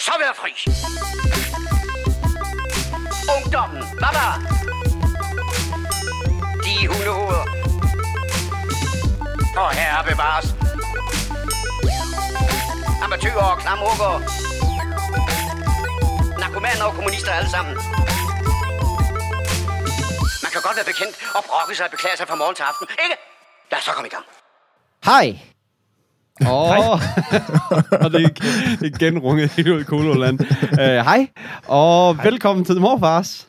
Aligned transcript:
så 0.00 0.12
være 0.18 0.34
fri. 0.34 0.52
Ungdommen, 3.36 3.82
baba. 4.02 4.26
De 6.64 6.88
hundehoveder. 6.88 7.44
Og 9.56 9.70
herre 9.78 10.04
bevares. 10.10 10.46
Amatøger 13.04 13.44
og 13.52 13.58
klamrukker. 13.58 14.12
Narkomaner 16.40 16.84
og 16.84 16.94
kommunister 16.94 17.32
alle 17.32 17.50
sammen. 17.50 17.74
Man 20.42 20.50
kan 20.52 20.62
godt 20.62 20.76
være 20.76 20.88
bekendt 20.92 21.16
og 21.34 21.44
brokke 21.44 21.74
sig 21.74 21.84
og 21.84 21.90
beklage 21.90 22.16
sig 22.16 22.28
fra 22.28 22.34
morgen 22.34 22.54
til 22.54 22.62
aften, 22.62 22.86
ikke? 23.04 23.16
Lad 23.70 23.78
os 23.78 23.84
så 23.84 23.92
komme 23.92 24.08
i 24.08 24.10
gang. 24.10 24.24
Hej. 25.04 25.49
Åh, 26.46 26.90
oh. 26.90 27.00
og 28.04 28.12
det 28.12 28.24
er 28.24 28.28
igen- 28.84 29.48
helt 29.48 29.68
ud 29.68 29.80
i 29.80 29.84
Kololand. 29.84 30.40
Uh, 30.72 30.78
hej, 30.78 31.28
og 31.66 32.16
hej. 32.16 32.24
velkommen 32.24 32.64
til 32.64 32.74
The 32.74 32.80
Morfars. 32.80 33.48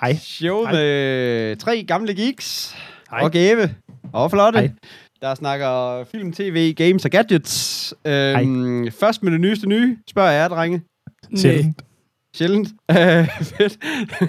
Hej. 0.00 0.16
Show 0.16 0.64
Hej. 0.64 0.72
med 0.72 1.56
tre 1.56 1.84
gamle 1.88 2.14
geeks. 2.14 2.76
Hej. 3.10 3.20
Og 3.22 3.32
Gave. 3.32 3.74
Og 4.12 4.30
Flotte. 4.30 4.58
Hej. 4.58 4.70
Der 5.20 5.34
snakker 5.34 6.04
film, 6.12 6.32
tv, 6.32 6.74
games 6.74 7.04
og 7.04 7.10
gadgets. 7.10 7.94
Øhm, 8.04 8.90
først 9.00 9.22
med 9.22 9.32
det 9.32 9.40
nyeste 9.40 9.68
nye, 9.68 9.96
spørger 10.10 10.30
jeg 10.30 10.40
jer, 10.40 10.48
drenge. 10.48 10.82
Sjældent. 11.36 11.76
Sjældent. 12.36 12.68
Uh, 12.88 12.96
fedt. 13.58 13.78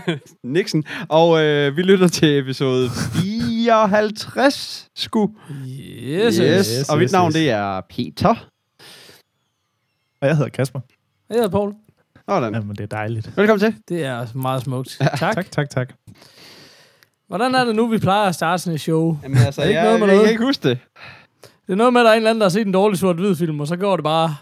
Nixon. 0.44 0.84
Og 1.10 1.30
uh, 1.30 1.78
vi 1.78 1.82
lytter 1.82 2.08
til 2.08 2.40
episode 2.40 2.90
54, 3.66 4.88
sku. 4.96 5.28
Yes, 5.68 6.36
yes. 6.38 6.68
yes. 6.78 6.90
Og 6.90 6.98
mit 6.98 7.04
yes, 7.04 7.12
navn, 7.12 7.28
yes. 7.30 7.34
det 7.34 7.50
er 7.50 7.82
Peter. 7.90 8.30
Og 10.22 10.28
jeg 10.28 10.36
hedder 10.38 10.50
Kasper. 10.50 10.80
Jeg 11.30 11.36
hedder 11.36 11.50
Paul. 11.50 11.74
Sådan. 12.30 12.54
Jamen, 12.54 12.70
det 12.76 12.80
er 12.82 12.88
dejligt. 12.88 13.38
Velkommen 13.38 13.60
til. 13.60 13.76
Det 13.90 14.04
er 14.06 14.38
meget 14.38 14.62
smukt. 14.64 14.98
Tak. 15.18 15.36
Tak, 15.36 15.52
tak, 15.52 15.70
tak. 15.70 15.94
Hvordan 17.28 17.56
er 17.56 17.66
det 17.66 17.76
nu, 17.76 17.88
vi 17.88 17.98
plejer 17.98 18.28
at 18.30 18.36
starte 18.36 18.64
sådan 18.64 18.76
et 18.76 18.82
show? 18.82 19.18
Jamen 19.24 19.38
altså, 19.38 19.62
Er 19.62 19.66
det 19.66 19.70
ikke 19.70 19.80
jeg, 19.82 19.88
noget 19.88 20.00
med 20.00 20.08
jeg, 20.08 20.12
jeg 20.14 20.18
noget? 20.18 20.28
kan 20.28 20.32
ikke 20.34 20.44
huske 20.46 20.70
det 20.70 20.80
Det 21.68 21.74
er 21.74 21.76
noget 21.76 21.94
med, 21.94 22.02
at 22.02 22.06
der 22.06 22.12
er 22.12 22.14
en 22.16 22.18
eller 22.18 22.30
anden, 22.30 22.42
der 22.42 22.46
har 22.46 22.50
set 22.50 22.66
en 22.68 22.74
dårlig 22.74 23.00
sort-hvid 23.00 23.36
film, 23.36 23.60
og 23.60 23.68
så 23.68 23.76
går 23.76 23.96
det 23.96 24.04
bare 24.04 24.36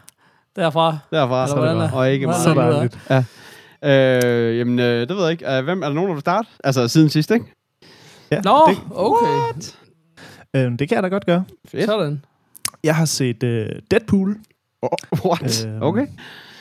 derfra. 0.55 0.97
derfra. 1.11 1.43
Eller 1.43 1.55
hvordan 1.55 1.77
er- 1.77 1.91
og 1.91 2.11
ikke 2.11 2.25
meget. 2.27 2.43
Så 2.43 2.49
er 2.49 2.53
det, 2.53 2.63
dejligt. 2.73 2.99
Ja. 3.09 3.23
Øh, 4.49 4.57
jamen, 4.57 4.79
øh, 4.79 5.07
det 5.07 5.15
ved 5.15 5.23
jeg 5.23 5.31
ikke. 5.31 5.51
Øh, 5.57 5.63
hvem, 5.63 5.81
er 5.83 5.87
der 5.87 5.93
nogen, 5.93 6.07
der 6.07 6.13
vil 6.15 6.21
starte? 6.21 6.47
Altså, 6.63 6.87
siden 6.87 7.09
sidst, 7.09 7.31
ikke? 7.31 7.45
Ja, 8.31 8.41
Nå, 8.41 8.59
det, 8.69 8.77
okay. 8.91 9.51
øhm, 10.55 10.77
det 10.77 10.89
kan 10.89 10.95
jeg 10.95 11.03
da 11.03 11.07
godt 11.07 11.25
gøre. 11.25 11.43
Fedt. 11.67 11.85
Sådan. 11.85 12.21
Jeg 12.83 12.95
har 12.95 13.05
set 13.05 13.43
uh, 13.43 13.49
Deadpool. 13.91 14.37
What? 15.25 15.65
Øhm, 15.67 15.81
Okay. 15.81 16.07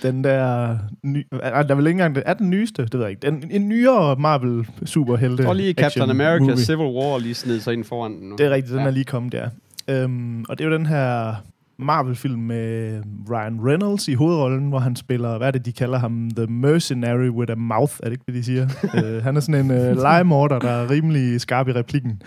Den 0.02 0.24
der... 0.24 0.78
Ny, 1.04 1.26
er, 1.32 1.62
der 1.62 1.70
er 1.70 1.74
vel 1.74 1.86
ikke 1.86 2.02
engang... 2.04 2.22
Er 2.26 2.34
den 2.34 2.50
nyeste? 2.50 2.82
Det 2.82 2.92
ved 2.94 3.00
jeg 3.00 3.10
ikke. 3.10 3.22
Den, 3.26 3.44
en 3.50 3.68
nyere 3.68 4.16
Marvel 4.16 4.68
superhelte 4.84 5.44
tror 5.44 5.52
lige, 5.54 5.74
Captain 5.74 6.10
America 6.10 6.44
movie. 6.44 6.56
Civil 6.64 6.86
War 6.86 7.18
lige 7.18 7.34
sned 7.34 7.60
sig 7.60 7.72
ind 7.72 7.84
foran 7.84 8.12
den 8.12 8.28
nu. 8.28 8.36
Det 8.36 8.46
er 8.46 8.50
rigtigt, 8.50 8.72
den 8.72 8.80
Ja. 8.80 8.86
er 8.86 8.90
lige 8.90 9.04
kommet 9.04 9.32
der. 9.32 9.48
Øhm, 9.88 10.44
og 10.48 10.58
det 10.58 10.64
er 10.64 10.68
jo 10.68 10.74
den 10.76 10.86
her 10.86 11.34
Marvel-film 11.78 12.40
med 12.40 13.02
Ryan 13.30 13.60
Reynolds 13.66 14.08
i 14.08 14.14
hovedrollen, 14.14 14.68
hvor 14.68 14.78
han 14.78 14.96
spiller, 14.96 15.38
hvad 15.38 15.46
er 15.46 15.50
det, 15.50 15.64
de 15.64 15.72
kalder 15.72 15.98
ham? 15.98 16.30
The 16.36 16.46
Mercenary 16.46 17.28
with 17.28 17.52
a 17.52 17.54
Mouth, 17.54 17.94
er 18.02 18.04
det 18.04 18.12
ikke 18.12 18.24
det, 18.26 18.34
de 18.34 18.44
siger? 18.44 18.68
øh, 19.04 19.22
han 19.22 19.36
er 19.36 19.40
sådan 19.40 19.64
en 19.64 19.70
øh, 19.70 19.96
legemorder, 19.96 20.58
der 20.58 20.70
er 20.70 20.90
rimelig 20.90 21.40
skarp 21.40 21.68
i 21.68 21.72
replikken. 21.72 22.22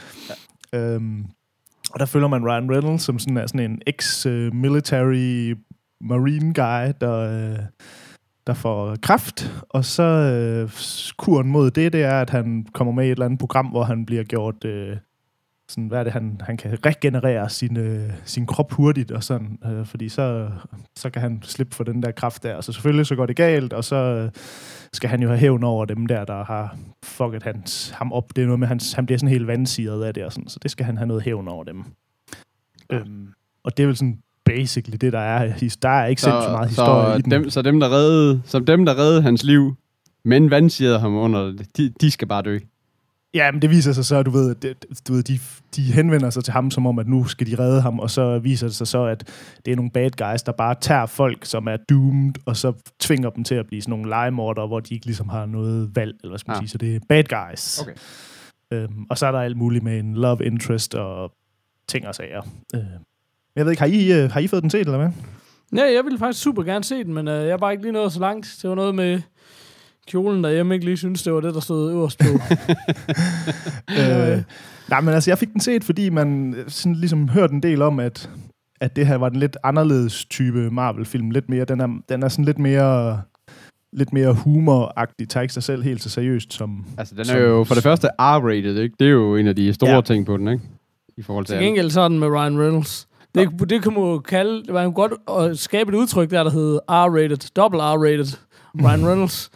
Ja. 0.74 0.80
Øhm, 0.80 1.26
og 1.94 2.00
der 2.00 2.06
følger 2.06 2.28
man 2.28 2.46
Ryan 2.46 2.72
Reynolds 2.72 3.02
som 3.02 3.20
sådan, 3.20 3.38
er 3.38 3.48
sådan 3.48 3.72
en 3.72 3.82
ex-military 3.88 5.56
marine 6.02 6.54
guy, 6.54 6.94
der, 7.02 7.18
øh, 7.20 7.60
der 8.48 8.54
får 8.54 8.96
kraft, 9.02 9.64
og 9.70 9.86
så 9.86 10.04
øh, 10.04 10.70
kuren 11.18 11.50
mod 11.50 11.72
det, 11.72 11.94
det 11.94 12.04
er, 12.04 12.22
at 12.22 12.30
han 12.30 12.66
kommer 12.74 12.94
med 12.94 13.04
i 13.04 13.08
et 13.08 13.12
eller 13.12 13.26
andet 13.26 13.40
program, 13.40 13.66
hvor 13.66 13.84
han 13.84 14.06
bliver 14.06 14.24
gjort... 14.24 14.66
Øh, 14.66 14.98
sådan, 15.72 15.88
hvad 15.88 16.00
er 16.00 16.04
det, 16.04 16.14
han, 16.14 16.42
han 16.44 16.58
kan 16.58 16.78
regenerere 16.86 17.50
sin, 17.50 17.78
øh, 17.78 18.10
sin 18.26 18.46
krop 18.46 18.72
hurtigt, 18.72 19.12
og 19.12 19.24
sådan, 19.24 19.60
øh, 19.66 19.86
fordi 19.86 20.10
så, 20.10 20.50
så 20.96 21.10
kan 21.10 21.22
han 21.22 21.40
slippe 21.44 21.76
for 21.76 21.84
den 21.84 22.04
der 22.04 22.12
kraft 22.12 22.44
der. 22.44 22.62
Så 22.62 22.72
selvfølgelig 22.72 23.06
så 23.06 23.16
går 23.16 23.26
det 23.26 23.36
galt, 23.36 23.74
og 23.74 23.84
så 23.84 23.96
øh, 23.96 24.30
skal 24.94 25.10
han 25.10 25.22
jo 25.22 25.28
have 25.28 25.40
hævn 25.40 25.64
over 25.64 25.86
dem 25.86 26.06
der, 26.06 26.26
der 26.26 26.44
har 26.44 26.78
fucket 27.04 27.44
hans, 27.44 27.90
ham 27.90 28.14
op. 28.14 28.36
Det 28.36 28.42
er 28.42 28.46
noget 28.46 28.60
med, 28.60 28.68
hans, 28.68 28.94
han 28.94 29.06
bliver 29.06 29.20
sådan 29.20 29.30
helt 29.30 29.48
vandsiret 29.48 30.04
af 30.04 30.14
det, 30.14 30.26
og 30.26 30.32
sådan, 30.32 30.50
så 30.50 30.60
det 30.62 30.72
skal 30.72 30.86
han 30.86 30.98
have 30.98 31.08
noget 31.08 31.24
hævn 31.24 31.48
over 31.48 31.64
dem. 31.64 31.84
Øhm, 32.90 33.28
og 33.64 33.78
det 33.78 33.84
er 33.84 33.88
vel 33.88 33.98
sådan 33.98 34.18
basically 34.46 34.98
det, 35.02 35.14
der 35.14 35.20
er. 35.20 35.70
Der 35.82 35.90
er 35.90 36.06
ikke 36.06 36.22
sindssygt 36.22 36.52
meget 36.52 36.70
historie 36.70 37.14
så 37.14 37.20
i 37.20 37.22
den. 37.22 37.32
dem, 37.32 37.50
så 37.50 37.62
dem, 37.62 37.80
der 37.80 37.90
reddede, 37.90 38.42
som 38.46 38.66
dem, 38.66 38.86
der 38.86 38.98
reddede 38.98 39.22
hans 39.22 39.44
liv, 39.44 39.76
men 40.26 40.52
vandsirede 40.52 41.00
ham 41.00 41.16
under 41.16 41.44
det, 41.44 41.78
de, 41.78 41.94
de 42.02 42.12
skal 42.12 42.28
bare 42.28 42.42
dø. 42.42 42.60
Ja, 43.34 43.52
men 43.52 43.62
det 43.62 43.70
viser 43.70 43.92
sig 43.94 44.06
så, 44.06 44.16
at 44.16 44.26
du 44.26 44.32
ved, 44.32 44.56
det, 44.56 44.86
du 45.08 45.14
ved, 45.14 45.24
de, 45.24 45.40
de 45.76 45.82
henvender 45.82 46.30
sig 46.30 46.44
til 46.44 46.54
ham, 46.54 46.72
som 46.72 46.86
om, 46.86 47.00
at 47.00 47.08
nu 47.08 47.26
skal 47.26 47.48
de 47.48 47.60
redde 47.60 47.82
ham, 47.82 48.00
og 48.00 48.10
så 48.10 48.40
viser 48.40 48.68
det 48.68 48.76
sig 48.76 48.88
så, 48.88 49.04
at 49.06 49.28
det 49.66 49.72
er 49.72 49.76
nogle 49.76 49.92
bad 49.92 50.12
guys, 50.32 50.44
der 50.44 50.52
bare 50.52 50.76
tager 50.82 51.06
folk, 51.06 51.46
som 51.46 51.68
er 51.68 51.78
doomed, 51.90 52.34
og 52.46 52.58
så 52.58 52.74
tvinger 53.00 53.30
dem 53.30 53.44
til 53.44 53.56
at 53.56 53.68
blive 53.68 53.82
sådan 53.82 53.90
nogle 53.92 54.10
legemordere, 54.10 54.68
hvor 54.68 54.80
de 54.80 54.94
ikke 54.94 55.06
ligesom 55.06 55.30
har 55.30 55.46
noget 55.46 55.96
valg, 55.96 56.16
eller 56.22 56.32
hvad 56.32 56.40
skal 56.40 56.50
man 56.52 56.56
Ah. 56.58 56.62
sige. 56.62 56.70
Så 56.70 56.78
det 56.78 56.96
er 56.96 57.00
bad 57.10 57.24
guys. 57.24 57.80
Okay. 57.82 57.94
Øhm, 58.74 59.06
og 59.10 59.18
så 59.18 59.28
er 59.28 59.32
der 59.32 59.40
alt 59.40 59.58
muligt 59.58 59.84
med 59.84 60.00
en 60.00 60.14
love 60.14 60.46
interest 60.46 60.96
og 60.96 61.32
ting 61.88 62.08
og 62.08 62.16
sager. 62.16 62.42
Øh. 62.76 62.82
Jeg 63.56 63.66
ved 63.66 63.72
ikke, 63.72 63.82
har 63.82 63.88
I, 63.88 64.24
øh, 64.24 64.32
har 64.32 64.40
I 64.40 64.48
fået 64.48 64.62
den 64.64 64.70
set, 64.70 64.80
eller 64.80 64.98
hvad? 64.98 65.10
Ja, 65.76 65.94
jeg 65.94 66.04
ville 66.04 66.20
faktisk 66.20 66.44
super 66.44 66.64
gerne 66.64 66.84
se 66.84 67.04
den, 67.04 67.14
men 67.14 67.28
øh, 67.28 67.44
jeg 67.44 67.52
har 67.52 67.58
bare 67.58 67.72
ikke 67.72 67.84
lige 67.84 67.92
nået 67.94 68.14
så 68.14 68.20
langt. 68.20 68.60
Det 68.62 68.70
var 68.70 68.76
noget 68.76 68.96
med 68.96 69.22
kjolen 70.12 70.44
derhjemme 70.44 70.74
ikke 70.74 70.86
lige 70.86 70.98
synes, 70.98 71.24
det 71.24 71.34
var 71.34 71.40
det, 71.40 71.54
der 71.54 71.60
stod 71.60 71.92
øverst 71.92 72.20
på. 72.20 72.28
øh, 74.00 74.42
nej, 74.90 75.02
men 75.02 75.14
altså, 75.14 75.32
jeg 75.32 75.38
fik 75.38 75.54
den 75.54 75.62
set, 75.62 75.84
fordi 75.84 76.10
man 76.10 76.54
øh, 76.58 76.64
sådan 76.68 76.96
ligesom 76.96 77.28
hørte 77.30 77.54
en 77.54 77.64
del 77.64 77.82
om, 77.82 78.00
at, 78.00 78.30
at 78.82 78.96
det 78.96 79.08
her 79.08 79.16
var 79.16 79.30
den 79.30 79.40
lidt 79.40 79.58
anderledes 79.64 80.26
type 80.26 80.70
Marvel-film. 80.72 81.32
Lidt 81.32 81.50
mere, 81.50 81.66
den 81.66 81.80
er, 81.82 81.88
den 82.10 82.24
er 82.24 82.28
sådan 82.28 82.46
lidt 82.46 82.60
mere 82.60 83.22
lidt 83.94 84.14
mere 84.14 84.34
humoragtig, 84.34 85.30
tager 85.30 85.42
ikke 85.42 85.54
sig 85.54 85.64
selv 85.64 85.84
helt 85.84 86.02
så 86.04 86.10
seriøst 86.10 86.54
som... 86.54 86.86
Altså, 86.98 87.16
den 87.16 87.26
Som- 87.26 87.38
er 87.38 87.42
jo 87.42 87.64
for 87.64 87.74
det 87.74 87.84
første 87.84 88.08
R-rated, 88.20 88.78
ikke? 88.78 88.96
Det 89.00 89.08
er 89.08 89.12
jo 89.12 89.36
en 89.36 89.48
af 89.48 89.56
de 89.56 89.74
store 89.74 89.90
Ja. 89.90 89.96
ja. 89.96 90.02
ting 90.02 90.26
på 90.26 90.38
den, 90.38 90.48
ikke? 90.48 90.64
I 91.18 91.22
forhold 91.22 91.46
til 91.46 91.56
Til 91.56 91.64
gengæld 91.66 91.90
sådan 91.90 92.20
med 92.20 92.28
Ryan 92.28 92.60
Reynolds. 92.60 93.08
Det, 93.36 93.50
det 93.70 93.84
kan 93.84 93.94
man 93.94 94.02
jo 94.02 94.20
kalde, 94.20 94.64
det 94.64 94.74
var 94.74 94.84
jo 94.84 94.92
godt 94.96 95.12
at 95.52 95.60
skabe 95.60 95.90
et 95.92 95.96
udtryk 95.98 96.30
der, 96.32 96.44
der 96.44 96.52
hed 96.52 96.80
R-rated, 96.90 97.50
double 97.56 97.80
R-rated, 97.80 98.38
Ryan 98.84 99.06
Reynolds. 99.10 99.52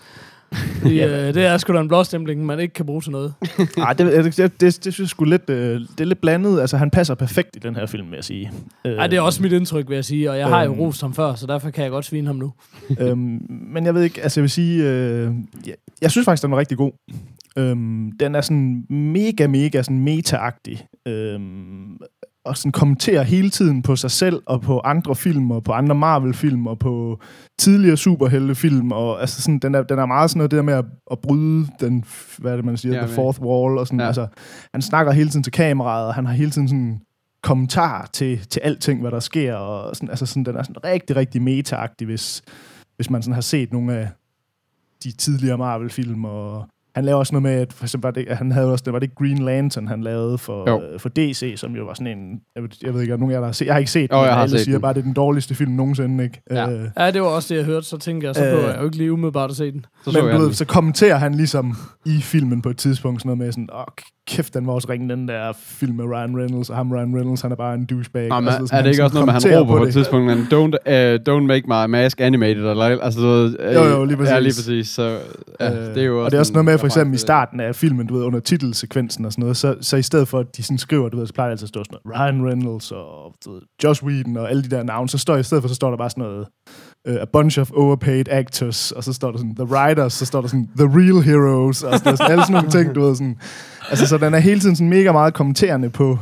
Fordi, 0.82 1.02
øh, 1.04 1.34
det 1.34 1.46
er 1.46 1.58
sgu 1.58 1.74
da 1.74 1.80
en 1.80 1.88
blåstempling, 1.88 2.46
man 2.46 2.60
ikke 2.60 2.74
kan 2.74 2.86
bruge 2.86 3.02
til 3.02 3.12
noget. 3.12 3.34
Nej, 3.78 3.94
det, 3.94 4.26
det, 4.38 4.38
det, 4.38 4.62
det, 4.62 4.94
synes 4.94 5.00
jeg 5.00 5.08
sgu 5.08 5.24
lidt, 5.26 5.50
øh, 5.50 5.80
det 5.80 6.02
er 6.02 6.06
lidt 6.06 6.22
blandet. 6.22 6.62
Altså, 6.62 6.78
han 6.78 6.90
passer 6.92 7.16
perfekt 7.16 7.56
i 7.56 7.60
den 7.60 7.76
her 7.76 7.86
film, 7.86 8.08
vil 8.12 8.16
jeg 8.16 8.24
sige. 8.24 8.52
Øh, 8.86 8.94
Ej, 8.98 9.08
det 9.08 9.18
er 9.18 9.22
også 9.22 9.42
mit 9.44 9.52
indtryk, 9.52 9.90
vil 9.90 9.96
jeg 9.96 10.06
sige, 10.06 10.32
og 10.32 10.38
jeg 10.38 10.48
har 10.48 10.64
jo 10.64 10.72
Øhm. 10.72 10.80
rost 10.80 11.02
ham 11.02 11.14
før, 11.14 11.36
så 11.36 11.48
derfor 11.48 11.70
kan 11.70 11.84
jeg 11.84 11.92
godt 11.92 12.06
svine 12.06 12.28
ham 12.28 12.36
nu. 12.36 12.54
øhm, 13.00 13.40
men 13.50 13.86
jeg 13.86 13.96
ved 13.96 14.04
ikke, 14.04 14.22
altså 14.24 14.40
jeg 14.40 14.44
vil 14.44 14.50
sige, 14.52 14.84
øh, 14.84 15.32
jeg, 15.68 15.76
jeg 16.02 16.12
synes 16.12 16.26
faktisk, 16.26 16.44
den 16.44 16.52
var 16.52 16.58
rigtig 16.58 16.78
god. 16.78 16.92
Øhm, 17.58 18.12
den 18.20 18.36
er 18.36 18.42
sådan 18.42 18.84
mega, 18.90 19.48
mega 19.48 19.82
sådan 19.84 20.08
meta-agtig. 20.08 20.88
Øhm, 21.08 21.98
og 22.46 22.58
sådan 22.58 22.72
kommenterer 22.72 23.24
hele 23.24 23.50
tiden 23.50 23.82
på 23.82 23.96
sig 23.96 24.12
selv 24.12 24.42
og 24.46 24.62
på 24.62 24.80
andre 24.80 25.16
film 25.16 25.52
og 25.52 25.64
på 25.64 25.72
andre 25.72 25.96
Marvel-film 25.96 26.68
og 26.68 26.80
på 26.80 27.20
tidligere 27.60 27.98
superheltefilm 27.98 28.92
og 28.92 29.22
altså 29.22 29.42
sådan, 29.42 29.60
den 29.60 29.76
er, 29.76 29.84
den 29.84 30.00
er 30.00 30.06
meget 30.06 30.30
sådan 30.30 30.38
noget 30.38 30.52
det 30.52 30.58
der 30.58 30.64
med 30.64 30.74
at, 30.74 30.86
at 31.12 31.20
bryde 31.20 31.68
den, 31.80 32.04
hvad 32.38 32.52
er 32.52 32.56
det 32.56 32.66
man 32.66 32.78
siger, 32.78 32.96
Ja, 32.96 33.06
the 33.06 33.16
fourth 33.16 33.42
wall 33.42 33.78
og 33.78 33.88
sådan, 33.88 34.00
Ja. 34.00 34.08
altså 34.08 34.28
han 34.74 34.82
snakker 34.82 35.12
hele 35.12 35.30
tiden 35.30 35.44
til 35.44 35.54
kameraet 35.54 36.08
og 36.08 36.14
han 36.14 36.26
har 36.26 36.34
hele 36.34 36.52
tiden 36.52 36.68
sådan 36.68 37.00
kommentar 37.44 38.10
til, 38.14 38.40
til 38.50 38.60
alting, 38.60 39.02
hvad 39.02 39.12
der 39.12 39.20
sker 39.20 39.56
og 39.56 39.96
sådan, 39.96 40.10
altså 40.10 40.26
sådan, 40.26 40.44
den 40.46 40.56
er 40.56 40.64
sådan 40.64 40.84
rigtig, 40.84 41.16
rigtig 41.16 41.42
meta-agtig, 41.42 42.06
hvis, 42.06 42.42
hvis 42.96 43.10
man 43.10 43.22
sådan 43.22 43.34
har 43.34 43.42
set 43.42 43.72
nogle 43.72 43.94
af 43.94 44.10
de 45.04 45.12
tidligere 45.12 45.58
Marvel-film, 45.58 46.26
og 46.26 46.68
han 46.96 47.06
laver 47.06 47.20
også 47.20 47.34
noget 47.34 47.44
med, 47.44 47.52
at 47.52 47.74
for 47.74 47.84
eksempel 47.86 48.08
var 48.08 48.12
det, 48.12 48.38
han 48.38 48.52
havde 48.52 48.72
også, 48.72 48.84
det 48.86 48.94
var 48.94 49.00
det 49.00 49.16
Green 49.16 49.38
Lantern, 49.38 49.88
han 49.88 50.02
lavede 50.02 50.38
for, 50.38 50.70
Jo. 50.70 50.82
øh, 50.82 51.00
for 51.00 51.10
DC, 51.10 51.54
som 51.58 51.76
jo 51.76 51.86
var 51.86 51.94
sådan 51.94 52.18
en, 52.18 52.40
jeg 52.56 52.64
ved, 52.64 52.70
jeg 52.84 52.94
ved 52.94 53.02
ikke, 53.02 53.14
om 53.14 53.20
nogen 53.20 53.32
af 53.32 53.36
jer 53.36 53.40
der 53.40 53.48
har 53.48 53.54
set, 53.54 53.66
jeg 53.66 53.74
har 53.74 53.80
ikke 53.80 53.92
set 53.92 54.10
den, 54.10 54.18
jeg 54.18 54.26
men 54.26 54.34
har 54.34 54.42
alle 54.42 54.58
set 54.58 54.66
siger 54.66 54.76
den. 54.76 54.82
bare, 54.82 54.94
det 54.94 55.00
er 55.00 55.04
den 55.04 55.14
dårligste 55.14 55.56
film 55.56 55.72
nogensinde, 55.72 56.24
ikke? 56.24 56.42
Ja. 56.52 56.70
Øh, 56.72 56.90
Ja, 56.98 57.12
det 57.12 57.22
var 57.22 57.28
også 57.28 57.54
det, 57.54 57.58
jeg 57.60 57.66
hørte, 57.66 57.86
så 57.86 57.98
tænker 57.98 58.28
jeg, 58.28 58.36
så 58.36 58.46
Øh. 58.46 58.64
jeg 58.64 58.78
jo 58.80 58.86
ikke 58.86 58.98
lige 58.98 59.12
umiddelbart 59.14 59.50
at 59.50 59.56
se 59.56 59.72
den. 59.72 59.86
Så 60.04 60.12
men 60.20 60.26
jeg 60.30 60.40
du 60.40 60.44
ved, 60.46 60.54
så 60.54 60.66
kommenterer 60.66 61.18
han 61.18 61.36
ligesom 61.36 61.76
i 62.06 62.18
filmen 62.22 62.62
på 62.62 62.70
et 62.70 62.78
tidspunkt 62.78 63.22
sådan 63.22 63.28
noget 63.30 63.38
med 63.38 63.52
sådan, 63.52 63.70
åh, 63.74 63.84
kæft, 64.28 64.54
den 64.54 64.68
var 64.68 64.74
også 64.74 64.88
ringe, 64.90 65.10
den 65.10 65.28
der 65.28 65.54
film 65.58 65.96
med 65.96 66.06
Ryan 66.06 66.38
Reynolds, 66.38 66.70
og 66.70 66.76
ham 66.76 66.92
Ryan 66.92 67.16
Reynolds, 67.16 67.42
han 67.42 67.52
er 67.52 67.56
bare 67.56 67.74
en 67.76 67.86
douchebag. 67.86 68.30
Nå, 68.30 68.40
men, 68.40 68.48
Altså, 68.50 68.68
sådan, 68.68 68.80
er 68.80 68.84
det 68.84 68.90
ikke 68.92 69.04
også 69.04 69.14
noget 69.14 69.26
med, 69.28 69.36
at 69.36 69.44
han 69.44 69.60
råber 69.60 69.78
på, 69.78 69.80
det. 69.80 69.88
et 69.88 69.94
tidspunkt, 69.94 70.26
men 70.26 70.38
don't, 70.38 70.76
uh, 70.90 71.34
don't 71.36 71.46
make 71.48 71.64
my 71.68 71.86
mask 71.92 72.22
animated, 72.22 72.70
eller 72.70 72.84
altså, 73.02 73.56
øh, 73.60 73.74
Jo, 73.76 73.84
jo, 73.84 74.06
lige 74.06 74.24
Ja, 74.24 74.40
lige 74.40 74.50
præcis. 74.50 74.66
præcis. 74.66 74.90
Så, 74.90 75.20
ja, 75.60 75.72
Øh, 75.72 75.96
det 75.96 75.98
er 75.98 76.06
jo 76.06 76.18
også 76.18 76.26
og 76.26 76.32
det 76.32 76.38
er 76.38 76.40
også 76.40 76.54
noget 76.54 76.66
med, 76.66 76.78
for 76.78 76.86
eksempel 76.86 77.16
i 77.16 77.18
starten 77.18 77.60
af 77.60 77.76
filmen, 77.76 78.08
du 78.08 78.14
ved, 78.18 78.24
under 78.24 78.40
titelsekvensen 78.40 79.26
og 79.26 79.32
sådan 79.32 79.42
noget, 79.42 79.58
så, 79.58 79.76
så 79.82 79.98
i 79.98 80.02
stedet 80.02 80.28
for, 80.28 80.40
at 80.40 80.58
de 80.58 80.64
sådan 80.64 80.78
skriver, 80.78 81.10
du 81.10 81.18
ved, 81.18 81.28
så 81.28 81.34
plejer 81.34 81.48
det 81.50 81.52
altid 81.52 81.66
at 81.66 81.70
stå 81.70 81.84
sådan 81.84 81.98
noget, 82.06 82.20
Ryan 82.20 82.46
Reynolds 82.48 82.92
og 82.92 83.34
du 83.46 83.54
ved, 83.54 83.62
Josh 83.84 84.04
Whedon 84.04 84.38
og 84.38 84.50
alle 84.50 84.64
de 84.64 84.70
der 84.70 84.84
navne, 84.84 85.10
så 85.10 85.18
står 85.18 85.36
i 85.38 85.44
stedet 85.44 85.62
for, 85.64 85.68
så 85.68 85.76
står 85.76 85.90
der 85.90 85.98
bare 85.98 86.10
sådan 86.10 86.24
noget 86.24 86.48
uh, 87.10 87.16
a 87.22 87.26
bunch 87.26 87.60
of 87.60 87.72
overpaid 87.72 88.28
actors, 88.30 88.92
og 88.92 89.04
så 89.04 89.14
står 89.14 89.32
der 89.32 89.38
sådan, 89.38 89.56
the 89.56 89.66
writers, 89.66 90.14
så 90.14 90.26
står 90.26 90.42
der 90.42 90.48
sådan, 90.48 90.70
the 90.78 90.88
real 90.88 91.24
heroes, 91.24 91.84
og 91.84 92.00
så 92.00 92.04
sådan, 92.04 92.32
alle 92.32 92.44
sådan 92.44 92.54
nogle 92.54 92.70
ting, 92.70 92.96
du 92.96 93.02
ved, 93.02 93.16
sådan. 93.16 93.38
Altså, 93.90 94.08
så 94.08 94.18
den 94.18 94.34
er 94.34 94.40
hele 94.40 94.60
tiden 94.60 94.76
sådan 94.76 94.90
mega 94.90 95.12
meget 95.12 95.34
kommenterende 95.34 95.90
på, 95.90 96.20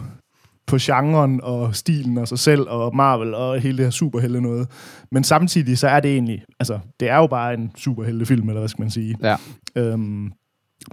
på 0.67 0.77
genren 0.81 1.39
og 1.43 1.75
stilen 1.75 2.17
og 2.17 2.27
sig 2.27 2.39
selv 2.39 2.61
og 2.69 2.95
Marvel 2.95 3.33
og 3.33 3.59
hele 3.59 3.77
det 3.77 3.85
her 3.85 3.91
superhelte 3.91 4.41
noget. 4.41 4.67
Men 5.11 5.23
samtidig 5.23 5.77
så 5.77 5.87
er 5.87 5.99
det 5.99 6.11
egentlig, 6.11 6.43
altså, 6.59 6.79
det 6.99 7.09
er 7.09 7.17
jo 7.17 7.27
bare 7.27 7.53
en 7.53 7.71
superheltefilm, 7.77 8.49
eller 8.49 8.61
hvad 8.61 8.69
skal 8.69 8.81
man 8.81 8.91
sige. 8.91 9.17
Ja. 9.23 9.35
Øhm, 9.75 10.31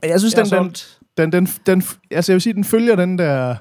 men 0.03 0.11
jeg 0.11 0.21
synes, 0.21 0.35
Jeg 0.37 0.47
den, 0.47 0.73
den, 1.17 1.33
den, 1.33 1.47
den, 1.47 1.47
den, 1.67 1.83
altså 2.11 2.33
jeg 2.33 2.35
vil 2.35 2.41
sige, 2.41 2.53
den 2.53 2.65
følger 2.65 2.97
den 2.97 3.19
der... 3.19 3.57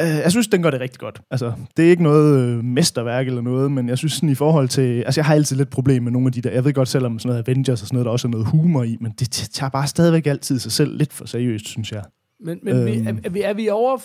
Øh, 0.00 0.06
jeg 0.06 0.30
synes, 0.30 0.48
den 0.48 0.62
gør 0.62 0.70
det 0.70 0.80
rigtig 0.80 1.00
godt. 1.00 1.22
Altså, 1.30 1.52
det 1.76 1.86
er 1.86 1.90
ikke 1.90 2.02
noget 2.02 2.40
øh, 2.40 2.64
mesterværk 2.64 3.26
eller 3.26 3.42
noget, 3.42 3.72
men 3.72 3.88
jeg 3.88 3.98
synes 3.98 4.12
sådan 4.12 4.28
i 4.28 4.34
forhold 4.34 4.68
til... 4.68 5.02
Altså, 5.02 5.20
jeg 5.20 5.26
har 5.26 5.34
altid 5.34 5.56
lidt 5.56 5.70
problem 5.70 6.02
med 6.02 6.12
nogle 6.12 6.26
af 6.26 6.32
de 6.32 6.40
der... 6.40 6.50
Jeg 6.50 6.64
ved 6.64 6.72
godt, 6.72 6.88
selvom 6.88 7.18
sådan 7.18 7.28
noget 7.28 7.48
Avengers 7.48 7.82
og 7.82 7.88
sådan 7.88 7.96
noget, 7.96 8.04
der 8.04 8.12
også 8.12 8.28
er 8.28 8.30
noget 8.30 8.46
humor 8.46 8.82
i, 8.82 8.96
men 9.00 9.12
det 9.18 9.30
tager 9.30 9.70
bare 9.70 9.86
stadigvæk 9.86 10.26
altid 10.26 10.58
sig 10.58 10.72
selv 10.72 10.96
lidt 10.96 11.12
for 11.12 11.26
seriøst, 11.26 11.68
synes 11.68 11.92
jeg. 11.92 12.02
Men, 12.40 12.58
men 12.62 12.76
øhm. 12.76 12.86
vi, 12.86 13.08
er, 13.24 13.30
vi, 13.30 13.42
er 13.42 13.52
vi 13.52 13.68
over... 13.68 13.96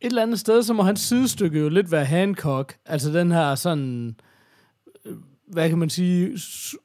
Et 0.00 0.08
eller 0.08 0.22
andet 0.22 0.40
sted, 0.40 0.62
så 0.62 0.72
må 0.72 0.82
hans 0.82 1.00
sidestykke 1.00 1.60
jo 1.60 1.68
lidt 1.68 1.92
være 1.92 2.04
Hancock. 2.04 2.74
Altså 2.86 3.12
den 3.12 3.32
her 3.32 3.54
sådan... 3.54 4.14
øh, 5.06 5.12
Hvad 5.52 5.68
kan 5.68 5.78
man 5.78 5.90
sige? 5.90 6.38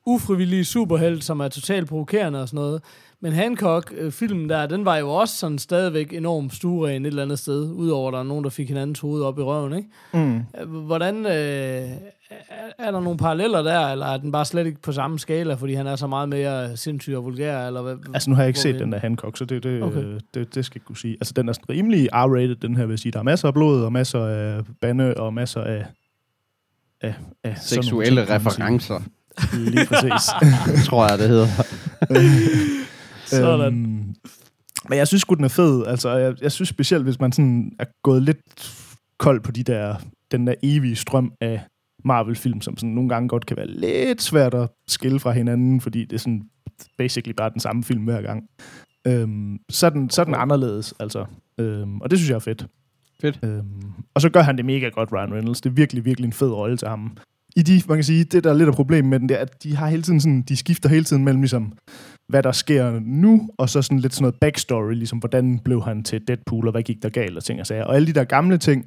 Ufrivillige 0.06 0.66
superhelt, 0.66 1.24
som 1.24 1.40
er 1.40 1.48
totalt 1.48 1.88
provokerende 1.88 2.42
og 2.42 2.48
sådan 2.48 2.58
noget. 2.58 2.82
Men 3.22 3.34
Hancock-filmen 3.34 4.50
der, 4.50 4.66
den 4.66 4.86
var 4.86 4.98
jo 4.98 5.10
også 5.10 5.36
sådan 5.36 5.60
stadigvæk 5.60 6.14
enormt 6.14 6.56
stueren 6.56 7.06
et 7.06 7.10
eller 7.10 7.24
andet 7.24 7.40
sted. 7.40 7.72
Udover 7.72 8.08
at 8.08 8.14
der 8.14 8.20
er 8.20 8.24
nogen, 8.24 8.44
der 8.44 8.50
fik 8.50 8.68
hinandens 8.68 9.00
hoved 9.00 9.24
op 9.24 9.40
i 9.40 9.42
røven, 9.42 9.74
ikke? 9.74 9.90
Mm. 10.14 10.42
Hvordan... 10.66 11.26
Øh, 11.26 11.90
er, 12.30 12.86
er 12.88 12.92
der 12.92 13.00
nogle 13.00 13.18
paralleller 13.18 13.62
der, 13.62 13.88
eller 13.88 14.06
er 14.06 14.18
den 14.18 14.32
bare 14.32 14.46
slet 14.46 14.66
ikke 14.66 14.82
på 14.82 14.92
samme 14.92 15.20
skala, 15.20 15.54
fordi 15.54 15.74
han 15.74 15.88
er 15.88 15.96
så 15.96 16.08
meget 16.08 16.30
mere 16.30 16.78
sindssyg 16.78 17.16
og 17.16 17.24
vulgær, 17.24 17.68
eller 17.68 17.82
hvad? 17.82 17.96
Altså, 18.14 18.30
nu 18.30 18.36
har 18.36 18.44
jeg 18.44 18.48
ikke 18.48 18.60
set 18.60 18.80
den 18.80 18.92
der 18.92 19.00
Hancock, 19.00 19.38
så 19.38 19.46
det, 19.46 19.64
det, 19.64 19.84
Okay. 19.84 19.98
okay. 19.98 20.20
det, 20.34 20.56
det 20.56 20.66
skal 20.66 20.80
jeg 20.80 20.86
kunne 20.86 20.98
sige. 20.98 21.14
Altså, 21.14 21.34
den 21.36 21.50
er 21.50 21.54
sådan 21.54 21.70
rimelig 21.70 22.10
R-rated, 22.14 22.56
den 22.56 22.76
her 22.76 22.86
vil 22.86 22.94
jeg 22.94 23.00
sige. 23.00 23.12
Der 23.12 23.20
er 23.20 23.24
masser 23.24 23.48
af 23.48 23.54
blod, 23.54 23.84
og 23.84 23.92
masser 23.92 24.26
af 24.26 24.62
bande, 24.82 25.14
og 25.14 25.34
masser 25.34 25.62
af... 25.62 25.86
af, 27.02 27.14
af 27.44 27.58
Seksuelle 27.58 28.22
ting, 28.22 28.36
referencer, 28.36 29.00
Lige 29.54 29.86
præcis. 29.86 30.30
tror 30.88 31.10
jeg, 31.10 31.20
det 31.20 31.28
hedder. 31.30 31.48
Sådan. 33.30 33.74
Øhm, 33.74 34.16
men 34.90 34.98
jeg 34.98 35.08
synes 35.08 35.22
sgu, 35.22 35.36
den 35.36 35.44
er 35.44 35.48
fed. 35.50 35.86
Altså, 35.86 36.10
jeg, 36.10 36.36
jeg 36.42 36.52
synes 36.52 36.70
specielt, 36.70 37.04
hvis 37.04 37.20
man 37.20 37.32
sådan 37.32 37.72
er 37.80 37.86
gået 38.04 38.24
lidt 38.24 38.40
kold 39.18 39.42
på 39.42 39.52
de 39.52 39.64
der, 39.64 39.96
den 40.32 40.48
der 40.48 40.54
evige 40.64 40.96
strøm 40.96 41.34
af 41.42 41.62
Marvel-film, 42.06 42.62
som 42.62 42.78
sådan 42.78 42.90
nogle 42.90 43.10
gange 43.10 43.30
godt 43.30 43.46
kan 43.46 43.58
være 43.58 43.68
lidt 43.68 44.22
svært 44.22 44.54
at 44.54 44.70
skille 44.88 45.20
fra 45.20 45.32
hinanden, 45.32 45.82
fordi 45.82 46.06
det 46.06 46.14
er 46.14 46.20
sådan 46.20 46.44
basically 46.98 47.34
bare 47.38 47.50
den 47.50 47.60
samme 47.60 47.84
film 47.84 48.04
hver 48.04 48.22
gang. 48.22 48.44
Øhm, 49.08 49.58
så, 49.70 49.86
er 49.86 49.90
den, 49.90 50.10
så 50.10 50.22
er 50.22 50.26
den 50.26 50.36
anderledes, 50.36 50.94
altså. 51.00 51.26
Øhm, 51.58 52.02
og 52.02 52.12
det 52.12 52.20
synes 52.20 52.30
jeg 52.30 52.36
er 52.36 52.40
fedt. 52.40 52.68
Fedt. 53.22 53.40
Øhm, 53.44 53.94
og 54.14 54.22
så 54.22 54.30
gør 54.30 54.42
han 54.42 54.58
det 54.58 54.66
mega 54.66 54.90
godt, 54.90 55.12
Ryan 55.12 55.34
Reynolds. 55.34 55.62
Det 55.62 55.70
er 55.70 55.74
virkelig, 55.74 56.06
virkelig 56.06 56.28
en 56.28 56.34
fed 56.34 56.52
rolle 56.52 56.78
til 56.78 56.88
ham. 56.88 57.18
I 57.60 57.62
de, 57.62 57.82
man 57.88 57.98
kan 57.98 58.04
sige, 58.04 58.24
det 58.24 58.44
der 58.44 58.50
er 58.50 58.54
lidt 58.54 58.70
af 58.70 58.76
problemet 58.76 59.10
med 59.10 59.20
den, 59.20 59.30
det 59.30 59.38
er, 59.38 59.42
at 59.42 59.64
de 59.64 59.76
har 59.76 59.88
hele 59.88 60.02
tiden 60.02 60.22
sådan, 60.22 60.42
de 60.42 60.56
skifter 60.58 60.90
hele 60.90 61.04
tiden 61.04 61.24
mellem 61.24 61.42
ligesom, 61.42 61.74
hvad 62.28 62.44
der 62.44 62.52
sker 62.52 63.00
nu, 63.04 63.50
og 63.58 63.70
så 63.70 63.82
sådan 63.82 64.00
lidt 64.00 64.14
sådan 64.14 64.24
noget 64.24 64.36
backstory, 64.36 64.94
ligesom 64.94 65.20
hvordan 65.20 65.60
blev 65.60 65.84
han 65.84 66.04
til 66.04 66.22
Deadpool, 66.28 66.68
og 66.68 66.72
hvad 66.72 66.84
gik 66.84 67.04
der 67.04 67.10
galt, 67.10 67.38
og 67.38 67.44
ting 67.44 67.60
og 67.60 67.68
sager. 67.68 67.84
Og 67.84 67.96
alle 67.96 68.08
de 68.08 68.14
der 68.14 68.24
gamle 68.24 68.58
ting, 68.58 68.86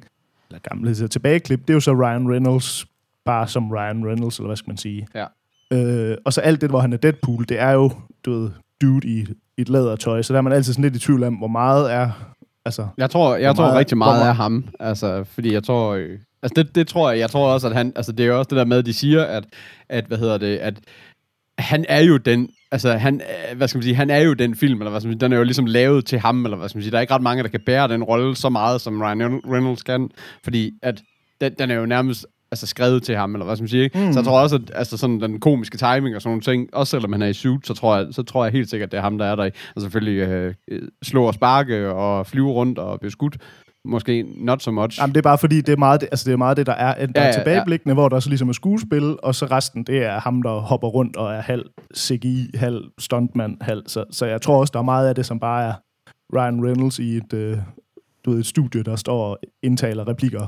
eller 0.49 0.59
gamle 0.69 0.95
så 0.95 1.07
tilbageklip, 1.07 1.61
det 1.61 1.69
er 1.69 1.73
jo 1.73 1.79
så 1.79 1.91
Ryan 1.93 2.31
Reynolds, 2.31 2.85
bare 3.25 3.47
som 3.47 3.71
Ryan 3.71 4.05
Reynolds, 4.07 4.37
eller 4.37 4.47
hvad 4.47 4.57
skal 4.57 4.69
man 4.69 4.77
sige. 4.77 5.07
Ja. 5.15 5.25
Øh, 5.73 6.17
og 6.25 6.33
så 6.33 6.41
alt 6.41 6.61
det, 6.61 6.69
hvor 6.69 6.79
han 6.79 6.93
er 6.93 6.97
Deadpool, 6.97 7.45
det 7.49 7.59
er 7.59 7.71
jo, 7.71 7.91
du 8.25 8.31
ved, 8.39 8.49
dude 8.81 9.07
i, 9.07 9.25
et 9.57 9.69
lædertøj, 9.69 10.21
så 10.21 10.33
der 10.33 10.37
er 10.37 10.41
man 10.41 10.53
altid 10.53 10.73
sådan 10.73 10.83
lidt 10.83 10.95
i 10.95 10.99
tvivl 10.99 11.23
om, 11.23 11.33
hvor 11.35 11.47
meget 11.47 11.93
er, 11.93 12.33
altså, 12.65 12.87
Jeg 12.97 13.09
tror, 13.09 13.35
jeg 13.35 13.47
Hvor 13.47 13.53
tror 13.53 13.63
meget- 13.63 13.77
rigtig 13.79 13.95
hvor 13.97 14.05
meget 14.05 14.19
meget- 14.19 14.29
af 14.29 14.35
ham. 14.35 14.65
Altså, 14.79 15.23
fordi 15.23 15.53
jeg 15.53 15.63
tror... 15.63 15.93
Øh, 15.93 16.19
altså, 16.43 16.63
det, 16.63 16.75
det 16.75 16.87
tror 16.87 17.11
jeg. 17.11 17.19
Jeg 17.19 17.29
tror 17.29 17.53
også, 17.53 17.67
at 17.67 17.75
han... 17.75 17.93
Altså, 17.95 18.11
det 18.11 18.23
er 18.23 18.27
jo 18.27 18.37
også 18.37 18.49
det 18.49 18.57
der 18.57 18.65
med, 18.65 18.77
at 18.77 18.85
de 18.85 18.93
siger, 18.93 19.23
at, 19.23 19.43
at 19.89 20.05
hvad 20.05 20.17
hedder 20.17 20.37
det, 20.37 20.57
at 20.57 20.79
han 21.57 21.85
er 21.89 21.99
jo 21.99 22.17
den, 22.17 22.49
altså 22.71 22.93
han, 22.93 23.21
hvad 23.55 23.67
skal 23.67 23.77
man 23.77 23.83
sige, 23.83 23.95
han 23.95 24.09
er 24.09 24.19
jo 24.19 24.33
den 24.33 24.55
film, 24.55 24.81
eller 24.81 24.89
hvad 24.89 25.01
skal 25.01 25.07
man 25.07 25.13
sige, 25.13 25.25
den 25.25 25.33
er 25.33 25.37
jo 25.37 25.43
ligesom 25.43 25.65
lavet 25.65 26.05
til 26.05 26.19
ham, 26.19 26.45
eller 26.45 26.57
hvad 26.57 26.69
skal 26.69 26.77
man 26.77 26.83
sige, 26.83 26.91
der 26.91 26.97
er 26.97 27.01
ikke 27.01 27.13
ret 27.13 27.21
mange, 27.21 27.43
der 27.43 27.49
kan 27.49 27.61
bære 27.65 27.87
den 27.87 28.03
rolle 28.03 28.35
så 28.35 28.49
meget, 28.49 28.81
som 28.81 29.01
Ryan 29.01 29.41
Reynolds 29.51 29.83
kan, 29.83 30.09
fordi 30.43 30.71
at 30.81 31.01
den, 31.41 31.53
den 31.59 31.71
er 31.71 31.75
jo 31.75 31.85
nærmest 31.85 32.25
altså 32.51 32.67
skrevet 32.67 33.03
til 33.03 33.15
ham, 33.15 33.35
eller 33.35 33.45
hvad 33.45 33.55
skal 33.55 33.63
man 33.63 33.69
sige, 33.69 33.83
ikke? 33.83 33.99
Mm. 33.99 34.13
Så 34.13 34.19
jeg 34.19 34.25
tror 34.25 34.39
også, 34.39 34.55
at 34.55 34.71
altså, 34.73 34.97
sådan 34.97 35.21
den 35.21 35.39
komiske 35.39 35.77
timing 35.77 36.15
og 36.15 36.21
sådan 36.21 36.29
nogle 36.29 36.41
ting, 36.41 36.69
også 36.73 36.91
selvom 36.91 37.11
han 37.11 37.21
er 37.21 37.27
i 37.27 37.33
suit, 37.33 37.67
så 37.67 37.73
tror 37.73 37.97
jeg, 37.97 38.07
så 38.11 38.23
tror 38.23 38.45
jeg 38.45 38.51
helt 38.51 38.69
sikkert, 38.69 38.91
det 38.91 38.97
er 38.97 39.01
ham, 39.01 39.17
der 39.17 39.25
er 39.25 39.35
der 39.35 39.45
i. 39.45 39.49
Og 39.75 39.81
selvfølgelig 39.81 40.27
øh, 40.27 40.53
øh, 40.71 40.81
slå 41.03 41.23
og 41.23 41.33
sparke 41.33 41.89
og 41.89 42.27
flyve 42.27 42.51
rundt 42.51 42.79
og 42.79 42.99
blive 42.99 43.11
skudt. 43.11 43.37
Måske 43.85 44.25
not 44.37 44.63
so 44.63 44.71
much. 44.71 44.99
Jamen, 44.99 45.13
det 45.15 45.17
er 45.19 45.23
bare 45.23 45.37
fordi, 45.37 45.61
det 45.61 45.69
er 45.73 45.77
meget 45.77 46.01
det, 46.01 46.09
altså, 46.11 46.25
det, 46.25 46.33
er 46.33 46.37
meget 46.37 46.57
det 46.57 46.65
der 46.65 46.73
er. 46.73 46.93
Der 47.05 47.11
Ja, 47.15 47.21
er 47.21 47.25
ja, 47.27 47.33
tilbageblikkende, 47.33 47.91
ja. 47.91 47.93
hvor 47.93 48.09
der 48.09 48.19
så 48.19 48.29
ligesom 48.29 48.49
er 48.49 48.53
skuespil, 48.53 49.15
og 49.23 49.35
så 49.35 49.45
resten, 49.45 49.83
det 49.83 50.03
er 50.03 50.19
ham, 50.19 50.41
der 50.41 50.59
hopper 50.59 50.87
rundt 50.87 51.17
og 51.17 51.33
er 51.33 51.41
halv 51.41 51.65
CGI, 51.97 52.49
halv 52.55 52.81
stuntman, 52.99 53.57
halv. 53.61 53.83
Så, 53.87 54.05
så 54.11 54.25
jeg 54.25 54.41
tror 54.41 54.59
også, 54.59 54.71
der 54.71 54.79
er 54.79 54.83
meget 54.83 55.07
af 55.07 55.15
det, 55.15 55.25
som 55.25 55.39
bare 55.39 55.63
er 55.67 55.73
Ryan 56.35 56.65
Reynolds 56.65 56.99
i 56.99 57.17
et, 57.17 57.33
øh, 57.33 57.57
du 58.25 58.31
ved, 58.31 58.39
et 58.39 58.45
studie, 58.45 58.83
der 58.83 58.95
står 58.95 59.25
og 59.25 59.37
indtaler 59.63 60.07
replikker. 60.07 60.47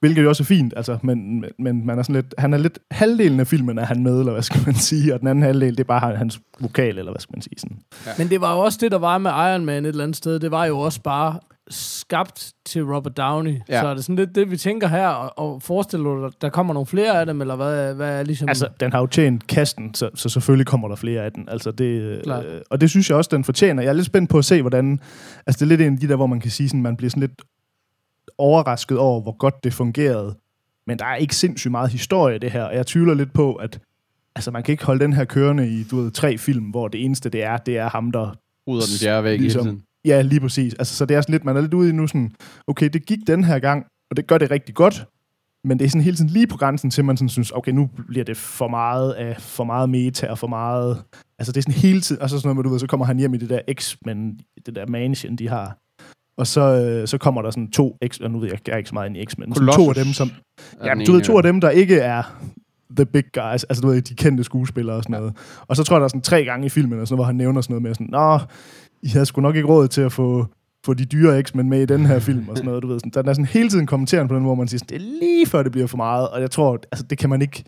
Hvilket 0.00 0.22
jo 0.22 0.28
også 0.28 0.42
er 0.42 0.44
fint, 0.44 0.74
altså, 0.76 0.98
men, 1.02 1.40
men- 1.40 1.50
men 1.58 1.86
man 1.86 1.98
er 1.98 2.02
sådan 2.02 2.14
lidt, 2.14 2.34
han 2.38 2.54
er 2.54 2.58
lidt, 2.58 2.78
halvdelen 2.90 3.40
af 3.40 3.46
filmen 3.46 3.78
er 3.78 3.84
han 3.84 4.02
med, 4.02 4.18
eller 4.18 4.32
hvad 4.32 4.42
skal 4.42 4.60
man 4.66 4.74
sige, 4.90 5.14
og 5.14 5.20
den 5.20 5.28
anden 5.28 5.42
halvdel, 5.44 5.72
det 5.76 5.80
er 5.80 5.84
bare 5.84 6.16
hans 6.16 6.40
vokal, 6.60 6.98
eller 6.98 7.12
hvad 7.12 7.20
skal 7.20 7.32
man 7.36 7.42
sige. 7.42 7.58
Sådan. 7.58 7.78
Men 8.18 8.28
det 8.28 8.40
var 8.40 8.52
jo 8.54 8.58
også 8.60 8.78
det, 8.82 8.92
der 8.92 8.98
var 8.98 9.18
med 9.18 9.30
Iron 9.30 9.64
Man 9.64 9.84
et 9.84 9.88
eller 9.88 10.04
andet 10.04 10.16
sted. 10.16 10.40
Det 10.40 10.50
var 10.50 10.64
jo 10.64 10.78
også 10.80 11.02
bare 11.02 11.38
skabt 11.70 12.52
til 12.64 12.84
Robert 12.84 13.16
Downey. 13.16 13.60
Ja. 13.68 13.80
Så 13.80 13.86
er 13.86 13.94
det 13.94 14.04
sådan 14.04 14.16
lidt 14.16 14.34
det, 14.34 14.50
vi 14.50 14.56
tænker 14.56 14.88
her, 14.88 15.08
og, 15.08 15.38
og 15.38 15.62
forestiller 15.62 16.10
du 16.10 16.24
dig, 16.24 16.32
der 16.42 16.48
kommer 16.48 16.74
nogle 16.74 16.86
flere 16.86 17.20
af 17.20 17.26
dem, 17.26 17.40
eller 17.40 17.56
hvad, 17.56 17.94
hvad 17.94 18.18
er 18.18 18.22
ligesom... 18.22 18.48
Altså, 18.48 18.68
den 18.80 18.92
har 18.92 19.00
jo 19.00 19.06
tjent 19.06 19.46
kasten, 19.46 19.94
så, 19.94 20.10
så 20.14 20.28
selvfølgelig 20.28 20.66
kommer 20.66 20.88
der 20.88 20.96
flere 20.96 21.22
af 21.22 21.32
den. 21.32 21.48
Altså, 21.48 21.70
det, 21.70 22.20
Klart. 22.22 22.44
øh, 22.44 22.60
og 22.70 22.80
det 22.80 22.90
synes 22.90 23.08
jeg 23.10 23.16
også, 23.16 23.30
den 23.32 23.44
fortjener. 23.44 23.82
Jeg 23.82 23.88
er 23.88 23.92
lidt 23.92 24.06
spændt 24.06 24.30
på 24.30 24.38
at 24.38 24.44
se, 24.44 24.60
hvordan... 24.60 25.00
Altså, 25.46 25.58
det 25.58 25.62
er 25.62 25.76
lidt 25.76 25.80
en 25.80 25.92
af 25.94 26.00
de 26.00 26.08
der, 26.08 26.16
hvor 26.16 26.26
man 26.26 26.40
kan 26.40 26.50
sige, 26.50 26.68
sådan, 26.68 26.82
man 26.82 26.96
bliver 26.96 27.10
sådan 27.10 27.20
lidt 27.20 27.42
overrasket 28.38 28.98
over, 28.98 29.20
hvor 29.22 29.36
godt 29.36 29.64
det 29.64 29.72
fungerede. 29.74 30.34
Men 30.86 30.98
der 30.98 31.04
er 31.04 31.16
ikke 31.16 31.36
sindssygt 31.36 31.70
meget 31.70 31.90
historie 31.90 32.36
i 32.36 32.38
det 32.38 32.50
her, 32.50 32.64
og 32.64 32.74
jeg 32.74 32.86
tvivler 32.86 33.14
lidt 33.14 33.32
på, 33.32 33.54
at 33.54 33.80
altså, 34.36 34.50
man 34.50 34.62
kan 34.62 34.72
ikke 34.72 34.84
holde 34.84 35.04
den 35.04 35.12
her 35.12 35.24
kørende 35.24 35.68
i 35.68 35.84
du 35.84 35.96
ved, 35.96 36.10
tre 36.10 36.38
film, 36.38 36.64
hvor 36.64 36.88
det 36.88 37.04
eneste, 37.04 37.28
det 37.28 37.42
er, 37.42 37.56
det 37.56 37.78
er 37.78 37.88
ham, 37.88 38.12
der 38.12 38.34
Ud 38.66 38.76
af 38.76 38.82
den 38.88 38.98
fjerde 39.06 39.24
væg 39.24 39.38
Ligesom- 39.38 39.64
hele 39.64 39.76
tiden. 39.76 39.84
Ja, 40.04 40.22
lige 40.22 40.40
præcis. 40.40 40.74
Altså, 40.74 40.94
så 40.94 41.06
det 41.06 41.16
er 41.16 41.20
sådan 41.20 41.32
lidt, 41.32 41.44
man 41.44 41.56
er 41.56 41.60
lidt 41.60 41.74
ude 41.74 41.88
i 41.88 41.92
nu 41.92 42.06
sådan, 42.06 42.32
okay, 42.66 42.88
det 42.88 43.06
gik 43.06 43.18
den 43.26 43.44
her 43.44 43.58
gang, 43.58 43.86
og 44.10 44.16
det 44.16 44.26
gør 44.26 44.38
det 44.38 44.50
rigtig 44.50 44.74
godt, 44.74 45.06
men 45.64 45.78
det 45.78 45.84
er 45.84 45.88
sådan 45.88 46.02
hele 46.02 46.16
tiden 46.16 46.30
lige 46.30 46.46
på 46.46 46.56
grænsen 46.56 46.90
til, 46.90 47.04
man 47.04 47.16
sådan 47.16 47.28
synes, 47.28 47.50
okay, 47.50 47.72
nu 47.72 47.90
bliver 48.08 48.24
det 48.24 48.36
for 48.36 48.68
meget 48.68 49.12
af, 49.12 49.36
for 49.40 49.64
meget 49.64 49.90
meta 49.90 50.26
og 50.26 50.38
for 50.38 50.46
meget... 50.46 51.02
Altså, 51.38 51.52
det 51.52 51.58
er 51.58 51.62
sådan 51.62 51.80
hele 51.80 52.00
tiden, 52.00 52.22
og 52.22 52.30
så 52.30 52.38
sådan 52.38 52.46
noget 52.46 52.56
med, 52.56 52.64
du 52.64 52.70
ved, 52.70 52.78
så 52.78 52.86
kommer 52.86 53.06
han 53.06 53.18
hjem 53.18 53.34
i 53.34 53.36
det 53.36 53.50
der 53.50 53.60
X-Men, 53.74 54.38
det 54.66 54.74
der 54.74 54.86
mansion, 54.86 55.36
de 55.36 55.48
har. 55.48 55.78
Og 56.36 56.46
så, 56.46 56.60
øh, 56.60 57.08
så 57.08 57.18
kommer 57.18 57.42
der 57.42 57.50
sådan 57.50 57.70
to 57.70 57.98
X, 58.06 58.18
og 58.20 58.30
nu 58.30 58.38
ved 58.38 58.48
jeg, 58.48 58.58
jeg 58.66 58.72
er 58.72 58.76
ikke 58.76 58.88
så 58.88 58.94
meget 58.94 59.08
inde 59.08 59.20
i 59.20 59.24
X-Men, 59.24 59.52
to 59.52 59.88
af 59.88 59.94
dem, 59.94 60.06
som, 60.06 60.30
Ja, 60.84 60.94
du 61.06 61.12
ved, 61.12 61.22
to 61.22 61.36
af 61.36 61.42
dem, 61.42 61.60
der 61.60 61.70
ikke 61.70 61.96
er 61.96 62.42
the 62.96 63.06
big 63.06 63.24
guys, 63.32 63.64
altså 63.64 63.80
du 63.82 63.88
ved, 63.88 64.02
de 64.02 64.14
kendte 64.14 64.44
skuespillere 64.44 64.96
og 64.96 65.02
sådan 65.02 65.16
noget. 65.20 65.36
Og 65.60 65.76
så 65.76 65.84
tror 65.84 65.96
jeg, 65.96 66.00
der 66.00 66.04
er 66.04 66.08
sådan 66.08 66.20
tre 66.20 66.44
gange 66.44 66.66
i 66.66 66.68
filmen, 66.68 67.00
og 67.00 67.08
sådan, 67.08 67.16
hvor 67.16 67.24
han 67.24 67.36
nævner 67.36 67.60
sådan 67.60 67.72
noget 67.72 67.82
med 67.82 67.94
sådan, 67.94 68.06
Nå, 68.10 68.38
I 69.02 69.08
havde 69.08 69.26
sgu 69.26 69.40
nok 69.40 69.56
ikke 69.56 69.68
råd 69.68 69.88
til 69.88 70.00
at 70.00 70.12
få, 70.12 70.46
få 70.86 70.94
de 70.94 71.04
dyre 71.04 71.42
X-Men 71.42 71.68
med 71.68 71.82
i 71.82 71.86
den 71.86 72.06
her 72.06 72.18
film, 72.28 72.48
og 72.48 72.56
sådan 72.56 72.66
noget, 72.66 72.82
du 72.82 72.88
ved. 72.88 73.00
Sådan, 73.00 73.24
der 73.24 73.30
er 73.30 73.34
sådan 73.34 73.44
hele 73.44 73.68
tiden 73.68 73.86
kommenterende 73.86 74.28
på 74.28 74.34
den, 74.34 74.44
hvor 74.44 74.54
man 74.54 74.68
siger, 74.68 74.78
sådan, 74.78 74.98
det 74.98 75.04
er 75.04 75.18
lige 75.20 75.46
før 75.46 75.62
det 75.62 75.72
bliver 75.72 75.86
for 75.86 75.96
meget, 75.96 76.28
og 76.28 76.40
jeg 76.40 76.50
tror, 76.50 76.78
altså 76.92 77.06
det 77.10 77.18
kan 77.18 77.30
man 77.30 77.42
ikke, 77.42 77.64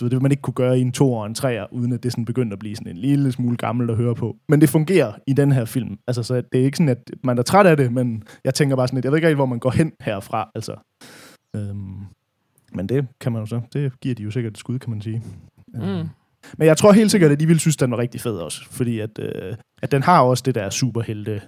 du 0.00 0.04
ved, 0.04 0.10
det 0.10 0.16
vil 0.16 0.22
man 0.22 0.30
ikke 0.30 0.42
kunne 0.42 0.54
gøre 0.54 0.78
i 0.78 0.80
en 0.80 0.92
to 0.92 1.12
og 1.12 1.26
en 1.26 1.34
treer, 1.34 1.66
uden 1.72 1.92
at 1.92 2.02
det 2.02 2.12
sådan 2.12 2.24
begynder 2.24 2.52
at 2.52 2.58
blive 2.58 2.76
sådan 2.76 2.92
en 2.92 2.98
lille 2.98 3.32
smule 3.32 3.56
gammelt 3.56 3.90
at 3.90 3.96
høre 3.96 4.14
på. 4.14 4.36
Men 4.48 4.60
det 4.60 4.68
fungerer 4.68 5.12
i 5.26 5.32
den 5.32 5.52
her 5.52 5.64
film. 5.64 5.96
Altså, 6.06 6.22
så 6.22 6.34
det 6.34 6.60
er 6.60 6.64
ikke 6.64 6.76
sådan, 6.76 6.88
at 6.88 7.10
man 7.24 7.38
er 7.38 7.42
træt 7.42 7.66
af 7.66 7.76
det, 7.76 7.92
men 7.92 8.22
jeg 8.44 8.54
tænker 8.54 8.76
bare 8.76 8.88
sådan 8.88 8.96
lidt, 8.96 9.04
jeg 9.04 9.12
ved 9.12 9.18
ikke 9.18 9.26
rigtig, 9.26 9.36
hvor 9.36 9.46
man 9.46 9.58
går 9.58 9.70
hen 9.70 9.92
herfra, 10.00 10.50
altså. 10.54 10.74
Øhm, 11.56 11.98
men 12.74 12.86
det 12.86 13.06
kan 13.20 13.32
man 13.32 13.40
jo 13.42 13.46
så, 13.46 13.60
det 13.72 14.00
giver 14.00 14.14
de 14.14 14.22
jo 14.22 14.30
sikkert 14.30 14.52
et 14.52 14.58
skud, 14.58 14.78
kan 14.78 14.90
man 14.90 15.02
sige. 15.02 15.22
Øhm, 15.76 15.84
Mm. 15.86 16.08
Men 16.58 16.68
jeg 16.68 16.76
tror 16.76 16.92
helt 16.92 17.10
sikkert, 17.10 17.32
at 17.32 17.40
de 17.40 17.46
ville 17.46 17.60
synes, 17.60 17.76
den 17.76 17.90
var 17.90 17.98
rigtig 17.98 18.20
fed 18.20 18.36
også. 18.36 18.60
Fordi 18.70 18.98
at, 19.00 19.18
øh, 19.18 19.54
at 19.82 19.92
den 19.92 20.02
har 20.02 20.20
også 20.20 20.42
det 20.46 20.54
der 20.54 20.70
superhelte 20.70 21.40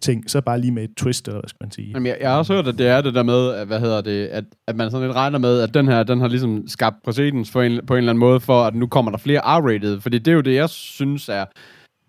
ting, 0.00 0.30
så 0.30 0.40
bare 0.40 0.60
lige 0.60 0.70
med 0.70 0.84
et 0.84 0.90
twist, 0.96 1.28
eller 1.28 1.40
hvad 1.40 1.48
skal 1.48 1.56
man 1.60 1.70
sige. 1.70 1.90
Jamen, 1.94 2.06
jeg, 2.06 2.16
jeg 2.20 2.30
har 2.30 2.38
også 2.38 2.54
hørt, 2.54 2.66
at 2.68 2.78
det 2.78 2.86
er 2.88 3.00
det 3.00 3.14
der 3.14 3.22
med, 3.22 3.50
at, 3.50 3.66
hvad 3.66 3.80
hedder 3.80 4.00
det, 4.00 4.26
at, 4.26 4.44
at 4.66 4.76
man 4.76 4.90
sådan 4.90 5.06
lidt 5.06 5.16
regner 5.16 5.38
med, 5.38 5.60
at 5.60 5.74
den 5.74 5.88
her, 5.88 6.02
den 6.02 6.20
har 6.20 6.28
ligesom 6.28 6.68
skabt 6.68 6.96
præcedens 7.04 7.50
for 7.50 7.62
en, 7.62 7.86
på 7.86 7.94
en 7.94 7.98
eller 7.98 8.12
anden 8.12 8.20
måde, 8.20 8.40
for 8.40 8.62
at 8.62 8.74
nu 8.74 8.86
kommer 8.86 9.10
der 9.10 9.18
flere 9.18 9.40
R-rated. 9.40 10.00
Fordi 10.00 10.18
det 10.18 10.28
er 10.30 10.34
jo 10.34 10.40
det, 10.40 10.54
jeg 10.54 10.68
synes 10.70 11.28
er... 11.28 11.44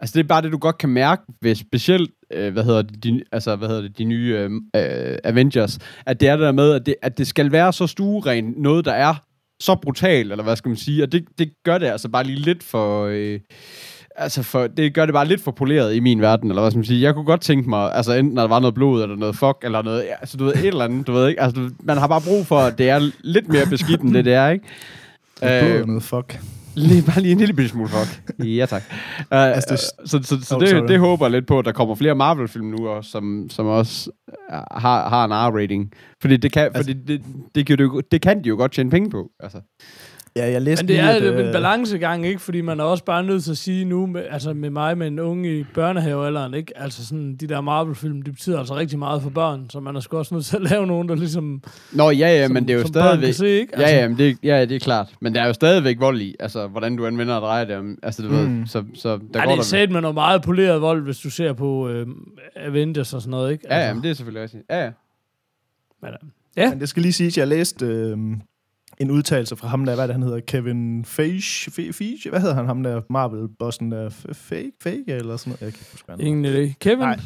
Altså, 0.03 0.13
det 0.17 0.23
er 0.23 0.27
bare 0.27 0.41
det, 0.41 0.51
du 0.51 0.57
godt 0.57 0.77
kan 0.77 0.89
mærke 0.89 1.21
ved 1.41 1.55
specielt, 1.55 2.11
øh, 2.33 2.53
hvad 2.53 2.63
hedder 2.63 2.81
det, 2.81 3.03
de, 3.03 3.23
altså, 3.31 3.55
hvad 3.55 3.67
hedder 3.67 3.81
det, 3.81 3.97
de 3.97 4.03
nye 4.03 4.35
øh, 4.37 4.51
øh, 4.75 5.17
Avengers, 5.23 5.79
at 6.05 6.19
det 6.19 6.29
er 6.29 6.35
det 6.35 6.43
der 6.43 6.51
med, 6.51 6.71
at 6.71 6.85
det, 6.85 6.95
at 7.01 7.17
det 7.17 7.27
skal 7.27 7.51
være 7.51 7.73
så 7.73 7.87
stueren 7.87 8.53
noget, 8.57 8.85
der 8.85 8.91
er 8.91 9.15
så 9.59 9.75
brutal, 9.75 10.31
eller 10.31 10.43
hvad 10.43 10.55
skal 10.55 10.69
man 10.69 10.77
sige, 10.77 11.03
og 11.03 11.11
det, 11.11 11.25
det 11.39 11.51
gør 11.65 11.77
det 11.77 11.85
altså 11.85 12.09
bare 12.09 12.23
lige 12.23 12.39
lidt 12.39 12.63
for... 12.63 13.05
Øh, 13.05 13.39
altså 14.15 14.43
for, 14.43 14.67
det 14.67 14.93
gør 14.93 15.05
det 15.05 15.13
bare 15.13 15.27
lidt 15.27 15.41
for 15.41 15.51
poleret 15.51 15.95
i 15.95 15.99
min 15.99 16.21
verden, 16.21 16.49
eller 16.49 16.61
hvad 16.61 16.71
skal 16.71 16.77
man 16.77 16.85
sige. 16.85 17.01
Jeg 17.01 17.13
kunne 17.13 17.25
godt 17.25 17.41
tænke 17.41 17.69
mig, 17.69 17.95
altså 17.95 18.13
enten 18.13 18.33
når 18.33 18.41
der 18.41 18.49
var 18.49 18.59
noget 18.59 18.73
blod, 18.73 19.03
eller 19.03 19.15
noget 19.15 19.35
fuck, 19.35 19.57
eller 19.63 19.81
noget, 19.81 20.03
ja, 20.03 20.13
altså 20.19 20.37
du 20.37 20.43
ved, 20.43 20.53
et 20.53 20.65
eller 20.65 20.83
andet, 20.85 21.07
du 21.07 21.11
ved 21.11 21.27
ikke. 21.29 21.41
Altså, 21.41 21.69
man 21.83 21.97
har 21.97 22.07
bare 22.07 22.21
brug 22.21 22.45
for, 22.45 22.59
at 22.59 22.77
det 22.77 22.89
er 22.89 23.11
lidt 23.23 23.47
mere 23.47 23.65
beskidt, 23.69 24.01
end 24.01 24.13
det, 24.13 24.25
det 24.25 24.33
er, 24.33 24.49
ikke? 24.49 24.65
Øh, 25.43 25.79
Øh, 25.79 25.87
noget 25.87 26.03
fuck. 26.03 26.39
Lige, 26.75 27.03
bare 27.03 27.19
lige 27.21 27.31
en 27.31 27.37
lille 27.37 27.53
bitte 27.53 27.69
smule 27.69 27.89
fuck. 27.89 28.33
Ja, 28.45 28.65
tak. 28.65 28.83
Uh, 29.19 29.25
Altså, 29.31 29.67
det- 29.71 29.79
så 30.09 30.19
så, 30.23 30.41
så 30.45 30.55
Oh, 30.55 30.61
det, 30.61 30.69
sorry. 30.69 30.87
det 30.87 30.99
håber 30.99 31.25
jeg 31.25 31.31
lidt 31.31 31.47
på, 31.47 31.59
at 31.59 31.65
der 31.65 31.71
kommer 31.71 31.95
flere 31.95 32.15
Marvel-film 32.15 32.65
nu 32.65 32.87
også, 32.87 33.11
som, 33.11 33.47
som 33.49 33.65
også 33.65 34.11
uh, 34.27 34.55
har, 34.81 35.09
har 35.09 35.25
en 35.25 35.31
R-rating. 35.31 35.91
Fordi, 36.21 36.37
det 36.37 36.51
kan, 36.51 36.71
fordi 36.75 36.93
det, 36.93 37.21
det, 37.55 37.65
kan 37.67 37.77
det, 37.77 37.91
det 38.11 38.21
kan 38.21 38.43
de 38.43 38.49
jo 38.49 38.55
godt 38.55 38.71
tjene 38.71 38.89
penge 38.89 39.09
på. 39.09 39.29
Altså. 39.39 39.57
Ja, 40.35 40.51
jeg 40.51 40.61
læste 40.61 40.83
Men 40.83 40.87
det 40.87 40.95
lige, 40.95 41.05
er 41.09 41.15
at, 41.15 41.21
at, 41.23 41.39
en 41.39 41.45
øh, 41.47 41.53
balancegang, 41.53 42.25
ikke? 42.27 42.39
Fordi 42.41 42.61
man 42.61 42.79
er 42.79 42.83
også 42.83 43.03
bare 43.03 43.23
nødt 43.23 43.43
til 43.43 43.51
at 43.51 43.57
sige 43.57 43.85
nu, 43.85 44.05
med, 44.05 44.23
altså 44.29 44.53
med 44.53 44.69
mig 44.69 44.97
med 44.97 45.07
en 45.07 45.19
unge 45.19 45.59
i 45.59 45.63
børnehavealderen, 45.73 46.53
ikke? 46.53 46.77
Altså 46.77 47.05
sådan, 47.07 47.35
de 47.35 47.47
der 47.47 47.61
Marvel-film, 47.61 48.21
de 48.21 48.31
betyder 48.31 48.59
altså 48.59 48.75
rigtig 48.75 48.99
meget 48.99 49.21
for 49.21 49.29
børn, 49.29 49.69
så 49.69 49.79
man 49.79 49.95
er 49.95 49.99
sgu 49.99 50.17
også 50.17 50.33
nødt 50.35 50.45
til 50.45 50.55
at 50.55 50.61
lave 50.61 50.87
nogen, 50.87 51.09
der 51.09 51.15
ligesom... 51.15 51.61
Nå, 51.91 52.09
ja, 52.09 52.27
ja, 52.27 52.45
som, 52.45 52.53
men 52.53 52.67
det 52.67 52.73
er 52.73 52.77
jo 52.79 52.87
stadigvæk... 52.87 53.33
Se, 53.33 53.47
ikke? 53.47 53.81
Ja, 53.81 53.89
ja, 54.01 54.07
men 54.07 54.17
det, 54.17 54.37
ja, 54.43 54.65
det 54.65 54.75
er 54.75 54.79
klart. 54.79 55.13
Men 55.21 55.35
der 55.35 55.41
er 55.41 55.47
jo 55.47 55.53
stadigvæk 55.53 55.99
vold 55.99 56.21
i, 56.21 56.35
altså, 56.39 56.67
hvordan 56.67 56.95
du 56.95 57.05
anvender 57.07 57.35
og 57.35 57.41
drejer 57.41 57.65
det. 57.65 57.75
om- 57.75 57.97
Altså, 58.03 58.23
du 58.23 58.29
mm. 58.29 58.59
Ved, 58.59 58.67
så, 58.67 58.83
så 58.93 59.09
der 59.09 59.17
Ja, 59.35 59.39
går 59.39 59.41
det 59.43 59.51
er 59.51 59.55
der... 59.55 59.63
sat 59.63 59.91
med 59.91 60.01
noget 60.01 60.15
meget 60.15 60.41
poleret 60.41 60.81
vold, 60.81 61.03
hvis 61.03 61.19
du 61.19 61.29
ser 61.29 61.53
på 61.53 61.89
øh, 61.89 62.07
Avengers 62.55 63.13
og 63.13 63.21
sådan 63.21 63.31
noget, 63.31 63.51
ikke? 63.51 63.65
Ja, 63.69 63.87
ja, 63.87 63.93
men 63.93 64.03
det 64.03 64.09
er 64.09 64.13
selvfølgelig 64.13 64.43
rigtigt. 64.43 64.63
Ja, 64.69 64.83
ja. 64.83 64.91
men, 66.01 66.09
øh, 66.11 66.17
ja. 66.57 66.69
Men 66.69 66.79
det 66.79 66.89
skal 66.89 67.01
lige 67.01 67.13
sige, 67.13 67.27
at 67.27 67.37
jeg 67.37 67.47
læste 67.47 67.85
øh, 67.85 68.17
en 68.99 69.11
udtalelse 69.11 69.55
fra 69.55 69.67
ham 69.67 69.85
der, 69.85 69.95
hvad 69.95 70.07
det, 70.07 70.13
han 70.15 70.23
hedder, 70.23 70.39
Kevin 70.39 71.05
Feige, 71.05 71.71
Fe- 71.71 71.91
Feige, 71.91 72.29
hvad 72.29 72.39
hedder 72.39 72.55
han, 72.55 72.65
ham 72.65 72.83
der 72.83 73.01
Marvel-bossen 73.09 73.91
der, 73.91 74.09
Fake, 74.33 74.71
Fake 74.83 75.03
eller 75.07 75.37
sådan 75.37 75.49
noget, 75.51 75.61
jeg 75.61 75.73
kan 75.73 75.79
ikke 75.79 75.91
huske, 75.91 76.05
hvad. 76.05 76.19
Ingen 76.19 76.45
idé. 76.45 76.73
Kevin? 76.79 76.99
Nej. 76.99 77.19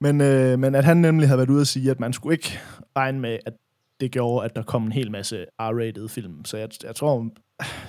Men, 0.00 0.20
øh, 0.20 0.58
men 0.58 0.74
at 0.74 0.84
han 0.84 0.96
nemlig 0.96 1.28
havde 1.28 1.38
været 1.38 1.50
ude 1.50 1.60
at 1.60 1.66
sige, 1.66 1.90
at 1.90 2.00
man 2.00 2.12
skulle 2.12 2.34
ikke 2.34 2.58
regne 2.96 3.20
med, 3.20 3.38
at 3.46 3.52
det 4.00 4.10
gjorde, 4.10 4.44
at 4.44 4.56
der 4.56 4.62
kom 4.62 4.84
en 4.84 4.92
hel 4.92 5.10
masse 5.10 5.44
R-rated 5.62 6.08
film. 6.08 6.44
Så 6.44 6.56
jeg, 6.56 6.68
jeg 6.84 6.94
tror, 6.94 7.26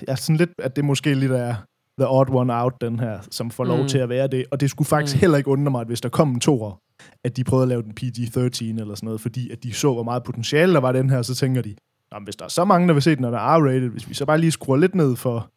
jeg 0.08 0.12
er 0.12 0.16
sådan 0.16 0.38
lidt, 0.38 0.50
at 0.60 0.76
det 0.76 0.86
måske 0.86 1.14
lidt 1.14 1.32
er 1.32 1.56
the 2.00 2.08
odd 2.10 2.30
one 2.30 2.54
out, 2.54 2.74
den 2.82 3.00
her, 3.00 3.20
som 3.32 3.52
får 3.52 3.64
lov 3.64 3.82
Mm. 3.82 3.88
til 3.88 3.98
at 3.98 4.10
være 4.10 4.28
det. 4.28 4.46
Og 4.52 4.60
det 4.60 4.70
skulle 4.70 4.88
faktisk 4.88 5.16
Mm. 5.16 5.20
heller 5.20 5.38
ikke 5.38 5.50
undre 5.50 5.72
mig, 5.72 5.82
at 5.82 5.88
hvis 5.88 6.02
der 6.02 6.10
kom 6.10 6.30
en 6.32 6.40
toer, 6.40 6.80
at 7.24 7.38
de 7.38 7.44
prøvede 7.44 7.64
at 7.64 7.70
lave 7.70 7.82
den 7.82 7.92
PG-13 8.00 8.80
eller 8.82 8.96
sådan 8.96 9.06
noget, 9.06 9.22
fordi 9.22 9.50
at 9.52 9.64
de 9.64 9.74
så, 9.74 9.94
hvor 9.94 10.04
meget 10.04 10.24
potentiale 10.24 10.74
der 10.74 10.80
var 10.80 10.92
den 10.92 11.10
her, 11.10 11.22
så 11.22 11.36
tænker 11.36 11.62
de, 11.62 11.76
Nå, 12.12 12.20
men 12.20 12.24
hvis 12.24 12.36
der 12.36 12.46
er 12.46 12.50
så 12.50 12.66
mange, 12.66 12.88
der 12.88 12.94
vil 12.94 13.04
se 13.04 13.16
den, 13.16 13.22
når 13.22 13.32
der 13.32 13.38
er 13.38 13.60
R-rated, 13.60 13.88
hvis 13.90 14.10
vi 14.10 14.14
så 14.14 14.26
bare 14.26 14.38
lige 14.38 14.52
skruer 14.52 14.78
lidt 14.78 14.96
ned 14.96 15.16
for... 15.16 15.50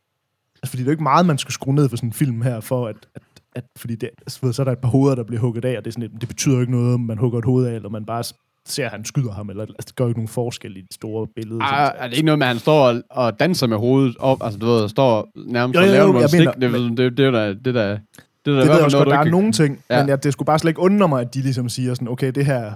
Altså, 0.62 0.70
fordi 0.70 0.82
det 0.82 0.86
er 0.86 0.90
jo 0.90 0.94
ikke 0.94 1.02
meget, 1.02 1.26
man 1.26 1.38
skal 1.38 1.52
skrue 1.52 1.74
ned 1.74 1.88
for 1.88 1.96
sådan 1.96 2.08
en 2.08 2.12
film 2.12 2.42
her, 2.42 2.60
for 2.60 2.86
at, 2.86 2.96
at, 3.14 3.22
at 3.54 3.64
fordi 3.76 3.94
det, 3.94 4.10
altså, 4.20 4.38
ved, 4.42 4.52
så 4.52 4.62
er 4.62 4.64
der 4.64 4.72
et 4.72 4.78
par 4.78 4.88
hoveder, 4.88 5.14
der 5.14 5.22
bliver 5.24 5.40
hugget 5.40 5.64
af, 5.64 5.76
og 5.78 5.84
det, 5.84 5.90
er 5.90 5.92
sådan 5.92 6.08
lidt, 6.10 6.20
det 6.20 6.28
betyder 6.28 6.54
jo 6.54 6.60
ikke 6.60 6.72
noget, 6.72 6.94
om 6.94 7.00
man 7.00 7.18
hugger 7.18 7.38
et 7.38 7.44
hoved 7.44 7.66
af, 7.66 7.74
eller 7.74 7.88
man 7.88 8.04
bare 8.06 8.24
ser, 8.66 8.84
at 8.86 8.90
han 8.90 9.04
skyder 9.04 9.32
ham, 9.32 9.50
eller 9.50 9.62
altså, 9.62 9.84
det 9.86 9.96
gør 9.96 10.04
jo 10.04 10.08
ikke 10.08 10.18
nogen 10.20 10.28
forskel 10.28 10.76
i 10.76 10.80
det 10.80 10.94
store 10.94 11.26
billede. 11.36 11.58
Ah, 11.62 11.92
er 11.98 12.06
det 12.08 12.16
ikke 12.16 12.26
noget 12.26 12.38
med, 12.38 12.46
at 12.46 12.52
han 12.52 12.58
står 12.58 12.88
og, 12.88 13.02
og 13.10 13.40
danser 13.40 13.66
med 13.66 13.76
hovedet 13.76 14.16
op? 14.18 14.42
Altså, 14.42 14.58
du 14.58 14.66
ved, 14.66 14.88
står 14.88 15.28
nærmest 15.46 15.74
Jo, 15.76 15.80
og 15.80 15.86
jo, 15.86 15.92
laver 15.92 16.06
jo, 16.06 16.12
nogle 16.12 16.28
stik. 16.28 16.38
mener- 16.40 16.52
Det, 16.52 16.72
det, 16.72 16.98
det, 16.98 17.16
det, 17.16 17.22
er 17.24 17.28
jo 17.28 17.34
da- 17.34 17.48
det, 17.48 17.64
der, 17.64 17.72
det, 17.72 17.74
er 17.84 17.94
i 17.94 17.98
det 18.44 18.54
hvert 18.54 18.66
ved 18.68 18.74
jeg 18.74 18.84
også 18.84 18.96
godt, 18.96 19.08
der 19.08 19.18
er 19.18 19.24
nogle 19.24 19.52
ting, 19.52 19.80
ja. 19.90 20.00
men 20.02 20.08
jeg, 20.08 20.24
det 20.24 20.32
skulle 20.32 20.46
bare 20.46 20.58
slet 20.58 20.70
ikke 20.70 20.80
undre 20.80 21.08
mig, 21.08 21.20
at 21.20 21.34
de 21.34 21.40
ligesom 21.42 21.68
siger 21.68 21.94
sådan, 21.94 22.08
okay, 22.08 22.30
det 22.32 22.46
her, 22.46 22.72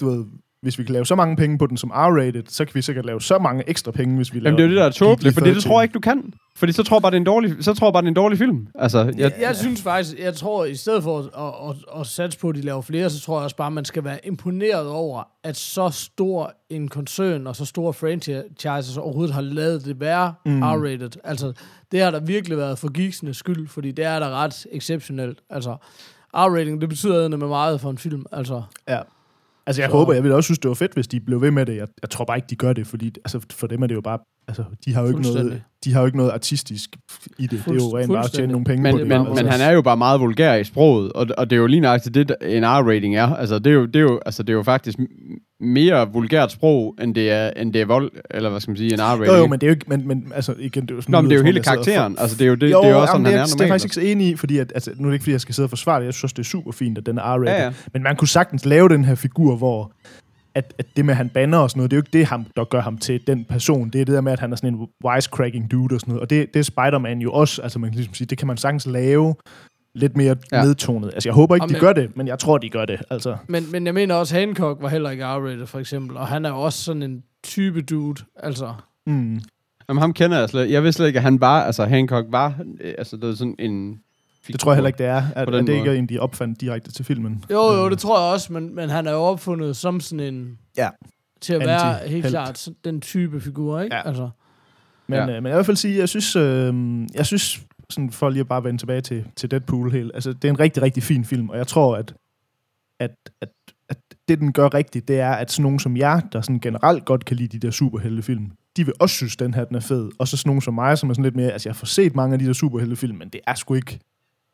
du 0.00 0.10
ved, 0.10 0.24
hvis 0.62 0.78
vi 0.78 0.84
kan 0.84 0.92
lave 0.92 1.06
så 1.06 1.14
mange 1.14 1.36
penge 1.36 1.58
på 1.58 1.66
den 1.66 1.76
som 1.76 1.90
R-rated, 1.90 2.42
så 2.48 2.64
kan 2.64 2.74
vi 2.74 2.82
sikkert 2.82 3.06
lave 3.06 3.20
så 3.20 3.38
mange 3.38 3.64
ekstra 3.66 3.90
penge, 3.92 4.16
hvis 4.16 4.34
vi 4.34 4.38
laver 4.38 4.48
Jamen, 4.48 4.56
det 4.58 4.64
er 4.64 4.68
jo 4.68 4.74
det, 4.74 4.80
der 4.80 4.86
er 4.86 4.90
tåbeligt, 4.90 5.34
fordi 5.34 5.50
det 5.50 5.56
PG-13. 5.56 5.68
tror 5.68 5.80
jeg 5.80 5.84
ikke, 5.84 5.94
du 5.94 6.00
kan. 6.00 6.32
Fordi 6.56 6.72
så 6.72 6.82
tror 6.82 6.96
jeg 6.96 7.02
bare, 7.02 7.10
det 7.10 7.16
er 7.16 7.20
en 7.20 7.26
dårlig, 7.26 7.56
så 7.60 7.74
tror 7.74 7.86
jeg 7.86 7.92
bare, 7.92 8.02
det 8.02 8.06
er 8.06 8.10
en 8.10 8.14
dårlig 8.14 8.38
film. 8.38 8.66
Altså, 8.74 8.98
jeg, 8.98 9.14
Jeg, 9.18 9.32
jeg 9.40 9.56
synes 9.56 9.82
faktisk, 9.82 10.18
jeg 10.18 10.34
tror, 10.34 10.64
i 10.64 10.74
stedet 10.74 11.02
for 11.02 11.18
at, 11.18 11.24
at, 11.24 11.76
at, 11.94 12.00
at 12.00 12.06
satse 12.06 12.38
på, 12.38 12.48
at 12.48 12.54
de 12.54 12.60
laver 12.60 12.82
flere, 12.82 13.10
så 13.10 13.20
tror 13.20 13.36
jeg 13.38 13.44
også 13.44 13.56
bare, 13.56 13.66
at 13.66 13.72
man 13.72 13.84
skal 13.84 14.04
være 14.04 14.18
imponeret 14.26 14.88
over, 14.88 15.22
at 15.44 15.56
så 15.56 15.88
stor 15.90 16.52
en 16.70 16.88
koncern 16.88 17.46
og 17.46 17.56
så 17.56 17.64
store 17.64 17.92
franchises 17.92 18.96
overhovedet 18.96 19.34
har 19.34 19.42
lavet 19.42 19.84
det 19.84 20.00
være 20.00 20.34
mm. 20.46 20.62
R-rated. 20.62 21.10
Altså, 21.24 21.52
det 21.92 22.00
har 22.00 22.10
der 22.10 22.20
virkelig 22.20 22.58
været 22.58 22.78
for 22.78 22.92
geeksene 22.92 23.34
skyld, 23.34 23.68
fordi 23.68 23.92
det 23.92 24.04
er 24.04 24.18
da 24.18 24.28
ret 24.30 24.66
exceptionelt. 24.72 25.38
Altså, 25.50 25.76
R-rating, 26.34 26.80
det 26.80 26.88
betyder 26.88 27.28
med 27.28 27.48
meget 27.48 27.80
for 27.80 27.90
en 27.90 27.98
film. 27.98 28.24
Altså, 28.32 28.62
Ja. 28.88 28.98
Altså, 29.68 29.82
jeg 29.82 29.90
Så- 29.90 29.96
håber, 29.96 30.12
jeg 30.12 30.22
ville 30.22 30.34
også 30.36 30.46
synes, 30.46 30.58
det 30.58 30.68
var 30.68 30.74
fedt, 30.74 30.94
hvis 30.94 31.08
de 31.08 31.20
blev 31.20 31.40
ved 31.40 31.50
med 31.50 31.66
det. 31.66 31.76
Jeg, 31.76 31.86
jeg 32.02 32.10
tror 32.10 32.24
bare 32.24 32.38
ikke, 32.38 32.46
de 32.50 32.56
gør 32.56 32.72
det, 32.72 32.86
fordi 32.86 33.06
altså, 33.24 33.40
for 33.52 33.66
dem 33.66 33.82
er 33.82 33.86
det 33.86 33.94
jo 33.94 34.00
bare... 34.00 34.18
Altså, 34.48 34.64
de 34.84 34.94
har 34.94 35.02
jo 35.02 35.08
ikke, 35.08 35.20
noget, 35.22 35.62
de 35.84 35.92
har 35.92 36.00
jo 36.00 36.06
ikke 36.06 36.18
noget 36.18 36.30
artistisk 36.30 36.96
i 37.38 37.42
det. 37.42 37.50
det 37.50 37.58
er 37.70 37.74
jo 37.74 37.80
Fuldst- 37.80 37.96
rent 37.96 38.12
bare 38.12 38.24
at 38.24 38.30
tjene 38.30 38.52
nogle 38.52 38.64
penge 38.64 38.82
men, 38.82 38.92
på 38.92 38.98
det. 38.98 39.06
men, 39.06 39.16
Altså, 39.26 39.44
men 39.44 39.52
han 39.52 39.60
er 39.60 39.70
jo 39.70 39.82
bare 39.82 39.96
meget 39.96 40.20
vulgær 40.20 40.54
i 40.54 40.64
sproget, 40.64 41.12
og, 41.12 41.26
og 41.38 41.50
det 41.50 41.56
er 41.56 41.60
jo 41.60 41.66
lige 41.66 41.80
nøjagtigt 41.80 42.14
det, 42.14 42.36
en 42.42 42.64
R-rating 42.64 43.14
er. 43.16 43.34
Altså, 43.36 43.58
det 43.58 43.66
er 43.70 43.74
jo, 43.74 43.86
det 43.86 43.96
er 43.96 44.00
jo, 44.00 44.20
altså, 44.26 44.42
det 44.42 44.50
er 44.52 44.56
jo 44.56 44.62
faktisk 44.62 44.98
mere 45.60 46.12
vulgært 46.12 46.52
sprog, 46.52 46.94
end 47.02 47.14
det 47.14 47.30
er, 47.30 47.50
end 47.56 47.72
det 47.72 47.80
er 47.80 47.84
vold, 47.86 48.10
eller 48.30 48.50
hvad 48.50 48.60
skal 48.60 48.70
man 48.70 48.76
sige, 48.76 48.92
en 48.94 49.00
R-rating. 49.00 49.26
Jo, 49.26 49.34
jo, 49.34 49.46
men 49.46 49.60
det 49.60 49.66
er 49.66 49.70
jo 49.70 49.74
ikke... 49.74 49.84
Men, 49.88 50.08
men 50.08 50.32
altså, 50.34 50.54
igen, 50.58 50.82
det 50.82 50.90
er 50.90 50.94
jo 50.94 51.00
sådan 51.00 51.12
Nå, 51.12 51.20
men 51.20 51.30
det 51.30 51.36
er 51.36 51.40
jo 51.40 51.44
hele 51.46 51.62
karakteren. 51.62 52.14
for- 52.16 52.22
Altså, 52.22 52.36
det 52.36 52.44
er 52.44 52.48
jo, 52.48 52.54
det, 52.54 52.72
jo, 52.72 52.80
det 52.82 52.86
er 52.88 52.90
jo 52.90 53.00
også 53.00 53.10
sådan, 53.12 53.26
jamen, 53.26 53.26
han 53.26 53.32
det, 53.32 53.38
er 53.38 53.40
er, 53.40 53.44
det 53.46 53.52
er 53.52 53.56
normalt. 53.56 53.70
faktisk 53.72 53.84
ikke 53.84 53.94
så 53.94 54.12
enig 54.12 54.26
i, 54.28 54.36
fordi 54.36 54.58
at, 54.58 54.72
altså, 54.74 54.90
nu 54.96 55.02
er 55.04 55.10
det 55.10 55.14
ikke, 55.14 55.22
fordi 55.22 55.32
jeg 55.32 55.40
skal 55.40 55.54
sidde 55.54 55.66
og 55.66 55.70
forsvare 55.70 56.00
det. 56.00 56.06
Jeg 56.06 56.14
synes, 56.14 56.32
det 56.32 56.38
er 56.38 56.44
super 56.46 56.72
fint, 56.72 56.98
at 56.98 57.06
den 57.06 57.18
er 57.18 57.22
R-rated. 57.22 57.44
Ja, 57.50 57.64
ja. 57.64 57.72
Men 57.92 58.02
man 58.02 58.16
kunne 58.16 58.28
sagtens 58.28 58.64
lave 58.66 58.88
den 58.88 59.04
her 59.04 59.14
figur, 59.14 59.56
hvor 59.56 59.92
at, 60.54 60.74
at 60.78 60.86
det 60.96 61.04
med, 61.04 61.12
at 61.12 61.16
han 61.16 61.28
banner 61.28 61.58
og 61.58 61.70
sådan 61.70 61.78
noget, 61.78 61.90
det 61.90 61.96
er 61.96 61.98
jo 61.98 62.02
ikke 62.02 62.18
det, 62.18 62.26
ham, 62.26 62.46
der 62.56 62.64
gør 62.64 62.80
ham 62.80 62.98
til 62.98 63.20
den 63.26 63.44
person. 63.44 63.90
Det 63.90 64.00
er 64.00 64.04
det 64.04 64.14
der 64.14 64.20
med, 64.20 64.32
at 64.32 64.40
han 64.40 64.52
er 64.52 64.56
sådan 64.56 64.74
en 64.74 64.88
wisecracking 65.04 65.70
dude 65.70 65.94
og 65.94 66.00
sådan 66.00 66.12
noget. 66.12 66.22
Og 66.22 66.30
det, 66.30 66.54
det 66.54 66.60
er 66.60 66.64
Spider-Man 66.64 67.18
jo 67.18 67.32
også. 67.32 67.62
Altså 67.62 67.78
man 67.78 67.90
kan 67.90 67.96
ligesom 67.96 68.14
sige, 68.14 68.26
det 68.26 68.38
kan 68.38 68.46
man 68.46 68.56
sagtens 68.56 68.86
lave 68.86 69.34
lidt 69.98 70.16
mere 70.16 70.36
Ja. 70.52 70.62
nedtonet. 70.62 71.10
Altså 71.14 71.28
jeg 71.28 71.34
håber 71.34 71.54
ikke, 71.54 71.64
Og 71.64 71.68
de 71.68 71.72
men- 71.72 71.80
gør 71.80 71.92
det, 71.92 72.16
men 72.16 72.28
jeg 72.28 72.38
tror, 72.38 72.58
de 72.58 72.68
gør 72.70 72.84
det. 72.84 73.00
Altså, 73.10 73.36
men, 73.48 73.72
men 73.72 73.86
jeg 73.86 73.94
mener 73.94 74.14
også, 74.14 74.34
Hancock 74.34 74.82
var 74.82 74.88
heller 74.88 75.10
ikke 75.10 75.24
R-rated, 75.24 75.66
for 75.66 75.78
eksempel. 75.78 76.16
Og 76.16 76.26
han 76.26 76.44
er 76.44 76.50
jo 76.50 76.56
også 76.56 76.84
sådan 76.84 77.02
en 77.02 77.22
type 77.42 77.80
dude. 77.82 78.22
Altså, 78.36 78.74
mm. 79.06 79.40
Jamen, 79.88 80.00
ham 80.00 80.12
kender 80.12 80.38
jeg 80.38 80.48
slet 80.48 80.70
Jeg 80.70 80.82
vidste 80.82 80.96
slet 80.96 81.06
ikke, 81.06 81.16
at 81.16 81.22
han 81.22 81.40
var, 81.40 81.62
altså 81.62 81.84
Hancock 81.84 82.26
var, 82.30 82.54
øh, 82.80 82.94
altså 82.98 83.16
det 83.16 83.24
er 83.30 83.34
sådan 83.34 83.54
en... 83.58 84.00
Det 84.46 84.60
tror 84.60 84.70
jeg 84.72 84.76
heller 84.76 84.86
ikke, 84.88 84.98
det 84.98 85.06
er. 85.06 85.22
At, 85.36 85.54
at 85.54 85.66
det 85.66 85.74
ikke 85.74 85.90
er 85.90 85.94
en, 85.94 86.06
de 86.06 86.18
opfandt 86.18 86.60
direkte 86.60 86.92
til 86.92 87.04
filmen. 87.04 87.44
Jo, 87.50 87.72
jo, 87.72 87.90
det 87.90 87.98
tror 87.98 88.24
jeg 88.24 88.32
også, 88.32 88.52
men, 88.52 88.74
men 88.74 88.90
han 88.90 89.06
er 89.06 89.12
jo 89.12 89.18
opfundet 89.18 89.76
som 89.76 90.00
sådan 90.00 90.34
en... 90.34 90.58
Ja. 90.76 90.88
Til 91.40 91.54
at 91.54 91.60
være 91.60 91.94
Anti-helt. 92.00 92.22
helt 92.24 92.32
klart 92.32 92.68
den 92.84 93.00
type 93.00 93.40
figur, 93.40 93.80
ikke? 93.80 93.96
Ja. 93.96 94.08
Altså, 94.08 94.30
Men, 95.06 95.16
ja. 95.16 95.22
øh, 95.22 95.26
men 95.26 95.34
jeg 95.34 95.42
vil 95.44 95.50
i 95.50 95.54
hvert 95.54 95.66
fald 95.66 95.76
sige, 95.76 95.98
jeg 95.98 96.08
synes, 96.08 96.36
øh, 96.36 96.74
jeg 97.14 97.26
synes 97.26 97.60
sådan 97.90 98.10
for 98.10 98.28
lige 98.30 98.40
at 98.40 98.48
bare 98.48 98.64
vende 98.64 98.80
tilbage 98.80 99.00
til, 99.00 99.24
til 99.36 99.50
Deadpool 99.50 99.92
helt, 99.92 100.10
altså 100.14 100.32
det 100.32 100.44
er 100.44 100.52
en 100.52 100.60
rigtig, 100.60 100.82
rigtig 100.82 101.02
fin 101.02 101.24
film, 101.24 101.48
og 101.50 101.58
jeg 101.58 101.66
tror, 101.66 101.96
at, 101.96 102.14
at, 103.00 103.10
at, 103.40 103.48
at 103.88 103.98
det, 104.28 104.38
den 104.38 104.52
gør 104.52 104.74
rigtigt, 104.74 105.08
det 105.08 105.20
er, 105.20 105.30
at 105.30 105.50
sådan 105.50 105.62
nogen 105.62 105.78
som 105.78 105.96
jer, 105.96 106.20
der 106.20 106.40
sådan 106.40 106.60
generelt 106.60 107.04
godt 107.04 107.24
kan 107.24 107.36
lide 107.36 107.58
de 107.58 107.66
der 107.66 107.70
superheltefilm, 107.70 108.50
de 108.76 108.84
vil 108.84 108.94
også 108.98 109.16
synes, 109.16 109.36
den 109.36 109.54
her 109.54 109.64
den 109.64 109.76
er 109.76 109.80
fed. 109.80 110.10
Og 110.18 110.28
så 110.28 110.36
sådan 110.36 110.50
nogen 110.50 110.60
som 110.60 110.74
mig, 110.74 110.98
som 110.98 111.10
er 111.10 111.14
sådan 111.14 111.24
lidt 111.24 111.36
mere, 111.36 111.50
altså 111.50 111.68
jeg 111.68 111.74
har 111.74 111.86
set 111.86 112.14
mange 112.14 112.32
af 112.32 112.38
de 112.38 112.46
der 112.46 112.52
superheltefilm, 112.52 113.16
men 113.16 113.28
det 113.28 113.40
er 113.46 113.54
sgu 113.54 113.74
ikke, 113.74 113.98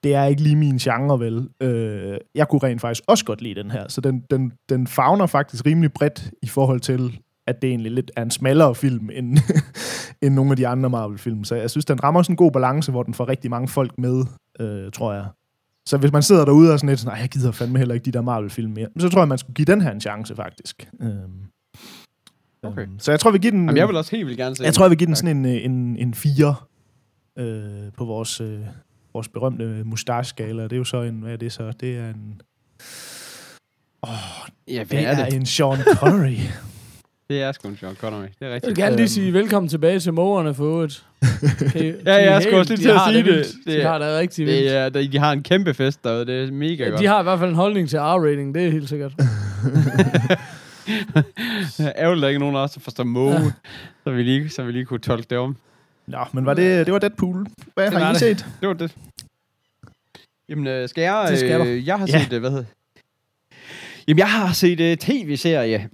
det 0.04 0.14
er 0.14 0.24
ikke 0.24 0.42
lige 0.42 0.56
min 0.56 0.78
genre, 0.78 1.20
vel. 1.20 1.48
Øh, 1.60 2.18
jeg 2.34 2.48
kunne 2.48 2.62
rent 2.62 2.80
faktisk 2.80 3.04
også 3.06 3.24
godt 3.24 3.42
lide 3.42 3.54
den 3.62 3.70
her, 3.70 3.88
så 3.88 4.00
den, 4.00 4.24
den, 4.30 4.52
den 4.68 4.86
fagner 4.86 5.26
faktisk 5.26 5.66
rimelig 5.66 5.92
bredt 5.92 6.30
i 6.42 6.46
forhold 6.46 6.80
til, 6.80 7.20
at 7.46 7.62
det 7.62 7.70
egentlig 7.70 7.92
lidt 7.92 8.10
er 8.16 8.22
en 8.22 8.30
smallere 8.30 8.74
film, 8.74 9.10
end, 9.12 9.38
end 10.22 10.34
nogle 10.34 10.50
af 10.50 10.56
de 10.56 10.66
andre 10.68 10.90
Marvel-film. 10.90 11.44
Så 11.44 11.54
jeg 11.54 11.70
synes, 11.70 11.84
den 11.84 12.04
rammer 12.04 12.22
sådan 12.22 12.32
en 12.32 12.36
god 12.36 12.52
balance, 12.52 12.90
hvor 12.90 13.02
den 13.02 13.14
får 13.14 13.28
rigtig 13.28 13.50
mange 13.50 13.68
folk 13.68 13.98
med, 13.98 14.24
øh, 14.60 14.92
tror 14.92 15.12
jeg. 15.12 15.26
Så 15.86 15.96
hvis 15.96 16.12
man 16.12 16.22
sidder 16.22 16.44
derude 16.44 16.72
og 16.72 16.78
sådan 16.78 16.88
lidt 16.88 17.04
nej, 17.04 17.14
jeg 17.14 17.28
gider 17.28 17.52
fandme 17.52 17.78
heller 17.78 17.94
ikke 17.94 18.04
de 18.04 18.10
der 18.10 18.20
Marvel-film 18.20 18.72
mere, 18.72 18.88
så 18.98 19.08
tror 19.08 19.20
jeg, 19.20 19.28
man 19.28 19.38
skulle 19.38 19.54
give 19.54 19.66
den 19.66 19.80
her 19.80 19.90
en 19.90 20.00
chance, 20.00 20.36
faktisk. 20.36 20.88
Øhm, 21.02 21.12
Okay. 22.62 22.82
øhm, 22.82 22.98
Så 22.98 23.10
jeg 23.12 23.20
tror, 23.20 23.30
vi 23.30 23.38
giver 23.38 23.50
den... 23.50 23.60
Jamen, 23.60 23.76
jeg 23.76 23.88
vil 23.88 23.96
også 23.96 24.10
helt 24.10 24.26
vildt 24.26 24.38
gerne 24.38 24.56
se 24.56 24.64
jeg 24.64 24.74
tror, 24.74 24.84
jeg 24.84 24.90
vil 24.90 24.98
give 24.98 25.06
den 25.06 25.16
sådan 25.16 25.46
en, 25.46 25.70
en, 25.70 25.96
en 25.96 26.14
4 26.14 26.54
øh, 27.38 27.92
på 27.96 28.04
vores, 28.04 28.40
øh, 28.40 28.60
vores 29.12 29.28
berømte 29.28 29.82
mustache-skala. 29.84 30.62
Det 30.62 30.72
er 30.72 30.76
jo 30.76 30.84
så 30.84 31.02
en... 31.02 31.20
Hvad 31.20 31.32
er 31.32 31.36
det 31.36 31.52
så? 31.52 31.72
Det 31.80 31.96
er 31.98 32.08
en... 32.10 32.40
Ja, 34.68 34.78
Det 34.80 34.86
hvad 34.88 34.98
er, 35.02 35.06
er 35.08 35.24
det? 35.24 35.34
en 35.34 35.46
Sean 35.46 35.78
Connery. 35.94 36.36
Det 37.30 37.42
er 37.42 37.52
sgu 37.52 37.68
en 37.68 37.76
Sean 37.76 37.94
Connery. 37.94 38.22
Det 38.22 38.30
er 38.40 38.46
jeg 38.46 38.54
rigtigt. 38.54 38.76
vil 38.76 38.84
gerne 38.84 38.96
lige 38.96 39.08
sige 39.08 39.32
velkommen 39.32 39.68
tilbage 39.68 40.00
til 40.00 40.12
mågerne 40.12 40.54
for 40.54 40.82
et. 40.84 41.04
Okay, 41.66 41.94
Ja, 42.06 42.32
jeg 42.32 42.42
skulle 42.42 42.58
også 42.58 42.72
lige 42.74 42.82
til 42.82 42.90
at 42.90 43.00
sige 43.08 43.22
det. 43.24 43.46
De 43.66 43.72
Det- 43.72 43.82
har 43.84 43.98
det 43.98 44.18
rigtig 44.18 44.46
vildt. 44.46 44.62
Det 44.64 44.76
er, 44.76 44.88
de 44.88 45.08
de 45.12 45.18
har 45.18 45.32
en 45.32 45.42
kæmpe 45.42 45.74
fest 45.74 46.04
derude. 46.04 46.26
Det 46.26 46.48
er 46.48 46.52
mega 46.52 46.88
godt. 46.88 47.00
De 47.00 47.06
har 47.06 47.20
i 47.20 47.22
hvert 47.22 47.38
fald 47.38 47.50
en 47.50 47.56
holdning 47.56 47.88
til 47.88 47.96
R-rating, 47.98 48.54
det 48.54 48.66
er 48.66 48.70
helt 48.70 48.88
sikkert. 48.88 49.12
Ærgerligt, 51.96 52.22
der 52.22 52.28
ikke 52.28 52.38
nogen 52.40 52.56
af 52.56 52.60
os, 52.60 52.70
der 52.72 52.80
forstår 52.80 53.04
måge, 53.04 53.52
så, 54.04 54.10
vi 54.10 54.22
lige, 54.22 54.48
så 54.50 54.62
vi 54.62 54.72
lige 54.72 54.84
kunne 54.84 55.00
tolke 55.00 55.26
det 55.30 55.38
om. 55.38 55.56
Nå, 56.06 56.18
men 56.32 56.46
var 56.46 56.54
det, 56.54 56.86
det 56.86 56.92
var 56.92 56.98
Deadpool. 56.98 57.46
Hvad 57.74 57.90
Det 57.90 57.98
har 58.00 58.10
I 58.10 58.12
det. 58.12 58.20
set? 58.20 58.46
Det 58.60 58.68
var 58.68 58.74
det. 58.74 58.94
Jamen, 60.48 60.66
øh, 60.66 60.88
skal 60.88 61.02
jeg... 61.02 61.26
Det 61.30 61.38
skal 61.38 61.60
du. 61.60 61.64
øh, 61.64 61.86
Jeg 61.86 61.98
har 61.98 62.06
Ja. 62.12 62.22
set, 62.24 62.32
øh, 62.32 62.40
hvad 62.40 62.50
hedder 62.50 62.64
Jamen, 64.08 64.18
jeg 64.18 64.30
har 64.30 64.52
set 64.52 64.80
uh, 64.80 64.96
tv-serie. 64.98 65.88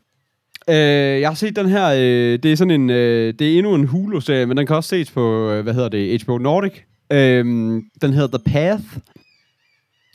Øh, 0.71 1.21
jeg 1.21 1.29
har 1.29 1.35
set 1.35 1.57
den 1.57 1.69
her, 1.69 1.87
øh, 1.87 2.39
det 2.43 2.53
er 2.53 2.57
sådan 2.57 2.81
en, 2.81 2.91
øh, 2.91 3.35
det 3.39 3.53
er 3.55 3.59
endnu 3.59 3.75
en 3.75 3.85
Hulu-serie, 3.85 4.47
men 4.47 4.57
den 4.57 4.67
kan 4.67 4.77
også 4.77 4.89
ses 4.89 5.11
på, 5.11 5.51
øh, 5.51 5.63
hvad 5.63 5.75
hedder 5.75 5.89
det, 5.89 6.23
HBO 6.23 6.39
Nordic. 6.39 6.73
Øh, 7.13 7.45
den 8.03 8.13
hedder 8.13 8.39
The 8.39 8.53
Path, 8.53 8.85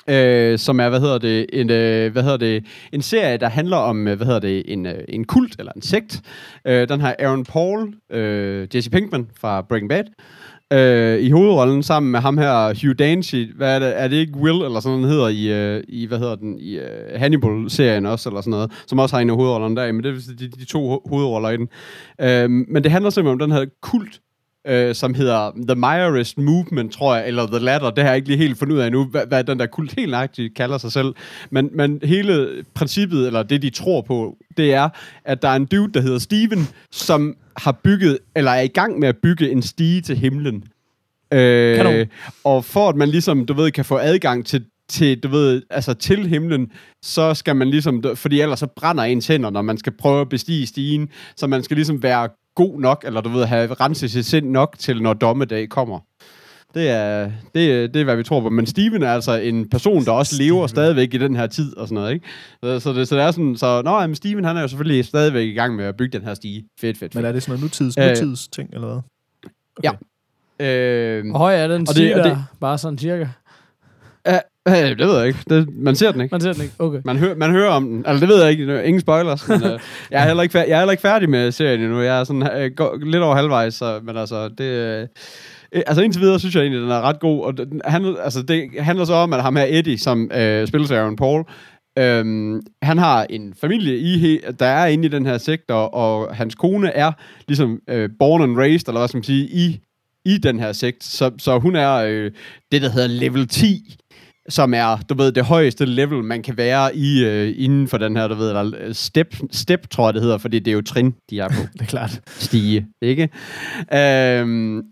øh, 0.09 0.59
som 0.59 0.79
er, 0.79 0.89
hvad 0.89 0.99
hedder 0.99 1.17
det, 1.17 1.45
en, 1.53 1.69
øh, 1.69 2.11
hvad 2.11 2.23
hedder 2.23 2.37
det, 2.37 2.65
en 2.93 3.01
serie, 3.01 3.37
der 3.37 3.49
handler 3.49 3.77
om, 3.77 4.07
øh, 4.07 4.17
hvad 4.17 4.25
hedder 4.25 4.39
det, 4.39 4.63
en, 4.73 4.85
øh, 4.85 5.03
en 5.09 5.25
kult 5.25 5.55
eller 5.59 5.71
en 5.75 5.81
sekt. 5.81 6.21
Øh, 6.67 6.89
den 6.89 7.01
har 7.01 7.15
Aaron 7.19 7.45
Paul, 7.45 7.93
øh, 8.11 8.67
Jesse 8.75 8.91
Pinkman 8.91 9.27
fra 9.39 9.61
Breaking 9.61 9.89
Bad, 9.89 10.03
øh, 10.03 10.11
Øh, 10.73 11.19
i 11.19 11.29
hovedrollen 11.29 11.83
sammen 11.83 12.11
med 12.11 12.19
ham 12.19 12.37
her, 12.37 12.73
Hugh 12.81 12.95
Dancy. 12.99 13.43
Hvad 13.55 13.75
er 13.75 13.79
det? 13.79 14.01
Er 14.01 14.07
det 14.07 14.15
ikke 14.17 14.37
Will, 14.37 14.61
eller 14.65 14.79
sådan 14.79 14.99
noget, 14.99 15.13
hedder 15.13 15.27
i, 15.27 15.75
øh, 15.75 15.83
i 15.87 16.05
hvad 16.05 16.19
hedder 16.19 16.35
den, 16.35 16.59
i 16.59 16.77
øh, 16.77 17.19
Hannibal-serien 17.19 18.05
også, 18.05 18.29
eller 18.29 18.41
sådan 18.41 18.51
noget, 18.51 18.71
som 18.87 18.99
også 18.99 19.15
har 19.15 19.21
en 19.21 19.29
af 19.29 19.35
hovedrollerne 19.35 19.75
der, 19.75 19.91
men 19.91 20.03
det 20.03 20.09
er 20.09 20.35
de, 20.39 20.47
de 20.47 20.65
to 20.65 21.01
hovedroller 21.09 21.49
i 21.49 21.57
den. 21.57 21.67
Øh, 22.21 22.49
men 22.49 22.83
det 22.83 22.91
handler 22.91 23.09
simpelthen 23.09 23.41
om 23.41 23.49
den 23.49 23.57
her 23.57 23.65
kult, 23.81 24.19
øh, 24.67 24.95
som 24.95 25.13
hedder 25.13 25.51
The 25.67 25.75
Mayarist 25.75 26.37
Movement, 26.37 26.93
tror 26.93 27.15
jeg, 27.15 27.27
eller 27.27 27.47
The 27.47 27.59
Ladder. 27.59 27.89
Det 27.89 28.03
har 28.03 28.09
jeg 28.09 28.15
ikke 28.15 28.27
lige 28.27 28.37
helt 28.37 28.59
fundet 28.59 28.75
ud 28.75 28.79
af 28.79 28.87
endnu, 28.87 29.05
hvad, 29.05 29.25
hvad 29.27 29.43
den 29.43 29.59
der 29.59 29.65
kult 29.65 29.93
helt 29.97 30.11
nøjagtigt 30.11 30.55
kalder 30.55 30.77
sig 30.77 30.91
selv. 30.91 31.13
Men, 31.49 31.69
men 31.73 31.99
hele 32.03 32.47
princippet, 32.73 33.27
eller 33.27 33.43
det 33.43 33.61
de 33.61 33.69
tror 33.69 34.01
på, 34.01 34.37
det 34.57 34.73
er, 34.73 34.89
at 35.25 35.41
der 35.41 35.47
er 35.47 35.55
en 35.55 35.65
dude, 35.65 35.93
der 35.93 36.01
hedder 36.01 36.19
Steven, 36.19 36.67
som 36.91 37.35
har 37.57 37.71
bygget, 37.83 38.17
eller 38.35 38.51
er 38.51 38.61
i 38.61 38.67
gang 38.67 38.99
med 38.99 39.07
at 39.07 39.17
bygge 39.17 39.51
en 39.51 39.61
stige 39.61 40.01
til 40.01 40.17
himlen. 40.17 40.63
Øh, 41.33 41.77
Kanon. 41.77 42.05
og 42.43 42.65
for 42.65 42.89
at 42.89 42.95
man 42.95 43.09
ligesom, 43.09 43.45
du 43.45 43.53
ved, 43.53 43.71
kan 43.71 43.85
få 43.85 43.97
adgang 43.97 44.45
til 44.45 44.65
til, 44.89 45.19
du 45.19 45.27
ved, 45.27 45.61
altså 45.69 45.93
til 45.93 46.27
himlen, 46.27 46.71
så 47.01 47.33
skal 47.33 47.55
man 47.55 47.69
ligesom, 47.69 48.03
fordi 48.15 48.41
ellers 48.41 48.59
så 48.59 48.67
brænder 48.67 49.03
ens 49.03 49.27
hænder, 49.27 49.49
når 49.49 49.61
man 49.61 49.77
skal 49.77 49.93
prøve 49.97 50.21
at 50.21 50.29
bestige 50.29 50.67
stigen, 50.67 51.09
så 51.35 51.47
man 51.47 51.63
skal 51.63 51.75
ligesom 51.77 52.03
være 52.03 52.29
god 52.55 52.79
nok, 52.79 53.03
eller 53.07 53.21
du 53.21 53.29
ved, 53.29 53.45
have 53.45 53.73
renset 53.73 54.11
sit 54.11 54.25
sind 54.25 54.49
nok 54.49 54.75
til, 54.79 55.01
når 55.01 55.13
dommedag 55.13 55.69
kommer. 55.69 55.99
Det 56.73 56.89
er, 56.89 57.31
det, 57.55 57.93
det 57.93 57.99
er, 57.99 58.03
hvad 58.03 58.15
vi 58.15 58.23
tror 58.23 58.41
på. 58.41 58.49
Men 58.49 58.65
Steven 58.65 59.03
er 59.03 59.13
altså 59.13 59.31
en 59.35 59.69
person, 59.69 60.05
der 60.05 60.11
også 60.11 60.35
lever 60.43 60.67
stadigvæk 60.67 61.13
i 61.13 61.17
den 61.17 61.35
her 61.35 61.47
tid 61.47 61.77
og 61.77 61.87
sådan 61.87 61.95
noget, 61.95 62.13
ikke? 62.13 62.25
Så, 62.63 62.79
så, 62.79 62.93
det, 62.93 63.07
så 63.07 63.15
det 63.15 63.23
er 63.23 63.31
sådan, 63.31 63.55
så, 63.57 63.81
nå, 63.85 63.99
jamen 63.99 64.15
Steven, 64.15 64.43
han 64.43 64.57
er 64.57 64.61
jo 64.61 64.67
selvfølgelig 64.67 65.05
stadigvæk 65.05 65.47
i 65.47 65.53
gang 65.53 65.75
med 65.75 65.85
at 65.85 65.97
bygge 65.97 66.17
den 66.19 66.27
her 66.27 66.33
stige. 66.33 66.59
Fedt, 66.79 66.97
fedt, 66.97 66.99
fedt. 66.99 67.15
Men 67.15 67.25
er 67.25 67.31
det 67.31 67.43
sådan 67.43 67.51
noget 67.51 67.63
nutids, 67.63 67.95
Øh, 67.99 68.07
nutids 68.09 68.47
ting, 68.47 68.69
eller 68.73 68.87
hvad? 68.87 69.01
Ja. 69.83 69.91
Øh, 70.65 71.29
Hvor 71.29 71.37
høj 71.37 71.55
er 71.55 71.67
den 71.67 71.81
Og 71.81 71.87
det- 71.87 71.89
stige 71.89 72.17
og 72.17 72.23
det- 72.29 72.37
Bare 72.61 72.77
sådan 72.77 72.97
cirka. 72.97 73.27
Øh, 74.67 74.73
det 74.73 75.07
ved 75.07 75.17
jeg 75.17 75.27
ikke. 75.27 75.39
Det, 75.49 75.67
man 75.77 75.95
ser 75.95 76.11
den 76.11 76.21
ikke. 76.21 76.33
Man 76.33 76.41
ser 76.41 76.53
den 76.53 76.61
ikke. 76.61 76.73
Okay. 76.79 77.01
Man, 77.05 77.17
hører, 77.17 77.35
man 77.35 77.51
hører 77.51 77.69
om 77.69 77.87
den. 77.87 78.03
Altså, 78.05 78.25
det 78.25 78.33
ved 78.33 78.41
jeg 78.41 78.51
ikke. 78.51 78.83
Ingen 78.83 79.01
spoilers. 79.01 79.47
Men, 79.47 79.63
øh, 79.63 79.79
jeg, 80.11 80.21
er 80.21 80.27
heller 80.27 80.43
ikke 80.43 80.53
færdig, 80.53 80.69
jeg 80.69 80.75
er 80.75 80.79
heller 80.79 80.91
ikke 80.91 81.01
færdig 81.01 81.29
med 81.29 81.51
serien 81.51 81.81
endnu. 81.81 82.01
Jeg 82.01 82.19
er 82.19 82.23
sådan 82.23 82.49
øh, 82.57 82.71
går, 82.75 82.97
lidt 83.03 83.23
over 83.23 83.35
halvvejs, 83.35 83.73
så, 83.73 83.99
men 84.03 84.17
altså, 84.17 84.49
det... 84.49 84.63
Øh, 84.63 85.07
altså 85.71 86.01
indtil 86.01 86.21
videre 86.21 86.39
synes 86.39 86.55
jeg 86.55 86.61
egentlig, 86.61 86.81
den 86.81 86.91
er 86.91 87.01
ret 87.01 87.19
god. 87.19 87.43
Og 87.43 87.57
den 87.57 87.81
handler, 87.85 88.21
altså, 88.21 88.41
det 88.41 88.69
handler 88.79 89.05
så 89.05 89.13
om, 89.13 89.33
at 89.33 89.41
ham 89.41 89.55
her 89.55 89.65
Eddie, 89.69 89.97
som 89.97 90.31
øh, 90.33 90.67
spiller 90.67 90.87
sig 90.87 90.97
Aaron 90.97 91.15
Paul, 91.15 91.45
Øhm, 91.99 92.61
han 92.81 92.97
har 92.97 93.25
en 93.29 93.53
familie, 93.53 93.97
i 93.97 94.39
der 94.59 94.65
er 94.65 94.87
inde 94.87 95.05
i 95.05 95.09
den 95.09 95.25
her 95.25 95.37
sektor, 95.37 95.75
og 95.75 96.35
hans 96.35 96.55
kone 96.55 96.89
er 96.89 97.11
ligesom 97.47 97.79
øh, 97.89 98.09
born 98.19 98.41
and 98.41 98.57
raised, 98.57 98.87
eller 98.87 98.99
hvad 98.99 99.07
skal 99.07 99.17
man 99.17 99.23
sige, 99.23 99.47
i, 99.47 99.79
i 100.25 100.37
den 100.37 100.59
her 100.59 100.71
sekt. 100.71 101.03
Så, 101.03 101.31
så 101.37 101.59
hun 101.59 101.75
er 101.75 101.93
øh, 101.95 102.31
det, 102.71 102.81
der 102.81 102.89
hedder 102.89 103.07
level 103.07 103.47
10, 103.47 103.95
som 104.49 104.73
er, 104.73 104.97
du 105.09 105.13
ved, 105.13 105.31
det 105.31 105.45
højeste 105.45 105.85
level, 105.85 106.23
man 106.23 106.43
kan 106.43 106.57
være 106.57 106.95
i 106.95 107.25
øh, 107.25 107.53
inden 107.57 107.87
for 107.87 107.97
den 107.97 108.17
her, 108.17 108.27
du 108.27 108.35
ved, 108.35 108.49
eller 108.49 108.71
øh, 108.79 108.93
step, 108.93 109.35
step, 109.51 109.89
tror 109.89 110.07
jeg, 110.07 110.13
det 110.13 110.21
hedder, 110.21 110.37
fordi 110.37 110.59
det 110.59 110.71
er 110.71 110.75
jo 110.75 110.81
trin, 110.81 111.13
de 111.29 111.39
er 111.39 111.47
på 111.47 111.55
Det 111.73 111.81
er 111.81 111.85
klart. 111.85 112.21
stige, 112.27 112.85
ikke? 113.01 113.29
Øhm, 113.93 114.83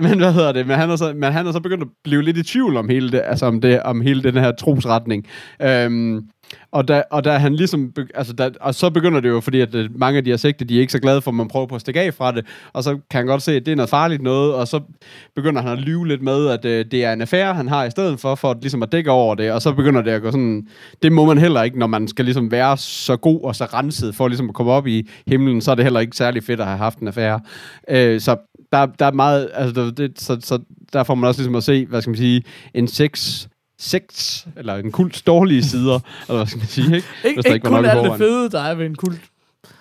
men 0.08 0.18
hvad 0.18 0.32
hedder 0.32 0.52
det? 0.52 0.66
Men 0.66 0.76
han, 0.76 0.90
er 0.90 0.96
så, 0.96 1.12
men 1.16 1.32
han 1.32 1.46
er 1.46 1.52
så 1.52 1.60
begyndt 1.60 1.82
at 1.82 1.88
blive 2.04 2.22
lidt 2.22 2.36
i 2.36 2.42
tvivl 2.42 2.76
om 2.76 2.88
hele, 2.88 3.12
det, 3.12 3.22
altså 3.24 3.46
om, 3.46 3.60
det, 3.60 3.82
om 3.82 4.00
hele 4.00 4.22
den 4.22 4.34
her 4.34 4.52
trosretning. 4.52 5.26
Øhm, 5.62 6.22
og 6.72 6.88
da, 6.88 7.02
og 7.10 7.24
da 7.24 7.36
han 7.36 7.54
ligesom, 7.54 7.92
altså 8.14 8.32
da, 8.32 8.50
og 8.60 8.74
så 8.74 8.90
begynder 8.90 9.20
det 9.20 9.28
jo, 9.28 9.40
fordi 9.40 9.60
at 9.60 9.74
øh, 9.74 9.98
mange 9.98 10.18
af 10.18 10.24
de 10.24 10.30
her 10.30 10.36
sekte, 10.36 10.64
de 10.64 10.76
er 10.76 10.80
ikke 10.80 10.92
så 10.92 10.98
glade 10.98 11.22
for, 11.22 11.30
at 11.30 11.34
man 11.34 11.48
prøver 11.48 11.66
på 11.66 11.74
at 11.74 11.80
stikke 11.80 12.00
af 12.00 12.14
fra 12.14 12.32
det, 12.32 12.46
og 12.72 12.84
så 12.84 12.90
kan 12.90 13.18
han 13.18 13.26
godt 13.26 13.42
se, 13.42 13.56
at 13.56 13.66
det 13.66 13.72
er 13.72 13.76
noget 13.76 13.90
farligt 13.90 14.22
noget, 14.22 14.54
og 14.54 14.68
så 14.68 14.80
begynder 15.34 15.62
han 15.62 15.72
at 15.72 15.78
lyve 15.78 16.08
lidt 16.08 16.22
med, 16.22 16.48
at 16.48 16.64
øh, 16.64 16.84
det 16.90 17.04
er 17.04 17.12
en 17.12 17.20
affære, 17.20 17.54
han 17.54 17.68
har 17.68 17.84
i 17.84 17.90
stedet 17.90 18.20
for, 18.20 18.34
for 18.34 18.50
at, 18.50 18.56
ligesom 18.60 18.82
at 18.82 18.92
dække 18.92 19.10
over 19.10 19.34
det, 19.34 19.52
og 19.52 19.62
så 19.62 19.72
begynder 19.72 20.02
det 20.02 20.10
at 20.10 20.22
gå 20.22 20.30
sådan, 20.30 20.66
det 21.02 21.12
må 21.12 21.24
man 21.24 21.38
heller 21.38 21.62
ikke, 21.62 21.78
når 21.78 21.86
man 21.86 22.08
skal 22.08 22.24
ligesom 22.24 22.50
være 22.50 22.76
så 22.76 23.16
god 23.16 23.40
og 23.44 23.56
så 23.56 23.64
renset 23.64 24.14
for 24.14 24.28
ligesom 24.28 24.48
at 24.48 24.54
komme 24.54 24.72
op 24.72 24.86
i 24.86 25.08
himlen, 25.26 25.60
så 25.60 25.70
er 25.70 25.74
det 25.74 25.84
heller 25.84 26.00
ikke 26.00 26.16
særlig 26.16 26.42
fedt 26.44 26.60
at 26.60 26.66
have 26.66 26.78
haft 26.78 26.98
en 26.98 27.08
affære. 27.08 27.40
Øh, 27.90 28.20
så 28.20 28.36
der, 28.72 28.86
der 28.86 29.06
er 29.06 29.12
meget, 29.12 29.50
altså 29.54 29.84
det, 29.84 29.98
det, 29.98 30.20
så, 30.20 30.38
så 30.40 30.58
der 30.92 31.02
får 31.04 31.14
man 31.14 31.28
også 31.28 31.40
ligesom 31.40 31.54
at 31.54 31.64
se, 31.64 31.86
hvad 31.86 32.00
skal 32.02 32.10
man 32.10 32.16
sige, 32.16 32.42
en 32.74 32.88
sex 32.88 33.46
sekt, 33.78 34.46
eller 34.56 34.76
en 34.76 34.92
kults 34.92 35.22
dårlige 35.22 35.62
sider, 35.64 35.94
eller 36.28 36.36
hvad 36.36 36.46
skal 36.46 36.58
man 36.58 36.66
sige, 36.66 36.84
ikke? 36.96 37.06
Ikke, 37.24 37.36
Hvis 37.36 37.44
der 37.44 37.54
ikke 37.54 37.70
var 37.70 37.76
kun 37.76 37.84
alt 37.84 38.04
det 38.10 38.18
fede, 38.18 38.50
der 38.50 38.60
er 38.60 38.74
ved 38.74 38.86
en 38.86 38.94
kult. 38.94 39.20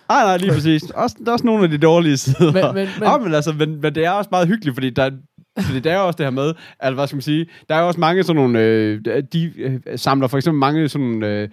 Nej, 0.09 0.23
nej, 0.23 0.37
lige 0.37 0.51
præcis. 0.51 0.83
Også, 0.91 1.15
der 1.19 1.27
er 1.27 1.31
også 1.33 1.45
nogle 1.45 1.63
af 1.63 1.69
de 1.69 1.77
dårlige 1.77 2.17
sider. 2.17 2.51
Men- 2.53 2.75
men- 2.75 2.89
men- 2.99 3.07
oh, 3.09 3.21
men, 3.23 3.33
altså, 3.33 3.53
men, 3.53 3.81
men 3.81 3.95
det 3.95 4.05
er 4.05 4.09
også 4.11 4.27
meget 4.31 4.47
hyggeligt, 4.47 4.75
fordi 4.75 4.89
der, 4.89 5.11
fordi 5.59 5.79
der 5.79 5.91
er 5.91 5.99
jo 5.99 6.07
også 6.07 6.17
det 6.17 6.25
her 6.25 6.31
med, 6.31 6.53
at 6.79 6.93
hvad 6.93 7.07
skal 7.07 7.15
man 7.15 7.21
sige, 7.21 7.45
der 7.69 7.75
er 7.75 7.79
jo 7.81 7.87
også 7.87 7.99
mange 7.99 8.23
sådan 8.23 8.35
nogle, 8.35 8.59
øh, 8.59 9.01
de 9.33 9.51
øh, 9.57 9.79
samler 9.95 10.27
for 10.27 10.37
eksempel 10.37 10.59
mange 10.59 10.89
sådan 10.89 11.23
øh, 11.23 11.49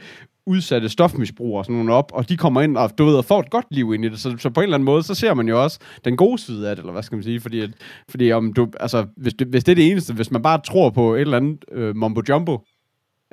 udsatte 0.47 0.89
stofmisbrugere 0.89 1.65
sådan 1.65 1.77
nogle 1.77 1.93
op, 1.93 2.13
og 2.15 2.29
de 2.29 2.37
kommer 2.37 2.63
ind 2.63 2.77
og, 2.77 2.99
du 2.99 3.05
ved, 3.05 3.15
og 3.17 3.25
får 3.25 3.41
et 3.41 3.51
godt 3.51 3.67
liv 3.71 3.95
ind 3.95 4.05
i 4.05 4.09
det. 4.09 4.19
Så, 4.19 4.37
så 4.39 4.51
på 4.51 4.61
en 4.61 4.65
eller 4.65 4.75
anden 4.75 4.85
måde, 4.85 5.03
så 5.03 5.15
ser 5.15 5.35
man 5.35 5.49
jo 5.49 5.63
også 5.63 5.79
den 6.05 6.17
gode 6.17 6.39
side 6.39 6.71
af 6.71 6.77
det, 6.77 6.83
eller 6.83 6.93
hvad 6.93 7.03
skal 7.03 7.17
man 7.17 7.23
sige, 7.23 7.41
fordi, 7.41 7.61
at, 7.61 7.71
fordi 8.09 8.33
om 8.33 8.53
du, 8.53 8.69
altså, 8.81 9.07
hvis, 9.17 9.35
det, 9.35 9.47
hvis 9.47 9.65
det 9.65 9.73
er 9.73 9.77
det 9.77 9.91
eneste, 9.91 10.15
hvis 10.15 10.31
man 10.31 10.43
bare 10.43 10.61
tror 10.67 10.91
på 10.91 11.15
et 11.15 11.21
eller 11.21 11.37
andet 11.37 11.65
øh, 11.73 11.97
mumbo 11.97 12.23
jumbo, 12.29 12.53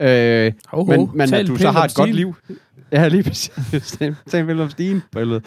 øh, 0.02 0.52
Ho, 0.68 0.78
ho. 0.78 0.84
men, 0.84 1.10
men 1.14 1.34
at 1.34 1.48
du 1.48 1.56
så 1.56 1.72
har 1.72 1.84
et 1.84 1.96
godt 1.96 2.10
Stine. 2.10 2.16
liv. 2.16 2.36
Ja, 2.92 3.08
lige 3.08 3.24
præcis. 3.24 3.52
Tag 4.30 4.40
en 4.40 4.46
billede 4.46 4.64
om 4.64 4.70
Stine 4.70 5.02
på 5.12 5.20
helvede. 5.20 5.42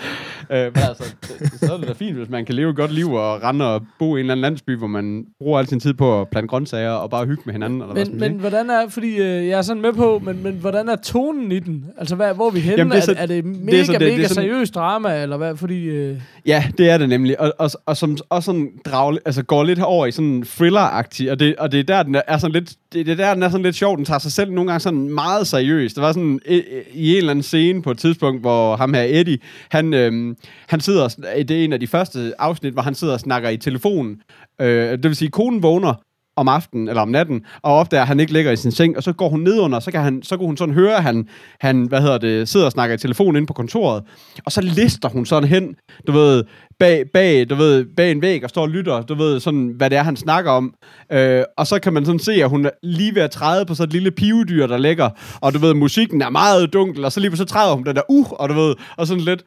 Øh, 0.52 0.58
men 0.58 0.72
altså, 0.88 1.14
det- 1.38 1.52
så 1.60 1.72
er 1.72 1.76
det 1.78 1.88
da 1.88 1.92
fint, 1.92 2.16
hvis 2.16 2.28
man 2.28 2.44
kan 2.44 2.54
leve 2.54 2.70
et 2.70 2.76
godt 2.76 2.92
liv 2.92 3.12
og 3.12 3.42
rende 3.42 3.74
og 3.74 3.82
bo 3.98 4.04
i 4.06 4.10
en 4.10 4.18
eller 4.18 4.32
anden 4.32 4.42
landsby, 4.42 4.76
hvor 4.78 4.86
man 4.86 5.24
bruger 5.40 5.58
al 5.58 5.66
sin 5.66 5.80
tid 5.80 5.94
på 5.94 6.20
at 6.20 6.28
plante 6.28 6.48
grøntsager 6.48 6.90
og 6.90 7.10
bare 7.10 7.26
hygge 7.26 7.42
med 7.46 7.52
hinanden. 7.54 7.80
Eller 7.82 7.94
hvad 7.94 8.04
Men, 8.04 8.18
man 8.20 8.30
men 8.30 8.40
hvordan 8.40 8.70
er, 8.70 8.88
fordi 8.88 9.08
øh, 9.16 9.46
jeg 9.48 9.58
er 9.58 9.62
sådan 9.62 9.82
med 9.82 9.92
på, 9.92 10.22
men, 10.24 10.42
men 10.42 10.54
hvordan 10.54 10.88
er 10.88 10.96
tonen 10.96 11.52
i 11.52 11.58
den? 11.58 11.84
Altså, 11.98 12.14
hvad, 12.14 12.34
hvor 12.34 12.46
er 12.46 12.50
vi 12.50 12.60
henne? 12.60 12.78
Jamen, 12.78 12.90
det 12.90 12.96
er 12.96 13.02
er, 13.02 13.04
så- 13.06 13.14
er, 13.18 13.26
det 13.26 13.44
mega, 13.44 13.70
det 13.76 13.80
er 13.80 13.84
så- 13.84 13.92
det- 13.92 14.00
det 14.00 14.08
er 14.08 14.12
mega 14.16 14.28
sådan- 14.28 14.42
seriøst 14.44 14.74
drama, 14.74 15.22
eller 15.22 15.36
hvad? 15.36 15.56
Fordi, 15.56 15.84
øh, 15.84 16.18
Ja, 16.46 16.64
det 16.78 16.90
er 16.90 16.98
det 16.98 17.08
nemlig. 17.08 17.40
Og, 17.40 17.52
og, 17.58 17.70
og 17.86 17.96
som 17.96 18.16
også 18.30 18.46
sådan 18.46 18.70
drag, 18.84 19.18
altså 19.24 19.42
går 19.42 19.64
lidt 19.64 19.78
herover 19.78 20.06
i 20.06 20.10
sådan 20.10 20.42
thriller-agtig, 20.46 21.30
og 21.30 21.40
det, 21.40 21.56
og 21.56 21.72
det 21.72 21.80
er 21.80 21.84
der, 21.84 22.02
den 22.02 22.14
er, 22.14 22.22
er 22.28 22.38
sådan 22.38 22.52
lidt, 22.52 22.70
det, 22.92 23.06
det 23.06 23.12
er 23.12 23.16
der, 23.26 23.34
den 23.34 23.42
er 23.42 23.48
sådan 23.48 23.62
lidt 23.64 23.76
sjov. 23.76 23.96
Den 23.96 24.04
tager 24.04 24.18
sig 24.18 24.32
selv 24.32 24.52
nogle 24.52 24.70
gange 24.70 24.80
sådan 24.80 25.10
meget 25.10 25.46
seriøst. 25.46 25.96
Der 25.96 26.02
var 26.02 26.12
sådan 26.12 26.40
i, 26.48 26.62
i 26.94 27.15
en 27.16 27.18
eller 27.18 27.30
anden 27.30 27.42
scene 27.42 27.82
på 27.82 27.90
et 27.90 27.98
tidspunkt, 27.98 28.40
hvor 28.40 28.76
ham 28.76 28.94
her 28.94 29.06
Eddie, 29.08 29.38
han, 29.70 29.94
øhm, 29.94 30.36
han 30.68 30.80
sidder, 30.80 31.04
og 31.04 31.10
det 31.48 31.50
er 31.50 31.64
en 31.64 31.72
af 31.72 31.80
de 31.80 31.86
første 31.86 32.32
afsnit, 32.38 32.72
hvor 32.72 32.82
han 32.82 32.94
sidder 32.94 33.14
og 33.14 33.20
snakker 33.20 33.48
i 33.48 33.56
telefonen. 33.56 34.20
Øh, 34.60 34.90
det 34.90 35.04
vil 35.04 35.16
sige, 35.16 35.30
konen 35.30 35.62
vågner, 35.62 35.94
om 36.36 36.48
aftenen 36.48 36.88
eller 36.88 37.02
om 37.02 37.08
natten, 37.08 37.44
og 37.62 37.74
opdager, 37.74 38.02
at 38.02 38.08
han 38.08 38.20
ikke 38.20 38.32
ligger 38.32 38.52
i 38.52 38.56
sin 38.56 38.70
seng, 38.72 38.96
og 38.96 39.02
så 39.02 39.12
går 39.12 39.28
hun 39.28 39.40
ned 39.40 39.58
under, 39.60 39.80
så 39.80 39.90
kan, 39.90 40.00
han, 40.00 40.22
så 40.22 40.36
kan 40.36 40.46
hun 40.46 40.56
sådan 40.56 40.74
høre, 40.74 40.96
at 40.96 41.02
han, 41.02 41.28
han, 41.60 41.82
hvad 41.88 42.00
hedder 42.00 42.18
det, 42.18 42.48
sidder 42.48 42.66
og 42.66 42.72
snakker 42.72 42.94
i 42.94 42.98
telefonen 42.98 43.36
inde 43.36 43.46
på 43.46 43.52
kontoret, 43.52 44.02
og 44.44 44.52
så 44.52 44.60
lister 44.60 45.08
hun 45.08 45.26
sådan 45.26 45.48
hen, 45.48 45.74
du 46.06 46.12
ved, 46.12 46.44
bag, 46.78 47.04
bag, 47.14 47.50
du 47.50 47.54
ved, 47.54 47.84
bag 47.96 48.10
en 48.10 48.22
væg 48.22 48.44
og 48.44 48.50
står 48.50 48.62
og 48.62 48.68
lytter, 48.68 49.02
du 49.02 49.14
ved, 49.14 49.40
sådan, 49.40 49.72
hvad 49.76 49.90
det 49.90 49.98
er, 49.98 50.02
han 50.02 50.16
snakker 50.16 50.50
om. 50.50 50.74
Øh, 51.12 51.42
og 51.56 51.66
så 51.66 51.78
kan 51.78 51.92
man 51.92 52.04
sådan 52.04 52.18
se, 52.18 52.32
at 52.32 52.50
hun 52.50 52.66
er 52.66 52.70
lige 52.82 53.14
ved 53.14 53.22
at 53.22 53.30
træde 53.30 53.66
på 53.66 53.74
sådan 53.74 53.88
et 53.88 53.92
lille 53.92 54.10
pivedyr, 54.10 54.66
der 54.66 54.78
ligger, 54.78 55.10
og 55.40 55.54
du 55.54 55.58
ved, 55.58 55.74
musikken 55.74 56.22
er 56.22 56.30
meget 56.30 56.72
dunkel, 56.72 57.04
og 57.04 57.12
så 57.12 57.20
lige 57.20 57.36
så 57.36 57.44
træder 57.44 57.74
hun 57.74 57.84
den 57.84 57.96
der, 57.96 58.02
uh, 58.08 58.26
og 58.32 58.48
du 58.48 58.54
ved, 58.54 58.74
og 58.96 59.06
sådan 59.06 59.22
lidt, 59.24 59.42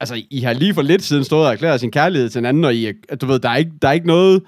altså, 0.00 0.22
I 0.30 0.40
har 0.40 0.52
lige 0.52 0.74
for 0.74 0.82
lidt 0.82 1.02
siden 1.02 1.24
stået 1.24 1.46
og 1.46 1.52
erklæret 1.52 1.80
sin 1.80 1.90
kærlighed 1.90 2.28
til 2.28 2.38
en 2.38 2.44
anden, 2.44 2.64
og 2.64 2.74
I, 2.74 2.86
er- 2.86 3.16
du 3.16 3.26
ved, 3.26 3.38
der 3.38 3.48
er 3.48 3.56
ikke, 3.56 3.70
der 3.82 3.88
er 3.88 3.92
ikke 3.92 4.06
noget 4.06 4.42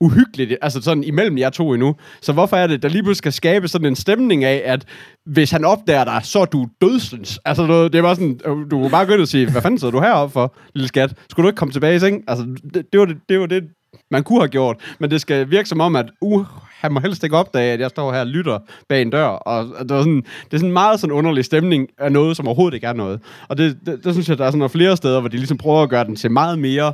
uhyggeligt, 0.00 0.56
altså 0.62 0.82
sådan 0.82 1.04
imellem 1.04 1.38
jer 1.38 1.50
to 1.50 1.72
endnu. 1.72 1.94
Så 2.22 2.32
hvorfor 2.32 2.56
er 2.56 2.66
det, 2.66 2.82
der 2.82 2.88
lige 2.88 3.02
pludselig 3.02 3.16
skal 3.16 3.32
skabe 3.32 3.68
sådan 3.68 3.86
en 3.86 3.96
stemning 3.96 4.44
af, 4.44 4.62
at 4.64 4.84
hvis 5.26 5.50
han 5.50 5.64
opdager 5.64 6.04
dig, 6.04 6.20
så 6.22 6.40
er 6.40 6.44
du 6.44 6.66
dødsens. 6.80 7.40
Altså, 7.44 7.66
du, 7.66 7.86
det 7.86 8.02
var 8.02 8.14
sådan, 8.14 8.40
øh, 8.44 8.56
du 8.70 8.78
kunne 8.80 8.90
bare 8.90 9.06
gå 9.06 9.12
ind 9.12 9.22
og 9.22 9.28
sige, 9.28 9.50
hvad 9.50 9.62
fanden 9.62 9.78
sidder 9.78 9.92
du 9.92 10.00
heroppe 10.00 10.32
for, 10.32 10.54
lille 10.74 10.88
skat? 10.88 11.14
Skulle 11.30 11.44
du 11.44 11.48
ikke 11.48 11.58
komme 11.58 11.72
tilbage 11.72 11.96
i 11.96 11.98
seng? 11.98 12.24
Altså, 12.28 12.46
det, 12.74 12.86
det, 12.92 13.00
var 13.00 13.06
det, 13.06 13.16
det 13.28 13.40
var 13.40 13.46
det, 13.46 13.64
man 14.10 14.24
kunne 14.24 14.40
have 14.40 14.48
gjort. 14.48 14.76
Men 14.98 15.10
det 15.10 15.20
skal 15.20 15.50
virke 15.50 15.68
som 15.68 15.80
om, 15.80 15.96
at 15.96 16.06
uh, 16.20 16.44
han 16.80 16.92
må 16.92 17.00
helst 17.00 17.24
ikke 17.24 17.36
opdage, 17.36 17.72
at 17.72 17.80
jeg 17.80 17.90
står 17.90 18.12
her 18.12 18.20
og 18.20 18.26
lytter 18.26 18.58
bag 18.88 19.02
en 19.02 19.10
dør. 19.10 19.26
Og 19.26 19.64
det, 19.64 19.90
var 19.90 20.02
sådan, 20.02 20.16
det 20.16 20.52
er 20.52 20.56
sådan 20.56 20.68
en 20.68 20.72
meget 20.72 21.00
sådan 21.00 21.12
underlig 21.12 21.44
stemning 21.44 21.88
af 21.98 22.12
noget, 22.12 22.36
som 22.36 22.46
overhovedet 22.46 22.74
ikke 22.74 22.86
er 22.86 22.92
noget. 22.92 23.20
Og 23.48 23.58
det, 23.58 23.78
det, 23.86 24.04
det 24.04 24.12
synes 24.12 24.28
jeg, 24.28 24.38
der 24.38 24.44
er 24.44 24.50
sådan 24.50 24.58
nogle 24.58 24.70
flere 24.70 24.96
steder, 24.96 25.20
hvor 25.20 25.28
de 25.28 25.36
ligesom 25.36 25.58
prøver 25.58 25.82
at 25.82 25.90
gøre 25.90 26.04
den 26.04 26.16
til 26.16 26.30
meget 26.30 26.58
mere 26.58 26.92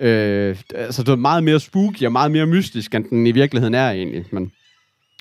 Øh, 0.00 0.56
altså, 0.74 1.02
det 1.02 1.08
er 1.08 1.16
meget 1.16 1.44
mere 1.44 1.60
spooky 1.60 2.02
og 2.02 2.12
meget 2.12 2.30
mere 2.30 2.46
mystisk, 2.46 2.94
end 2.94 3.04
den 3.04 3.26
i 3.26 3.32
virkeligheden 3.32 3.74
er 3.74 3.90
egentlig. 3.90 4.24
Men, 4.30 4.52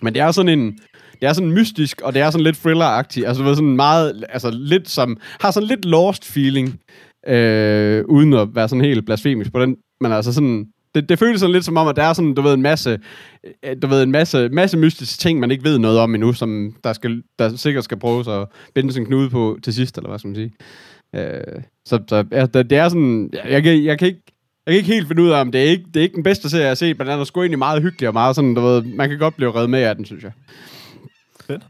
men 0.02 0.14
det 0.14 0.22
er 0.22 0.32
sådan 0.32 0.60
en... 0.60 0.80
Det 1.22 1.28
er 1.28 1.34
sådan 1.34 1.52
mystisk, 1.52 2.02
og 2.02 2.14
det 2.14 2.22
er 2.22 2.30
sådan 2.30 2.44
lidt 2.44 2.58
thriller-agtigt. 2.66 3.28
Altså, 3.28 3.44
det 3.44 3.50
var 3.50 3.56
sådan 3.56 3.76
meget... 3.76 4.26
Altså, 4.30 4.50
lidt 4.52 4.90
som... 4.90 5.18
Har 5.42 5.52
sådan 5.52 5.68
lidt 5.68 5.86
lost 5.86 6.26
feeling. 6.26 6.80
øh, 7.28 8.06
uden 8.06 8.34
at 8.34 8.48
være 8.56 8.70
sådan 8.70 8.86
helt 8.86 9.06
blasfemisk 9.06 9.52
på 9.52 9.62
den. 9.62 9.76
Men 10.02 10.12
altså 10.12 10.34
sådan, 10.34 10.68
det, 10.96 11.10
det 11.10 11.20
føles 11.20 11.40
sådan 11.40 11.54
lidt 11.54 11.66
som 11.66 11.78
om, 11.78 11.88
at 11.88 11.96
der 11.96 12.04
er 12.04 12.14
sådan, 12.14 12.34
du 12.34 12.42
ved, 12.42 12.54
en 12.54 12.62
masse, 12.62 13.00
øh, 13.66 13.76
du 13.82 13.88
ved, 13.88 14.04
en 14.04 14.12
masse, 14.12 14.50
masse 14.50 14.78
mystiske 14.78 15.22
ting, 15.22 15.40
man 15.40 15.52
ikke 15.52 15.64
ved 15.64 15.78
noget 15.80 16.00
om 16.00 16.16
endnu, 16.16 16.34
som 16.34 16.76
der, 16.84 16.94
skal, 16.94 17.24
der 17.40 17.56
sikkert 17.56 17.84
skal 17.84 18.00
prøves 18.00 18.28
at 18.28 18.48
binde 18.76 18.94
sin 18.94 19.06
knude 19.06 19.30
på 19.30 19.58
til 19.64 19.74
sidst, 19.74 19.98
eller 19.98 20.10
hvad 20.10 20.20
skal 20.20 20.28
man 20.28 20.36
sige. 20.36 20.54
Øh, 21.16 21.62
så 21.86 22.00
så 22.10 22.26
ja, 22.32 22.46
det, 22.46 22.72
er 22.72 22.90
sådan, 22.90 23.30
jeg, 23.34 23.66
jeg, 23.66 23.84
jeg 23.84 24.00
kan 24.00 24.08
ikke, 24.08 24.22
jeg 24.70 24.74
kan 24.74 24.78
ikke 24.78 24.94
helt 24.94 25.08
finde 25.08 25.22
ud 25.24 25.30
af, 25.30 25.42
om 25.42 25.52
det 25.52 25.62
er 25.62 25.70
ikke, 25.70 25.84
det 25.94 26.00
er 26.00 26.04
ikke 26.04 26.16
den 26.16 26.24
bedste 26.24 26.50
serie, 26.50 26.62
jeg 26.64 26.70
har 26.70 26.76
set, 26.76 26.98
men 26.98 27.08
den 27.08 27.20
er 27.20 27.24
sgu 27.24 27.42
egentlig 27.42 27.60
meget 27.60 27.82
hyggelig 27.82 28.08
og 28.08 28.14
meget 28.14 28.36
sådan, 28.36 28.54
du 28.54 28.62
ved, 28.62 28.82
man 28.84 29.10
kan 29.10 29.20
godt 29.20 29.36
blive 29.36 29.56
reddet 29.56 29.70
med 29.70 29.80
af 29.80 29.96
den, 29.96 30.06
synes 30.06 30.24
jeg. 30.24 30.32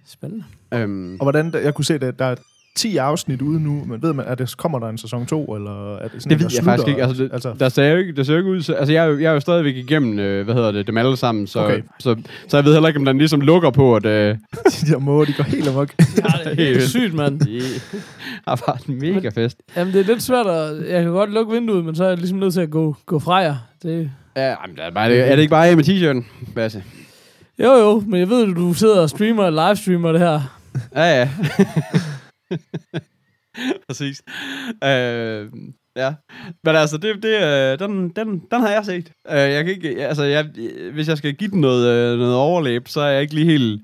Spændende. 0.07 0.45
Øhm, 0.73 1.13
Og 1.13 1.25
hvordan, 1.25 1.53
jeg 1.63 1.73
kunne 1.73 1.85
se, 1.85 1.93
at 1.93 2.19
der 2.19 2.25
er 2.25 2.35
10 2.75 2.97
afsnit 2.97 3.41
ude 3.41 3.59
nu, 3.59 3.83
men 3.87 4.01
ved 4.01 4.13
man, 4.13 4.25
at 4.27 4.39
det 4.39 4.57
kommer 4.57 4.79
der 4.79 4.89
en 4.89 4.97
sæson 4.97 5.25
2, 5.25 5.55
eller 5.55 5.95
er 5.97 6.07
det 6.07 6.11
sådan 6.23 6.29
Det 6.29 6.31
en, 6.31 6.39
ved 6.43 6.49
der 6.49 6.55
jeg 6.55 6.63
faktisk 6.63 6.83
slutter? 6.83 6.87
ikke. 6.87 7.03
Altså, 7.03 7.23
det, 7.23 7.29
altså, 7.33 7.53
der 7.59 7.69
ser 7.69 7.83
jo 7.91 7.97
ikke, 7.97 8.11
der 8.15 8.23
ser 8.23 8.33
jo 8.33 8.37
ikke 8.39 8.49
ud 8.49 8.57
altså 8.79 8.93
jeg 8.93 9.03
er, 9.05 9.07
jo, 9.09 9.19
jeg 9.19 9.25
er 9.29 9.33
jo 9.33 9.39
stadigvæk 9.39 9.75
igennem, 9.75 10.19
øh, 10.19 10.45
hvad 10.45 10.55
hedder 10.55 10.71
det, 10.71 10.87
dem 10.87 10.97
alle 10.97 11.17
sammen, 11.17 11.47
så, 11.47 11.59
Okay. 11.63 11.73
okay. 11.73 11.83
så, 11.99 12.15
så 12.47 12.57
jeg 12.57 12.65
ved 12.65 12.73
heller 12.73 12.87
ikke, 12.87 12.99
om 12.99 13.05
den 13.05 13.17
ligesom 13.17 13.41
lukker 13.41 13.69
på, 13.69 13.95
at 13.95 14.05
øh, 14.05 14.37
de 14.81 14.91
der 14.91 14.99
måger, 14.99 15.25
de 15.25 15.33
går 15.33 15.43
helt 15.43 15.67
amok. 15.67 15.93
Ja, 15.99 16.05
det 16.49 16.51
er 16.51 16.55
helt 16.65 16.83
sygt, 16.83 17.13
mand. 17.13 17.39
de 17.47 17.61
har 18.47 18.55
bare 18.65 18.77
en 18.89 18.99
mega 19.13 19.29
fest. 19.29 19.57
Jamen, 19.77 19.93
det 19.93 19.99
er 20.01 20.05
lidt 20.05 20.23
svært 20.23 20.47
at... 20.47 20.89
Jeg 20.89 21.03
kan 21.03 21.11
godt 21.11 21.33
lukke 21.33 21.53
vinduet, 21.53 21.85
men 21.85 21.95
så 21.95 22.03
er 22.03 22.07
jeg 22.07 22.17
ligesom 22.17 22.37
nødt 22.37 22.53
til 22.53 22.61
at 22.61 22.69
gå, 22.69 22.95
gå 23.05 23.19
fra 23.19 23.35
jer. 23.35 23.55
Det, 23.83 24.11
Ja, 24.35 24.47
jamen, 24.47 24.75
det 24.75 24.83
er, 24.85 24.91
bare, 24.91 25.13
er 25.15 25.35
det 25.35 25.41
ikke 25.41 25.51
bare 25.51 25.67
af 25.67 25.75
med 25.75 25.83
t-shirten, 25.83 26.53
Basse? 26.55 26.83
jo, 27.59 27.71
jo, 27.73 28.03
men 28.07 28.19
jeg 28.19 28.29
ved, 28.29 28.49
at 28.49 28.55
du 28.55 28.73
sidder 28.73 29.01
og 29.01 29.09
streamer 29.09 29.49
livestreamer 29.49 30.11
det 30.11 30.21
her. 30.21 30.41
Ja, 30.95 31.19
ja. 31.19 31.29
Præcis. 33.87 34.21
Øh, 34.83 35.47
ja. 35.95 36.13
Men 36.63 36.75
altså, 36.75 36.97
det, 36.97 37.23
det, 37.23 37.43
øh, 37.43 37.79
den, 37.79 38.09
den, 38.09 38.41
den 38.51 38.61
har 38.61 38.69
jeg 38.69 38.85
set. 38.85 39.11
Øh, 39.31 39.37
jeg 39.37 39.65
kan 39.65 39.73
ikke, 39.73 40.07
altså, 40.07 40.23
jeg, 40.23 40.45
hvis 40.93 41.07
jeg 41.07 41.17
skal 41.17 41.33
give 41.33 41.51
den 41.51 41.61
noget, 41.61 41.87
øh, 41.87 42.19
noget 42.19 42.35
overlæb, 42.35 42.87
så 42.87 43.01
er 43.01 43.09
jeg 43.09 43.21
ikke 43.21 43.35
lige 43.35 43.45
helt... 43.45 43.81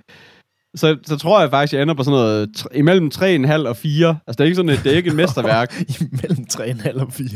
Så, 0.75 0.97
så 1.05 1.17
tror 1.17 1.41
jeg 1.41 1.49
faktisk, 1.49 1.73
jeg 1.73 1.81
ender 1.81 1.93
på 1.93 2.03
sådan 2.03 2.17
noget 2.19 2.49
tr- 2.57 2.77
imellem 2.77 3.11
3,5 3.15 3.67
og 3.67 3.77
4. 3.77 4.17
Altså, 4.27 4.37
det 4.37 4.39
er 4.39 4.45
ikke 4.45 4.55
sådan, 4.55 4.69
et, 4.69 4.79
det 4.83 4.91
er 4.91 4.97
ikke 4.97 5.09
et 5.09 5.15
mesterværk. 5.21 5.75
Imellem 6.11 6.45
3,5 6.53 7.01
og 7.01 7.13
4. 7.13 7.27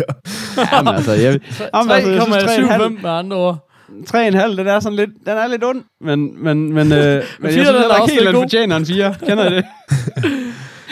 Jamen, 0.74 0.96
altså, 0.96 1.12
jeg, 1.12 1.40
Jamen, 1.76 1.92
altså, 1.92 2.12
jeg 2.12 2.22
synes, 2.22 2.72
3,75 2.72 2.90
med 3.02 3.10
andre 3.10 3.38
ord. 3.38 3.70
3,5, 3.90 4.58
den 4.58 4.68
er 4.68 4.80
sådan 4.80 4.96
lidt, 4.96 5.10
den 5.26 5.38
er 5.38 5.48
lidt 5.48 5.64
ond, 5.64 5.84
men, 6.02 6.44
men, 6.44 6.74
men, 6.74 6.92
øh, 6.92 6.94
men 6.94 6.94
jeg 6.94 7.24
synes 7.52 7.68
den 7.68 7.76
er 7.76 7.80
heller 7.80 8.04
ikke 8.04 8.14
helt, 8.14 8.28
den 8.28 8.36
fortjener 8.36 8.76
en 8.78 8.86
4. 8.86 9.16
Kender 9.28 9.52
I 9.52 9.56
det? 9.56 9.66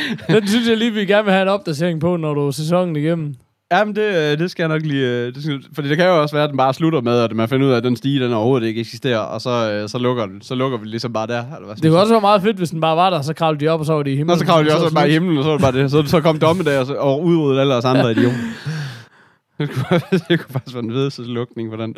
Den 0.27 0.47
synes 0.47 0.67
jeg 0.69 0.77
lige, 0.77 0.91
vi 0.93 1.05
gerne 1.05 1.23
vil 1.23 1.33
have 1.33 1.41
en 1.41 1.47
opdatering 1.47 1.99
på, 2.01 2.17
når 2.17 2.33
du 2.33 2.47
er 2.47 2.51
sæsonen 2.51 2.95
igennem. 2.95 3.35
Jamen, 3.71 3.95
det, 3.95 4.01
øh, 4.31 4.39
det 4.39 4.51
skal 4.51 4.63
jeg 4.63 4.69
nok 4.69 4.81
lige... 4.85 5.07
øh, 5.07 5.35
Det 5.35 5.43
skal, 5.43 5.59
fordi 5.75 5.89
det 5.89 5.97
kan 5.97 6.05
jo 6.05 6.21
også 6.21 6.35
være, 6.35 6.43
at 6.43 6.49
den 6.49 6.57
bare 6.57 6.73
slutter 6.73 7.01
med, 7.01 7.19
at 7.19 7.35
man 7.35 7.49
finder 7.49 7.67
ud 7.67 7.71
af, 7.71 7.77
at 7.77 7.83
den 7.83 7.95
stige, 7.95 8.23
den 8.23 8.33
overhovedet 8.33 8.67
ikke 8.67 8.81
eksisterer, 8.81 9.17
og 9.19 9.41
så, 9.41 9.71
øh, 9.71 9.89
så, 9.89 9.97
lukker, 9.97 10.25
den, 10.25 10.41
så 10.41 10.55
lukker 10.55 10.77
vi 10.77 10.85
ligesom 10.85 11.13
bare 11.13 11.27
der. 11.27 11.43
Eller 11.55 11.65
hvad 11.65 11.75
Det 11.75 11.91
kunne 11.91 11.99
også 11.99 12.13
være 12.13 12.21
meget 12.21 12.41
fedt, 12.41 12.57
hvis 12.57 12.69
den 12.69 12.81
bare 12.81 12.95
var 12.97 13.09
der, 13.09 13.21
så 13.21 13.33
kravlede 13.33 13.65
de 13.65 13.69
op, 13.69 13.79
og 13.79 13.85
så 13.85 13.93
var 13.93 14.03
de 14.03 14.11
i 14.11 14.15
himlen. 14.15 14.33
Nå, 14.33 14.39
så 14.39 14.45
kravler 14.45 14.71
de 14.71 14.83
også 14.83 14.95
bare 14.95 15.09
i 15.09 15.11
himlen, 15.11 15.37
og 15.37 15.43
så 15.43 15.49
var 15.49 15.57
det 15.57 15.61
bare 15.73 15.83
det. 15.83 15.91
Så, 15.91 16.03
så 16.05 16.21
kom 16.21 16.39
dommedag 16.39 16.79
og, 16.79 16.85
så- 16.85 16.93
og 16.95 17.23
udryddede 17.23 17.61
alle 17.61 17.75
os 17.75 17.85
andre 17.85 18.11
idioter. 18.11 18.37
det, 19.59 19.69
kunne, 19.69 19.99
det 20.29 20.39
kunne 20.39 20.53
faktisk 20.53 20.75
være 20.75 20.83
en 20.83 20.93
vedeste 20.93 21.21
lukning 21.23 21.71
for 21.71 21.77
den. 21.77 21.95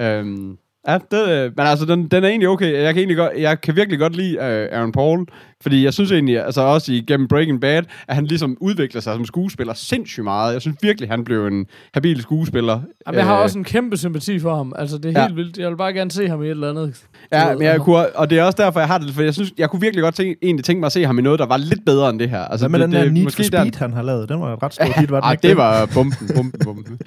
Øhm, 0.00 0.56
ja, 0.88 0.98
det, 1.10 1.52
men 1.56 1.66
altså, 1.66 1.86
den, 1.86 2.08
den 2.08 2.24
er 2.24 2.28
egentlig 2.28 2.48
okay. 2.48 2.72
Jeg 2.72 2.94
kan, 2.94 2.98
egentlig 3.00 3.16
godt, 3.16 3.32
jeg 3.38 3.60
kan 3.60 3.76
virkelig 3.76 3.98
godt 3.98 4.16
lide 4.16 4.36
uh, 4.38 4.44
Aaron 4.78 4.92
Paul, 4.92 5.26
fordi 5.64 5.84
jeg 5.84 5.94
synes 5.94 6.12
egentlig, 6.12 6.44
altså 6.44 6.60
også 6.60 6.92
igennem 6.92 7.28
Breaking 7.28 7.60
Bad, 7.60 7.82
at 8.08 8.14
han 8.14 8.26
ligesom 8.26 8.56
udvikler 8.60 9.00
sig 9.00 9.14
som 9.14 9.24
skuespiller 9.24 9.74
sindssygt 9.74 10.24
meget. 10.24 10.52
Jeg 10.52 10.60
synes 10.60 10.76
virkelig, 10.82 11.08
han 11.08 11.24
blev 11.24 11.46
en 11.46 11.66
habil 11.94 12.22
skuespiller. 12.22 12.80
Jamen, 13.06 13.18
jeg 13.18 13.26
har 13.26 13.36
Øh, 13.36 13.42
også 13.42 13.58
en 13.58 13.64
kæmpe 13.64 13.96
sympati 13.96 14.38
for 14.38 14.56
ham. 14.56 14.72
Altså, 14.78 14.98
det 14.98 15.16
er 15.16 15.20
Ja. 15.20 15.26
helt 15.26 15.36
vildt. 15.36 15.58
Jeg 15.58 15.70
vil 15.70 15.76
bare 15.76 15.92
gerne 15.92 16.10
se 16.10 16.28
ham 16.28 16.42
i 16.42 16.46
et 16.46 16.50
eller 16.50 16.70
andet. 16.70 16.96
Ja, 17.32 17.52
men 17.52 17.62
jeg 17.62 17.70
altså. 17.72 17.84
kunne, 17.84 18.16
og 18.16 18.30
det 18.30 18.38
er 18.38 18.42
også 18.42 18.62
derfor, 18.62 18.80
jeg 18.80 18.88
har 18.88 18.98
det, 18.98 19.14
for 19.14 19.22
jeg 19.22 19.34
synes, 19.34 19.52
jeg 19.58 19.70
kunne 19.70 19.80
virkelig 19.80 20.02
godt 20.02 20.14
tænke, 20.14 20.36
egentlig 20.42 20.64
tænke 20.64 20.80
mig 20.80 20.86
at 20.86 20.92
se 20.92 21.04
ham 21.06 21.18
i 21.18 21.22
noget, 21.22 21.38
der 21.38 21.46
var 21.46 21.56
lidt 21.56 21.84
bedre 21.86 22.10
end 22.10 22.18
det 22.18 22.30
her. 22.30 22.40
Altså, 22.44 22.68
Hvad 22.68 22.78
med 22.78 22.86
det, 22.86 22.92
den 22.92 22.96
der 22.96 23.04
det, 23.04 23.12
Need 23.12 23.22
for 23.22 23.26
måske 23.26 23.44
Speed, 23.44 23.74
han 23.78 23.92
har 23.92 24.02
lavet? 24.02 24.28
Den 24.28 24.40
var 24.40 24.52
et 24.56 24.62
ret 24.62 24.74
stort 24.84 24.96
hit, 25.00 25.10
var 25.10 25.20
den 25.20 25.32
ikke 25.32 25.48
det 25.48 25.56
var 25.56 25.86
bomben, 25.94 26.30
bomben, 26.36 26.60
bomben. 26.64 26.98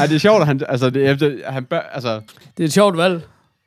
ja, 0.00 0.06
det 0.06 0.14
er 0.14 0.18
sjovt, 0.18 0.40
at 0.40 0.46
han, 0.46 0.60
altså, 0.68 0.90
det, 0.90 1.20
det, 1.20 1.40
han 1.46 1.64
bør, 1.64 1.80
altså, 1.92 2.20
Det 2.56 2.62
er 2.62 2.64
et 2.64 2.72
sjovt 2.72 2.96
valg. 2.96 3.22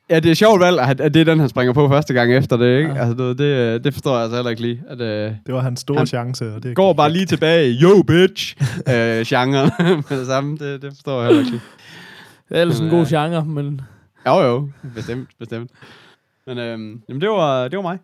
Ja, 0.10 0.20
det 0.20 0.32
er 0.32 0.36
sjovt 0.36 0.60
valg, 0.62 0.80
at, 0.80 1.02
at 1.02 1.14
det 1.14 1.20
er 1.20 1.26
den, 1.26 1.40
han 1.40 1.50
springer 1.50 1.74
på 1.74 1.88
første 1.90 2.14
gang 2.14 2.34
efter 2.34 2.58
det, 2.58 2.78
ikke? 2.78 2.90
Ja. 2.90 3.06
Altså, 3.08 3.24
det, 3.30 3.38
det, 3.38 3.84
det 3.84 3.94
forstår 3.94 4.14
jeg 4.14 4.22
altså 4.22 4.36
heller 4.36 4.50
ikke 4.50 4.62
lige. 4.62 4.82
At, 4.90 5.02
øh, 5.02 5.32
Det 5.46 5.54
var 5.54 5.60
hans 5.62 5.80
store 5.80 5.98
Han 5.98 6.08
chance. 6.08 6.54
Og 6.56 6.64
det 6.64 6.76
går 6.76 6.94
bare 6.94 7.12
lige 7.12 7.26
tilbage 7.26 7.78
yo, 7.82 8.02
bitch, 8.08 8.56
øh, 8.94 9.26
genre 9.26 9.72
med 10.10 10.18
det 10.20 10.28
samme. 10.28 10.58
Det, 10.58 10.82
det 10.82 10.92
forstår 10.94 11.18
jeg 11.20 11.26
heller 11.28 11.40
ikke 11.42 11.52
lige. 11.52 11.62
Det 12.50 12.58
er 12.58 12.62
ellers 12.62 12.80
en 12.80 12.86
Ja. 12.90 12.96
god 12.96 13.06
genre, 13.06 13.46
men 13.46 13.82
Jo, 14.28 14.40
jo, 14.42 14.70
bestemt, 14.96 15.30
bestemt. 15.40 15.72
Men 16.48 16.58
øhm, 16.58 17.02
jamen, 17.10 17.22
det, 17.22 17.30
var, 17.30 17.68
det 17.68 17.78
var 17.78 17.82
mig. 17.84 17.98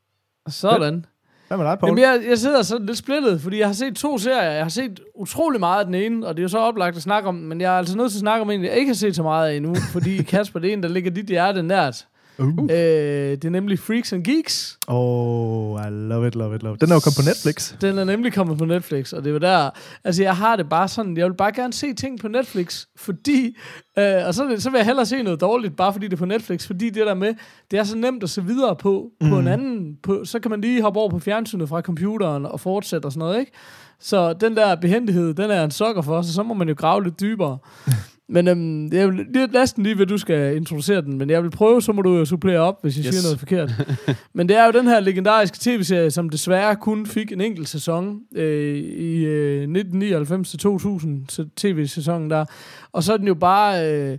sådan. 0.50 1.06
Hvad 1.50 1.58
med 1.58 1.66
dig, 1.66 1.80
Paul? 1.80 1.90
Jamen, 1.90 2.04
jeg, 2.04 2.30
jeg 2.30 2.38
sidder 2.38 2.62
sådan 2.62 2.86
lidt 2.86 2.98
splittet, 2.98 3.42
fordi 3.42 3.60
jeg 3.60 3.68
har 3.68 3.74
set 3.74 3.96
to 3.96 4.18
serier. 4.18 4.52
Jeg 4.52 4.64
har 4.64 4.70
set 4.70 5.00
utrolig 5.16 5.60
meget 5.60 5.80
af 5.80 5.86
den 5.86 5.96
ene, 5.96 6.28
og 6.28 6.36
det 6.36 6.42
er 6.42 6.44
jo 6.44 6.50
så 6.50 6.58
oplagt 6.58 6.96
at 6.96 7.02
snakke 7.02 7.30
om, 7.30 7.36
men 7.36 7.62
jeg 7.62 7.74
er 7.74 7.78
altså 7.78 7.98
nødt 7.98 8.12
til 8.12 8.18
at 8.18 8.20
snakke 8.20 8.42
om 8.42 8.50
en, 8.50 8.64
jeg 8.64 8.74
ikke 8.74 8.90
har 8.90 8.96
set 8.96 9.16
så 9.16 9.24
meget 9.24 9.50
af 9.50 9.56
endnu, 9.56 9.76
fordi 9.76 10.24
Kasper, 10.32 10.60
det 10.60 10.70
er 10.70 10.74
en, 10.74 10.84
der 10.84 10.90
ligger 10.90 11.12
dit 11.12 11.26
hjerte 11.26 11.64
nært. 11.64 12.06
Uh. 12.39 12.47
Øh, 12.47 12.69
det 12.69 13.45
er 13.45 13.49
nemlig 13.49 13.80
Freaks 13.80 14.13
and 14.13 14.23
Geeks. 14.23 14.78
Oh, 14.88 15.82
I 15.82 15.89
love 15.89 16.28
it, 16.28 16.36
love 16.36 16.56
it, 16.56 16.63
love 16.63 16.75
it. 16.75 16.82
Den 16.82 16.89
er 16.89 16.95
jo 16.95 16.99
kommet 16.99 17.17
på 17.17 17.30
Netflix. 17.30 17.73
Den 17.82 17.97
er 17.97 18.04
nemlig 18.04 18.34
kommet 18.34 18.58
på 18.58 18.65
Netflix, 18.65 19.13
og 19.13 19.23
det 19.23 19.34
var 19.34 19.39
der... 19.39 19.69
Altså, 20.04 20.23
jeg 20.23 20.36
har 20.36 20.56
det 20.56 20.69
bare 20.69 20.88
sådan, 20.88 21.17
jeg 21.17 21.25
vil 21.25 21.34
bare 21.34 21.52
gerne 21.52 21.73
se 21.73 21.93
ting 21.93 22.19
på 22.19 22.28
Netflix, 22.28 22.86
fordi... 22.97 23.58
Øh, 23.99 24.28
og 24.28 24.34
så, 24.34 24.56
så 24.58 24.69
vil 24.69 24.78
jeg 24.78 24.86
hellere 24.86 25.06
se 25.06 25.23
noget 25.23 25.41
dårligt, 25.41 25.75
bare 25.75 25.93
fordi 25.93 26.08
det 26.08 26.13
er 26.13 26.17
på 26.17 26.25
Netflix, 26.25 26.67
fordi 26.67 26.89
det 26.89 27.08
der 27.08 27.13
med, 27.13 27.34
det 27.71 27.80
er 27.80 27.84
så 27.84 27.97
nemt 27.97 28.23
at 28.23 28.30
se 28.30 28.45
videre 28.45 28.75
på, 28.75 29.12
mm. 29.21 29.30
på 29.30 29.39
en 29.39 29.47
anden... 29.47 29.97
På, 30.04 30.21
så 30.25 30.39
kan 30.39 30.52
man 30.52 30.62
lige 30.62 30.82
hoppe 30.82 30.99
over 30.99 31.10
på 31.10 31.19
fjernsynet 31.19 31.69
fra 31.69 31.82
computeren 31.82 32.45
og 32.45 32.60
fortsætte 32.60 33.06
og 33.06 33.12
sådan 33.12 33.19
noget, 33.19 33.39
ikke? 33.39 33.52
Så 33.99 34.34
den 34.34 34.58
der 34.58 34.75
behendighed, 34.75 35.34
den 35.34 35.52
er 35.52 35.63
en 35.63 35.71
sokker 35.71 36.02
for, 36.02 36.21
så 36.21 36.34
så 36.34 36.43
må 36.43 36.54
man 36.54 36.69
jo 36.69 36.75
grave 36.78 37.04
lidt 37.04 37.19
dybere. 37.19 37.58
Men 38.32 38.48
øhm, 38.48 38.94
jeg 38.94 39.08
vil, 39.08 39.18
det 39.34 39.36
er 39.36 39.48
næsten 39.60 39.84
lige, 39.84 39.96
hvad 39.96 40.06
du 40.06 40.18
skal 40.18 40.56
introducere 40.56 41.02
den, 41.02 41.18
men 41.18 41.30
jeg 41.30 41.44
vil 41.44 41.50
prøve, 41.50 41.82
så 41.82 41.92
må 41.92 42.02
du 42.02 42.18
jo 42.18 42.26
supplere 42.26 42.60
op, 42.60 42.82
hvis 42.82 42.98
jeg 42.98 43.06
yes. 43.06 43.15
Siger 43.15 43.24
noget 43.24 43.39
forkert. 43.39 43.72
men 44.34 44.50
det 44.50 44.58
er 44.58 44.65
jo 44.65 44.72
den 44.72 44.88
her 44.88 45.00
legendariske 45.00 45.58
tv-serie, 45.62 46.12
som 46.12 46.30
desværre 46.30 46.76
kun 46.76 47.06
fik 47.06 47.32
en 47.32 47.42
enkelt 47.42 47.70
sæson 47.70 48.20
øh, 48.36 48.78
i 48.78 49.26
øh, 49.26 49.68
1999-2000 49.68 51.08
så 51.30 51.46
tv-sæsonen 51.56 52.30
der. 52.30 52.46
Og 52.92 53.04
så 53.04 53.13
er 53.13 53.18
den 53.18 53.28
jo 53.28 53.36
bare 53.36 53.94
øh, 53.94 54.18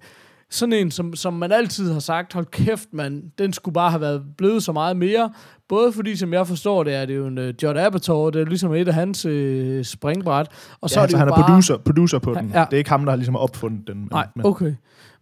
sådan 0.50 0.72
en, 0.72 0.90
som, 0.90 1.14
som 1.14 1.32
man 1.34 1.52
altid 1.52 1.92
har 1.92 2.00
sagt, 2.00 2.32
hold 2.32 2.46
kæft 2.46 2.88
mand, 2.92 3.22
den 3.38 3.52
skulle 3.52 3.72
bare 3.72 3.90
have 3.90 4.00
været 4.00 4.22
blevet 4.38 4.62
så 4.62 4.72
meget 4.72 4.96
mere. 4.96 5.30
Både 5.68 5.92
fordi, 5.92 6.16
som 6.16 6.32
jeg 6.32 6.46
forstår 6.46 6.84
det, 6.84 6.94
er 6.94 7.06
det 7.06 7.16
jo 7.16 7.26
en 7.26 7.38
uh, 7.38 7.44
Judd 7.44 7.78
Apatow, 7.78 8.30
det 8.30 8.40
er 8.40 8.44
ligesom 8.44 8.74
et 8.74 8.88
af 8.88 8.94
hans 8.94 9.24
øh, 9.24 9.84
springbræt. 9.84 10.46
Og 10.80 10.90
så 10.90 10.94
ja, 10.94 11.00
er 11.00 11.02
altså, 11.02 11.06
det 11.06 11.12
jo 11.12 11.18
han 11.18 11.28
er 11.28 11.32
bare... 11.36 11.44
producer, 11.44 11.76
producer 11.76 12.18
på 12.18 12.34
den. 12.34 12.50
Ja. 12.54 12.60
Det 12.64 12.72
er 12.72 12.78
ikke 12.78 12.90
ham, 12.90 13.04
der 13.04 13.10
har 13.12 13.16
ligesom 13.16 13.36
opfundet 13.36 13.86
den. 13.88 13.98
Men, 13.98 14.08
Nej, 14.12 14.26
men, 14.36 14.46
okay. 14.46 14.74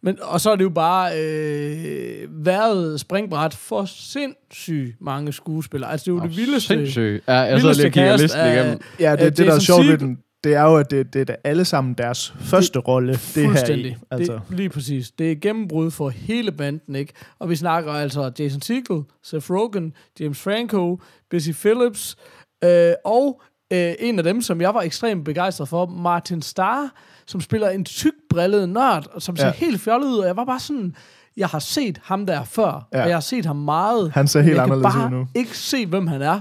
Men, 0.03 0.17
og 0.23 0.41
så 0.41 0.51
er 0.51 0.57
det 0.57 0.65
jo 0.65 0.69
bare 0.71 1.11
øh, 1.21 2.29
været 2.47 3.01
springbræt 3.01 3.55
for 3.55 3.85
sindssygt 3.85 4.97
mange 5.01 5.33
skuespillere. 5.33 5.91
Altså, 5.91 6.05
det 6.05 6.11
er 6.11 6.15
jo 6.15 6.29
det 6.29 6.37
vildeste. 6.37 6.67
Sindssygt. 6.69 7.25
Ja, 7.29 7.35
jeg 7.35 7.57
vildeste 7.57 7.83
lige 7.83 7.93
kigger 7.93 8.17
listen 8.17 8.41
af- 8.41 8.55
igennem. 8.55 8.81
Ja, 9.01 9.13
det, 9.13 9.21
Øh, 9.21 9.27
det 9.27 9.39
der 9.39 9.55
er 9.55 9.59
sjovt 9.59 9.87
ved 9.87 9.99
den, 9.99 10.19
det 10.45 10.55
er 10.55 10.63
jo, 10.63 10.77
at 10.77 10.91
det, 10.91 11.13
det 11.13 11.21
er 11.21 11.25
da 11.25 11.37
alle 11.45 11.65
sammen 11.65 11.95
deres 11.95 12.35
første 12.41 12.79
rolle, 12.79 13.13
det 13.35 13.53
her 13.53 13.75
i. 13.75 13.95
Altså, 14.11 14.33
Det, 14.33 14.57
lige 14.59 14.69
præcis. 14.69 15.11
Det 15.11 15.33
er 15.33 15.37
gennembrud 15.43 15.91
for 15.91 16.09
hele 16.09 16.53
banden, 16.53 16.95
ikke? 16.95 17.13
Og 17.39 17.51
vi 17.51 17.57
snakker 17.57 17.93
altså 17.93 18.33
Jason 18.39 18.61
Segel, 18.63 19.03
Seth 19.23 19.51
Rogen, 19.51 19.93
James 20.21 20.39
Franco, 20.43 21.01
Busy 21.31 21.51
Phillips, 21.51 22.17
øh, 22.65 22.93
og 23.05 23.41
øh, 23.73 23.93
en 23.99 24.19
af 24.19 24.25
dem, 24.25 24.43
som 24.43 24.61
jeg 24.61 24.75
var 24.75 24.81
ekstremt 24.83 25.25
begejstret 25.25 25.69
for, 25.69 25.87
Martin 25.87 26.43
Starr, 26.43 26.89
som 27.27 27.41
spiller 27.41 27.69
en 27.71 27.85
tyk 27.85 28.13
brillet 28.31 28.69
nørd, 28.69 29.07
og 29.13 29.23
som 29.23 29.37
ser 29.37 29.47
Ja. 29.47 29.53
helt 29.53 29.81
fjollet 29.81 30.09
ud, 30.09 30.19
og 30.19 30.27
jeg 30.27 30.37
var 30.37 30.45
bare 30.45 30.61
sådan, 30.61 30.95
jeg 31.37 31.49
har 31.49 31.59
set 31.59 32.01
ham 32.05 32.27
der 32.27 32.45
før, 32.45 32.89
Ja. 32.93 33.03
og 33.03 33.09
jeg 33.09 33.17
har 33.17 33.21
set 33.21 33.47
ham 33.47 33.57
meget. 33.57 34.13
Han 34.13 34.29
ser 34.29 34.41
helt 34.41 34.59
anderledes 34.59 34.95
bare 34.95 35.07
ud 35.07 35.11
nu. 35.11 35.27
ikke 35.35 35.59
se, 35.59 35.87
hvem 35.87 36.07
han 36.07 36.23
er. 36.23 36.41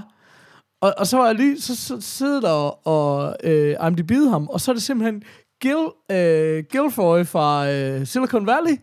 Og, 0.82 0.94
og 0.98 1.06
så 1.06 1.16
var 1.16 1.26
jeg 1.26 1.34
lige, 1.34 1.60
så, 1.60 1.76
så 1.76 1.96
sidder 2.00 2.40
der 2.40 2.88
og 2.88 3.36
øh, 3.44 3.74
IMDb'ede 3.80 4.28
ham, 4.30 4.48
og 4.48 4.60
så 4.60 4.70
er 4.70 4.74
det 4.74 4.82
simpelthen 4.82 5.22
Gil, 5.60 5.86
øh, 6.16 6.64
Gilfoy 6.70 7.24
fra 7.24 7.70
øh, 7.70 8.06
Silicon 8.06 8.46
Valley, 8.46 8.76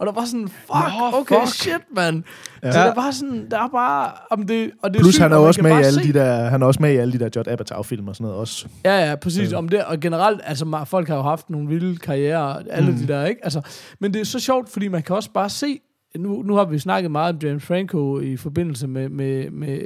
og 0.00 0.06
der 0.06 0.12
var 0.12 0.24
sådan, 0.24 0.48
fuck, 0.48 0.70
Nå, 0.70 1.18
okay, 1.18 1.40
fuck. 1.40 1.54
shit, 1.54 1.80
mand. 1.96 2.22
Ja. 2.62 2.72
Så 2.72 2.78
der 2.78 2.94
var 2.94 3.10
sådan, 3.10 3.50
der 3.50 3.58
er 3.58 3.68
bare, 3.68 4.12
om 4.30 4.46
det, 4.46 4.70
og 4.82 4.94
det 4.94 5.00
plus 5.00 5.14
sygt, 5.14 5.22
han 5.22 5.32
er 5.32 5.38
man 5.38 5.46
også 5.46 5.62
med 5.62 5.70
i 5.70 5.74
alle 5.74 6.02
se- 6.02 6.12
de 6.12 6.18
der, 6.18 6.34
han 6.48 6.62
er 6.62 6.66
også 6.66 6.82
med 6.82 6.92
i 6.92 6.96
alle 6.96 7.12
de 7.12 7.18
der 7.18 7.28
Judd 7.36 7.48
Apatow-film 7.48 8.08
og 8.08 8.16
sådan 8.16 8.24
noget 8.24 8.38
også. 8.40 8.66
Ja, 8.84 9.08
ja, 9.08 9.14
præcis. 9.16 9.52
Ja. 9.52 9.56
Om 9.56 9.68
det, 9.68 9.84
og 9.84 10.00
generelt, 10.00 10.40
altså 10.44 10.84
folk 10.84 11.08
har 11.08 11.16
jo 11.16 11.22
haft 11.22 11.50
nogle 11.50 11.68
vilde 11.68 11.96
karrierer, 11.98 12.62
alle 12.70 12.90
mm. 12.90 12.96
de 12.98 13.08
der, 13.08 13.24
ikke? 13.24 13.40
Altså, 13.44 13.60
men 14.00 14.14
det 14.14 14.20
er 14.20 14.24
så 14.24 14.38
sjovt, 14.38 14.68
fordi 14.72 14.88
man 14.88 15.02
kan 15.02 15.16
også 15.16 15.30
bare 15.30 15.48
se 15.50 15.80
nu, 16.18 16.42
nu 16.42 16.54
har 16.54 16.64
vi 16.64 16.78
snakket 16.78 17.10
meget 17.10 17.34
om 17.34 17.40
James 17.42 17.64
Franco 17.64 18.20
i 18.20 18.36
forbindelse 18.36 18.86
med, 18.86 19.08
med, 19.08 19.50
med 19.50 19.80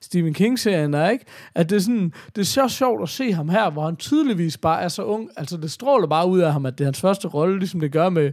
Stephen 0.00 0.34
King-serien, 0.34 1.12
ikke? 1.12 1.24
At 1.54 1.70
det 1.70 1.76
er, 1.76 1.80
sådan, 1.80 2.12
det 2.36 2.40
er 2.40 2.46
så 2.46 2.68
sjovt 2.68 3.02
at 3.02 3.08
se 3.08 3.32
ham 3.32 3.48
her, 3.48 3.70
hvor 3.70 3.84
han 3.84 3.96
tydeligvis 3.96 4.58
bare 4.58 4.82
er 4.82 4.88
så 4.88 5.02
ung. 5.02 5.28
Altså, 5.36 5.56
det 5.56 5.70
stråler 5.70 6.06
bare 6.06 6.28
ud 6.28 6.40
af 6.40 6.52
ham, 6.52 6.66
at 6.66 6.78
det 6.78 6.84
er 6.84 6.86
hans 6.86 7.00
første 7.00 7.28
rolle, 7.28 7.58
ligesom 7.58 7.80
det 7.80 7.92
gør 7.92 8.08
med 8.08 8.32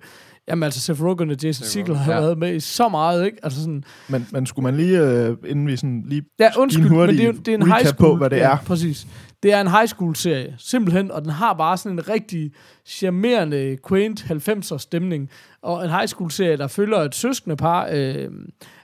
Jamen 0.49 0.63
altså, 0.63 0.79
Seth 0.79 1.03
Rogen 1.03 1.29
og 1.29 1.37
Jason 1.43 1.65
Segel 1.65 1.95
har 1.95 2.13
ja. 2.13 2.19
været 2.19 2.37
med 2.37 2.55
i 2.55 2.59
så 2.59 2.89
meget, 2.89 3.25
ikke? 3.25 3.37
Altså 3.43 3.59
sådan, 3.59 3.83
Men, 4.07 4.27
men 4.31 4.45
skulle 4.45 4.63
man 4.63 4.77
lige, 4.77 4.99
øh, 4.99 5.37
inden 5.47 5.67
vi 5.67 5.75
sådan 5.75 6.03
lige 6.07 6.23
ja, 6.39 6.49
undskyld, 6.57 6.85
en 6.85 6.97
men 6.97 7.09
det 7.09 7.25
er, 7.25 7.31
det 7.31 7.47
er 7.47 7.55
en 7.55 7.65
high 7.65 7.85
school. 7.85 8.13
på, 8.13 8.15
hvad 8.15 8.29
det 8.29 8.37
ja, 8.37 8.51
er. 8.51 8.57
præcis. 8.57 9.07
Det 9.43 9.53
er 9.53 9.61
en 9.61 9.71
high 9.71 9.87
school 9.87 10.15
serie, 10.15 10.55
simpelthen, 10.57 11.11
og 11.11 11.21
den 11.21 11.31
har 11.31 11.53
bare 11.53 11.77
sådan 11.77 11.99
en 11.99 12.09
rigtig 12.09 12.51
charmerende, 12.85 13.77
quaint 13.87 14.21
90'er 14.21 14.77
stemning. 14.77 15.29
Og 15.61 15.83
en 15.83 15.89
high 15.89 16.07
school 16.07 16.31
serie, 16.31 16.57
der 16.57 16.67
følger 16.67 16.97
et 16.97 17.15
søskende 17.15 17.55
par 17.55 17.89
øh, 17.91 18.29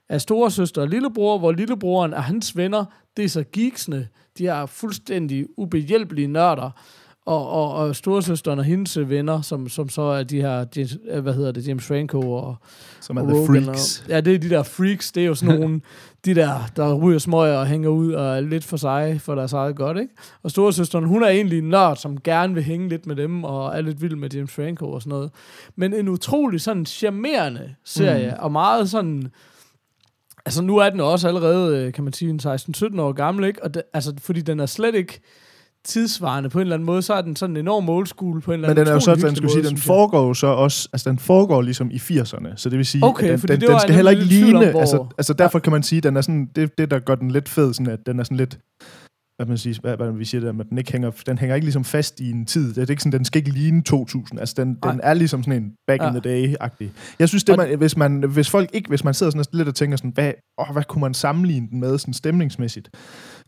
af 0.10 0.22
storesøster 0.22 0.82
og 0.82 0.88
lillebror, 0.88 1.38
hvor 1.38 1.52
lillebroren 1.52 2.13
og 2.13 2.24
hans 2.24 2.58
venner, 2.58 2.86
det 3.18 3.26
er 3.26 3.30
så 3.30 3.44
geeksene. 3.54 4.08
De 4.38 4.48
er 4.48 4.66
fuldstændig 4.66 5.46
ubehjælpelige 5.58 6.28
nørder. 6.28 6.72
Og, 7.26 7.50
og, 7.50 7.74
og 7.74 7.96
storesøsteren 7.96 8.60
og 8.60 8.66
hendes 8.66 9.00
venner, 9.00 9.42
som, 9.42 9.70
som 9.70 9.90
så 9.90 10.02
er 10.02 10.24
de 10.24 10.42
her, 10.42 10.66
James, 10.76 10.98
øh, 11.12 11.24
hvad 11.24 11.34
hedder 11.34 11.52
det, 11.52 11.68
James 11.68 11.86
Franco 11.86 12.32
og, 12.32 12.56
Som 13.02 13.18
er 13.18 13.22
og 13.22 13.28
The 13.28 13.38
Rogen 13.38 13.66
Freaks. 13.66 14.02
Og, 14.02 14.10
ja, 14.10 14.22
det 14.22 14.36
er 14.36 14.40
de 14.40 14.50
der 14.50 14.64
freaks. 14.64 15.12
Det 15.12 15.24
er 15.24 15.28
jo 15.28 15.36
sådan 15.36 15.60
nogle, 15.60 15.82
de 16.26 16.36
der, 16.36 16.60
der 16.76 16.94
ryger 16.94 17.20
smøger 17.20 17.58
og 17.58 17.68
hænger 17.68 17.90
ud 17.90 18.12
og 18.12 18.38
er 18.38 18.42
lidt 18.42 18.64
for 18.64 18.78
sig 18.78 19.22
for 19.22 19.36
deres 19.36 19.54
eget 19.54 19.76
godt, 19.76 19.98
ikke? 19.98 20.14
Og 20.44 20.52
storesøsteren, 20.52 21.06
hun 21.06 21.24
er 21.24 21.28
egentlig 21.28 21.58
en 21.58 21.70
nørd, 21.70 21.96
som 21.96 22.22
gerne 22.22 22.54
vil 22.54 22.64
hænge 22.64 22.90
lidt 22.90 23.08
med 23.08 23.16
dem 23.16 23.44
og 23.44 23.78
er 23.78 23.82
lidt 23.82 24.02
vild 24.02 24.16
med 24.16 24.30
James 24.34 24.52
Franco 24.52 24.92
og 24.92 25.02
sådan 25.02 25.10
noget. 25.10 25.32
Men 25.76 25.94
en 25.94 26.10
utrolig 26.10 26.62
sådan 26.62 26.86
charmerende 26.86 27.76
serie, 27.86 28.30
mm. 28.30 28.44
og 28.44 28.52
meget 28.52 28.90
sådan... 28.90 29.32
Altså 30.46 30.64
nu 30.64 30.78
er 30.78 30.90
den 30.90 31.00
også 31.00 31.28
allerede, 31.28 31.78
øh, 31.78 31.94
kan 31.94 32.04
man 32.04 32.14
sige, 32.14 32.30
en 32.30 32.40
16-17 32.44 33.02
år 33.02 33.12
gammel, 33.12 33.46
ikke? 33.46 33.64
Og 33.64 33.74
det, 33.74 33.82
altså, 33.94 34.14
fordi 34.20 34.42
den 34.42 34.60
er 34.60 34.66
slet 34.66 34.96
ikke 34.96 35.22
tidsvarende 35.86 36.50
på 36.50 36.58
en 36.58 36.62
eller 36.62 36.76
anden 36.76 36.86
måde, 36.86 37.02
så 37.02 37.13
er 37.13 37.22
den 37.22 37.36
sådan 37.36 37.58
enorm 37.58 37.89
old 37.89 38.08
school 38.08 38.41
på 38.41 38.52
en 38.52 38.54
eller 38.54 38.67
Men 38.67 38.78
anden 38.78 38.86
den 38.86 38.91
er 38.91 38.93
jo 38.96 39.00
så, 39.00 39.12
utrolig 39.12 39.28
den 39.28 39.36
skulle 39.36 39.52
sige, 39.52 39.63
den 39.63 39.72
måde, 39.74 39.82
foregår 39.82 40.28
jo 40.28 40.34
så 40.34 40.48
også, 40.48 40.89
altså 40.93 41.10
den 41.10 41.19
foregår 41.19 41.62
ligesom 41.62 41.91
i 41.91 41.96
80'erne, 41.98 42.48
så 42.56 42.69
det 42.69 42.78
vil 42.78 42.86
sige, 42.86 43.04
Okay, 43.06 43.28
at 43.30 43.41
den, 43.41 43.48
den, 43.62 43.69
den 43.69 43.80
skal 43.80 43.96
heller 43.96 44.12
ikke 44.12 44.24
om, 44.24 44.28
ligne, 44.30 44.72
hvor- 44.72 44.80
altså, 44.80 45.06
altså 45.17 45.34
derfor 45.34 45.60
kan 45.60 45.72
man 45.72 45.84
sige, 45.84 46.02
den 46.02 46.17
er 46.17 46.22
sådan, 46.22 46.50
det, 46.56 46.78
det 46.78 46.91
der 46.91 47.00
gør 47.00 47.15
den 47.15 47.32
lidt 47.32 47.50
fed, 47.50 47.74
sådan 47.74 47.93
at 47.93 48.00
den 48.06 48.19
er 48.19 48.24
sådan 48.24 48.38
lidt, 48.38 48.60
hvad 49.38 49.46
man 49.48 49.58
siger, 49.58 49.80
hvad, 49.82 49.98
hvad 49.98 50.12
vi 50.12 50.26
siger 50.26 50.41
der, 50.41 50.60
at 50.60 50.69
den 50.69 50.78
ikke 50.78 50.91
hænger, 50.91 51.12
den 51.26 51.38
hænger 51.38 51.56
ikke 51.56 51.65
ligesom 51.65 51.84
fast 51.84 52.19
i 52.19 52.32
en 52.32 52.46
tid, 52.46 52.74
det 52.74 52.84
er 52.84 52.89
ikke 52.91 53.02
sådan, 53.04 53.12
den 53.19 53.26
skal 53.26 53.39
ikke 53.39 53.52
ligne 53.52 53.82
2000, 53.82 54.39
altså 54.39 54.56
den, 54.58 54.78
den 54.84 55.00
er 55.04 55.13
ligesom 55.13 55.43
sådan 55.43 55.63
en 55.63 55.72
back 55.88 56.02
Ja. 56.02 56.08
in 56.15 56.22
the 56.22 56.32
day-agtig. 56.56 56.88
Jeg 57.19 57.30
synes, 57.30 57.43
det 57.43 57.58
man, 57.58 57.78
hvis 57.78 57.98
man, 57.98 58.24
hvis 58.24 58.50
folk 58.50 58.69
ikke, 58.74 58.89
hvis 58.89 59.04
man 59.04 59.13
sidder 59.13 59.32
sådan 59.32 59.46
lidt 59.54 59.67
og 59.67 59.76
tænker 59.76 59.98
sådan, 59.98 60.12
hvad, 60.13 60.32
åh, 60.62 60.74
hvad 60.74 60.84
kunne 60.84 61.02
man 61.02 61.13
sammenligne 61.13 61.67
den 61.72 61.80
med 61.80 61.98
sådan 61.98 62.13
stemningsmæssigt, 62.13 62.89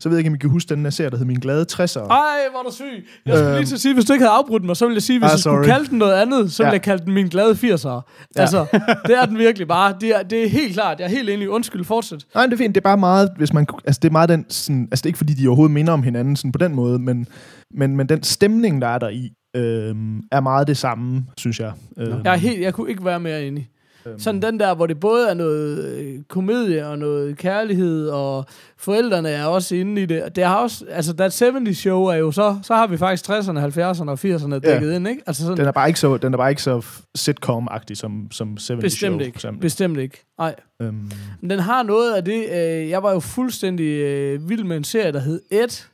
så 0.00 0.08
ved 0.08 0.16
jeg 0.16 0.20
ikke, 0.20 0.28
om 0.30 0.34
I 0.34 0.38
kan 0.38 0.50
huske 0.50 0.74
den 0.74 0.84
der 0.84 0.90
serie, 0.90 1.10
der 1.10 1.16
hed 1.16 1.24
Min 1.24 1.36
Glade 1.36 1.66
60'ere. 1.72 1.98
Ej, 2.00 2.38
hvor 2.50 2.58
er 2.58 2.62
du 2.68 2.72
syg. 2.74 2.84
Jeg 3.26 3.36
skulle 3.36 3.48
Øhm. 3.50 3.56
lige 3.56 3.66
til 3.66 3.74
at 3.74 3.80
sige, 3.80 3.94
hvis 3.94 4.04
du 4.04 4.12
ikke 4.12 4.24
havde 4.24 4.36
afbrudt 4.36 4.64
mig, 4.64 4.76
så 4.76 4.84
ville 4.86 4.94
jeg 4.96 5.02
sige, 5.02 5.18
hvis 5.18 5.26
Ah, 5.26 5.32
jeg 5.32 5.38
skulle 5.38 5.56
sorry. 5.56 5.64
kalde 5.76 5.90
den 5.90 5.98
noget 5.98 6.14
andet, 6.14 6.52
så 6.52 6.62
ville 6.62 6.68
Ja. 6.68 6.72
jeg 6.72 6.82
kalde 6.82 7.04
den 7.04 7.12
min 7.14 7.28
glade 7.28 7.52
80'er. 7.54 7.88
Ja. 8.36 8.40
Altså, 8.40 8.66
det 9.06 9.16
er 9.22 9.26
den 9.26 9.38
virkelig 9.38 9.68
bare. 9.68 9.94
Det 10.00 10.08
er, 10.16 10.22
det 10.22 10.44
er 10.44 10.48
helt 10.48 10.72
klart. 10.74 10.98
Jeg 11.00 11.04
er 11.04 11.10
helt 11.10 11.30
enig. 11.30 11.50
Undskyld, 11.50 11.84
fortsæt. 11.84 12.24
Nej, 12.34 12.44
det 12.46 12.52
er 12.52 12.56
fint. 12.56 12.74
Det 12.74 12.80
er 12.80 12.84
bare 12.88 12.96
meget, 12.96 13.30
hvis 13.36 13.52
man... 13.52 13.66
Altså, 13.84 13.98
det 14.02 14.08
er 14.08 14.12
meget 14.12 14.28
den 14.28 14.44
sådan... 14.48 14.88
Altså, 14.90 15.02
det 15.02 15.06
er 15.06 15.10
ikke, 15.10 15.18
fordi 15.18 15.34
de 15.34 15.46
overhovedet 15.48 15.74
minder 15.74 15.92
om 15.92 16.02
hinanden 16.02 16.36
sådan 16.36 16.52
på 16.52 16.58
den 16.58 16.74
måde, 16.74 16.98
men, 16.98 17.26
men, 17.74 17.96
men 17.96 18.08
den 18.08 18.22
stemning, 18.22 18.82
der 18.82 18.88
er 18.88 18.98
der 18.98 19.08
i, 19.08 19.30
øhm, 19.56 20.20
er 20.32 20.40
meget 20.40 20.66
det 20.68 20.76
samme, 20.76 21.24
synes 21.38 21.60
jeg. 21.60 21.72
Øhm, 21.98 22.20
Jeg, 22.24 22.32
er 22.32 22.36
helt, 22.36 22.60
jeg 22.60 22.74
kunne 22.74 22.90
ikke 22.90 23.04
være 23.04 23.20
mere 23.20 23.44
enig. 23.46 23.68
Øhm, 24.06 24.18
Sådan 24.18 24.42
den 24.42 24.60
der, 24.60 24.74
hvor 24.74 24.86
det 24.86 25.00
både 25.00 25.28
er 25.30 25.34
noget 25.34 25.84
øh, 25.84 26.14
komedie 26.28 26.86
og 26.86 26.98
noget 26.98 27.38
kærlighed, 27.38 28.08
og 28.08 28.44
forældrene 28.78 29.28
er 29.28 29.44
også 29.44 29.74
inde 29.74 30.02
i 30.02 30.06
det. 30.06 30.36
Det 30.36 30.44
har 30.44 30.56
også, 30.56 30.84
altså, 30.90 31.12
That 31.16 31.38
70 31.38 31.76
Show 31.78 32.04
er 32.04 32.14
jo 32.16 32.30
så, 32.32 32.58
så 32.62 32.74
har 32.74 32.86
vi 32.86 32.96
faktisk 32.96 33.30
60'erne, 33.30 33.58
70'erne 33.58 34.10
og 34.10 34.18
80'erne 34.24 34.58
dækket 34.58 34.92
ind, 34.94 35.08
ikke? 35.08 35.22
Altså 35.26 35.42
sådan, 35.42 35.56
Den 35.56 35.66
er 35.66 35.72
bare 35.72 35.88
ikke 35.88 36.00
så, 36.00 36.16
den 36.16 36.34
er 36.34 36.38
bare 36.38 36.50
ikke 36.50 36.62
så 36.62 36.86
sitcom-agtig 37.18 37.94
som, 37.96 38.28
som 38.30 38.48
70 38.48 38.82
bestemt 38.82 38.98
Show, 38.98 39.18
ikke. 39.18 39.32
for 39.32 39.36
eksempel. 39.38 39.60
Bestemt 39.60 39.98
ikke. 39.98 40.24
Nej. 40.38 40.54
Øhm, 40.82 41.10
Men 41.40 41.50
den 41.50 41.58
har 41.58 41.82
noget 41.82 42.14
af 42.14 42.24
det, 42.24 42.44
øh, 42.52 42.88
jeg 42.90 43.02
var 43.02 43.12
jo 43.12 43.20
fuldstændig 43.20 43.86
øh, 43.86 44.48
vild 44.48 44.64
med 44.64 44.76
en 44.76 44.84
serie, 44.84 45.12
der 45.12 45.20
hed 45.20 45.40
Ed. 45.50 45.86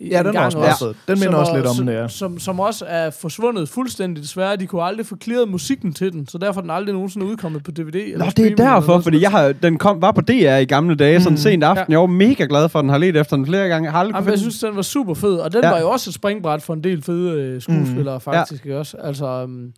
Ja, 0.00 0.22
den 0.22 0.36
er 0.36 0.40
også 0.40 0.58
meget. 0.58 0.96
Den 1.08 1.20
minder 1.20 1.36
også 1.36 1.56
lidt 1.56 1.66
om 1.66 1.74
som, 1.74 1.86
det, 1.86 1.92
ja. 1.94 2.08
Som, 2.08 2.38
som 2.38 2.60
også 2.60 2.84
er 2.88 3.10
forsvundet 3.10 3.68
fuldstændig 3.68 4.22
desværre. 4.22 4.56
De 4.56 4.66
kunne 4.66 4.82
aldrig 4.82 5.06
få 5.06 5.16
clearet 5.22 5.48
musikken 5.48 5.92
til 5.92 6.12
den, 6.12 6.28
så 6.28 6.38
derfor 6.38 6.60
er 6.60 6.62
den 6.62 6.70
aldrig 6.70 6.94
nogensinde 6.94 7.26
udkommet 7.26 7.64
på 7.64 7.70
DVD. 7.70 7.94
eller 7.94 8.18
Nå, 8.24 8.30
det 8.36 8.52
er 8.52 8.56
derfor, 8.56 8.86
noget 8.86 9.02
fordi 9.04 9.20
jeg 9.22 9.30
har, 9.30 9.52
den 9.52 9.78
kom, 9.78 10.02
var 10.02 10.12
på 10.12 10.20
DR 10.20 10.56
i 10.56 10.64
gamle 10.64 10.94
dage, 10.96 11.20
sådan 11.20 11.32
Mm. 11.32 11.36
sent 11.36 11.64
aften. 11.64 11.92
Jeg 11.92 12.00
var 12.00 12.06
mega 12.06 12.46
glad 12.48 12.68
for 12.68 12.80
den, 12.80 12.90
har 12.90 12.98
let 12.98 13.16
efter 13.16 13.36
den 13.36 13.46
flere 13.46 13.68
gange. 13.68 13.86
Jeg 13.86 13.92
har 13.92 14.04
Jamen, 14.04 14.30
jeg 14.30 14.38
synes, 14.38 14.58
den 14.60 14.76
var 14.76 14.82
super 14.82 15.14
fed, 15.14 15.34
og 15.36 15.52
den 15.52 15.60
Ja. 15.62 15.68
ja. 15.68 15.74
var 15.74 15.80
jo 15.80 15.90
også 15.90 16.10
et 16.10 16.14
springbræt 16.14 16.62
for 16.62 16.74
en 16.74 16.84
del 16.84 17.02
fede 17.02 17.40
øh, 17.40 17.62
skuespillere, 17.62 18.14
mm. 18.16 18.20
faktisk 18.20 18.66
ja. 18.66 18.78
også. 18.78 18.96
Altså, 18.96 19.42
um, 19.44 19.72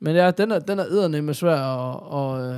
men 0.00 0.16
ja, 0.16 0.30
den 0.30 0.50
er, 0.52 0.58
den 0.58 0.78
er 0.78 0.84
eddernem 0.84 1.34
svær 1.34 1.56
at, 1.56 2.00
og, 2.02 2.40
øh, 2.48 2.56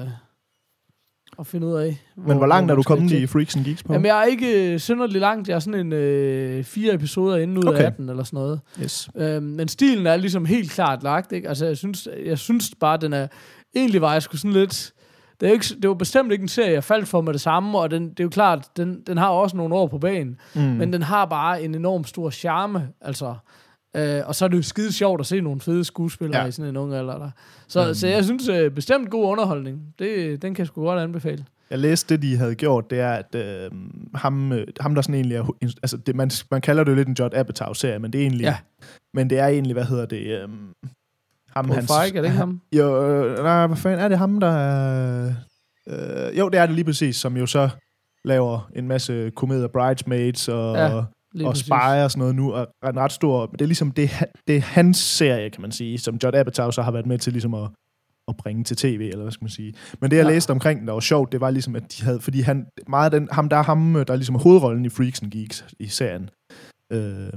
at 1.38 1.46
finde 1.46 1.66
ud 1.66 1.72
af. 1.74 2.02
Men 2.16 2.36
hvor 2.36 2.46
langt 2.46 2.70
er 2.70 2.74
du 2.74 2.82
kommet 2.82 3.10
i 3.12 3.26
Freaks 3.26 3.56
and 3.56 3.64
Geeks 3.64 3.82
på? 3.82 3.92
Jamen, 3.92 4.06
jeg 4.06 4.20
er 4.20 4.24
ikke 4.24 4.72
øh, 4.72 4.78
synderligt 4.80 5.20
langt. 5.20 5.48
Jeg 5.48 5.54
er 5.54 5.58
sådan 5.58 5.80
en 5.80 5.92
øh, 5.92 6.64
fire 6.64 6.94
episoder 6.94 7.36
inden 7.36 7.58
ud 7.58 7.64
Okay. 7.66 7.78
af 7.78 7.86
18 7.86 8.08
eller 8.08 8.24
sådan 8.24 8.36
noget. 8.36 8.60
Yes. 8.82 9.08
Øhm, 9.16 9.42
men 9.42 9.68
stilen 9.68 10.06
er 10.06 10.16
ligesom 10.16 10.44
helt 10.44 10.70
klart 10.70 11.02
lagt, 11.02 11.32
ikke? 11.32 11.48
Altså, 11.48 11.66
jeg 11.66 11.76
synes, 11.76 12.08
jeg 12.24 12.38
synes 12.38 12.70
bare, 12.80 12.96
den 12.96 13.12
er... 13.12 13.26
Egentlig 13.76 14.00
var 14.00 14.12
jeg 14.12 14.22
sgu 14.22 14.36
sådan 14.36 14.52
lidt... 14.52 14.92
Det, 15.40 15.48
er 15.48 15.52
ikke, 15.52 15.66
det 15.82 15.88
var 15.88 15.94
bestemt 15.94 16.32
ikke 16.32 16.42
en 16.42 16.48
serie, 16.48 16.72
jeg 16.72 16.84
faldt 16.84 17.08
for 17.08 17.20
med 17.20 17.32
det 17.32 17.40
samme, 17.40 17.78
og 17.78 17.90
den, 17.90 18.08
det 18.10 18.20
er 18.20 18.24
jo 18.24 18.30
klart, 18.30 18.68
den, 18.76 19.02
den 19.06 19.18
har 19.18 19.28
også 19.28 19.56
nogle 19.56 19.74
år 19.74 19.86
på 19.86 19.98
banen, 19.98 20.36
mm. 20.54 20.60
men 20.60 20.92
den 20.92 21.02
har 21.02 21.24
bare 21.26 21.62
en 21.62 21.74
enorm 21.74 22.04
stor 22.04 22.30
charme, 22.30 22.88
altså. 23.00 23.34
Øh, 23.96 24.20
og 24.26 24.34
så 24.34 24.44
er 24.44 24.48
det 24.48 24.56
jo 24.56 24.62
skide 24.62 24.92
sjovt 24.92 25.20
at 25.20 25.26
se 25.26 25.40
nogle 25.40 25.60
fede 25.60 25.84
skuespillere 25.84 26.42
Ja. 26.42 26.46
i 26.48 26.52
sådan 26.52 26.68
en 26.68 26.76
ung 26.76 26.94
alder 26.94 27.18
der. 27.18 27.30
Så, 27.68 27.86
mm. 27.86 27.94
så 27.94 28.06
jeg 28.08 28.24
synes 28.24 28.48
øh, 28.48 28.70
bestemt 28.70 29.10
god 29.10 29.24
underholdning. 29.24 29.82
Det, 29.98 30.42
den 30.42 30.54
kan 30.54 30.62
jeg 30.62 30.66
sgu 30.66 30.82
godt 30.84 31.00
anbefale. 31.00 31.44
Jeg 31.70 31.78
læste 31.78 32.14
det, 32.14 32.22
de 32.22 32.36
havde 32.36 32.54
gjort, 32.54 32.90
det 32.90 33.00
er, 33.00 33.12
at 33.12 33.34
øh, 33.34 33.70
ham, 34.14 34.52
øh, 34.52 34.66
ham, 34.80 34.94
der 34.94 35.02
sådan 35.02 35.14
egentlig 35.14 35.36
er... 35.36 35.54
Altså, 35.62 35.96
det, 35.96 36.16
man, 36.16 36.30
man 36.50 36.60
kalder 36.60 36.84
det 36.84 36.90
jo 36.90 36.96
lidt 36.96 37.08
en 37.08 37.16
Judd 37.18 37.34
Apatow-serie, 37.34 37.98
men 37.98 38.12
det 38.12 38.18
er 38.18 38.22
egentlig... 38.22 38.44
Ja. 38.44 38.56
Men 39.14 39.30
det 39.30 39.38
er 39.38 39.46
egentlig, 39.46 39.72
hvad 39.72 39.84
hedder 39.84 40.06
det... 40.06 40.26
Øh, 40.26 40.48
ham, 41.56 41.66
Paul 41.66 41.82
Feig, 41.82 42.16
er 42.16 42.20
det 42.20 42.24
ikke 42.24 42.28
ham? 42.38 42.60
Jo, 42.72 43.10
øh, 43.10 43.42
nej, 43.44 43.66
hvad 43.66 43.76
fanden 43.76 44.00
er 44.00 44.08
det 44.08 44.18
ham, 44.18 44.40
der 44.40 44.50
er... 44.50 45.32
Øh, 45.88 46.38
jo, 46.38 46.48
det 46.48 46.60
er 46.60 46.66
det 46.66 46.74
lige 46.74 46.84
præcis, 46.84 47.16
som 47.16 47.36
jo 47.36 47.46
så 47.46 47.68
laver 48.24 48.70
en 48.76 48.88
masse 48.88 49.30
komedier, 49.30 49.68
Bridesmaids 49.68 50.48
og, 50.48 50.76
ja, 50.76 51.02
Lige 51.34 51.46
og 51.46 51.52
præcis. 51.52 51.66
Spy 51.66 51.72
og 52.04 52.10
sådan 52.10 52.18
noget 52.18 52.34
nu, 52.34 52.52
og 52.52 52.66
er 52.82 52.88
en 52.90 52.98
ret 52.98 53.12
stor... 53.12 53.46
Det 53.46 53.60
er 53.62 53.66
ligesom, 53.66 53.90
det, 53.90 54.10
det 54.46 54.56
er 54.56 54.60
hans 54.60 54.96
serie, 54.98 55.50
kan 55.50 55.62
man 55.62 55.72
sige, 55.72 55.98
som 55.98 56.14
Judd 56.24 56.36
Apatow 56.36 56.70
så 56.70 56.82
har 56.82 56.90
været 56.90 57.06
med 57.06 57.18
til 57.18 57.32
ligesom 57.32 57.54
at, 57.54 57.68
at 58.28 58.36
bringe 58.36 58.64
til 58.64 58.76
tv, 58.76 59.08
eller 59.12 59.22
hvad 59.22 59.32
skal 59.32 59.44
man 59.44 59.50
sige. 59.50 59.74
Men 60.00 60.10
det, 60.10 60.16
jeg 60.16 60.24
Ja. 60.26 60.30
læste 60.30 60.50
omkring 60.50 60.78
den, 60.80 60.86
der 60.86 60.92
var 60.92 61.00
sjovt, 61.00 61.32
det 61.32 61.40
var 61.40 61.50
ligesom, 61.50 61.76
at 61.76 61.82
de 61.98 62.04
havde... 62.04 62.20
Fordi 62.20 62.40
han, 62.40 62.66
meget 62.88 63.12
den, 63.12 63.28
ham, 63.32 63.48
der 63.48 63.56
er 63.56 63.62
ham, 63.62 63.92
der 64.06 64.12
er 64.12 64.16
ligesom 64.16 64.34
hovedrollen 64.34 64.84
i 64.84 64.88
Freaks 64.88 65.22
and 65.22 65.30
Geeks 65.30 65.64
i 65.80 65.86
serien. 65.86 66.30
Øh, 66.92 67.32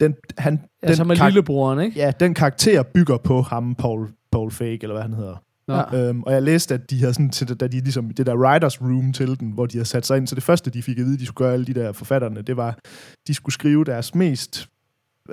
den, 0.00 0.14
han, 0.38 0.64
Ja, 0.82 0.94
som 0.94 1.10
er 1.10 1.24
lillebroren, 1.26 1.80
ikke? 1.80 1.98
Ja, 1.98 2.12
den 2.20 2.34
karakter 2.34 2.82
bygger 2.82 3.16
på 3.18 3.40
ham, 3.42 3.74
Paul, 3.74 4.08
Paul 4.32 4.50
Fake, 4.50 4.78
eller 4.82 4.94
hvad 4.94 5.02
han 5.02 5.12
hedder. 5.12 5.36
Nå. 5.68 5.74
Ja. 5.74 6.08
Øhm, 6.08 6.22
og 6.22 6.32
jeg 6.32 6.42
læste, 6.42 6.74
at 6.74 6.90
de 6.90 7.00
havde 7.00 7.14
sådan, 7.14 7.30
til, 7.30 7.48
da 7.60 7.66
de 7.66 7.80
ligesom, 7.80 8.10
det 8.10 8.26
der 8.26 8.36
writers 8.36 8.82
room 8.82 9.12
til 9.12 9.40
den, 9.40 9.50
hvor 9.50 9.66
de 9.66 9.78
havde 9.78 9.88
sat 9.88 10.06
sig 10.06 10.16
ind, 10.16 10.26
så 10.26 10.34
det 10.34 10.42
første, 10.42 10.70
de 10.70 10.82
fik 10.82 10.98
at 10.98 11.04
vide, 11.04 11.18
de 11.18 11.26
skulle 11.26 11.46
gøre 11.46 11.52
alle 11.52 11.66
de 11.66 11.74
der 11.74 11.92
forfatterne, 11.92 12.42
det 12.42 12.56
var, 12.56 12.78
de 13.26 13.34
skulle 13.34 13.52
skrive 13.52 13.84
deres 13.84 14.14
mest 14.14 14.68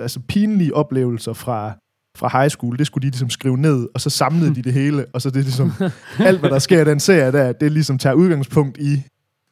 altså 0.00 0.20
pinlige 0.28 0.74
oplevelser 0.74 1.32
fra, 1.32 1.72
fra 2.16 2.40
high 2.40 2.50
school, 2.50 2.78
det 2.78 2.86
skulle 2.86 3.02
de 3.02 3.10
ligesom 3.10 3.30
skrive 3.30 3.56
ned, 3.56 3.88
og 3.94 4.00
så 4.00 4.10
samlede 4.10 4.54
de 4.54 4.62
det 4.68 4.72
hele, 4.72 5.06
og 5.12 5.22
så 5.22 5.30
det 5.30 5.36
er 5.36 5.42
ligesom, 5.42 5.72
alt 6.18 6.40
hvad 6.40 6.50
der 6.50 6.58
sker 6.58 6.80
i 6.80 6.84
den 6.84 7.00
serie 7.00 7.32
der, 7.32 7.52
det 7.52 7.66
er 7.66 7.70
ligesom 7.70 7.98
tager 7.98 8.14
udgangspunkt 8.14 8.78
i 8.78 9.02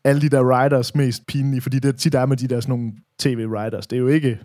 alle 0.05 0.21
de 0.21 0.29
der 0.29 0.43
writers 0.45 0.95
mest 0.95 1.27
pinlige, 1.27 1.61
fordi 1.61 1.79
det 1.79 1.97
tit 1.97 2.15
er 2.15 2.27
med 2.27 2.37
de 2.37 2.49
der 2.49 2.61
sådan 2.61 2.73
nogle 2.79 2.93
tv-writers. 3.19 3.87
Det 3.87 3.93
er 3.93 4.01
jo 4.01 4.09
ikke 4.09 4.39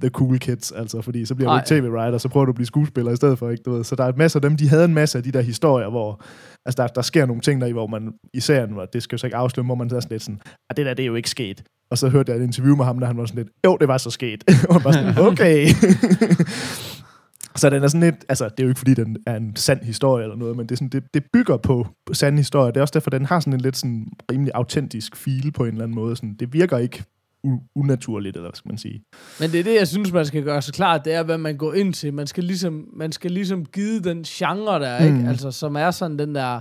the 0.00 0.10
cool 0.10 0.38
kids, 0.38 0.72
altså, 0.72 1.02
fordi 1.02 1.24
så 1.24 1.34
bliver 1.34 1.50
du 1.50 1.54
Nej. 1.54 1.62
ikke 1.62 1.88
tv-writer, 1.88 2.18
så 2.18 2.28
prøver 2.28 2.46
du 2.46 2.50
at 2.50 2.54
blive 2.54 2.66
skuespiller 2.66 3.12
i 3.12 3.16
stedet 3.16 3.38
for, 3.38 3.50
ikke? 3.50 3.62
Du 3.62 3.72
ved. 3.72 3.84
Så 3.84 3.96
der 3.96 4.04
er 4.04 4.08
et 4.08 4.16
masse 4.16 4.36
af 4.36 4.42
dem, 4.42 4.56
de 4.56 4.68
havde 4.68 4.84
en 4.84 4.94
masse 4.94 5.18
af 5.18 5.24
de 5.24 5.32
der 5.32 5.40
historier, 5.40 5.88
hvor 5.88 6.22
altså, 6.66 6.82
der, 6.82 6.86
der 6.86 7.02
sker 7.02 7.26
nogle 7.26 7.42
ting 7.42 7.60
der 7.60 7.66
i, 7.66 7.72
hvor 7.72 7.86
man 7.86 8.12
i 8.34 8.40
serien, 8.40 8.72
hvor 8.72 8.84
det 8.84 9.02
skal 9.02 9.16
jo 9.16 9.18
så 9.18 9.26
ikke 9.26 9.36
afsløre, 9.36 9.66
hvor 9.66 9.74
man 9.74 9.86
er 9.86 10.00
sådan 10.00 10.08
lidt 10.10 10.22
sådan, 10.22 10.40
ah, 10.70 10.76
det 10.76 10.86
der, 10.86 10.94
det 10.94 11.02
er 11.02 11.06
jo 11.06 11.14
ikke 11.14 11.30
sket. 11.30 11.62
Og 11.90 11.98
så 11.98 12.08
hørte 12.08 12.32
jeg 12.32 12.40
et 12.40 12.44
interview 12.44 12.76
med 12.76 12.84
ham, 12.84 12.98
der 12.98 13.06
han 13.06 13.16
var 13.16 13.26
sådan 13.26 13.44
lidt, 13.44 13.54
jo, 13.66 13.76
det 13.76 13.88
var 13.88 13.98
så 13.98 14.10
sket. 14.10 14.44
og 14.68 14.74
man 14.74 14.84
var 14.84 14.92
sådan, 14.92 15.18
okay. 15.28 15.66
så 17.60 17.70
den 17.70 17.82
er 17.82 17.88
sådan 17.88 18.00
lidt, 18.00 18.24
altså 18.28 18.44
det 18.44 18.60
er 18.60 18.62
jo 18.62 18.68
ikke 18.68 18.78
fordi, 18.78 18.94
den 18.94 19.16
er 19.26 19.36
en 19.36 19.56
sand 19.56 19.82
historie 19.82 20.24
eller 20.24 20.36
noget, 20.36 20.56
men 20.56 20.66
det, 20.66 20.72
er 20.72 20.76
sådan, 20.76 20.88
det, 20.88 21.14
det 21.14 21.24
bygger 21.32 21.56
på, 21.56 21.86
på 22.06 22.14
sande 22.14 22.38
historier. 22.38 22.70
Det 22.70 22.76
er 22.76 22.82
også 22.82 22.92
derfor, 22.92 23.10
den 23.10 23.26
har 23.26 23.40
sådan 23.40 23.52
en 23.52 23.60
lidt 23.60 23.76
sådan 23.76 24.06
rimelig 24.32 24.52
autentisk 24.54 25.16
feel 25.16 25.52
på 25.52 25.64
en 25.64 25.70
eller 25.70 25.82
anden 25.82 25.94
måde. 25.94 26.16
Sådan, 26.16 26.34
det 26.40 26.52
virker 26.52 26.78
ikke 26.78 27.04
u- 27.48 27.72
unaturligt, 27.76 28.36
eller 28.36 28.48
hvad 28.48 28.54
skal 28.56 28.68
man 28.68 28.78
sige. 28.78 29.02
Men 29.40 29.50
det 29.50 29.60
er 29.60 29.64
det, 29.64 29.74
jeg 29.78 29.88
synes, 29.88 30.12
man 30.12 30.26
skal 30.26 30.42
gøre 30.42 30.62
så 30.62 30.72
klart, 30.72 31.04
det 31.04 31.14
er, 31.14 31.22
hvad 31.22 31.38
man 31.38 31.56
går 31.56 31.74
ind 31.74 31.94
til. 31.94 32.14
Man 32.14 32.26
skal 32.26 32.44
ligesom, 32.44 32.84
man 32.96 33.12
skal 33.12 33.30
ligesom 33.30 33.64
give 33.64 34.00
den 34.00 34.22
genre 34.22 34.80
der, 34.80 35.00
Mm. 35.10 35.16
ikke? 35.18 35.28
Altså, 35.28 35.50
som 35.50 35.76
er 35.76 35.90
sådan 35.90 36.18
den 36.18 36.34
der 36.34 36.60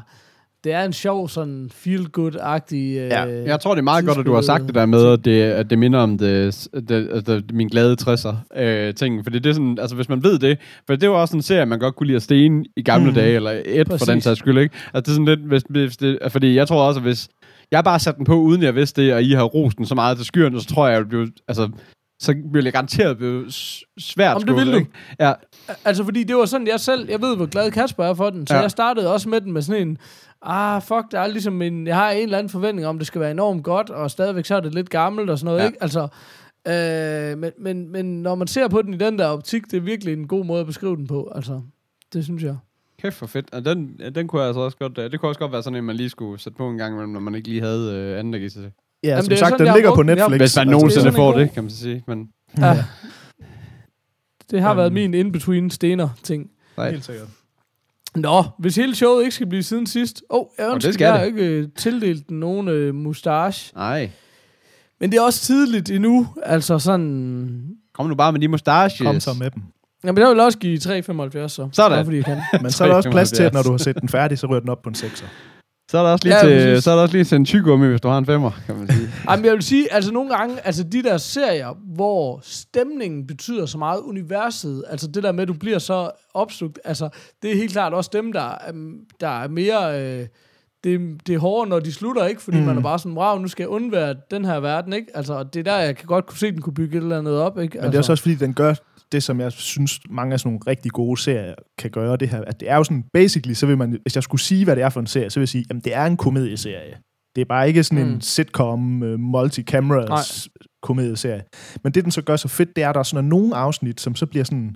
det 0.63 0.73
er 0.73 0.83
en 0.83 0.93
sjov, 0.93 1.29
sådan 1.29 1.69
feel-good-agtig... 1.73 2.75
Øh, 2.75 3.09
Ja, 3.09 3.43
jeg 3.43 3.59
tror, 3.59 3.73
det 3.75 3.79
er 3.79 3.83
meget 3.83 4.05
godt, 4.05 4.17
at 4.17 4.25
du 4.25 4.33
har 4.33 4.41
sagt 4.41 4.63
det 4.67 4.75
der 4.75 4.85
med, 4.85 5.05
at 5.05 5.25
det, 5.25 5.41
at 5.41 5.69
det 5.69 5.79
minder 5.79 5.99
om 5.99 6.17
det, 6.17 6.67
det, 6.89 7.09
altså, 7.13 7.41
min 7.53 7.67
glade 7.67 7.95
60'er 8.01 8.59
øh, 8.61 8.93
ting. 8.93 9.23
For 9.23 9.29
det 9.29 9.45
er 9.45 9.53
sådan, 9.53 9.77
altså 9.81 9.95
hvis 9.95 10.09
man 10.09 10.23
ved 10.23 10.39
det, 10.39 10.57
for 10.87 10.95
det 10.95 11.09
var 11.09 11.15
også 11.15 11.35
en 11.35 11.41
serie, 11.41 11.65
man 11.65 11.79
godt 11.79 11.95
kunne 11.95 12.07
lide 12.07 12.15
at 12.15 12.21
stene 12.21 12.65
i 12.77 12.81
gamle 12.81 13.09
mm. 13.09 13.15
dage, 13.15 13.35
eller 13.35 13.61
et 13.65 13.87
Præcis. 13.87 14.05
for 14.05 14.11
den 14.13 14.21
sags 14.21 14.39
skyld, 14.39 14.57
ikke? 14.57 14.75
Altså 14.93 15.01
det 15.01 15.07
er 15.07 15.11
sådan 15.11 15.25
lidt, 15.25 15.39
hvis, 15.47 15.63
hvis 15.69 15.97
det, 15.97 16.19
fordi 16.29 16.55
jeg 16.55 16.67
tror 16.67 16.87
også, 16.87 16.99
at 16.99 17.03
hvis 17.03 17.29
jeg 17.71 17.83
bare 17.83 17.99
satte 17.99 18.17
den 18.17 18.25
på, 18.25 18.35
uden 18.35 18.63
jeg 18.63 18.75
vidste 18.75 19.01
det, 19.01 19.13
og 19.13 19.23
I 19.23 19.31
har 19.31 19.43
rost 19.43 19.77
den 19.77 19.85
så 19.85 19.95
meget 19.95 20.17
til 20.17 20.25
skyerne, 20.25 20.61
så 20.61 20.67
tror 20.67 20.87
jeg, 20.87 20.97
ville 20.97 21.09
blive, 21.09 21.31
altså, 21.47 21.69
så 22.19 22.35
ville 22.51 22.65
jeg 22.65 22.73
garanteret 22.73 23.17
blive 23.17 23.45
svært 23.99 24.35
Om 24.35 24.41
det 24.43 24.55
vil 24.55 24.65
skuffet, 24.65 24.87
du. 25.19 25.23
Ja, 25.23 25.33
Altså, 25.85 26.03
fordi 26.03 26.23
det 26.23 26.35
var 26.35 26.45
sådan, 26.45 26.67
jeg 26.67 26.79
selv, 26.79 27.09
jeg 27.09 27.21
ved, 27.21 27.35
hvor 27.35 27.45
glad 27.45 27.71
Kasper 27.71 28.03
er 28.03 28.13
for 28.13 28.29
den, 28.29 28.47
så 28.47 28.55
Ja. 28.55 28.61
jeg 28.61 28.71
startede 28.71 29.13
også 29.13 29.29
med 29.29 29.41
den 29.41 29.51
med 29.53 29.61
sådan 29.61 29.87
en, 29.87 29.97
ah, 30.41 30.81
fuck, 30.81 31.03
der 31.11 31.19
er 31.19 31.27
ligesom 31.27 31.61
en, 31.61 31.87
jeg 31.87 31.95
har 31.95 32.11
en 32.11 32.23
eller 32.23 32.37
anden 32.37 32.49
forventning 32.49 32.87
om, 32.87 32.97
det 32.97 33.07
skal 33.07 33.21
være 33.21 33.31
enormt 33.31 33.63
godt, 33.63 33.89
og 33.89 34.11
stadigvæk 34.11 34.45
så 34.45 34.55
er 34.55 34.59
det 34.59 34.73
lidt 34.73 34.89
gammelt 34.89 35.29
og 35.29 35.39
sådan 35.39 35.45
noget, 35.45 35.59
ja. 35.59 35.65
ikke? 35.65 35.77
Altså, 35.81 36.07
øh, 36.67 37.37
men, 37.37 37.51
men, 37.59 37.91
men 37.91 38.21
når 38.23 38.35
man 38.35 38.47
ser 38.47 38.67
på 38.67 38.81
den 38.81 38.93
i 38.93 38.97
den 38.97 39.19
der 39.19 39.25
optik, 39.25 39.63
det 39.71 39.77
er 39.77 39.81
virkelig 39.81 40.13
en 40.13 40.27
god 40.27 40.45
måde 40.45 40.59
at 40.59 40.65
beskrive 40.67 40.95
den 40.95 41.07
på, 41.07 41.31
altså, 41.35 41.61
det 42.13 42.23
synes 42.23 42.43
jeg. 42.43 42.57
Kæft 43.01 43.15
for 43.15 43.25
fedt. 43.25 43.53
Og 43.53 43.65
den, 43.65 43.99
den 44.15 44.27
kunne 44.27 44.41
jeg 44.41 44.47
altså 44.47 44.61
også 44.61 44.77
godt, 44.77 44.97
øh, 44.97 45.11
det 45.11 45.19
kunne 45.19 45.29
også 45.29 45.39
godt 45.39 45.51
være 45.51 45.63
sådan 45.63 45.77
en, 45.77 45.83
man 45.83 45.95
lige 45.95 46.09
skulle 46.09 46.39
sætte 46.39 46.57
på 46.57 46.69
en 46.69 46.77
gang 46.77 46.93
imellem, 46.93 47.13
når 47.13 47.19
man 47.19 47.35
ikke 47.35 47.47
lige 47.47 47.61
havde 47.61 47.93
øh, 47.95 48.19
anden 48.19 48.49
sig. 48.49 48.71
Ja, 49.03 49.09
Jamen, 49.09 49.23
som 49.23 49.29
det 49.29 49.39
sagt, 49.39 49.49
sådan, 49.49 49.65
den 49.67 49.73
ligger 49.75 49.95
på. 49.95 50.03
Jeg- 50.03 50.15
Netflix. 50.15 50.39
Hvis 50.39 50.55
man 50.55 50.61
altså, 50.61 50.63
nogensinde 50.71 51.11
får 51.11 51.37
det, 51.37 51.51
kan 51.51 51.63
man 51.63 51.69
så 51.71 51.77
sige. 51.77 52.03
Men 52.07 52.29
Ja. 52.57 52.67
Ja. 52.67 52.85
Det 54.51 54.61
har 54.61 54.71
Um, 54.71 54.77
været 54.77 54.93
min 54.93 55.13
in-between 55.13 55.69
stener 55.69 56.09
ting. 56.23 56.49
nej. 56.77 56.91
Helt 56.91 57.05
sikkert. 57.05 57.27
Nå, 58.15 58.43
hvis 58.59 58.75
hele 58.75 58.95
showet 58.95 59.23
ikke 59.23 59.35
skal 59.35 59.47
blive 59.47 59.63
siden 59.63 59.87
sidst. 59.87 60.23
Åh, 60.29 60.39
oh, 60.39 60.45
jeg 60.57 60.65
det 60.67 60.73
ønsker, 60.75 60.91
skal 60.91 61.05
jeg 61.05 61.13
har 61.13 61.23
ikke 61.23 61.45
øh, 61.45 61.67
tildelt 61.77 62.31
nogen 62.31 62.67
øh, 62.67 62.95
mustache. 62.95 63.71
Nej. 63.75 64.11
Men 64.99 65.11
det 65.11 65.17
er 65.17 65.21
også 65.21 65.39
tidligt 65.41 65.91
endnu. 65.91 66.27
Altså 66.43 66.79
sådan... 66.79 67.67
Kom 67.93 68.05
nu 68.05 68.15
bare 68.15 68.31
med 68.31 68.39
de 68.41 68.47
mustaches. 68.47 69.01
Kom 69.01 69.19
så 69.19 69.33
med 69.33 69.51
dem. 69.51 69.63
Jamen, 70.07 70.21
jeg 70.21 70.29
vil 70.29 70.39
også 70.39 70.57
give 70.57 70.77
3,75 70.77 70.83
så. 70.83 71.69
Sådan. 71.71 71.71
Bare 71.91 72.03
fordi 72.03 72.17
jeg 72.17 72.25
kan. 72.25 72.37
Men 72.61 72.71
så 72.71 72.83
er 72.83 72.87
der 72.87 72.95
også 72.95 73.11
plads 73.11 73.31
til, 73.31 73.43
at 73.43 73.51
3,75. 73.51 73.53
når 73.53 73.63
du 73.63 73.71
har 73.71 73.77
set 73.77 74.01
den 74.01 74.09
færdig, 74.09 74.39
så 74.39 74.47
ryger 74.47 74.59
den 74.59 74.69
op 74.69 74.81
på 74.81 74.89
en 74.89 74.95
6'er. 74.95 75.25
Så 75.91 75.97
er 75.97 76.03
der 76.03 76.11
også 76.11 76.25
lige, 76.25 76.35
Ja, 76.35 76.71
til, 76.73 76.81
så 76.81 76.91
er 76.91 76.95
der 76.95 77.01
også 77.01 77.13
lige 77.15 77.23
til 77.23 77.35
en 77.35 77.45
tygummi, 77.45 77.87
hvis 77.87 78.01
du 78.01 78.07
har 78.07 78.17
en 78.17 78.25
femmer, 78.25 78.51
kan 78.65 78.75
man 78.77 78.91
sige. 78.91 79.09
Jamen, 79.29 79.45
jeg 79.45 79.53
vil 79.53 79.61
sige, 79.61 79.93
altså 79.93 80.11
nogle 80.11 80.35
gange, 80.35 80.55
altså 80.65 80.83
de 80.83 81.03
der 81.03 81.17
serier, 81.17 81.77
hvor 81.95 82.39
stemningen 82.43 83.27
betyder 83.27 83.65
så 83.65 83.77
meget, 83.77 83.99
universet, 83.99 84.83
altså 84.89 85.07
det 85.07 85.23
der 85.23 85.31
med, 85.31 85.41
at 85.41 85.47
du 85.47 85.53
bliver 85.53 85.79
så 85.79 86.11
opslugt, 86.33 86.79
altså 86.85 87.09
det 87.41 87.51
er 87.51 87.55
helt 87.55 87.71
klart 87.71 87.93
også 87.93 88.09
dem, 88.13 88.33
der, 88.33 88.41
er- 88.41 88.73
der 89.21 89.43
er 89.43 89.47
mere... 89.47 90.01
Øh, 90.01 90.27
det, 90.83 90.99
det 91.27 91.35
er 91.35 91.39
hårdere, 91.39 91.69
når 91.69 91.79
de 91.79 91.93
slutter, 91.93 92.25
ikke? 92.25 92.41
Fordi 92.41 92.57
mm. 92.59 92.65
man 92.65 92.77
er 92.77 92.81
bare 92.81 92.99
sådan, 92.99 93.17
wow, 93.17 93.37
nu 93.37 93.47
skal 93.47 93.63
jeg 93.63 93.69
undvære 93.69 94.15
den 94.31 94.45
her 94.45 94.59
verden, 94.59 94.93
ikke? 94.93 95.07
Altså, 95.17 95.33
og 95.33 95.53
det 95.53 95.59
er 95.59 95.63
der, 95.63 95.77
jeg 95.77 95.95
kan 95.95 96.05
godt 96.05 96.25
kunne 96.25 96.37
se, 96.37 96.47
at 96.47 96.53
den 96.53 96.61
kunne 96.61 96.73
bygge 96.73 96.97
et 96.97 97.01
eller 97.03 97.17
andet 97.17 97.39
op, 97.39 97.59
ikke? 97.59 97.77
Men 97.77 97.83
altså. 97.83 97.91
det 97.91 97.95
er 97.95 97.99
også, 97.99 98.11
også 98.11 98.21
fordi, 98.21 98.35
den 98.35 98.53
gør 98.53 98.73
det, 99.11 99.23
som 99.23 99.39
jeg 99.39 99.51
synes, 99.51 99.99
mange 100.09 100.33
af 100.33 100.39
sådan 100.39 100.49
nogle 100.49 100.59
rigtig 100.67 100.91
gode 100.91 101.21
serier 101.21 101.55
kan 101.77 101.91
gøre, 101.91 102.17
det 102.17 102.29
her, 102.29 102.41
at 102.41 102.59
det 102.59 102.69
er 102.69 102.75
jo 102.75 102.83
sådan, 102.83 103.03
basically, 103.13 103.53
så 103.53 103.65
vil 103.65 103.77
man, 103.77 103.99
hvis 104.01 104.15
jeg 104.15 104.23
skulle 104.23 104.41
sige, 104.41 104.63
hvad 104.63 104.75
det 104.75 104.83
er 104.83 104.89
for 104.89 104.99
en 104.99 105.07
serie, 105.07 105.29
så 105.29 105.39
vil 105.39 105.41
jeg 105.41 105.49
sige, 105.49 105.65
jamen 105.69 105.81
det 105.81 105.95
er 105.95 106.05
en 106.05 106.17
komedieserie. 106.17 106.97
Det 107.35 107.41
er 107.41 107.45
bare 107.45 107.67
ikke 107.67 107.83
sådan 107.83 108.05
mm. 108.05 108.13
En 108.13 108.21
sitcom, 108.21 109.01
uh, 109.01 109.19
multi-cameras 109.19 110.47
komedieserie. 110.81 111.43
Men 111.83 111.93
det, 111.93 112.03
den 112.03 112.11
så 112.11 112.21
gør 112.21 112.35
så 112.35 112.47
fedt, 112.47 112.75
det 112.75 112.83
er, 112.83 112.89
at 112.89 112.95
der 112.95 112.99
er 112.99 113.03
sådan 113.03 113.25
nogle 113.25 113.55
afsnit, 113.55 114.01
som 114.01 114.15
så 114.15 114.25
bliver 114.25 114.45
sådan... 114.45 114.75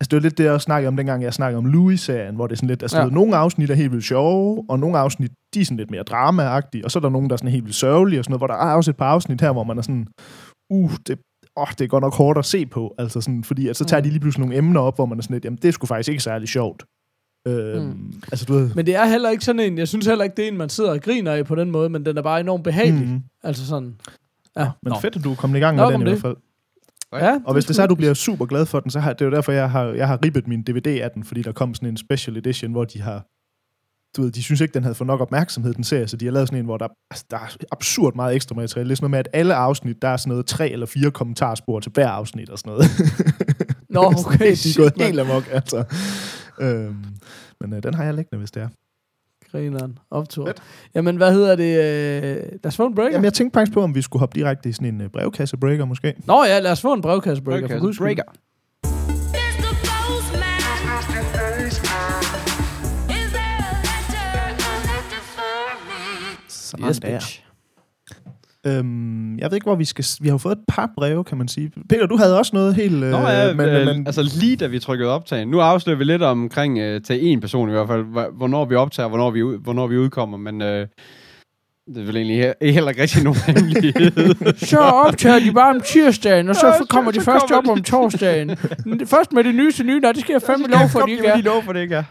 Altså, 0.00 0.08
det 0.10 0.16
var 0.16 0.20
lidt 0.20 0.38
det, 0.38 0.44
jeg 0.44 0.60
snakkede 0.60 0.88
om, 0.88 0.96
dengang 0.96 1.22
jeg 1.22 1.34
snakkede 1.34 1.58
om 1.58 1.64
Louis-serien, 1.64 2.34
hvor 2.34 2.46
det 2.46 2.52
er 2.52 2.56
sådan 2.56 2.68
lidt... 2.68 2.82
Altså, 2.82 2.98
ja. 2.98 3.06
nogle 3.06 3.36
afsnit 3.36 3.70
er 3.70 3.74
helt 3.74 3.92
vildt 3.92 4.04
sjove, 4.04 4.64
og 4.68 4.78
nogle 4.78 4.98
afsnit, 4.98 5.30
de 5.54 5.60
er 5.60 5.64
sådan 5.64 5.76
lidt 5.76 5.90
mere 5.90 6.04
drama-agtige, 6.10 6.84
og 6.84 6.90
så 6.90 6.98
er 6.98 7.00
der 7.00 7.08
nogle, 7.08 7.28
der 7.28 7.32
er 7.32 7.36
sådan 7.36 7.50
helt 7.50 7.64
vildt 7.64 7.76
sørgelige, 7.76 8.20
og 8.20 8.24
sådan 8.24 8.32
noget, 8.32 8.40
hvor 8.40 8.46
der 8.46 8.54
er 8.54 8.74
også 8.74 8.90
et 8.90 8.96
par 8.96 9.10
afsnit 9.10 9.40
her, 9.40 9.52
hvor 9.52 9.64
man 9.64 9.78
er 9.78 9.82
sådan... 9.82 10.06
Uh, 10.70 10.92
det, 11.06 11.18
åh, 11.56 11.66
det 11.78 11.80
er 11.80 11.88
godt 11.88 12.02
nok 12.02 12.14
hårdt 12.14 12.38
at 12.38 12.44
se 12.44 12.66
på, 12.66 12.94
altså 12.98 13.20
sådan, 13.20 13.44
fordi 13.44 13.68
at 13.68 13.76
så 13.76 13.84
tager 13.84 14.00
de 14.00 14.08
lige 14.08 14.20
pludselig 14.20 14.46
nogle 14.46 14.56
emner 14.58 14.80
op, 14.80 14.94
hvor 14.96 15.06
man 15.06 15.18
er 15.18 15.22
sådan 15.22 15.34
lidt, 15.34 15.44
jamen, 15.44 15.56
det 15.62 15.68
er 15.68 15.72
sgu 15.72 15.86
faktisk 15.86 16.08
ikke 16.08 16.22
særlig 16.22 16.48
sjovt. 16.48 16.82
Øhm, 17.48 17.86
Mm. 17.86 18.12
Altså, 18.32 18.44
du 18.44 18.52
ved... 18.52 18.70
Men 18.74 18.86
det 18.86 18.94
er 18.96 19.04
heller 19.06 19.30
ikke 19.30 19.44
sådan 19.44 19.60
en, 19.60 19.78
jeg 19.78 19.88
synes 19.88 20.06
heller 20.06 20.24
ikke, 20.24 20.36
det 20.36 20.44
er 20.44 20.48
en, 20.48 20.56
man 20.58 20.68
sidder 20.68 20.90
og 20.90 21.00
griner 21.00 21.32
af 21.32 21.46
på 21.46 21.54
den 21.54 21.70
måde, 21.70 21.88
men 21.88 22.06
den 22.06 22.18
er 22.18 22.22
bare 22.22 22.40
enormt 22.40 22.64
behagelig. 22.64 23.08
Mm. 23.08 23.20
Altså 23.44 23.66
sådan. 23.66 23.94
Ja, 24.56 24.70
Men 24.82 24.90
Nå. 24.90 24.96
fedt, 25.00 25.16
at 25.16 25.24
du 25.24 25.30
er 25.32 25.34
kommet 25.36 25.56
i 25.58 25.60
gang 25.60 25.76
Nå, 25.76 25.82
med 25.84 25.92
den 25.92 25.98
men 26.00 26.08
i 26.08 26.10
det- 26.10 26.20
hvert 26.20 26.28
fald. 26.30 26.36
Ja, 27.22 27.38
Og 27.44 27.52
hvis 27.52 27.64
det 27.64 27.76
så 27.76 27.82
er, 27.82 27.84
er 27.84 27.86
at 27.86 27.90
du 27.90 27.94
bliver 27.94 28.14
super 28.14 28.46
glad 28.46 28.66
for 28.66 28.80
den, 28.80 28.90
så 28.90 29.00
har 29.00 29.12
det 29.12 29.20
er 29.20 29.24
jo 29.24 29.30
derfor, 29.32 29.52
jeg 29.52 29.70
har, 29.70 29.84
jeg 29.84 30.08
har 30.08 30.18
ribbet 30.24 30.48
min 30.48 30.62
DVD 30.62 30.86
af 30.86 31.10
den, 31.10 31.24
fordi 31.24 31.42
der 31.42 31.52
kom 31.52 31.74
sådan 31.74 31.88
en 31.88 31.96
special 31.96 32.36
edition, 32.36 32.72
hvor 32.72 32.84
de 32.84 33.00
har 33.02 33.26
du 34.16 34.22
ved, 34.22 34.30
de 34.30 34.42
synes 34.42 34.60
ikke, 34.60 34.74
den 34.74 34.82
havde 34.82 34.94
fået 34.94 35.06
nok 35.06 35.20
opmærksomhed, 35.20 35.74
den 35.74 35.84
serie, 35.84 36.08
så 36.08 36.16
de 36.16 36.24
har 36.24 36.32
lavet 36.32 36.48
sådan 36.48 36.58
en, 36.58 36.64
hvor 36.64 36.76
der, 36.76 36.88
altså, 37.10 37.24
der 37.30 37.36
er 37.36 37.56
absurd 37.72 38.14
meget 38.14 38.34
ekstra 38.34 38.54
materiale. 38.54 38.88
Det 38.88 38.92
er 38.92 38.96
sådan 38.96 39.04
noget 39.04 39.10
med, 39.10 39.18
at 39.18 39.28
alle 39.32 39.54
afsnit, 39.54 40.02
der 40.02 40.08
er 40.08 40.16
sådan 40.16 40.30
noget 40.30 40.46
tre 40.46 40.70
eller 40.70 40.86
fire 40.86 41.10
kommentarspor 41.10 41.80
til 41.80 41.92
hver 41.94 42.08
afsnit 42.08 42.50
og 42.50 42.58
sådan 42.58 42.72
noget. 42.72 42.84
Nå, 43.88 44.00
okay, 44.26 44.46
de 44.46 44.50
er 44.50 44.56
shit, 44.56 44.76
gået 44.76 44.96
mand. 44.96 45.06
helt 45.06 45.20
amok, 45.20 45.44
altså. 45.52 45.84
Øhm, 46.60 47.04
men 47.60 47.72
øh, 47.72 47.82
den 47.82 47.94
har 47.94 48.04
jeg 48.04 48.14
liggende, 48.14 48.38
hvis 48.38 48.50
det 48.50 48.62
er. 48.62 48.68
Grineren. 49.52 49.98
Optur. 50.10 50.46
Fedt. 50.46 50.62
Jamen, 50.94 51.16
hvad 51.16 51.32
hedder 51.32 51.56
det? 51.56 51.78
Øh, 51.78 52.36
lad 52.36 52.66
os 52.66 52.76
få 52.76 52.86
en 52.86 52.94
breaker. 52.94 53.12
Jamen, 53.12 53.24
jeg 53.24 53.32
tænkte 53.32 53.56
faktisk 53.56 53.72
på, 53.72 53.82
om 53.82 53.94
vi 53.94 54.02
skulle 54.02 54.20
hoppe 54.20 54.38
direkte 54.38 54.68
i 54.68 54.72
sådan 54.72 54.94
en 54.94 55.00
øh, 55.00 55.08
brevkasse-breaker, 55.08 55.84
måske. 55.84 56.14
Nå 56.26 56.44
ja, 56.44 56.58
lad 56.58 56.72
os 56.72 56.80
få 56.80 56.92
en 56.92 57.02
brevkassebreaker. 57.02 57.68
for 57.68 57.74
Sådan 66.72 66.88
Yes, 66.88 67.00
der. 67.00 67.12
bitch. 67.12 67.42
Øhm, 68.66 69.38
jeg 69.38 69.50
ved 69.50 69.56
ikke, 69.56 69.64
hvor 69.64 69.74
vi 69.74 69.84
skal... 69.84 70.04
Vi 70.20 70.28
har 70.28 70.34
jo 70.34 70.38
fået 70.38 70.52
et 70.52 70.64
par 70.68 70.90
breve, 70.96 71.24
kan 71.24 71.38
man 71.38 71.48
sige. 71.48 71.72
Peter, 71.88 72.06
du 72.06 72.16
havde 72.16 72.38
også 72.38 72.50
noget 72.54 72.74
helt... 72.74 73.00
Nå 73.00 73.18
ja, 73.18 73.46
men, 73.46 73.56
men, 73.56 73.68
øh, 73.68 73.86
men, 73.86 74.06
altså 74.06 74.22
lige 74.40 74.56
da 74.56 74.66
vi 74.66 74.78
trykkede 74.78 75.10
optag. 75.10 75.46
Nu 75.46 75.60
afslører 75.60 75.98
vi 75.98 76.04
lidt 76.04 76.22
omkring 76.22 76.78
øh, 76.78 77.02
til 77.02 77.26
en 77.26 77.40
person 77.40 77.68
i 77.68 77.72
hvert 77.72 77.88
fald, 77.88 78.04
hvornår 78.36 78.64
vi 78.64 78.74
optager, 78.74 79.08
hvornår 79.08 79.30
vi, 79.30 79.42
ud, 79.42 79.58
hvornår 79.58 79.86
vi 79.86 79.98
udkommer, 79.98 80.38
men 80.38 80.62
øh, 80.62 80.86
det 81.86 81.96
er 82.02 82.06
vel 82.06 82.16
egentlig 82.16 82.50
he- 82.50 82.70
heller 82.70 82.90
ikke 82.90 83.02
rigtig 83.02 83.22
nogen 83.24 83.38
hemmelighed. 83.46 84.56
Så 84.56 84.78
optager 84.78 85.38
de 85.38 85.52
bare 85.52 85.74
om 85.74 85.80
tirsdagen, 85.80 86.48
og 86.48 86.56
så 86.56 86.66
Ja, 86.66 86.84
kommer 86.90 87.10
de 87.10 87.18
så 87.20 87.24
først 87.24 87.46
kommer 87.48 87.70
op 87.70 87.76
de. 87.76 87.80
om 87.80 87.82
torsdagen. 87.82 88.56
Først 89.06 89.32
med 89.32 89.44
det 89.44 89.54
nyeste 89.54 89.84
nye, 89.84 90.00
nej, 90.00 90.12
det 90.12 90.20
skal 90.20 90.32
jeg 90.32 90.42
fandme 90.42 90.66
lov 90.68 90.88
for, 90.88 91.00
de 91.00 91.10
ikke 91.10 91.26
er. 91.26 91.36
lige 91.36 91.44
lov 91.46 91.62
for, 91.62 91.72
det 91.72 91.80
ikke 91.80 91.94
er. 91.94 92.04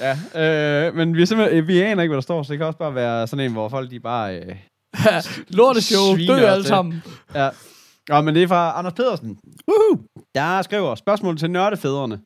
Ja, 0.00 0.86
øh, 0.86 0.94
men 0.94 1.16
vi, 1.16 1.22
er 1.22 1.26
simpelthen, 1.26 1.66
vi 1.66 1.80
aner 1.80 2.02
ikke, 2.02 2.10
hvad 2.10 2.16
der 2.16 2.20
står, 2.22 2.42
så 2.42 2.52
det 2.52 2.58
kan 2.58 2.66
også 2.66 2.78
bare 2.78 2.94
være 2.94 3.26
sådan 3.26 3.44
en, 3.44 3.52
hvor 3.52 3.68
folk 3.68 3.90
de 3.90 4.00
bare... 4.00 4.36
Øh, 4.36 4.54
Lorteshow, 5.58 6.16
dø 6.28 6.34
alle 6.46 6.64
sammen. 6.64 7.02
ja. 7.34 7.48
ja, 8.10 8.20
men 8.20 8.34
det 8.34 8.42
er 8.42 8.48
fra 8.48 8.78
Anders 8.78 8.92
Pedersen. 8.92 9.36
Woohoo! 9.68 10.02
Der 10.34 10.62
skriver 10.62 10.94
spørgsmål 10.94 11.36
til 11.38 11.50
nørdefædrene. 11.50 12.18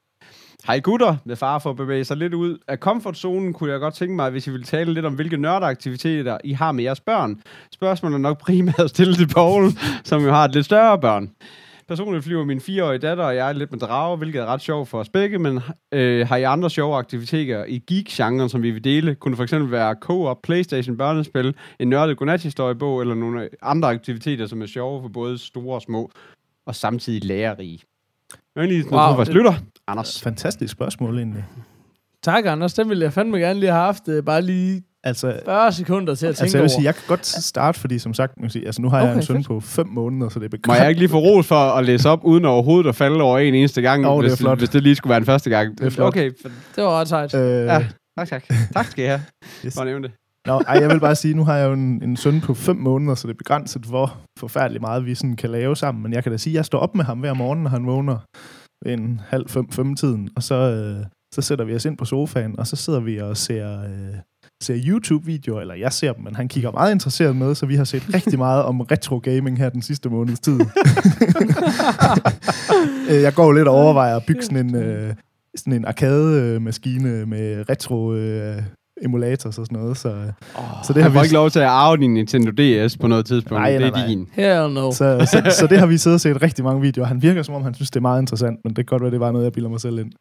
Hej 0.66 0.80
gutter, 0.80 1.16
med 1.24 1.36
far 1.36 1.58
for 1.58 1.70
at 1.70 1.76
bevæge 1.76 2.04
sig 2.04 2.16
lidt 2.16 2.34
ud 2.34 2.58
af 2.68 2.80
komfortzonen, 2.80 3.52
kunne 3.52 3.72
jeg 3.72 3.80
godt 3.80 3.94
tænke 3.94 4.14
mig, 4.14 4.30
hvis 4.30 4.46
I 4.46 4.50
ville 4.50 4.64
tale 4.64 4.94
lidt 4.94 5.06
om, 5.06 5.14
hvilke 5.14 5.36
nørdeaktiviteter 5.36 6.38
I 6.44 6.52
har 6.52 6.72
med 6.72 6.84
jeres 6.84 7.00
børn. 7.00 7.40
Spørgsmålet 7.70 8.14
er 8.14 8.18
nok 8.18 8.38
primært 8.38 8.90
stillet 8.90 9.16
til 9.16 9.28
Paul, 9.28 9.70
som 10.04 10.22
jo 10.22 10.30
har 10.30 10.44
et 10.44 10.54
lidt 10.54 10.64
større 10.64 11.00
børn. 11.00 11.30
Personligt 11.88 12.24
flyver 12.24 12.44
min 12.44 12.60
fireårige 12.60 12.98
datter 12.98 13.24
og 13.24 13.36
jeg 13.36 13.54
lidt 13.54 13.70
med 13.70 13.78
drage, 13.78 14.16
hvilket 14.16 14.40
er 14.40 14.46
ret 14.46 14.60
sjovt 14.60 14.88
for 14.88 14.98
os 14.98 15.08
begge, 15.08 15.38
men 15.38 15.60
øh, 15.92 16.28
har 16.28 16.36
I 16.36 16.42
andre 16.42 16.70
sjove 16.70 16.96
aktiviteter 16.96 17.64
i 17.64 17.78
geek-genren, 17.78 18.48
som 18.48 18.62
vi 18.62 18.70
vil 18.70 18.84
dele? 18.84 19.14
Kunne 19.14 19.36
for 19.36 19.42
eksempel 19.42 19.70
være 19.70 19.96
co-op, 20.00 20.42
Playstation, 20.42 20.96
børnespil, 20.96 21.54
en 21.80 21.88
nørdet 21.88 22.16
godnat-historiebog, 22.16 23.00
eller 23.00 23.14
nogle 23.14 23.48
andre 23.62 23.88
aktiviteter, 23.88 24.46
som 24.46 24.62
er 24.62 24.66
sjove 24.66 25.02
for 25.02 25.08
både 25.08 25.38
store 25.38 25.74
og 25.74 25.82
små, 25.82 26.10
og 26.66 26.74
samtidig 26.74 27.24
lærerige? 27.24 27.80
Venlig, 28.56 28.92
Wow, 28.92 29.00
wow, 29.00 29.18
det- 29.18 29.26
slutter. 29.26 29.54
Anders. 29.88 30.20
Fantastisk 30.22 30.72
spørgsmål, 30.72 31.18
egentlig. 31.18 31.44
Tak, 32.22 32.46
Anders. 32.46 32.74
Den 32.74 32.88
ville 32.88 33.04
jeg 33.04 33.12
fandme 33.12 33.38
gerne 33.38 33.60
lige 33.60 33.70
have 33.72 33.84
haft. 33.84 34.08
øh, 34.08 34.24
Bare 34.24 34.42
lige 34.42 34.82
Altså, 35.04 35.40
40 35.44 35.72
sekunder 35.72 36.14
til 36.14 36.26
at 36.26 36.36
tænke 36.36 36.42
altså 36.44 36.58
jeg 36.58 36.62
vil 36.62 36.70
over. 36.70 36.78
sige, 36.78 36.84
jeg 36.84 36.94
kan 36.94 37.04
godt 37.08 37.26
starte, 37.26 37.80
fordi 37.80 37.98
som 37.98 38.14
sagt, 38.14 38.40
man 38.40 38.50
sige, 38.50 38.66
altså, 38.66 38.82
nu 38.82 38.88
har 38.90 38.98
jeg 38.98 39.08
Okay, 39.08 39.16
en 39.16 39.22
søn 39.22 39.36
fedt. 39.36 39.46
på 39.46 39.60
5 39.60 39.86
måneder, 39.88 40.28
så 40.28 40.38
det 40.38 40.44
er 40.44 40.48
Må 40.48 40.50
begrænset. 40.50 40.80
jeg 40.82 40.88
ikke 40.88 41.00
lige 41.00 41.08
få 41.08 41.18
ros 41.18 41.46
for 41.46 41.54
at 41.56 41.84
læse 41.84 42.08
op, 42.08 42.20
uden 42.24 42.44
overhovedet 42.44 42.88
at 42.88 42.94
falde 42.94 43.22
over 43.22 43.38
en 43.38 43.54
eneste 43.54 43.82
gang, 43.82 44.04
det 44.04 44.10
er 44.10 44.20
hvis, 44.20 44.36
flot. 44.38 44.58
hvis 44.58 44.68
det 44.68 44.82
lige 44.82 44.94
skulle 44.94 45.08
være 45.10 45.18
en 45.18 45.24
første 45.24 45.50
gang? 45.50 45.78
Det 45.78 45.86
er 45.86 45.90
flot. 45.90 46.08
Okay, 46.08 46.30
for, 46.42 46.48
Det 46.76 46.84
var 46.84 47.00
ret 47.00 47.08
sejt. 47.08 47.34
Øh, 47.34 47.66
ja, 47.66 47.78
tak, 48.18 48.28
tak. 48.28 48.44
Tak 48.74 48.86
skal 48.86 49.04
I 49.04 49.08
have, 49.08 49.20
Yes. 49.66 49.74
for 49.74 49.80
at 49.80 49.86
nævne 49.86 50.02
det. 50.08 50.14
Nå, 50.46 50.62
ej, 50.68 50.78
jeg 50.80 50.90
vil 50.90 51.00
bare 51.00 51.14
sige, 51.14 51.34
nu 51.34 51.44
har 51.44 51.56
jeg 51.56 51.66
jo 51.66 51.72
en, 51.72 52.02
en 52.02 52.16
søn 52.16 52.40
på 52.40 52.54
5 52.54 52.76
måneder, 52.76 53.14
så 53.14 53.28
det 53.28 53.34
er 53.34 53.38
begrænset, 53.38 53.82
hvor 53.82 54.16
forfærdeligt 54.38 54.80
meget 54.80 55.06
vi 55.06 55.14
sådan 55.14 55.36
kan 55.36 55.50
lave 55.50 55.76
sammen. 55.76 56.02
Men 56.02 56.12
jeg 56.12 56.22
kan 56.22 56.32
da 56.32 56.38
sige, 56.38 56.52
at 56.52 56.56
jeg 56.56 56.64
står 56.64 56.78
op 56.78 56.94
med 56.94 57.04
ham 57.04 57.18
hver 57.18 57.34
morgen, 57.34 57.62
når 57.62 57.70
han 57.70 57.86
vågner 57.86 58.18
ved 58.84 58.92
en 58.92 59.20
halv 59.28 59.48
fem, 59.48 59.70
fem 59.70 59.94
tiden, 59.94 60.28
og 60.36 60.42
så, 60.42 60.54
øh, 60.54 61.06
så 61.34 61.42
sætter 61.42 61.64
vi 61.64 61.74
os 61.74 61.84
ind 61.84 61.96
på 61.96 62.04
sofaen, 62.04 62.58
og 62.58 62.66
så 62.66 62.76
sidder 62.76 63.00
vi 63.00 63.18
og 63.18 63.36
ser, 63.36 63.80
øh, 63.80 64.14
ser 64.62 64.76
YouTube-videoer, 64.86 65.60
eller 65.60 65.74
jeg 65.74 65.92
ser 65.92 66.12
dem, 66.12 66.24
men 66.24 66.36
han 66.36 66.48
kigger 66.48 66.70
meget 66.70 66.92
interesseret 66.92 67.36
med, 67.36 67.54
så 67.54 67.66
vi 67.66 67.76
har 67.76 67.84
set 67.84 68.14
rigtig 68.14 68.38
meget 68.38 68.62
om 68.62 68.80
retro-gaming 68.80 69.58
her 69.58 69.68
den 69.68 69.82
sidste 69.82 70.08
måneds 70.08 70.40
tid. 70.40 70.60
Øh, 73.10 73.22
jeg 73.22 73.34
går 73.34 73.44
jo 73.44 73.50
lidt 73.50 73.68
og 73.68 73.74
overvejer 73.74 74.16
at 74.16 74.24
bygge 74.26 74.42
sådan 74.42 74.66
en, 74.66 74.74
øh, 74.74 75.14
sådan 75.56 75.72
en 75.72 75.84
arcade-maskine 75.84 77.26
med 77.26 77.70
retro... 77.70 78.14
Øh, 78.14 78.62
emulators 79.04 79.58
og 79.58 79.66
sådan 79.66 79.78
noget. 79.78 79.96
Så, 79.96 80.08
oh, 80.08 80.64
så 80.84 80.92
Det 80.92 81.02
har 81.02 81.10
vi 81.10 81.18
ikke 81.22 81.34
lov 81.34 81.50
til 81.50 81.58
at 81.58 81.66
arve 81.66 81.96
din 81.96 82.14
Nintendo 82.14 82.50
DS 82.50 82.96
på 82.96 83.06
noget 83.06 83.26
tidspunkt. 83.26 83.62
Nej, 83.62 83.70
det 83.70 83.80
nej, 83.80 83.88
er 83.88 83.92
nej. 83.92 84.06
din. 84.06 84.28
Hell 84.32 84.72
no. 84.74 84.92
Så, 84.92 85.26
så, 85.30 85.56
så 85.58 85.66
det 85.66 85.78
har 85.78 85.86
vi 85.86 85.98
siddet 85.98 86.14
og 86.16 86.20
set 86.20 86.42
rigtig 86.42 86.64
mange 86.64 86.80
videoer. 86.80 87.06
Han 87.06 87.22
virker 87.22 87.42
som 87.42 87.54
om, 87.54 87.62
han 87.62 87.74
synes, 87.74 87.90
det 87.90 87.96
er 87.96 88.02
meget 88.02 88.20
interessant, 88.20 88.58
men 88.64 88.70
det 88.70 88.76
kan 88.76 88.84
godt 88.84 89.02
være, 89.02 89.10
det 89.10 89.20
var 89.20 89.32
noget, 89.32 89.44
jeg 89.44 89.52
bilder 89.52 89.70
mig 89.70 89.80
selv 89.80 89.98
ind. 89.98 90.12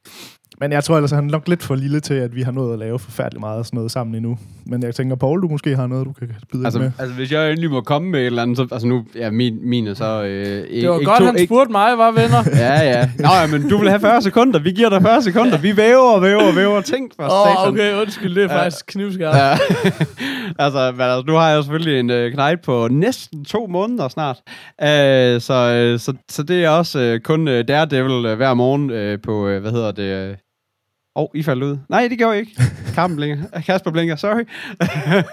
Men 0.62 0.72
jeg 0.72 0.84
tror 0.84 0.96
ellers, 0.96 1.12
at 1.12 1.16
han 1.16 1.28
er 1.28 1.32
nok 1.32 1.48
lidt 1.48 1.64
for 1.64 1.76
lille 1.76 2.00
til, 2.00 2.14
at 2.14 2.36
vi 2.36 2.42
har 2.42 2.52
nået 2.52 2.74
at 2.74 2.80
lave 2.80 3.00
forfærdeligt 3.00 3.40
meget 3.40 3.60
af 3.60 3.66
sådan 3.66 3.78
noget 3.78 3.92
sammen 3.92 4.16
endnu. 4.16 4.38
Men 4.66 4.84
jeg 4.84 4.96
tænker, 4.96 5.16
Paul, 5.16 5.42
du 5.42 5.48
måske 5.48 5.76
har 5.76 5.88
noget, 5.88 6.06
du 6.06 6.14
kan 6.14 6.28
byde 6.52 6.66
Altså, 6.66 6.80
ind 6.80 6.86
med. 6.86 6.92
altså, 7.00 7.16
hvis 7.16 7.32
jeg 7.32 7.50
endelig 7.50 7.70
må 7.72 7.82
komme 7.82 8.10
med 8.10 8.20
et 8.20 8.26
eller 8.26 8.42
andet, 8.42 8.58
så, 8.58 8.68
altså 8.72 8.88
nu, 8.88 9.06
ja, 9.16 9.32
min, 9.32 9.70
min 9.70 9.88
er 9.88 9.94
så... 9.94 10.24
Øh, 10.24 10.82
Det 10.82 10.90
var 10.90 11.04
godt, 11.06 11.26
han 11.26 11.46
spurgte 11.46 11.72
mig, 11.72 11.98
var 11.98 12.12
venner? 12.12 12.44
Ja, 12.66 12.74
ja. 12.84 13.10
Nå, 13.20 13.28
ja, 13.42 13.48
men 13.58 13.70
du 13.70 13.78
vil 13.78 13.90
have 13.90 14.00
40 14.00 14.22
sekunder. 14.22 14.60
Vi 14.60 14.72
giver 14.72 14.90
dig 14.90 15.02
40 15.02 15.22
sekunder. 15.22 15.58
Vi 15.58 15.78
væver 15.78 16.12
og 16.16 16.22
væver 16.22 16.44
og 16.48 16.56
væver. 16.56 16.82
Tænk 16.82 17.12
for 17.16 17.24
satan. 17.24 17.68
oh, 17.68 17.74
okay, 17.74 18.02
undskyld, 18.02 18.36
det 18.36 18.44
er 18.44 18.48
faktisk 18.48 18.86
knivskarpt. 18.88 19.38
Ja. 19.38 19.52
altså, 20.66 20.92
men 20.92 21.02
altså, 21.02 21.24
nu 21.28 21.34
har 21.34 21.50
jeg 21.50 21.58
jo 21.58 21.62
selvfølgelig 21.62 22.00
en 22.00 22.10
øh, 22.10 22.34
knægt 22.34 22.62
på 22.62 22.88
næsten 22.92 23.46
to 23.46 23.68
måneder 23.68 24.08
snart. 24.08 24.38
Øh, 24.82 25.42
så, 25.42 25.54
øh, 25.76 26.00
så, 26.00 26.14
så 26.30 26.44
det 26.44 26.64
er 26.66 26.70
også 26.70 27.00
øh, 27.00 27.20
kun 27.20 27.48
øh, 27.48 27.68
Daredevil 27.68 28.26
øh, 28.26 28.36
hver 28.38 28.54
morgen 28.54 28.90
øh, 28.90 29.20
på, 29.22 29.48
øh, 29.48 29.62
hvad 29.62 29.72
hedder 29.72 29.92
det... 29.92 30.04
Øh... 30.04 30.36
Oh, 31.16 31.28
I 31.34 31.44
faldt 31.44 31.64
ud. 31.64 31.78
Nej, 31.90 32.08
det 32.08 32.18
gjorde 32.18 32.32
jeg 32.32 32.40
ikke. 32.40 32.62
Kampen 32.96 33.18
blinker. 33.18 33.62
Kasper 33.66 33.92
blinker, 33.92 34.16
sorry. 34.16 34.44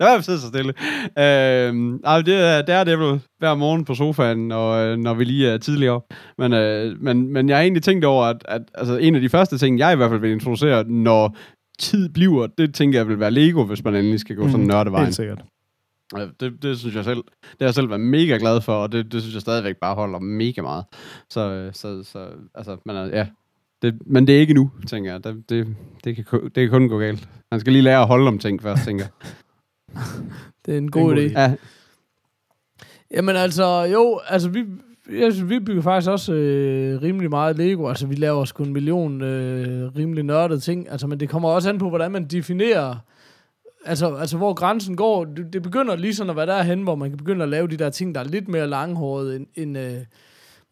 Jeg 0.00 0.06
var 0.06 0.20
sidde 0.20 0.40
så 0.40 0.48
stille. 0.48 0.74
Øh, 1.18 1.74
nej, 2.02 2.22
det 2.22 2.34
er 2.34 2.62
Daredevil 2.62 3.20
hver 3.38 3.54
morgen 3.54 3.84
på 3.84 3.94
sofaen, 3.94 4.52
og, 4.52 4.84
øh, 4.84 4.96
når 4.96 5.14
vi 5.14 5.24
lige 5.24 5.48
er 5.48 5.58
tidligere 5.58 5.94
op. 5.94 6.04
Men, 6.38 6.52
øh, 6.52 7.02
men, 7.02 7.32
men 7.32 7.48
jeg 7.48 7.56
har 7.56 7.62
egentlig 7.62 7.82
tænkt 7.82 8.04
over, 8.04 8.24
at, 8.24 8.44
at 8.48 8.62
altså, 8.74 8.96
en 8.96 9.14
af 9.14 9.20
de 9.20 9.28
første 9.28 9.58
ting, 9.58 9.78
jeg 9.78 9.92
i 9.92 9.96
hvert 9.96 10.10
fald 10.10 10.20
vil 10.20 10.30
introducere, 10.30 10.84
når 10.84 11.36
tid 11.78 12.08
bliver, 12.08 12.46
det 12.46 12.74
tænker 12.74 12.98
jeg 12.98 13.08
vil 13.08 13.20
være 13.20 13.30
Lego, 13.30 13.64
hvis 13.64 13.84
man 13.84 13.94
endelig 13.94 14.20
skal 14.20 14.36
gå 14.36 14.44
mm, 14.44 14.50
sådan 14.50 14.62
en 14.62 14.68
nørdevejen. 14.68 15.04
Helt 15.04 15.16
sikkert. 15.16 15.44
Det, 16.40 16.62
det 16.62 16.78
synes 16.78 16.94
jeg 16.94 17.04
selv. 17.04 17.24
Det 17.42 17.56
har 17.60 17.66
jeg 17.66 17.74
selv 17.74 17.88
været 17.88 18.00
mega 18.00 18.36
glad 18.40 18.60
for, 18.60 18.72
og 18.72 18.92
det, 18.92 19.12
det 19.12 19.20
synes 19.22 19.34
jeg 19.34 19.40
stadigvæk 19.40 19.76
bare 19.76 19.94
holder 19.94 20.18
mega 20.18 20.62
meget. 20.62 20.84
Så, 21.30 21.40
øh, 21.50 21.74
så, 21.74 22.04
så 22.04 22.28
altså, 22.54 22.76
men 22.84 22.96
ja. 22.96 23.26
Det, 23.82 23.98
men 24.06 24.26
det 24.26 24.36
er 24.36 24.40
ikke 24.40 24.54
nu, 24.54 24.70
tænker 24.86 25.12
jeg. 25.12 25.24
Det, 25.24 25.44
det, 25.48 25.66
det, 26.04 26.16
kan, 26.16 26.24
det 26.44 26.54
kan 26.54 26.70
kun 26.70 26.88
gå 26.88 26.98
galt. 26.98 27.28
Man 27.50 27.60
skal 27.60 27.72
lige 27.72 27.82
lære 27.82 28.00
at 28.00 28.06
holde 28.06 28.28
om 28.28 28.38
ting 28.38 28.62
først, 28.62 28.84
tænker 28.84 29.04
jeg. 29.04 29.30
Det 30.66 30.74
er 30.74 30.78
en 30.78 30.90
god 30.90 31.16
Det 31.16 31.24
er 31.24 31.28
idé. 31.28 31.28
en 31.28 31.34
god 31.34 31.40
Ja, 31.50 31.54
Jamen 33.16 33.36
altså, 33.36 33.82
jo, 33.92 34.20
altså 34.28 34.48
vi, 34.48 34.64
jeg 35.18 35.32
synes, 35.32 35.50
vi 35.50 35.58
bygger 35.60 35.82
faktisk 35.82 36.10
også 36.10 36.32
øh, 36.34 37.02
rimelig 37.02 37.30
meget 37.30 37.56
Lego. 37.58 37.88
Altså 37.88 38.06
vi 38.06 38.14
laver 38.14 38.44
sgu 38.44 38.64
en 38.64 38.72
million 38.72 39.22
øh, 39.22 39.96
rimelig 39.96 40.24
nørdede 40.24 40.60
ting. 40.60 40.90
Altså, 40.90 41.06
men 41.06 41.20
det 41.20 41.28
kommer 41.28 41.48
også 41.48 41.68
an 41.68 41.78
på, 41.78 41.88
hvordan 41.88 42.10
man 42.12 42.24
definerer, 42.24 42.96
altså, 43.84 44.14
altså 44.14 44.36
hvor 44.36 44.54
grænsen 44.54 44.96
går. 44.96 45.24
Det, 45.24 45.52
det 45.52 45.62
begynder 45.62 45.96
lige 45.96 46.14
sådan 46.14 46.30
at 46.30 46.36
være 46.36 46.46
derhen, 46.46 46.82
hvor 46.82 46.94
man 46.94 47.08
kan 47.10 47.18
begynde 47.18 47.42
at 47.42 47.48
lave 47.48 47.68
de 47.68 47.76
der 47.76 47.90
ting, 47.90 48.14
der 48.14 48.20
er 48.20 48.24
lidt 48.24 48.48
mere 48.48 48.66
langhårede 48.66 49.36
end, 49.36 49.46
end 49.54 49.78
øh, 49.78 49.92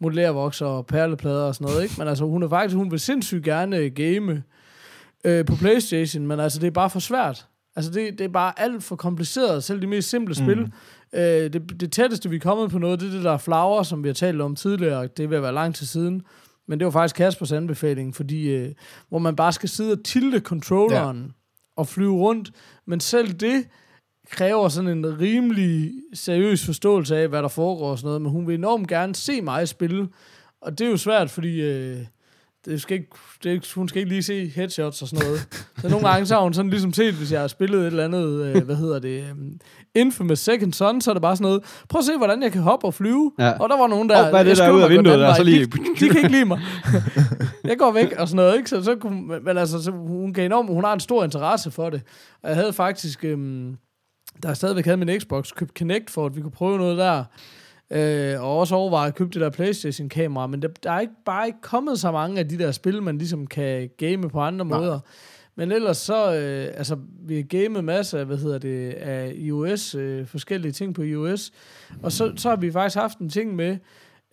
modellervokser 0.01 0.67
og 0.67 0.87
perleplader 0.87 1.45
og 1.45 1.55
sådan 1.55 1.65
noget. 1.65 1.83
Ikke? 1.83 1.95
Men 1.99 2.09
altså, 2.09 2.25
hun 2.25 2.43
er 2.43 2.49
faktisk, 2.49 2.77
hun 2.77 2.91
vil 2.91 3.01
sindssygt 3.01 3.45
gerne 3.45 3.91
game 3.91 4.43
øh, 5.25 5.45
på 5.45 5.55
Playstation, 5.55 6.27
men 6.27 6.41
altså, 6.41 6.59
det 6.61 6.67
er 6.67 6.71
bare 6.71 6.91
for 6.91 7.01
svært. 7.01 7.47
Altså, 7.77 7.91
det, 7.91 8.19
det 8.19 8.25
er 8.25 8.29
bare 8.29 8.61
alt 8.61 8.85
for 8.85 8.97
kompliceret, 8.97 9.65
selv 9.65 9.83
de 9.83 9.87
mest 9.87 10.11
simple 10.11 10.35
spil. 10.35 10.61
Mm. 10.61 10.73
Øh, 11.19 11.53
det, 11.53 11.81
det 11.81 11.93
tætteste, 11.93 12.31
vi 12.31 12.37
er 12.37 12.41
kommet 12.41 12.71
på 12.71 12.79
noget, 12.79 13.01
det 13.01 13.09
er 13.09 13.13
det 13.13 13.25
der 13.25 13.39
flower, 13.39 13.83
som 13.83 14.03
vi 14.03 14.09
har 14.09 14.15
talt 14.15 14.41
om 14.41 14.57
tidligere. 14.57 15.07
Det 15.07 15.31
vil 15.31 15.43
være 15.43 15.55
lang 15.55 15.75
tid 15.75 15.87
siden. 15.87 16.23
Men 16.69 16.79
det 16.79 16.85
var 16.85 16.91
faktisk 16.91 17.17
Kaspers 17.17 17.53
anbefaling, 17.53 18.17
fordi 18.17 18.49
øh, 18.49 18.75
hvor 19.09 19.19
man 19.19 19.37
bare 19.37 19.53
skal 19.53 19.69
sidde 19.69 19.93
og 19.93 20.05
tilde 20.05 20.41
controlleren 20.41 21.23
ja. 21.23 21.33
og 21.77 21.89
flyve 21.89 22.17
rundt. 22.17 22.51
Men 22.87 23.01
selv 23.01 23.33
det 23.33 23.67
kræver 24.31 24.69
sådan 24.69 24.91
en 24.91 25.21
rimelig 25.21 25.93
seriøs 26.15 26.67
forståelse 26.67 27.17
af, 27.17 27.29
hvad 27.29 27.43
der 27.43 27.49
foregår 27.49 27.91
og 27.91 27.99
sådan 27.99 28.07
noget. 28.09 28.23
Men 28.23 28.31
hun 28.31 28.47
vil 28.47 28.55
enormt 28.55 28.89
gerne 28.89 29.15
se 29.15 29.41
mig 29.43 29.69
spille. 29.69 30.09
Og 30.63 30.79
det 30.79 30.87
er 30.87 30.91
jo 30.91 30.97
svært, 30.97 31.31
fordi 31.31 31.61
øh, 31.61 31.97
det 32.65 32.83
skal 32.83 32.97
ikke, 32.97 33.09
det 33.45 33.73
hun 33.73 33.89
skal 33.89 33.99
ikke 33.99 34.09
lige 34.09 34.23
se 34.23 34.49
headshots 34.49 35.03
og 35.03 35.09
sådan 35.09 35.27
noget. 35.27 35.49
Så 35.81 35.89
nogle 35.89 36.09
gange 36.09 36.27
så 36.27 36.35
har 36.35 36.43
hun 36.43 36.55
sådan 36.55 36.71
ligesom 36.71 36.93
set, 36.93 37.15
hvis 37.15 37.33
jeg 37.33 37.41
har 37.41 37.49
spillet 37.49 37.81
et 37.81 37.87
eller 37.87 38.05
andet, 38.05 38.45
øh, 38.57 38.65
hvad 38.65 38.77
hedder 38.77 38.99
det, 38.99 39.25
um, 39.33 39.51
Infamous 39.95 40.39
Second 40.39 40.73
Son, 40.73 41.01
så 41.01 41.11
er 41.11 41.15
det 41.15 41.23
bare 41.23 41.37
sådan 41.37 41.45
noget, 41.45 41.63
prøv 41.89 41.99
at 41.99 42.05
se, 42.05 42.17
hvordan 42.17 42.43
jeg 42.43 42.53
kan 42.53 42.61
hoppe 42.63 42.87
og 42.87 42.95
flyve. 42.95 43.33
Ja. 43.39 43.51
Og 43.59 43.69
der 43.69 43.79
var 43.79 43.87
nogen, 43.87 44.09
der... 44.09 44.25
Åh, 44.25 44.31
hvad 44.31 44.41
er 44.41 44.45
det 44.45 44.57
der 44.59 44.71
ud 44.71 44.81
af 44.81 44.91
vinduet 44.91 45.19
der? 45.19 45.35
Så 45.35 45.43
lige- 45.43 45.67
De, 45.67 45.79
de 46.01 46.09
kan 46.09 46.17
ikke 46.17 46.29
lide 46.33 46.45
mig. 46.45 46.61
jeg 47.65 47.79
går 47.79 47.93
væk 47.93 48.13
og 48.19 48.29
sådan 48.29 48.37
noget, 48.37 48.57
ikke? 48.57 48.71
Så, 48.71 48.83
så 48.85 48.95
kunne, 49.01 49.23
men, 49.27 49.45
men 49.45 49.59
altså, 49.59 49.83
så 49.83 49.91
hun, 49.91 50.33
kan 50.33 50.45
enormt, 50.45 50.69
hun 50.71 50.85
har 50.85 50.93
en 50.93 51.01
stor 51.01 51.25
interesse 51.25 51.71
for 51.71 51.91
det. 51.91 52.03
Og 52.43 52.49
jeg 52.49 52.57
havde 52.57 52.73
faktisk, 52.73 53.25
øhm, 53.25 53.77
der 54.43 54.55
stadigvæk 54.55 54.85
havde 54.85 54.97
min 54.97 55.21
Xbox, 55.21 55.53
købt 55.55 55.75
Kinect 55.75 56.11
for, 56.11 56.27
at 56.27 56.37
vi 56.37 56.41
kunne 56.41 56.51
prøve 56.51 56.79
noget 56.79 56.99
der. 56.99 57.25
Øh, 57.91 58.43
og 58.43 58.59
også 58.59 58.75
overvejet 58.75 59.09
at 59.09 59.15
købe 59.15 59.31
det 59.31 59.41
der 59.41 59.51
Playstation-kamera, 59.51 60.47
men 60.47 60.63
der, 60.63 60.69
der 60.83 60.91
er 60.91 61.01
ikke, 61.01 61.13
bare 61.25 61.47
ikke 61.47 61.61
kommet 61.63 62.01
så 62.01 62.13
mange 62.13 62.39
af 62.39 62.49
de 62.49 62.59
der 62.59 62.73
spil, 62.73 63.03
man 63.03 63.19
ligesom 63.19 63.47
kan 63.47 63.91
game 63.99 64.31
på 64.31 64.41
andre 64.41 64.65
Nej. 64.65 64.79
måder. 64.79 65.01
Men 65.57 65.73
ellers 65.73 65.97
så, 65.97 66.35
øh, 66.35 66.79
altså, 66.79 66.99
vi 67.27 67.37
har 67.37 67.43
gamet 67.43 67.85
masser 67.85 68.19
af, 68.19 68.27
hvad 68.27 68.37
hedder 68.37 68.59
det, 68.59 68.93
af 68.93 69.33
iOS, 69.37 69.95
øh, 69.95 70.27
forskellige 70.27 70.73
ting 70.73 70.95
på 70.95 71.03
iOS, 71.03 71.53
og 72.03 72.13
så, 72.13 72.33
så 72.37 72.49
har 72.49 72.57
vi 72.57 72.73
faktisk 72.73 72.97
haft 72.97 73.19
en 73.19 73.29
ting 73.29 73.57
med, 73.57 73.77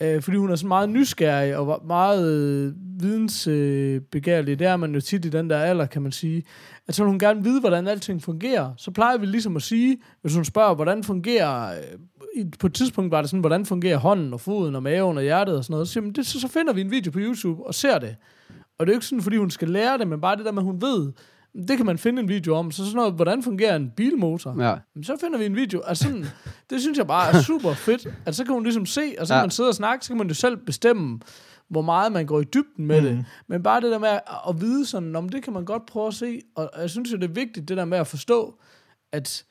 øh, 0.03 0.21
fordi 0.21 0.37
hun 0.37 0.51
er 0.51 0.55
så 0.55 0.67
meget 0.67 0.89
nysgerrig 0.89 1.57
og 1.57 1.67
var 1.67 1.81
meget 1.87 2.31
øh, 2.31 2.73
vidensbegærlig, 3.01 4.59
det 4.59 4.67
er 4.67 4.77
man 4.77 4.93
jo 4.93 5.01
tit 5.01 5.25
i 5.25 5.29
den 5.29 5.49
der 5.49 5.59
alder, 5.59 5.85
kan 5.85 6.01
man 6.01 6.11
sige, 6.11 6.43
at 6.87 6.95
så 6.95 7.03
vil 7.03 7.09
hun 7.09 7.19
gerne 7.19 7.43
vide, 7.43 7.59
hvordan 7.59 7.87
alting 7.87 8.21
fungerer. 8.21 8.73
Så 8.77 8.91
plejer 8.91 9.17
vi 9.17 9.25
ligesom 9.25 9.55
at 9.55 9.61
sige, 9.61 9.97
hvis 10.21 10.35
hun 10.35 10.45
spørger, 10.45 10.75
hvordan 10.75 11.03
fungerer, 11.03 11.77
øh, 12.37 12.45
på 12.59 12.67
et 12.67 12.73
tidspunkt 12.73 13.11
var 13.11 13.21
det 13.21 13.29
sådan, 13.29 13.39
hvordan 13.39 13.65
fungerer 13.65 13.97
hånden 13.97 14.33
og 14.33 14.41
foden 14.41 14.75
og 14.75 14.83
maven 14.83 15.17
og 15.17 15.23
hjertet 15.23 15.57
og 15.57 15.63
sådan 15.63 15.73
noget, 15.73 15.87
så, 15.87 15.93
siger 15.93 16.11
det, 16.11 16.25
så, 16.25 16.39
så 16.39 16.47
finder 16.47 16.73
vi 16.73 16.81
en 16.81 16.91
video 16.91 17.11
på 17.11 17.19
YouTube 17.19 17.63
og 17.63 17.75
ser 17.75 17.99
det. 17.99 18.15
Og 18.79 18.85
det 18.85 18.91
er 18.91 18.95
jo 18.95 18.97
ikke 18.97 19.05
sådan, 19.05 19.21
fordi 19.21 19.37
hun 19.37 19.49
skal 19.49 19.69
lære 19.69 19.97
det, 19.97 20.07
men 20.07 20.21
bare 20.21 20.35
det 20.35 20.45
der 20.45 20.51
med, 20.51 20.61
at 20.61 20.65
hun 20.65 20.81
ved, 20.81 21.11
det 21.67 21.77
kan 21.77 21.85
man 21.85 21.97
finde 21.97 22.21
en 22.21 22.27
video 22.27 22.55
om. 22.55 22.71
Så 22.71 22.85
sådan 22.85 22.95
noget, 22.95 23.13
hvordan 23.13 23.43
fungerer 23.43 23.75
en 23.75 23.91
bilmotor? 23.97 24.55
ja. 24.63 24.75
Jamen, 24.95 25.03
så 25.03 25.17
finder 25.21 25.39
vi 25.39 25.45
en 25.45 25.55
video. 25.55 25.81
Altså 25.81 26.03
sådan, 26.03 26.25
det 26.69 26.81
synes 26.81 26.97
jeg 26.97 27.07
bare 27.07 27.33
er 27.33 27.41
super 27.41 27.73
fedt. 27.73 28.07
At 28.25 28.35
så 28.35 28.43
kan 28.43 28.53
hun 28.53 28.63
ligesom 28.63 28.85
se, 28.85 29.15
og 29.19 29.27
så 29.27 29.33
kan 29.33 29.39
Ja. 29.39 29.43
man 29.43 29.51
sidde 29.51 29.69
og 29.69 29.75
snakke, 29.75 30.05
så 30.05 30.09
kan 30.09 30.17
man 30.17 30.27
jo 30.27 30.33
selv 30.33 30.57
bestemme, 30.57 31.19
hvor 31.69 31.81
meget 31.81 32.11
man 32.11 32.25
går 32.25 32.39
i 32.41 32.43
dybden 32.43 32.85
med 32.85 33.01
mm. 33.01 33.07
det. 33.07 33.25
Men 33.47 33.63
bare 33.63 33.81
det 33.81 33.91
der 33.91 33.99
med 33.99 34.09
at, 34.09 34.21
at 34.49 34.61
vide 34.61 34.85
sådan, 34.85 35.15
om 35.15 35.29
det 35.29 35.43
kan 35.43 35.53
man 35.53 35.65
godt 35.65 35.85
prøve 35.85 36.07
at 36.07 36.13
se. 36.13 36.41
Og 36.55 36.69
jeg 36.77 36.89
synes 36.89 37.11
jo, 37.11 37.17
det 37.17 37.23
er 37.29 37.33
vigtigt, 37.33 37.67
det 37.67 37.77
der 37.77 37.85
med 37.85 37.97
at 37.97 38.07
forstå, 38.07 38.59
at, 39.11 39.45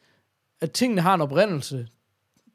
at 0.60 0.70
tingene 0.72 1.00
har 1.00 1.14
en 1.14 1.20
oprindelse. 1.20 1.86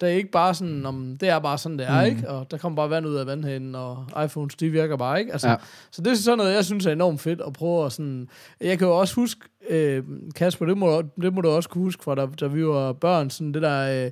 Det 0.02 0.10
er 0.10 0.14
ikke 0.14 0.32
bare 0.32 0.54
sådan, 0.54 0.86
om 0.86 1.18
det 1.20 1.30
er 1.30 1.40
bare 1.40 1.58
sådan, 1.58 1.80
det 1.80 1.88
er, 1.88 2.02
mm. 2.02 2.06
ikke? 2.08 2.30
Og 2.30 2.52
der 2.52 2.58
kommer 2.58 2.76
bare 2.76 2.90
vand 2.90 3.06
ud 3.06 3.16
af 3.16 3.26
vandhænden, 3.26 3.76
og 3.76 4.06
iPhones, 4.26 4.56
de 4.56 4.70
virker 4.70 4.98
bare, 4.98 5.20
ikke? 5.20 5.32
Altså, 5.32 5.48
Ja. 5.48 5.52
ja. 5.54 5.58
Så 5.92 6.02
det 6.02 6.12
er 6.12 6.16
sådan 6.16 6.38
noget, 6.38 6.54
jeg 6.56 6.66
synes 6.66 6.86
er 6.86 6.92
enormt 6.92 7.22
fedt 7.22 7.42
at 7.48 7.54
prøve 7.54 7.86
at 7.86 7.92
sådan... 7.92 8.28
Jeg 8.62 8.78
kan 8.78 8.88
jo 8.88 9.00
også 9.00 9.16
huske, 9.16 9.42
øh, 9.70 10.04
Kasper, 10.36 10.66
det 10.66 10.78
må, 10.78 11.02
det 11.22 11.34
må 11.34 11.42
du 11.42 11.50
også 11.50 11.70
kunne 11.70 11.84
huske 11.84 12.04
fra, 12.04 12.16
da, 12.16 12.28
da 12.40 12.48
vi 12.48 12.68
var 12.68 12.94
børn, 12.94 13.30
sådan 13.30 13.54
det 13.54 13.62
der... 13.62 14.06
Øh, 14.06 14.12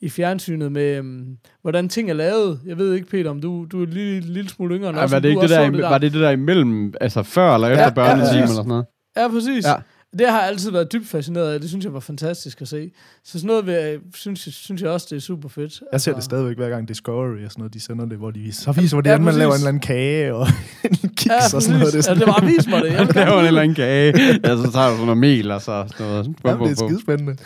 i 0.00 0.08
fjernsynet 0.08 0.72
med, 0.72 1.00
um, 1.00 1.36
hvordan 1.62 1.88
ting 1.88 2.10
er 2.10 2.14
lavet. 2.14 2.60
Jeg 2.66 2.78
ved 2.78 2.94
ikke, 2.94 3.06
Peter, 3.06 3.30
om 3.30 3.40
du, 3.40 3.66
du 3.72 3.82
er 3.82 3.86
en 3.86 3.92
lille, 3.92 4.20
lille 4.20 4.50
smule 4.50 4.74
yngre 4.74 4.88
end 4.90 4.98
os, 4.98 5.12
var 5.12 5.18
det 5.18 5.28
ikke 5.28 5.40
det 5.40 5.50
der, 5.50 5.70
det 5.70 5.78
der, 5.78 5.88
var 5.88 5.98
det 5.98 6.12
det 6.12 6.20
der 6.20 6.30
imellem, 6.30 6.94
altså 7.00 7.22
før 7.22 7.54
eller 7.54 7.68
efter 7.68 7.80
Ja, 7.82 7.88
ja, 7.88 7.94
børnetimen 7.94 8.34
ja, 8.34 8.42
eller 8.42 8.54
sådan 8.54 8.68
noget? 8.68 8.86
Ja, 9.16 9.28
præcis. 9.28 9.66
Ja. 9.66 9.74
Det 10.18 10.28
har 10.28 10.38
jeg 10.40 10.48
altid 10.48 10.70
været 10.70 10.92
dybt 10.92 11.08
fascineret 11.08 11.52
af. 11.54 11.60
Det 11.60 11.68
synes 11.68 11.84
jeg 11.84 11.94
var 11.94 12.00
fantastisk 12.00 12.62
at 12.62 12.68
se. 12.68 12.90
Så 13.24 13.32
sådan 13.32 13.46
noget 13.46 13.66
jeg, 13.68 13.98
synes, 14.14 14.46
jeg, 14.46 14.52
synes 14.54 14.82
jeg 14.82 14.90
også, 14.90 15.06
det 15.10 15.16
er 15.16 15.20
super 15.20 15.48
fedt. 15.48 15.64
Altså, 15.64 15.84
Jeg 15.92 16.00
ser 16.00 16.14
det 16.14 16.24
stadigvæk 16.24 16.56
hver 16.56 16.68
gang 16.68 16.88
Discovery 16.88 17.44
og 17.44 17.50
sådan 17.50 17.60
noget, 17.60 17.74
de 17.74 17.80
sender 17.80 18.06
det, 18.06 18.18
hvor 18.18 18.30
de 18.30 18.40
viser, 18.40 18.62
så 18.62 18.72
viser, 18.80 18.96
hvordan 18.96 19.18
Ja, 19.18 19.24
man 19.24 19.34
laver 19.34 19.52
en 19.52 19.56
eller 19.56 19.68
anden 19.68 19.80
kage 19.80 20.34
og 20.34 20.46
en 20.90 20.96
kiks 21.08 21.26
Ja, 21.26 21.56
og 21.56 21.62
sådan 21.62 21.78
noget. 21.78 21.92
Det 21.92 21.94
er, 21.94 21.96
Ja, 21.98 22.02
sådan, 22.02 22.18
det 22.18 22.26
var 22.26 22.44
vis 22.46 22.66
mig 22.66 22.82
det. 22.82 22.92
Jeg 22.98 23.08
gerne 23.08 23.40
en 23.40 23.46
eller 23.46 23.62
anden 23.62 23.74
kage. 23.74 24.12
ja, 24.44 24.56
så 24.56 24.70
tager 24.72 24.88
du 24.88 24.94
sådan 24.94 24.98
noget 25.04 25.18
mel 25.18 25.50
og 25.50 25.60
så 25.62 25.84
sådan 25.96 26.06
noget. 26.06 26.24
Bum, 26.24 26.50
ja, 26.50 26.56
bum, 26.56 26.68
det 26.68 26.80
er 26.80 26.86
skidespændende. 26.86 27.36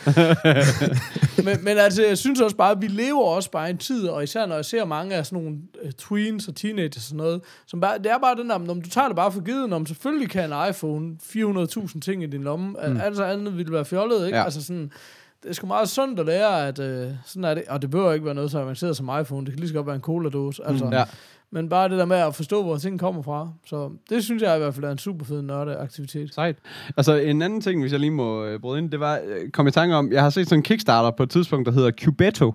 men, 1.47 1.65
men 1.65 1.79
altså, 1.79 2.07
jeg 2.07 2.19
synes 2.19 2.41
også 2.41 2.57
bare, 2.57 2.71
at 2.71 2.83
vi 2.83 2.87
lever 2.87 3.25
også 3.25 3.51
bare 3.51 3.69
i 3.69 3.71
en 3.71 3.79
tid, 3.79 4.07
og 4.09 4.25
især 4.25 4.47
når 4.47 4.55
jeg 4.55 4.65
ser 4.65 4.85
mange 4.85 5.15
af 5.15 5.27
sådan 5.27 5.43
nogle 5.43 5.59
uh, 5.85 5.91
tweens 5.91 6.49
og 6.49 6.55
teenagers 6.57 6.97
og 6.97 7.03
sådan 7.03 7.17
noget, 7.17 7.41
som 7.67 7.81
bare, 7.81 7.99
det 7.99 8.07
er 8.07 8.19
bare 8.19 8.37
den 8.37 8.51
der, 8.51 8.59
når 8.59 8.75
du 8.75 8.91
tager 8.91 9.07
det 9.07 9.17
bare 9.17 9.33
for 9.33 9.41
givet, 9.41 9.73
om 9.73 9.87
selvfølgelig 9.87 10.31
kan 10.31 10.53
en 10.53 10.71
iPhone 10.71 11.17
400.000 11.23 12.01
ting 12.01 12.23
i 12.23 12.27
din 12.27 12.43
lomme, 12.43 12.58
mm. 12.59 13.01
altså 13.01 13.25
andet 13.25 13.57
ville 13.57 13.73
være 13.73 13.85
fjollet, 13.85 14.27
ikke? 14.27 14.39
Ja. 14.39 14.45
Altså 14.45 14.65
sådan, 14.65 14.91
det 15.43 15.49
er 15.49 15.53
sgu 15.55 15.67
meget 15.67 15.89
sundt 15.89 16.21
at 16.21 16.27
lære, 16.27 16.69
at 16.69 16.79
uh, 16.79 17.13
sådan 17.25 17.45
er 17.45 17.55
det, 17.55 17.63
og 17.69 17.83
det 17.83 17.91
behøver 17.91 18.13
ikke 18.13 18.25
være 18.27 18.35
noget 18.35 18.51
så 18.51 18.59
avanceret 18.59 18.97
som 18.97 19.11
iPhone, 19.21 19.47
det 19.47 19.53
kan 19.53 19.61
lige 19.61 19.69
så 19.69 19.75
godt 19.75 19.87
være 19.87 19.97
en 19.97 20.03
cola-dåse, 20.03 20.63
altså. 20.67 20.85
Mm, 20.85 20.93
Ja. 20.93 21.05
Men 21.51 21.69
bare 21.69 21.89
det 21.89 21.99
der 21.99 22.05
med 22.05 22.17
at 22.17 22.35
forstå, 22.35 22.63
hvor 22.63 22.77
ting 22.77 23.01
kommer 23.01 23.23
fra. 23.23 23.49
Så 23.67 23.91
det 24.11 24.25
synes 24.25 24.43
jeg 24.43 24.57
i 24.57 24.59
hvert 24.59 24.75
fald 24.75 24.85
er 24.85 24.91
en 24.91 24.99
super 24.99 25.25
fed 25.25 25.43
nørdeaktivitet. 25.43 26.35
Sejt. 26.35 26.57
Altså 26.97 27.15
en 27.17 27.43
anden 27.43 27.61
ting, 27.61 27.81
hvis 27.81 27.93
jeg 27.93 28.01
lige 28.01 28.11
må 28.11 28.45
øh, 28.45 28.61
bryde 28.61 28.79
ind, 28.79 28.91
det 28.91 29.01
var, 29.01 29.21
øh, 29.27 29.51
kom 29.51 29.67
i 29.67 29.71
tanke 29.71 29.95
om, 29.97 30.13
jeg 30.13 30.23
har 30.23 30.31
set 30.31 30.49
sådan 30.49 30.59
en 30.59 30.63
Kickstarter 30.63 31.11
på 31.11 31.23
et 31.23 31.31
tidspunkt, 31.31 31.67
der 31.67 31.73
hedder 31.73 31.91
Cubetto, 32.05 32.55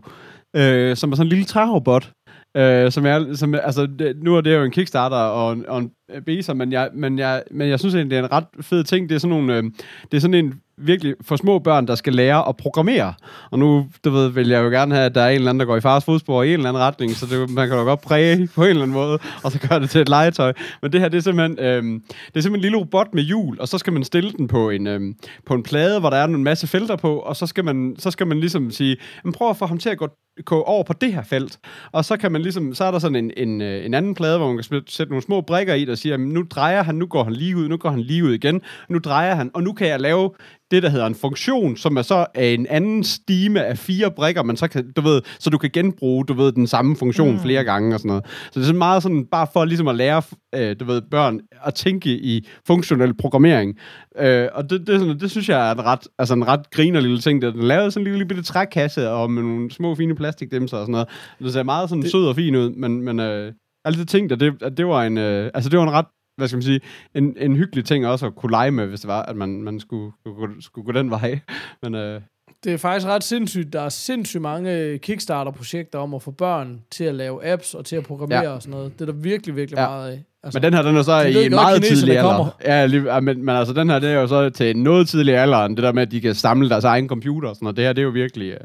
øh, 0.54 0.96
som 0.96 1.12
er 1.12 1.16
sådan 1.16 1.26
en 1.26 1.30
lille 1.30 1.46
trærobot, 1.46 2.12
øh, 2.56 2.92
som 2.92 3.06
er, 3.06 3.34
som, 3.34 3.56
altså 3.56 3.88
det, 4.00 4.24
nu 4.24 4.36
er 4.36 4.42
det 4.42 4.56
jo 4.56 4.64
en 4.64 4.72
Kickstarter 4.72 5.18
og 5.18 5.54
en, 5.54 5.66
og 5.66 5.80
en 5.80 5.92
øh, 6.12 6.22
beta, 6.22 6.54
men 6.54 6.72
jeg, 6.72 6.90
men, 6.94 7.20
jeg, 7.20 7.44
men 7.52 7.70
jeg 7.70 7.80
synes 7.80 7.96
egentlig, 7.96 8.12
det 8.12 8.20
er 8.20 8.24
en 8.24 8.32
ret 8.32 8.66
fed 8.66 8.84
ting. 8.84 9.10
Det 9.10 9.16
er 9.16 9.20
sådan 9.20 9.30
nogle, 9.38 9.58
øh, 9.58 9.64
det 10.12 10.18
er 10.18 10.22
sådan 10.22 10.46
en 10.46 10.62
virkelig 10.78 11.16
for 11.22 11.36
små 11.36 11.60
børn, 11.60 11.88
der 11.88 11.96
skal 11.96 12.14
lære 12.14 12.48
at 12.50 12.58
programmere. 12.58 13.14
Og 13.52 13.60
nu, 13.60 13.88
du 14.06 14.10
ved, 14.10 14.30
vil 14.30 14.48
jeg 14.50 14.64
jo 14.64 14.70
gerne 14.70 14.96
have, 14.96 15.06
at 15.06 15.16
der 15.16 15.22
er 15.22 15.30
en 15.30 15.36
eller 15.36 15.50
anden, 15.50 15.60
der 15.60 15.66
går 15.66 15.78
i 15.78 15.82
fars 15.82 16.06
fodspor 16.06 16.44
i 16.44 16.48
en 16.48 16.54
eller 16.54 16.70
anden 16.70 16.84
retning, 16.84 17.12
så 17.12 17.26
det, 17.26 17.50
man 17.50 17.68
kan 17.68 17.78
jo 17.78 17.84
godt 17.84 18.02
præge 18.02 18.50
på 18.56 18.64
en 18.64 18.70
eller 18.70 18.82
anden 18.82 18.94
måde, 18.94 19.20
og 19.44 19.52
så 19.52 19.60
gøre 19.70 19.80
det 19.80 19.90
til 19.90 20.02
et 20.02 20.10
legetøj. 20.10 20.54
Men 20.82 20.92
det 20.92 21.02
her, 21.02 21.10
det 21.10 21.18
er 21.18 21.22
simpelthen, 21.22 21.60
øhm, 21.60 22.00
det 22.02 22.36
er 22.36 22.42
simpelthen 22.42 22.56
en 22.56 22.62
lille 22.62 22.78
robot 22.78 23.14
med 23.14 23.24
hjul, 23.24 23.60
og 23.60 23.68
så 23.68 23.78
skal 23.78 23.94
man 23.94 24.04
stille 24.04 24.32
den 24.32 24.48
på 24.48 24.70
en, 24.70 24.88
øhm, 24.88 25.16
på 25.46 25.54
en 25.54 25.64
plade, 25.64 26.00
hvor 26.00 26.10
der 26.10 26.18
er 26.18 26.26
en 26.26 26.44
masse 26.44 26.68
felter 26.68 26.96
på, 26.96 27.16
og 27.16 27.36
så 27.36 27.48
skal 27.48 27.66
man, 27.66 27.96
så 28.00 28.12
skal 28.12 28.28
man 28.28 28.40
ligesom 28.40 28.72
sige, 28.72 28.98
prøv 29.34 29.50
at 29.50 29.58
få 29.58 29.66
ham 29.66 29.78
til 29.78 29.90
at 29.90 29.98
gå 29.98 30.08
gå 30.46 30.62
over 30.62 30.84
på 30.84 30.94
det 30.94 31.14
her 31.14 31.24
felt. 31.24 31.60
Og 31.92 32.06
så 32.06 32.18
kan 32.18 32.32
man 32.32 32.42
ligesom, 32.42 32.74
så 32.74 32.84
er 32.84 32.92
der 32.92 33.00
sådan 33.00 33.16
en, 33.16 33.32
en, 33.38 33.62
øh, 33.62 33.86
en 33.86 33.94
anden 33.94 34.16
plade, 34.16 34.38
hvor 34.38 34.48
man 34.48 34.64
kan 34.64 34.82
sætte 34.88 35.12
nogle 35.12 35.24
små 35.24 35.42
brikker 35.42 35.74
i, 35.74 35.86
der 35.86 35.96
siger, 35.96 36.18
nu 36.18 36.44
drejer 36.50 36.84
han, 36.84 36.96
nu 36.96 37.06
går 37.06 37.24
han 37.24 37.34
lige 37.34 37.58
ud, 37.58 37.68
nu 37.68 37.78
går 37.78 37.90
han 37.90 38.00
lige 38.00 38.24
ud 38.24 38.34
igen, 38.34 38.62
nu 38.90 39.00
drejer 39.00 39.36
han, 39.36 39.52
og 39.54 39.64
nu 39.64 39.74
kan 39.74 39.88
jeg 39.88 40.00
lave 40.00 40.32
det, 40.74 40.84
der 40.84 40.90
hedder 40.90 41.06
en 41.06 41.16
funktion, 41.16 41.78
som 41.78 41.98
er 41.98 42.02
så 42.02 42.26
er 42.36 42.50
en 42.50 42.68
anden 42.68 43.04
stime 43.04 43.66
af 43.66 43.78
fire 43.78 44.12
brikker, 44.12 44.44
man 44.44 44.58
så 44.58 44.68
kan, 44.68 44.92
du 44.92 45.02
ved, 45.02 45.22
så 45.40 45.50
du 45.50 45.58
kan 45.58 45.70
genbruge, 45.74 46.26
du 46.26 46.34
ved, 46.34 46.52
den 46.52 46.68
samme 46.68 46.96
funktion 46.96 47.32
mm. 47.32 47.40
flere 47.40 47.64
gange 47.64 47.96
og 47.96 48.00
sådan 48.00 48.10
noget. 48.10 48.24
Så 48.26 48.52
det 48.54 48.62
er 48.62 48.66
sådan 48.66 48.78
meget 48.78 49.04
sådan, 49.04 49.26
bare 49.26 49.48
for 49.54 49.66
ligesom 49.66 49.88
at 49.88 49.96
lære, 49.96 50.22
øh, 50.56 50.76
du 50.80 50.86
ved, 50.86 51.02
børn 51.12 51.40
at 51.66 51.74
tænke 51.74 52.10
i 52.10 52.48
funktionel 52.68 53.14
programmering. 53.14 53.78
Øh, 54.20 54.48
og 54.54 54.70
det, 54.70 54.88
det, 54.88 55.00
sådan, 55.00 55.20
det 55.20 55.32
synes 55.32 55.50
jeg 55.50 55.70
er 55.70 55.74
en 55.74 55.86
ret, 55.86 56.08
altså 56.20 56.34
en 56.34 56.48
ret 56.48 56.70
griner 56.72 57.00
lille 57.00 57.20
ting. 57.20 57.42
Der. 57.42 57.52
Den 57.52 57.64
lavede 57.64 57.92
sådan 57.92 58.02
en 58.02 58.04
lille, 58.04 58.18
lille 58.18 58.28
bitte 58.28 58.44
trækasse, 58.44 59.10
og 59.10 59.32
med 59.32 59.44
nogle 59.44 59.72
små 59.72 59.96
fine 59.96 60.16
plastikdæmser 60.16 60.78
og 60.78 60.84
sådan 60.84 60.92
noget. 60.92 61.08
Det 61.40 61.54
ser 61.54 61.64
meget 61.64 61.90
sådan 61.90 62.02
det... 62.02 62.12
sød 62.12 62.28
og 62.28 62.36
fin 62.36 62.56
ud, 62.56 62.70
men, 62.70 63.02
men 63.02 63.20
øh, 63.20 63.54
altid 63.86 64.06
tænkt, 64.06 64.32
at 64.32 64.40
det, 64.40 64.54
at 64.62 64.78
det 64.78 64.88
var 64.88 65.04
en, 65.04 65.18
øh, 65.18 65.52
altså 65.54 65.70
det 65.70 65.80
var 65.80 65.84
en 65.84 65.92
ret 65.92 66.06
hvad 66.38 66.48
skal 66.48 66.58
man 66.58 66.64
sige, 66.64 66.82
en, 67.16 67.36
en 67.40 67.56
hyggelig 67.56 67.86
ting 67.86 68.08
også 68.08 68.26
at 68.26 68.36
kunne 68.36 68.52
lege 68.52 68.72
med, 68.72 68.88
hvis 68.88 69.00
det 69.00 69.08
var, 69.08 69.22
at 69.24 69.36
man, 69.36 69.50
man 69.64 69.80
skulle, 69.80 70.12
skulle, 70.26 70.62
skulle 70.64 70.86
gå 70.86 70.92
den 70.92 71.10
vej. 71.10 71.40
Men 71.84 71.96
øh, 71.96 72.22
Det 72.64 72.74
er 72.74 72.78
faktisk 72.78 73.08
ret 73.08 73.24
sindssygt. 73.24 73.74
Der 73.74 73.82
er 73.82 73.90
sindssygt 73.90 74.42
mange 74.42 74.98
Kickstarter-projekter 74.98 76.00
om 76.00 76.14
at 76.14 76.22
få 76.22 76.32
børn 76.32 76.82
til 76.92 77.04
at 77.04 77.16
lave 77.16 77.46
apps 77.46 77.74
og 77.74 77.86
til 77.86 77.96
at 77.96 78.04
programmere 78.04 78.42
Ja. 78.44 78.50
og 78.50 78.62
sådan 78.62 78.72
noget. 78.78 78.94
Det 78.94 79.02
er 79.02 79.06
der 79.14 79.20
virkelig, 79.20 79.56
virkelig 79.56 79.78
Ja. 79.78 79.88
meget 79.88 80.12
af. 80.12 80.24
Altså, 80.44 80.60
Men 80.60 80.64
den 80.64 80.74
her, 80.74 80.82
den 80.82 80.96
er 80.98 81.02
så 81.02 81.22
i 81.22 81.46
en 81.46 81.52
meget 81.52 81.84
tidlig 81.84 82.18
alder. 82.18 82.58
Ja, 82.66 82.86
lige, 82.86 83.22
men, 83.22 83.46
men 83.46 83.56
altså, 83.56 83.74
den 83.74 83.90
her, 83.90 84.00
det 84.00 84.10
er 84.10 84.14
jo 84.22 84.28
så 84.28 84.50
til 84.50 84.70
en 84.70 84.84
noget 84.84 85.08
tidlig 85.08 85.36
alder, 85.38 85.58
end 85.66 85.76
det 85.76 85.84
der 85.84 85.92
med, 85.92 86.02
at 86.02 86.12
de 86.12 86.22
kan 86.22 86.36
samle 86.36 86.70
deres 86.70 86.84
egen 86.84 87.08
computer 87.08 87.50
og 87.50 87.56
sådan 87.56 87.66
noget. 87.66 87.78
Det 87.78 87.86
her, 87.86 87.94
det 87.94 88.02
er 88.02 88.06
jo 88.06 88.10
virkelig... 88.12 88.52
Øh, 88.52 88.60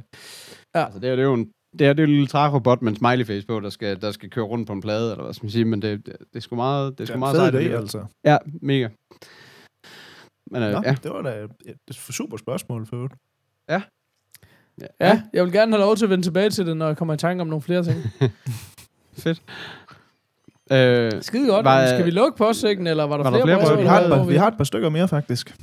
Ja. 0.75 0.85
Altså, 0.85 1.01
det, 1.01 1.11
er, 1.11 1.17
det 1.17 1.23
er 1.23 1.27
jo 1.27 1.35
en, 1.35 1.49
det 1.79 1.87
er, 1.87 1.93
det 1.93 2.03
er 2.03 2.07
en 2.07 2.13
lille 2.13 2.27
trærobot 2.27 2.83
med 2.83 2.93
en 2.93 2.97
smiley 2.99 3.27
face 3.27 3.47
på, 3.47 3.61
der 3.61 3.71
skal, 3.71 4.01
der 4.01 4.11
skal 4.13 4.31
køre 4.31 4.45
rundt 4.45 4.67
på 4.67 4.73
en 4.73 4.81
plade, 4.81 5.11
eller 5.11 5.25
hvad 5.25 5.35
skal 5.35 5.45
man 5.45 5.51
sige, 5.51 5.65
men 5.65 5.83
det, 5.83 6.07
det, 6.07 6.17
det 6.19 6.37
er 6.37 6.41
sgu 6.41 6.57
meget, 6.57 6.85
det 6.93 7.01
er 7.01 7.05
Det 7.05 7.09
sgu 7.09 7.19
meget 7.19 7.37
sejt. 7.37 7.55
alligevel. 7.55 7.79
altså. 7.81 8.05
Ja, 8.25 8.37
mega. 8.63 8.89
Men 10.51 10.63
øh, 10.63 10.73
Nå, 10.73 10.83
ja. 10.85 10.97
det 11.03 11.11
var 11.11 11.23
da 11.23 11.31
et, 11.39 11.51
et 11.89 11.95
super 11.95 12.37
spørgsmål 12.37 12.87
for 12.87 12.97
øvrigt. 12.97 13.15
Ja, 15.01 15.23
jeg 15.33 15.45
vil 15.45 15.53
gerne 15.53 15.73
have 15.73 15.81
lov 15.81 15.97
til 15.97 16.05
at 16.05 16.11
vende 16.11 16.25
tilbage 16.25 16.51
til 16.51 16.67
det, 16.67 16.77
når 16.77 16.87
jeg 16.87 16.97
kommer 16.97 17.15
i 17.15 17.17
tanke 17.17 17.41
om 17.41 17.47
nogle 17.47 17.63
flere 17.63 17.85
ting. 17.85 17.97
fedt. 19.25 19.43
Øh, 20.73 21.23
Skide 21.23 21.47
godt. 21.49 21.65
Var- 21.65 21.87
skal 21.87 22.05
vi 22.05 22.11
lukke 22.11 22.39
postsækken, 22.39 22.87
eller 22.87 23.05
var 23.05 23.17
der 23.17 23.25
Var 23.25 23.31
der 23.31 23.45
flere, 23.45 23.61
flere 23.61 23.77
breve, 23.77 23.77
breve? 23.77 23.83
Vi 23.83 23.87
har, 23.89 24.01
et 24.01 24.11
par, 24.11 24.25
vi 24.25 24.37
har 24.37 24.49
et 24.49 24.57
par 24.57 24.65
stykker 24.65 24.89
mere, 24.89 25.09
faktisk. 25.09 25.57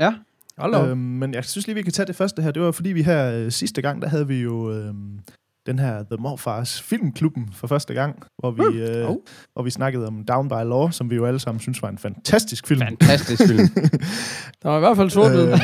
ja, 0.00 0.14
Hold. 0.58 0.74
Øhm, 0.90 0.98
men 0.98 1.34
jeg 1.34 1.44
synes 1.44 1.66
lige, 1.66 1.74
vi 1.74 1.82
kan 1.82 1.92
tage 1.92 2.06
det 2.06 2.16
første 2.16 2.42
her. 2.42 2.50
Det 2.50 2.62
var 2.62 2.70
fordi, 2.72 2.88
vi 2.88 3.02
her 3.02 3.32
øh, 3.32 3.50
sidste 3.52 3.82
gang, 3.82 4.02
der 4.02 4.08
havde 4.08 4.26
vi 4.28 4.40
jo 4.42 4.72
øhm, 4.72 5.20
den 5.66 5.78
her 5.78 6.02
The 6.02 6.16
Morfars 6.18 6.82
Filmklubben 6.82 7.48
for 7.52 7.66
første 7.66 7.94
gang, 7.94 8.22
hvor 8.38 8.50
vi, 8.50 8.62
øh, 8.82 9.08
Oh. 9.10 9.16
hvor 9.52 9.62
vi 9.62 9.70
snakkede 9.70 10.06
om 10.06 10.24
Down 10.24 10.48
by 10.48 10.52
Law, 10.52 10.90
som 10.90 11.10
vi 11.10 11.14
jo 11.16 11.26
alle 11.26 11.40
sammen 11.40 11.60
synes 11.60 11.82
var 11.82 11.88
en 11.88 11.98
fantastisk 11.98 12.66
film. 12.66 12.80
fantastisk 12.80 13.42
film. 13.48 13.68
Der 14.62 14.68
var 14.68 14.76
i 14.76 14.80
hvert 14.80 14.96
fald 14.96 15.10
sort 15.10 15.32
Øh, 15.32 15.58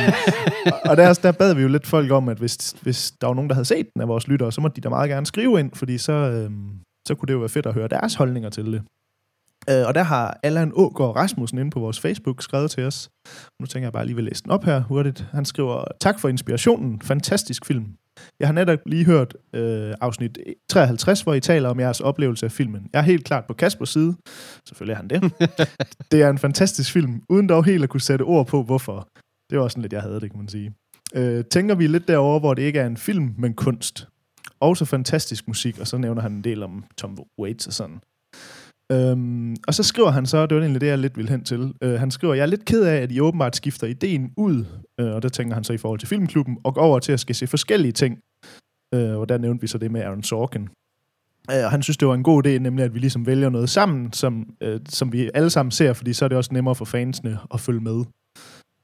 og 0.85 0.97
der, 0.97 1.15
der 1.23 1.33
bad 1.33 1.55
vi 1.55 1.63
jo 1.63 1.69
lidt 1.69 1.87
folk 1.87 2.11
om, 2.11 2.29
at 2.29 2.39
hvis, 2.39 2.75
hvis 2.83 3.13
der 3.21 3.27
var 3.27 3.35
nogen, 3.35 3.51
der 3.51 3.55
havde 3.55 3.65
set 3.65 3.87
den 3.95 4.03
af 4.03 4.09
vores 4.09 4.29
lyttere, 4.29 4.53
så 4.53 4.61
må 4.61 4.69
de 4.69 4.81
da 4.81 4.89
meget 4.89 5.11
gerne 5.11 5.27
skrive 5.27 5.61
ind, 5.61 5.71
fordi 5.75 5.99
så, 5.99 6.13
øhm, 6.13 6.71
så 7.09 7.15
kunne 7.15 7.27
det 7.27 7.33
jo 7.33 7.39
være 7.39 7.49
fedt 7.49 7.67
at 7.67 7.75
høre 7.75 7.89
deres 7.89 8.15
holdninger 8.15 8.51
til 8.51 8.65
det. 8.73 8.83
Øh, 9.71 9.87
og 9.87 9.95
der 9.95 10.03
har 10.03 10.41
Allan 10.43 10.73
Ågaard 10.75 11.17
Rasmussen 11.17 11.59
inde 11.59 11.71
på 11.71 11.81
vores 11.81 12.01
Facebook 12.01 12.43
skrevet 12.43 12.71
til 12.71 12.85
os. 12.85 13.11
Nu 13.61 13.67
tænker 13.67 13.87
jeg 13.87 13.93
bare 13.93 14.07
lige 14.07 14.15
vil 14.17 14.25
læse 14.25 14.43
den 14.43 14.51
op 14.51 14.65
her 14.65 14.81
hurtigt. 14.83 15.27
Han 15.33 15.45
skriver, 15.45 15.85
tak 16.01 16.21
for 16.21 16.29
inspirationen. 16.29 17.01
Fantastisk 17.01 17.67
film. 17.67 17.87
Jeg 18.41 18.49
har 18.49 18.53
netop 18.53 18.79
lige 18.87 19.05
hørt 19.05 19.37
øh, 19.53 19.95
afsnit 20.01 20.39
53, 20.69 21.23
hvor 21.23 21.35
I 21.35 21.41
taler 21.41 21.69
om 21.69 21.81
jeres 21.81 22.01
oplevelse 22.01 22.47
af 22.47 22.53
filmen. 22.53 22.89
Jeg 22.93 22.99
er 22.99 23.03
helt 23.03 23.25
klart 23.25 23.45
på 23.47 23.55
Kaspers 23.55 23.89
side. 23.89 24.17
Selvfølgelig 24.69 24.93
er 24.93 24.97
han 24.97 25.09
det. 25.09 25.33
det 26.13 26.23
er 26.23 26.31
en 26.31 26.39
fantastisk 26.39 26.93
film, 26.93 27.23
uden 27.29 27.49
dog 27.49 27.65
helt 27.65 27.83
at 27.83 27.89
kunne 27.89 28.01
sætte 28.01 28.23
ord 28.23 28.47
på, 28.47 28.63
hvorfor. 28.63 29.09
Det 29.51 29.59
var 29.59 29.65
også 29.65 29.75
sådan 29.75 29.83
lidt, 29.83 29.93
jeg 29.93 30.03
havde 30.03 30.21
det, 30.21 30.31
kan 30.31 30.39
man 30.39 30.49
sige. 30.49 30.75
Øh, 31.15 31.45
tænker 31.45 31.75
vi 31.75 31.87
lidt 31.87 32.09
derover, 32.09 32.41
hvor 32.41 32.55
det 32.55 32.63
ikke 32.63 32.79
er 32.79 32.87
en 32.87 32.97
film, 32.97 33.35
men 33.39 33.55
kunst. 33.55 34.09
Også 34.61 34.85
fantastisk 34.85 35.49
musik, 35.49 35.79
og 35.79 35.87
så 35.87 35.99
nævner 35.99 36.23
han 36.23 36.33
en 36.33 36.45
del 36.45 36.63
om 36.63 36.85
Tom 36.97 37.19
Waits 37.39 37.67
og 37.67 37.73
sådan. 37.73 38.01
Øhm, 38.93 39.57
og 39.67 39.75
så 39.75 39.83
skriver 39.83 40.11
han 40.11 40.27
så, 40.27 40.47
det 40.47 40.57
var 40.57 40.63
egentlig 40.63 40.81
det, 40.81 40.87
jeg 40.87 40.99
lidt 40.99 41.17
vil 41.17 41.29
hen 41.29 41.45
til. 41.45 41.75
Øh, 41.83 42.01
han 42.01 42.11
skriver, 42.11 42.35
jeg 42.35 42.43
er 42.43 42.47
lidt 42.47 42.65
ked 42.65 42.85
af, 42.85 42.97
at 42.97 43.13
I 43.13 43.21
åbenbart 43.21 43.57
skifter 43.57 43.87
ideen 43.87 44.33
ud, 44.37 44.65
øh, 45.01 45.15
og 45.15 45.23
der 45.23 45.29
tænker 45.29 45.55
han 45.55 45.65
så 45.65 45.73
i 45.73 45.79
forhold 45.79 45.99
til 45.99 46.09
filmklubben, 46.09 46.59
og 46.65 46.75
går 46.75 46.81
over 46.81 46.99
til 46.99 47.13
at 47.13 47.21
skal 47.21 47.35
se 47.35 47.47
forskellige 47.47 47.93
ting. 47.93 48.19
Øh, 48.95 49.17
og 49.17 49.29
der 49.29 49.39
nævnte 49.39 49.61
vi 49.61 49.67
så 49.67 49.79
det 49.79 49.91
med 49.91 50.01
Aaron 50.01 50.23
Sorkin. 50.23 50.69
Øh, 51.51 51.65
og 51.65 51.71
han 51.71 51.83
synes, 51.83 51.97
det 51.97 52.09
var 52.09 52.15
en 52.15 52.23
god 52.23 52.47
idé, 52.47 52.51
nemlig 52.51 52.85
at 52.85 52.95
vi 52.95 52.99
ligesom 52.99 53.27
vælger 53.27 53.49
noget 53.49 53.71
sammen, 53.71 54.13
som, 54.13 54.55
øh, 54.61 54.81
som 54.89 55.13
vi 55.13 55.31
alle 55.35 55.51
sammen 55.51 55.71
ser, 55.71 55.93
fordi 55.93 56.13
så 56.13 56.25
er 56.25 56.29
det 56.29 56.39
også 56.39 56.55
nemmere 56.55 56.75
for 56.75 56.85
fansene 56.85 57.39
at 57.55 57.61
følge 57.61 57.81
med. 57.81 58.05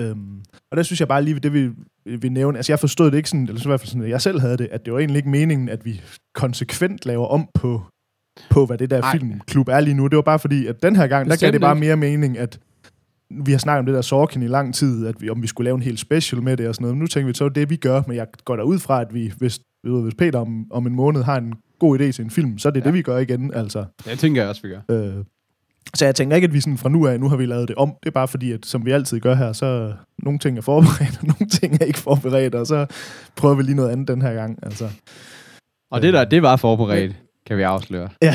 Øhm, 0.00 0.42
og 0.70 0.76
der 0.76 0.82
synes 0.82 1.00
jeg 1.00 1.08
bare 1.08 1.24
lige, 1.24 1.38
det 1.38 1.52
vi, 1.52 1.70
vi 2.16 2.28
nævne, 2.28 2.58
altså 2.58 2.72
jeg 2.72 2.78
forstod 2.78 3.10
det 3.10 3.16
ikke 3.16 3.28
sådan, 3.28 3.46
eller 3.48 3.60
så 3.60 3.68
i 3.68 3.70
hvert 3.70 3.80
fald 3.80 3.88
sådan, 3.88 4.02
at 4.02 4.10
jeg 4.10 4.22
selv 4.22 4.40
havde 4.40 4.56
det, 4.56 4.68
at 4.70 4.84
det 4.84 4.92
var 4.92 4.98
egentlig 4.98 5.16
ikke 5.16 5.28
meningen, 5.28 5.68
at 5.68 5.84
vi 5.84 6.00
konsekvent 6.34 7.06
laver 7.06 7.26
om 7.26 7.48
på, 7.54 7.82
på 8.50 8.66
hvad 8.66 8.78
det 8.78 8.90
der 8.90 9.00
Nej. 9.00 9.12
filmklub 9.12 9.68
er 9.68 9.80
lige 9.80 9.94
nu. 9.94 10.06
Det 10.06 10.16
var 10.16 10.22
bare 10.22 10.38
fordi, 10.38 10.66
at 10.66 10.82
den 10.82 10.96
her 10.96 11.06
gang, 11.06 11.24
der 11.24 11.30
gav 11.30 11.34
Bestemt 11.34 11.52
det 11.52 11.60
bare 11.60 11.74
mere 11.74 11.96
mening, 11.96 12.38
at 12.38 12.58
vi 13.30 13.52
har 13.52 13.58
snakket 13.58 13.78
om 13.78 13.86
det 13.86 13.94
der 13.94 14.02
Sorkin 14.02 14.42
i 14.42 14.46
lang 14.46 14.74
tid, 14.74 15.06
at 15.06 15.14
vi, 15.20 15.30
om 15.30 15.42
vi 15.42 15.46
skulle 15.46 15.64
lave 15.64 15.74
en 15.74 15.82
helt 15.82 15.98
special 15.98 16.42
med 16.42 16.56
det 16.56 16.68
og 16.68 16.74
sådan 16.74 16.82
noget. 16.82 16.96
Men 16.96 17.00
nu 17.00 17.06
tænker 17.06 17.26
vi, 17.26 17.34
så 17.34 17.48
det, 17.48 17.70
vi 17.70 17.76
gør, 17.76 18.02
men 18.06 18.16
jeg 18.16 18.26
går 18.44 18.56
da 18.56 18.62
ud 18.62 18.78
fra, 18.78 19.00
at 19.00 19.14
vi, 19.14 19.32
hvis, 19.38 19.60
ved, 19.84 20.02
hvis 20.02 20.14
Peter 20.14 20.38
om, 20.38 20.66
om 20.70 20.86
en 20.86 20.94
måned 20.94 21.22
har 21.22 21.36
en 21.36 21.54
god 21.78 22.00
idé 22.00 22.10
til 22.12 22.24
en 22.24 22.30
film, 22.30 22.58
så 22.58 22.68
er 22.68 22.72
det. 22.72 22.80
Ja. 22.80 22.84
det, 22.84 22.94
vi 22.94 23.02
gør 23.02 23.18
igen, 23.18 23.54
altså. 23.54 23.84
det 24.04 24.18
tænker 24.18 24.42
jeg 24.42 24.48
også, 24.48 24.62
vi 24.62 24.68
gør. 24.68 24.80
Øh, 24.90 25.24
så 25.94 26.04
jeg 26.04 26.14
tænker 26.14 26.36
ikke, 26.36 26.46
at 26.46 26.54
vi 26.54 26.60
sådan 26.60 26.78
fra 26.78 26.88
nu 26.88 27.06
af, 27.06 27.20
nu 27.20 27.28
har 27.28 27.36
vi 27.36 27.46
lavet 27.46 27.68
det 27.68 27.76
om. 27.76 27.94
Det 28.02 28.08
er 28.08 28.12
bare 28.12 28.28
fordi, 28.28 28.52
at 28.52 28.66
som 28.66 28.86
vi 28.86 28.90
altid 28.90 29.20
gør 29.20 29.34
her, 29.34 29.52
så 29.52 29.92
nogle 30.22 30.38
ting 30.38 30.58
er 30.58 30.62
forberedt, 30.62 31.18
og 31.20 31.26
nogle 31.38 31.50
ting 31.50 31.74
er 31.80 31.84
ikke 31.84 31.98
forberedt, 31.98 32.54
og 32.54 32.66
så 32.66 32.86
prøver 33.36 33.54
vi 33.54 33.62
lige 33.62 33.74
noget 33.74 33.90
andet 33.90 34.08
den 34.08 34.22
her 34.22 34.34
gang. 34.34 34.58
Altså. 34.62 34.88
Og 35.90 36.02
det 36.02 36.12
der, 36.12 36.24
det 36.24 36.42
var 36.42 36.56
forberedt, 36.56 37.16
kan 37.46 37.56
vi 37.58 37.62
afsløre. 37.62 38.08
Ja. 38.22 38.34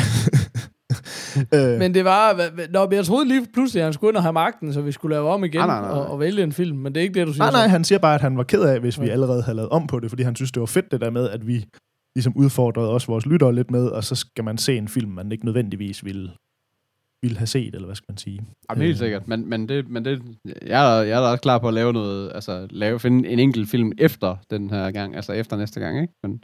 øh, 1.73 1.79
Men 1.79 1.93
det 1.93 2.05
var... 2.05 2.51
Nå, 2.71 2.85
men 2.85 2.93
jeg 2.93 3.05
troede 3.05 3.27
lige 3.27 3.47
pludselig, 3.53 3.81
at 3.81 3.85
han 3.85 3.93
skulle 3.93 4.09
ind 4.11 4.17
og 4.17 4.23
have 4.23 4.33
magten, 4.33 4.73
så 4.73 4.81
vi 4.81 4.91
skulle 4.91 5.15
lave 5.15 5.29
om 5.29 5.43
igen 5.43 5.59
Nej, 5.59 5.67
nej, 5.67 5.81
nej. 5.81 5.89
Og, 5.89 6.05
og 6.07 6.19
vælge 6.19 6.43
en 6.43 6.51
film. 6.51 6.77
Men 6.77 6.95
det 6.95 6.99
er 6.99 7.03
ikke 7.03 7.19
det, 7.19 7.27
du 7.27 7.33
siger. 7.33 7.43
nej, 7.43 7.51
nej, 7.51 7.63
så. 7.65 7.69
han 7.69 7.83
siger 7.83 7.99
bare, 7.99 8.15
at 8.15 8.21
han 8.21 8.37
var 8.37 8.43
ked 8.43 8.61
af, 8.61 8.79
hvis 8.79 9.01
vi 9.01 9.05
Ja. 9.05 9.11
allerede 9.11 9.41
havde 9.43 9.55
lavet 9.55 9.69
om 9.69 9.87
på 9.87 9.99
det, 9.99 10.09
fordi 10.11 10.23
han 10.23 10.35
synes, 10.35 10.51
det 10.51 10.59
var 10.59 10.65
fedt 10.65 10.91
det 10.91 11.01
der 11.01 11.09
med, 11.09 11.29
at 11.29 11.47
vi 11.47 11.65
ligesom 12.15 12.33
udfordrede 12.35 12.89
også 12.89 13.07
vores 13.07 13.25
lyttere 13.25 13.55
lidt 13.55 13.71
med, 13.71 13.87
og 13.87 14.03
så 14.03 14.15
skal 14.15 14.43
man 14.43 14.57
se 14.57 14.77
en 14.77 14.87
film, 14.87 15.11
man 15.11 15.31
ikke 15.31 15.45
nødvendigvis 15.45 16.05
ville, 16.05 16.31
ville 17.23 17.37
have 17.37 17.47
set, 17.47 17.75
eller 17.75 17.85
hvad 17.85 17.95
skal 17.95 18.05
man 18.09 18.17
sige. 18.17 18.39
Jamen, 18.69 18.81
helt 18.81 18.95
Øh, 18.95 18.99
sikkert. 18.99 19.27
Men, 19.27 19.49
men, 19.49 19.69
det, 19.69 19.89
men 19.89 20.05
det, 20.05 20.21
jeg, 20.65 20.99
er, 20.99 21.03
jeg 21.03 21.17
er 21.17 21.21
da 21.21 21.27
også 21.27 21.41
klar 21.41 21.57
på 21.57 21.67
at 21.67 21.73
lave 21.73 21.93
noget, 21.93 22.31
altså 22.35 22.67
lave, 22.69 22.99
finde 22.99 23.29
en 23.29 23.39
enkelt 23.39 23.69
film 23.69 23.91
efter 23.97 24.35
den 24.49 24.69
her 24.69 24.91
gang, 24.91 25.15
altså 25.15 25.31
efter 25.33 25.57
næste 25.57 25.79
gang, 25.79 26.01
ikke? 26.01 26.13
Men, 26.23 26.41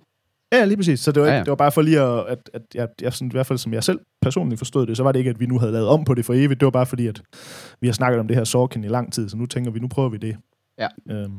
Ja, 0.54 0.66
lige 0.66 0.78
præcis. 0.78 1.00
Så 1.00 1.12
det 1.12 1.22
var, 1.22 1.28
ikke, 1.28 1.34
Ja, 1.34 1.38
ja, 1.38 1.44
det 1.44 1.50
var 1.50 1.56
bare 1.56 1.72
for 1.72 1.82
lige 1.82 2.02
at, 2.02 2.26
at, 2.28 2.50
at 2.54 2.62
jeg, 2.76 2.88
jeg 3.02 3.14
sådan, 3.14 3.28
i 3.28 3.32
hvert 3.32 3.46
fald 3.46 3.60
som 3.60 3.74
jeg 3.74 3.84
selv 3.84 4.00
personligt 4.22 4.60
forstod 4.60 4.88
det, 4.88 4.98
så 4.98 5.04
var 5.04 5.12
det 5.12 5.20
ikke, 5.20 5.30
at 5.30 5.40
vi 5.40 5.46
nu 5.46 5.60
havde 5.60 5.72
lavet 5.72 5.88
om 5.88 6.04
på 6.04 6.14
det 6.14 6.26
for 6.26 6.34
evigt. 6.34 6.60
Det 6.60 6.66
var 6.66 6.72
bare 6.72 6.86
fordi, 6.86 7.08
at 7.08 7.22
vi 7.82 7.88
har 7.88 7.94
snakket 7.94 8.20
om 8.20 8.28
det 8.28 8.38
her 8.38 8.44
Sorkin 8.44 8.84
i 8.84 8.88
lang 8.88 9.14
tid, 9.14 9.30
så 9.30 9.38
nu 9.38 9.46
tænker 9.46 9.72
vi, 9.72 9.80
nu 9.80 9.88
prøver 9.88 10.10
vi 10.10 10.18
det. 10.18 10.38
Ja. 10.80 10.88
Øhm, 11.10 11.32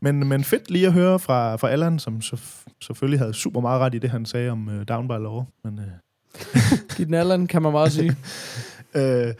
men, 0.00 0.28
men 0.28 0.44
fedt 0.44 0.70
lige 0.70 0.86
at 0.86 0.92
høre 0.92 1.18
fra, 1.18 1.56
fra 1.56 1.70
Allan, 1.70 1.98
som 1.98 2.20
så, 2.20 2.40
selvfølgelig 2.82 3.20
havde 3.20 3.34
super 3.34 3.60
meget 3.60 3.80
ret 3.80 3.94
i 3.94 3.98
det, 3.98 4.10
han 4.10 4.26
sagde 4.26 4.50
om 4.50 4.68
uh, 4.68 4.82
Down 4.88 5.08
by 5.08 5.12
Law. 5.12 5.44
Men, 5.64 5.78
uh, 5.78 5.84
Giv 6.96 7.06
den 7.06 7.14
alderen, 7.14 7.46
kan 7.46 7.62
man 7.62 7.72
meget 7.72 7.92
sige. 7.92 8.16
øh, 8.98 9.34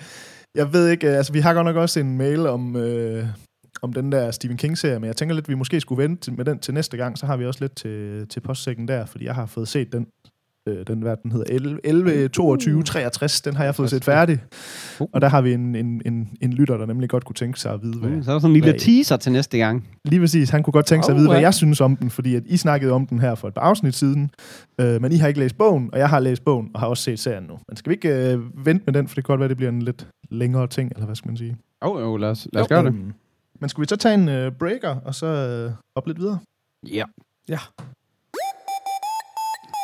jeg 0.54 0.72
ved 0.72 0.88
ikke, 0.88 1.08
øh, 1.08 1.16
altså 1.16 1.32
vi 1.32 1.40
har 1.40 1.54
godt 1.54 1.64
nok 1.64 1.76
også 1.76 2.00
en 2.00 2.16
mail 2.16 2.46
om, 2.46 2.76
øh, 2.76 3.26
om 3.82 3.92
den 3.92 4.12
der 4.12 4.30
Stephen 4.30 4.56
King-serie, 4.56 4.98
men 4.98 5.06
jeg 5.06 5.16
tænker 5.16 5.34
lidt, 5.34 5.44
at 5.44 5.48
vi 5.48 5.54
måske 5.54 5.80
skulle 5.80 6.02
vente 6.02 6.30
med 6.32 6.44
den 6.44 6.58
til 6.58 6.74
næste 6.74 6.96
gang, 6.96 7.18
så 7.18 7.26
har 7.26 7.36
vi 7.36 7.46
også 7.46 7.60
lidt 7.60 7.74
til, 7.76 8.26
til 8.28 8.40
postsækken 8.40 8.88
der, 8.88 9.06
fordi 9.06 9.24
jeg 9.24 9.34
har 9.34 9.46
fået 9.46 9.68
set 9.68 9.92
den, 9.92 10.06
øh, 10.68 10.86
den 10.86 11.02
hvad 11.02 11.16
den 11.22 11.32
hedder, 11.32 11.46
11, 11.54 11.80
11 11.84 12.28
22, 12.28 12.82
63, 12.82 13.40
den 13.40 13.56
har 13.56 13.64
jeg 13.64 13.74
fået 13.74 13.90
set 13.90 14.04
færdig. 14.04 14.38
Uh. 15.00 15.06
Og 15.12 15.20
der 15.20 15.28
har 15.28 15.40
vi 15.40 15.52
en, 15.52 15.74
en, 15.74 16.02
en, 16.06 16.28
en 16.40 16.52
lytter, 16.52 16.76
der 16.76 16.86
nemlig 16.86 17.08
godt 17.08 17.24
kunne 17.24 17.34
tænke 17.34 17.60
sig 17.60 17.72
at 17.72 17.82
vide, 17.82 17.98
hvad, 17.98 18.10
Mm, 18.10 18.22
så 18.22 18.30
er 18.30 18.34
der 18.34 18.40
sådan 18.40 18.50
en 18.50 18.52
lille 18.54 18.70
hvad- 18.70 18.80
teaser 18.80 19.16
til 19.16 19.32
næste 19.32 19.58
gang. 19.58 19.88
Lige 20.04 20.20
præcis. 20.20 20.50
Han 20.50 20.62
kunne 20.62 20.72
godt 20.72 20.86
tænke 20.86 21.04
sig 21.04 21.12
at 21.12 21.18
vide, 21.18 21.28
hvad 21.30 21.40
jeg 21.40 21.54
synes 21.54 21.80
om 21.80 21.96
den, 21.96 22.10
fordi 22.10 22.34
at 22.34 22.42
I 22.46 22.56
snakkede 22.56 22.92
om 22.92 23.06
den 23.06 23.18
her 23.20 23.34
for 23.34 23.48
et 23.48 23.54
par 23.54 23.60
afsnit 23.62 23.94
siden, 23.94 24.30
øh, 24.80 25.02
men 25.02 25.12
I 25.12 25.16
har 25.16 25.28
ikke 25.28 25.40
læst 25.40 25.58
bogen, 25.58 25.90
og 25.92 25.98
jeg 25.98 26.08
har 26.08 26.20
læst 26.20 26.44
bogen 26.44 26.70
og 26.74 26.80
har 26.80 26.86
også 26.86 27.02
set 27.02 27.18
serien 27.18 27.44
nu. 27.44 27.58
Men 27.68 27.76
skal 27.76 27.90
vi 27.90 27.94
ikke 27.94 28.32
øh, 28.32 28.66
vente 28.66 28.82
med 28.86 28.94
den, 28.94 29.08
for 29.08 29.14
det 29.14 29.24
kan 29.24 29.32
godt 29.32 29.40
være, 29.40 29.48
det 29.48 29.56
bliver 29.56 29.70
en 29.70 29.82
lidt 29.82 30.06
længere 30.30 30.66
ting, 30.66 30.92
eller 30.94 31.06
hvad 31.06 31.16
skal 31.16 31.28
man 31.28 31.36
sige? 31.36 31.56
Jo, 31.84 31.92
oh, 31.94 32.00
jo, 32.02 32.16
lad 32.16 32.28
os, 32.28 32.48
lad 32.52 32.62
os 32.62 32.68
gøre 32.68 32.84
det. 32.84 32.94
Men 33.60 33.68
skulle 33.68 33.84
vi 33.84 33.88
så 33.88 33.96
tage 33.96 34.14
en 34.14 34.28
øh, 34.28 34.52
breaker, 34.52 34.96
og 35.04 35.14
så 35.14 35.26
øh, 35.26 35.72
op 35.94 36.06
lidt 36.06 36.18
videre? 36.18 36.38
Ja. 36.86 37.04
Ja. 37.48 37.58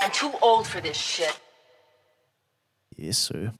I'm 0.05 0.21
too 0.21 0.31
old 0.43 0.65
for 0.65 0.81
this 0.81 0.97
shit. 0.97 1.41
Yes, 3.01 3.17
sir. 3.17 3.51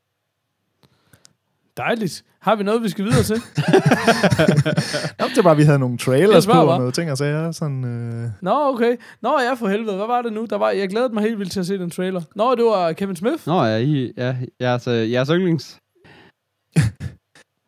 Dejligt. 1.77 2.25
Har 2.41 2.55
vi 2.57 2.63
noget, 2.63 2.83
vi 2.83 2.89
skal 2.89 3.05
videre 3.05 3.23
til? 3.23 3.37
Nå, 5.19 5.27
det 5.29 5.37
var 5.37 5.43
bare, 5.43 5.57
vi 5.57 5.63
havde 5.63 5.79
nogle 5.79 5.99
trailers 5.99 6.47
på, 6.47 6.53
og 6.53 6.79
noget 6.79 6.95
ting 6.95 7.11
og 7.11 7.19
sager. 7.19 7.53
Sådan, 7.53 7.85
øh, 7.85 8.31
Nå, 8.43 8.51
okay. 8.75 8.97
Nå, 9.21 9.41
ja, 9.41 9.55
for 9.55 9.69
helvede. 9.69 9.97
Hvad 9.97 10.07
var 10.07 10.23
det 10.23 10.33
nu? 10.33 10.47
Der 10.51 10.57
var, 10.57 10.71
jeg 10.71 10.89
glædede 10.89 11.15
mig 11.15 11.23
helt 11.23 11.39
vildt 11.39 11.53
til 11.53 11.61
at 11.61 11.67
se 11.67 11.79
den 11.79 11.91
trailer. 11.91 12.23
Nå, 12.35 12.55
det 12.55 12.65
var 12.65 12.93
Kevin 12.93 13.17
Smith. 13.17 13.47
Nå, 13.47 13.65
ja, 13.65 13.77
I, 13.77 14.13
ja 14.17 14.37
jeres, 14.61 14.87
øh, 14.87 15.13
jeres 15.13 15.29
yndlings. 15.29 15.79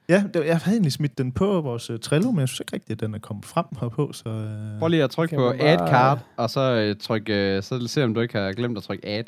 Ja, 0.08 0.24
det, 0.34 0.46
jeg 0.46 0.58
havde 0.58 0.74
egentlig 0.76 0.92
smidt 0.92 1.18
den 1.18 1.32
på 1.32 1.60
vores 1.60 1.90
uh, 1.90 1.98
Trello, 1.98 2.30
men 2.30 2.40
jeg 2.40 2.48
synes 2.48 2.60
ikke 2.60 2.72
rigtigt, 2.72 3.02
at 3.02 3.06
den 3.06 3.14
er 3.14 3.18
kommet 3.18 3.44
frem 3.44 3.64
herpå. 3.80 4.12
Så, 4.12 4.28
øh, 4.28 4.78
Prøv 4.78 4.88
lige 4.88 5.04
at 5.04 5.10
trykke 5.10 5.36
på 5.36 5.48
man 5.52 5.60
add 5.60 5.78
bare- 5.78 5.88
card, 5.88 6.18
og 6.36 6.50
så 6.50 6.60
øh, 6.60 6.96
tryk, 6.96 7.28
øh, 7.28 7.62
så 7.62 7.86
se 7.88 8.04
om 8.04 8.14
du 8.14 8.20
ikke 8.20 8.38
har 8.38 8.52
glemt 8.52 8.78
at 8.78 8.82
trykke 8.84 9.06
add. 9.08 9.24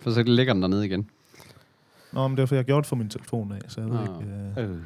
For 0.00 0.10
så 0.10 0.22
ligger 0.22 0.52
den 0.52 0.62
dernede 0.62 0.86
igen. 0.86 1.10
Nå, 2.12 2.28
men 2.28 2.36
det 2.36 2.40
var, 2.42 2.46
fordi 2.46 2.56
jeg 2.56 2.64
gjorde 2.64 2.82
det 2.82 2.88
fra 2.88 2.96
min 2.96 3.08
telefon 3.08 3.52
af, 3.52 3.60
så 3.70 3.80
jeg 3.80 3.90
ved 3.90 3.96
Nå. 3.96 4.20
ikke... 4.20 4.32
Øh, 4.62 4.70
Øh. 4.70 4.76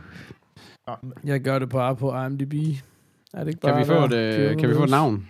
nå, 0.87 0.95
men- 1.03 1.13
Jeg 1.25 1.41
gør 1.41 1.59
det 1.59 1.69
bare 1.69 1.97
på 1.97 2.25
IMDb. 2.25 2.55
Er 3.35 3.39
det 3.45 3.49
ikke 3.49 3.61
bare 3.61 3.73
Kan, 3.73 3.81
vi 3.81 3.85
få 3.87 4.05
et, 4.05 4.13
øh, 4.13 4.59
kan 4.59 4.69
vi 4.69 4.75
få 4.75 4.85
et 4.85 4.91
navn? 4.91 5.29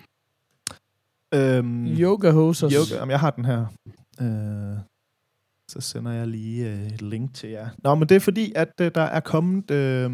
øhm, 1.34 1.86
Yoga 1.86 2.30
hosers. 2.30 2.72
Yoga, 2.72 2.98
jamen, 3.00 3.10
jeg 3.10 3.20
har 3.20 3.30
den 3.30 3.44
her. 3.44 3.66
Øh, 4.20 4.78
så 5.72 5.80
sender 5.80 6.12
jeg 6.12 6.26
lige 6.26 6.70
øh, 6.70 6.86
et 6.86 7.02
link 7.02 7.34
til 7.34 7.50
jer. 7.50 7.68
Nå, 7.84 7.94
men 7.94 8.08
det 8.08 8.14
er 8.14 8.20
fordi, 8.20 8.52
at 8.56 8.72
øh, 8.80 8.90
der 8.94 9.02
er 9.02 9.20
kommet... 9.20 9.70
Øh, 9.70 10.10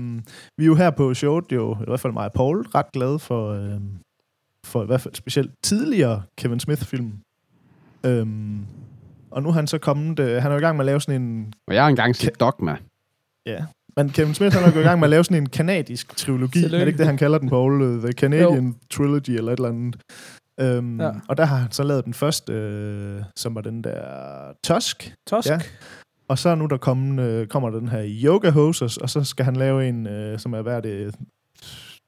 vi 0.56 0.64
er 0.64 0.66
jo 0.66 0.74
her 0.74 0.90
på 0.90 1.14
showet, 1.14 1.44
jo, 1.52 1.74
i 1.74 1.84
hvert 1.86 2.00
fald 2.00 2.12
mig 2.12 2.24
og 2.24 2.32
Paul, 2.32 2.60
ret 2.60 2.92
glade 2.92 3.18
for, 3.18 3.52
øh, 3.52 3.80
for 4.66 4.82
i 4.82 4.86
hvert 4.86 5.00
fald 5.00 5.14
specielt 5.14 5.50
tidligere 5.64 6.22
Kevin 6.38 6.60
Smith-film. 6.60 7.12
Øhm, 8.04 8.66
og 9.30 9.42
nu 9.42 9.48
er 9.48 9.52
han 9.52 9.66
så 9.66 9.78
kommet... 9.78 10.18
Øh, 10.18 10.42
han 10.42 10.50
er 10.50 10.54
jo 10.54 10.58
i 10.58 10.62
gang 10.62 10.76
med 10.76 10.84
at 10.84 10.86
lave 10.86 11.00
sådan 11.00 11.22
en... 11.22 11.52
Og 11.66 11.74
jeg 11.74 11.82
har 11.82 11.88
engang 11.88 12.16
set 12.16 12.40
Dogma. 12.40 12.76
Ja, 13.46 13.64
men 13.96 14.10
Kevin 14.10 14.34
Smith 14.34 14.54
han 14.54 14.64
er 14.64 14.74
jo 14.74 14.80
i 14.80 14.82
gang 14.82 15.00
med 15.00 15.06
at 15.06 15.10
lave 15.10 15.24
sådan 15.24 15.42
en 15.42 15.48
kanadisk 15.48 16.16
trilogi. 16.16 16.52
Tillykke. 16.52 16.76
Er 16.76 16.80
det 16.80 16.86
ikke 16.86 16.98
det, 16.98 17.06
han 17.06 17.16
kalder 17.16 17.38
den, 17.38 17.48
Paul? 17.48 17.82
Øh, 17.82 18.02
The 18.02 18.12
Canadian 18.12 18.66
jo. 18.66 18.74
Trilogy 18.90 19.30
eller 19.30 19.52
et 19.52 19.56
eller 19.56 19.68
andet. 19.68 19.96
Øhm, 20.60 21.00
Ja. 21.00 21.10
Og 21.28 21.36
der 21.36 21.44
har 21.44 21.56
han 21.56 21.72
så 21.72 21.82
lavet 21.82 22.04
den 22.04 22.14
første, 22.14 22.52
øh, 22.52 23.22
som 23.36 23.54
var 23.54 23.60
den 23.60 23.84
der 23.84 24.02
Tusk. 24.64 25.14
Tosk. 25.28 25.48
Ja. 25.48 25.58
Og 26.28 26.38
så 26.38 26.54
nu 26.54 26.66
der 26.66 26.76
kommen, 26.76 27.18
øh, 27.18 27.46
kommer 27.46 27.70
den 27.70 27.88
her 27.88 28.04
Yoga 28.06 28.50
Hosers, 28.50 28.96
og 28.96 29.10
så 29.10 29.24
skal 29.24 29.44
han 29.44 29.56
lave 29.56 29.88
en, 29.88 30.06
øh, 30.06 30.38
som 30.38 30.52
er 30.54 30.62
hvad 30.62 30.76
er 30.76 30.80
det, 30.80 31.14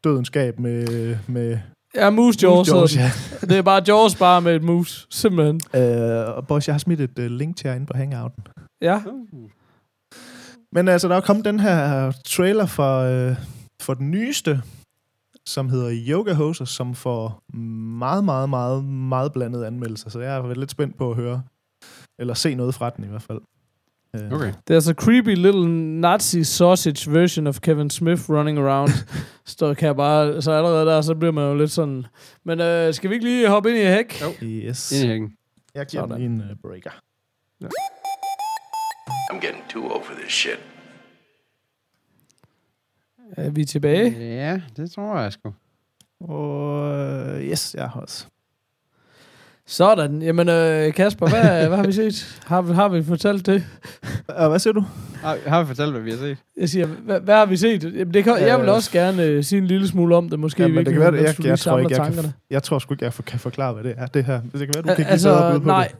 dødenskab 0.05 0.59
med... 0.59 1.17
med 1.27 1.59
Ja, 1.95 2.11
Moose 2.11 2.39
Jaws. 2.43 2.69
Jaws, 2.69 2.97
ja. 2.97 3.11
Det 3.41 3.53
er 3.59 3.63
bare 3.63 3.83
Jaws 3.89 4.15
bare 4.17 4.41
med 4.41 4.57
et 4.57 4.63
mus. 4.63 5.07
Simpelthen. 5.11 5.61
Øh, 5.77 6.37
og 6.37 6.47
boys, 6.47 6.67
jeg 6.69 6.75
har 6.75 6.79
smidt 6.79 7.01
et 7.01 7.19
øh, 7.19 7.31
link 7.31 7.57
til 7.57 7.69
jer 7.69 7.75
inde 7.75 7.87
på 7.87 7.97
Hangouten. 7.97 8.43
Ja. 8.83 9.03
Men 10.73 10.89
altså, 10.89 11.09
der 11.09 11.17
er 11.17 11.21
kommet 11.21 11.45
den 11.45 11.61
her 11.61 12.13
trailer 12.27 12.67
for, 12.67 12.99
øh, 13.01 13.37
for 13.83 13.95
den 13.95 14.11
nyeste, 14.11 14.63
som 15.51 15.69
hedder 15.69 15.91
Yoga 16.09 16.33
Hosers, 16.33 16.71
som 16.71 16.95
får 16.95 17.43
meget, 17.99 18.25
meget, 18.25 18.49
meget, 18.49 18.85
meget 18.85 19.33
blandede 19.33 19.67
anmeldelser. 19.67 20.11
Så 20.11 20.21
jeg 20.21 20.37
er 20.37 20.55
lidt 20.55 20.71
spændt 20.71 20.99
på 20.99 21.11
at 21.11 21.17
høre, 21.17 21.43
eller 22.19 22.35
se 22.35 22.55
noget 22.55 22.75
fra 22.75 22.91
den 22.91 23.05
i 23.05 23.09
hvert 23.09 23.23
fald. 23.23 23.39
Øh, 24.17 24.33
Okay. 24.33 24.53
There's 24.71 24.91
a 24.91 24.95
creepy 24.95 25.35
little 25.35 25.69
Nazi 26.01 26.45
sausage 26.45 27.13
version 27.13 27.47
of 27.47 27.61
Kevin 27.61 27.91
Smith 27.91 28.31
running 28.31 28.59
around. 28.59 28.91
Så 29.59 29.75
kan 29.75 29.87
jeg 29.87 29.97
bare, 29.97 30.43
så 30.43 30.53
allerede 30.53 30.87
der, 30.87 31.01
så 31.01 31.15
bliver 31.15 31.33
man 31.33 31.45
jo 31.45 31.55
lidt 31.55 31.71
sådan. 31.71 32.07
Men 32.45 32.61
øh, 32.61 32.95
skal 32.95 33.11
vi 33.11 33.15
ikke 33.15 33.27
lige 33.27 33.49
hoppe 33.49 33.71
ind 33.71 33.79
i 33.79 33.83
hæk? 33.85 34.23
Jo. 34.23 34.27
Yes. 34.47 34.93
Ind 34.93 35.05
i 35.05 35.09
hækken. 35.09 35.33
Jeg 35.75 35.87
giver 35.87 36.03
Sådan. 36.09 36.23
en 36.23 36.41
uh, 36.41 36.47
breaker. 36.63 36.91
I'm 39.33 39.41
getting 39.47 39.65
too 39.69 39.83
old 39.95 40.05
for 40.05 40.15
this 40.23 40.33
shit. 40.33 40.61
Er 43.37 43.51
vi 43.51 43.65
tilbage? 43.65 44.17
Ja, 44.35 44.61
det 44.77 44.91
tror 44.91 45.19
jeg 45.21 45.33
sgu. 45.33 45.53
Og 46.21 46.93
øh, 46.93 47.41
yes, 47.43 47.75
jeg 47.79 47.89
har 47.89 48.01
også. 48.01 48.27
Sådan. 49.67 50.23
Jamen, 50.23 50.49
øh, 50.49 50.93
Kasper, 50.95 51.29
hvad, 51.29 51.43
hvad 51.69 51.77
har 51.77 51.87
vi 51.87 51.93
set? 51.93 52.41
Har, 52.47 52.63
vi- 52.63 52.73
har 52.75 52.89
vi 52.89 53.03
fortalt 53.03 53.47
det? 53.47 53.65
Og 54.29 54.49
hvad 54.49 54.59
siger 54.59 54.73
du? 54.73 54.85
Har, 55.23 55.39
har 55.47 55.61
vi 55.63 55.67
fortalt, 55.67 55.91
hvad 55.93 56.01
vi 56.01 56.11
har 56.11 56.19
set? 56.19 56.37
Jeg 56.57 56.69
siger, 56.69 56.87
hvad, 56.87 57.21
hvad 57.21 57.35
har 57.35 57.47
vi 57.47 57.57
set? 57.57 57.85
Jamen, 57.85 58.15
det 58.15 58.25
kan, 58.25 58.39
jeg 58.41 58.59
vil 58.61 58.69
Øh, 58.69 58.75
også 58.75 58.91
gerne 58.93 59.23
øh, 59.25 59.45
sige 59.45 59.59
en 59.59 59.67
lille 59.67 59.89
smule 59.89 60.17
om 60.17 60.29
det, 60.29 60.39
måske. 60.39 60.63
Ja, 60.63 60.69
men 60.69 60.85
det 60.87 60.93
kan 60.93 61.01
være, 61.03 61.15
jeg, 61.15 61.23
jeg, 61.39 61.45
jeg, 61.47 61.59
tror 61.59 61.79
ikke, 61.79 61.91
jeg, 61.91 61.97
tankerne. 61.97 62.23
kan, 62.29 62.33
jeg 62.51 62.63
tror 62.63 62.79
sgu 62.79 62.95
ikke, 62.95 63.05
jeg 63.05 63.13
for, 63.13 63.23
kan 63.23 63.39
forklare, 63.41 63.73
hvad 63.73 63.85
det 63.85 63.95
er, 63.97 64.07
det 64.07 64.25
her. 64.25 64.41
Det 64.41 64.53
kan 64.53 64.61
være, 64.75 64.83
du 64.83 64.87
kan 64.87 64.97
give 64.97 65.07
altså, 65.07 65.29
bedre 65.31 65.53
bud 65.53 65.61
på 65.61 65.67
nej. 65.67 65.89
det. 65.93 65.97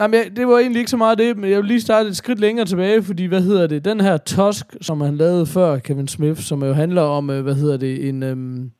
Jamen, 0.00 0.14
jeg, 0.14 0.36
det 0.36 0.46
var 0.46 0.58
egentlig 0.58 0.78
ikke 0.78 0.90
så 0.90 0.96
meget 0.96 1.18
det, 1.18 1.36
men 1.36 1.50
jeg 1.50 1.58
vil 1.58 1.66
lige 1.66 1.80
starte 1.80 2.08
et 2.08 2.16
skridt 2.16 2.40
længere 2.40 2.66
tilbage, 2.66 3.02
fordi, 3.02 3.24
hvad 3.24 3.40
hedder 3.40 3.66
det, 3.66 3.84
den 3.84 4.00
her 4.00 4.16
Tusk, 4.16 4.66
som 4.80 5.00
han 5.00 5.16
lavede 5.16 5.46
før, 5.46 5.78
Kevin 5.78 6.08
Smith, 6.08 6.40
som 6.40 6.62
jo 6.62 6.72
handler 6.72 7.02
om, 7.02 7.30
øh, 7.30 7.42
hvad 7.42 7.54
hedder 7.54 7.76
det, 7.76 8.08
en, 8.08 8.22
øhm, 8.22 8.70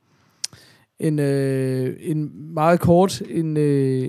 en, 1.00 1.18
øh, 1.18 1.96
en 2.00 2.30
meget 2.54 2.80
kort, 2.80 3.20
en, 3.20 3.56
øh, 3.56 4.08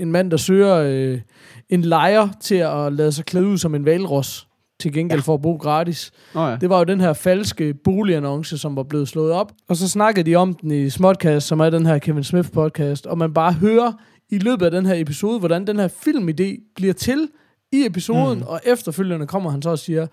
en 0.00 0.12
mand, 0.12 0.30
der 0.30 0.36
søger 0.36 0.74
øh, 0.74 1.20
en 1.68 1.82
lejer 1.82 2.28
til 2.40 2.54
at 2.54 2.92
lade 2.92 3.12
sig 3.12 3.24
klæde 3.24 3.46
ud 3.46 3.58
som 3.58 3.74
en 3.74 3.84
valros, 3.84 4.48
til 4.80 4.92
gengæld 4.92 5.20
ja. 5.20 5.22
for 5.22 5.34
at 5.34 5.42
bo 5.42 5.56
gratis. 5.56 6.12
Nå 6.34 6.46
ja. 6.46 6.56
Det 6.56 6.70
var 6.70 6.78
jo 6.78 6.84
den 6.84 7.00
her 7.00 7.12
falske 7.12 7.74
boligannonce, 7.74 8.58
som 8.58 8.76
var 8.76 8.82
blevet 8.82 9.08
slået 9.08 9.32
op. 9.32 9.52
Og 9.68 9.76
så 9.76 9.88
snakkede 9.88 10.30
de 10.30 10.36
om 10.36 10.54
den 10.54 10.70
i 10.70 10.90
Smodcast, 10.90 11.46
som 11.46 11.60
er 11.60 11.70
den 11.70 11.86
her 11.86 11.98
Kevin 11.98 12.24
Smith 12.24 12.50
podcast. 12.50 13.06
Og 13.06 13.18
man 13.18 13.34
bare 13.34 13.52
hører 13.52 13.92
i 14.30 14.38
løbet 14.38 14.64
af 14.64 14.70
den 14.70 14.86
her 14.86 14.94
episode, 14.94 15.38
hvordan 15.38 15.66
den 15.66 15.78
her 15.78 15.88
filmidé 15.88 16.72
bliver 16.76 16.92
til 16.92 17.28
i 17.72 17.86
episoden. 17.86 18.38
Mm. 18.38 18.46
Og 18.46 18.60
efterfølgende 18.64 19.26
kommer 19.26 19.50
han 19.50 19.62
så 19.62 19.70
og 19.70 19.78
siger, 19.78 20.06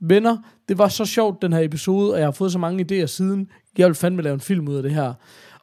venner, 0.00 0.36
det 0.68 0.78
var 0.78 0.88
så 0.88 1.04
sjovt 1.04 1.42
den 1.42 1.52
her 1.52 1.60
episode, 1.60 2.12
og 2.12 2.18
jeg 2.18 2.26
har 2.26 2.32
fået 2.32 2.52
så 2.52 2.58
mange 2.58 2.86
idéer 2.92 3.06
siden. 3.06 3.48
Jeg 3.78 3.86
vil 3.86 3.94
fandme 3.94 4.22
lave 4.22 4.34
en 4.34 4.40
film 4.40 4.68
ud 4.68 4.76
af 4.76 4.82
det 4.82 4.92
her. 4.92 5.14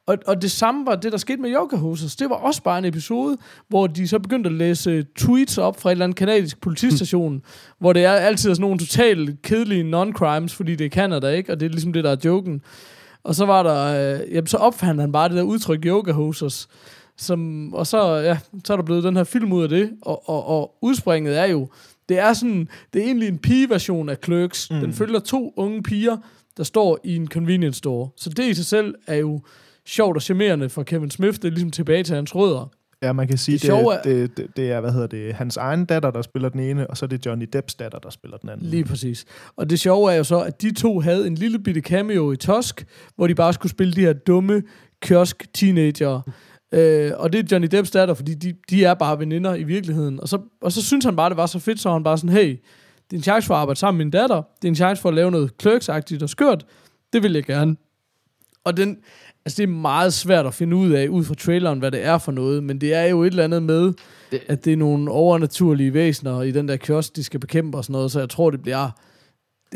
Og, 0.08 0.18
og 0.28 0.42
det 0.42 0.52
samme 0.52 0.86
var 0.86 0.96
det, 0.96 1.12
der 1.12 1.18
skete 1.18 1.42
med 1.42 1.54
Yoga 1.54 1.76
Hosers. 1.76 2.16
Det 2.16 2.30
var 2.30 2.36
også 2.36 2.64
bare 2.64 2.78
en 2.78 2.86
episode, 2.86 3.38
hvor 3.68 3.88
de 3.88 4.08
så 4.08 4.20
begyndte 4.20 4.48
at 4.48 4.54
læse 4.54 5.06
tweets 5.18 5.58
op 5.58 5.82
fra 5.82 5.90
et 5.90 5.92
eller 5.92 6.06
andet 6.06 6.18
kanadisk 6.18 6.62
politistation, 6.62 7.42
hvor 7.80 7.94
det 7.94 8.06
er 8.06 8.12
altid 8.12 8.50
sådan 8.50 8.62
nogle 8.62 8.80
totalt 8.80 9.42
kedelige 9.42 9.84
non-crimes, 9.84 10.56
fordi 10.56 10.76
det 10.76 10.86
er 10.86 10.90
Canada, 10.90 11.28
ikke? 11.30 11.52
Og 11.52 11.60
det 11.60 11.66
er 11.66 11.70
ligesom 11.70 11.94
det, 11.94 12.04
der 12.04 12.12
er 12.12 12.18
joken. 12.26 12.62
Og 13.24 13.36
så 13.36 13.46
var 13.46 13.64
der, 13.64 14.14
øh, 14.16 14.34
jamen, 14.34 14.48
så 14.48 14.58
opfandt 14.58 15.02
han 15.02 15.12
bare 15.12 15.30
det 15.30 15.38
der 15.38 15.44
udtryk 15.44 15.86
Yoga 15.86 16.12
Hosers. 16.12 16.68
Som, 17.18 17.74
og 17.74 17.88
så, 17.88 18.16
ja, 18.16 18.38
så 18.66 18.74
er 18.74 18.78
der 18.78 18.84
blevet 18.84 19.04
den 19.04 19.16
her 19.16 19.24
film 19.24 19.52
ud 19.54 19.64
af 19.64 19.70
det, 19.70 19.92
og, 20.02 20.30
og, 20.30 20.48
og 20.48 20.76
udspringet 20.82 21.40
er 21.40 21.46
jo, 21.46 21.68
det 22.10 22.20
er 22.20 22.34
sådan, 22.34 22.68
det 22.94 23.02
er 23.02 23.06
egentlig 23.06 23.28
en 23.28 23.38
pige-version 23.38 24.10
af 24.10 24.18
Clerks. 24.26 24.72
Mm. 24.72 24.80
Den 24.80 24.94
følger 24.94 25.20
to 25.20 25.54
unge 25.58 25.84
piger, 25.84 26.18
der 26.58 26.64
står 26.64 27.00
i 27.04 27.16
en 27.16 27.28
convenience 27.28 27.78
store. 27.78 28.10
Så 28.18 28.30
det 28.30 28.44
i 28.46 28.54
sig 28.54 28.66
selv 28.66 28.96
er 29.08 29.16
jo 29.16 29.42
sjovt 29.86 30.18
og 30.18 30.22
charmerende 30.22 30.70
for 30.70 30.84
Kevin 30.84 31.12
Smith. 31.12 31.36
Det 31.36 31.46
er 31.46 31.50
ligesom 31.50 31.72
tilbage 31.72 32.04
til 32.04 32.16
hans 32.16 32.36
rødder. 32.36 32.70
Ja, 33.04 33.14
man 33.14 33.28
kan 33.28 33.38
sige, 33.38 33.58
Det 33.58 33.62
det, 33.62 33.70
er- 33.72 34.02
det, 34.02 34.06
det, 34.30 34.38
det, 34.38 34.48
det 34.58 34.72
er, 34.72 34.82
hvad 34.82 34.92
hedder 34.92 35.08
det, 35.08 35.34
hans 35.34 35.58
egen 35.58 35.86
datter, 35.86 36.12
der 36.12 36.22
spiller 36.22 36.50
den 36.50 36.60
ene, 36.60 36.88
og 36.88 36.98
så 36.98 37.06
er 37.06 37.08
det 37.08 37.26
Johnny 37.26 37.48
Depps 37.54 37.76
datter, 37.76 38.00
der 38.00 38.10
spiller 38.10 38.38
den 38.38 38.50
anden. 38.50 38.68
Lige 38.68 38.84
præcis. 38.86 39.26
Og 39.56 39.70
det 39.70 39.80
sjove 39.80 40.12
er 40.14 40.16
jo 40.18 40.24
så, 40.24 40.40
at 40.42 40.62
de 40.62 40.74
to 40.74 41.00
havde 41.00 41.28
en 41.28 41.36
lille 41.36 41.60
bitte 41.60 41.82
cameo 41.82 42.32
i 42.32 42.36
Tusk, 42.36 42.86
hvor 43.16 43.28
de 43.28 43.36
bare 43.36 43.54
skulle 43.54 43.70
spille 43.72 43.94
de 43.94 44.02
her 44.02 44.14
dumme 44.14 44.64
kiosk-teenager. 45.02 46.22
Øh, 46.76 47.12
og 47.16 47.34
det 47.34 47.40
er 47.40 47.44
Johnny 47.52 47.68
Depps 47.72 47.92
datter, 47.92 48.14
fordi 48.14 48.34
de, 48.34 48.54
de 48.70 48.84
er 48.86 48.94
bare 48.94 49.20
veninder 49.20 49.56
i 49.56 49.64
virkeligheden. 49.64 50.20
Og 50.20 50.30
så, 50.30 50.40
og 50.62 50.72
så 50.72 50.82
synes 50.84 51.06
han 51.06 51.16
bare, 51.16 51.30
det 51.30 51.38
var 51.38 51.46
så 51.46 51.60
fedt, 51.60 51.80
så 51.80 51.92
han 51.92 52.04
bare 52.04 52.18
sådan, 52.18 52.30
hey, 52.30 52.50
det 53.10 53.14
er 53.14 53.18
en 53.18 53.24
chance 53.24 53.48
for 53.48 53.54
at 53.56 53.60
arbejde 53.62 53.80
sammen 53.80 53.98
med 53.98 54.06
min 54.06 54.12
datter. 54.12 54.36
Det 54.62 54.68
er 54.68 54.72
en 54.72 54.76
chance 54.76 55.02
for 55.02 55.10
at 55.10 55.16
lave 55.16 55.32
noget 55.32 55.52
clerksagtigt 55.62 56.24
og 56.24 56.30
skørt. 56.30 56.66
Det 57.14 57.24
vil 57.24 57.34
jeg 57.34 57.44
gerne. 57.44 57.76
Og 58.64 58.78
den, 58.78 58.98
altså 59.46 59.58
det 59.58 59.64
er 59.64 59.68
meget 59.74 60.14
svært 60.14 60.46
at 60.46 60.54
finde 60.54 60.76
ud 60.76 60.92
af, 60.92 61.08
ud 61.08 61.24
fra 61.24 61.36
traileren, 61.36 61.80
hvad 61.80 61.92
det 61.92 62.06
er 62.06 62.18
for 62.18 62.32
noget, 62.32 62.64
men 62.64 62.82
det 62.82 62.94
er 62.94 63.04
jo 63.04 63.24
et 63.24 63.28
eller 63.28 63.44
andet 63.44 63.64
med, 63.64 63.94
Det- 64.32 64.42
at 64.48 64.66
det 64.66 64.74
er 64.74 64.78
nogle 64.78 65.12
overnaturlige 65.12 65.94
væsener 65.94 66.42
i 66.42 66.52
den 66.52 66.68
der 66.68 66.76
kiosk, 66.76 67.16
de 67.16 67.24
skal 67.24 67.40
bekæmpe 67.40 67.78
og 67.78 67.84
sådan 67.84 67.94
noget, 67.94 68.12
så 68.12 68.20
jeg 68.20 68.30
tror, 68.30 68.50
det 68.50 68.62
bliver, 68.62 68.90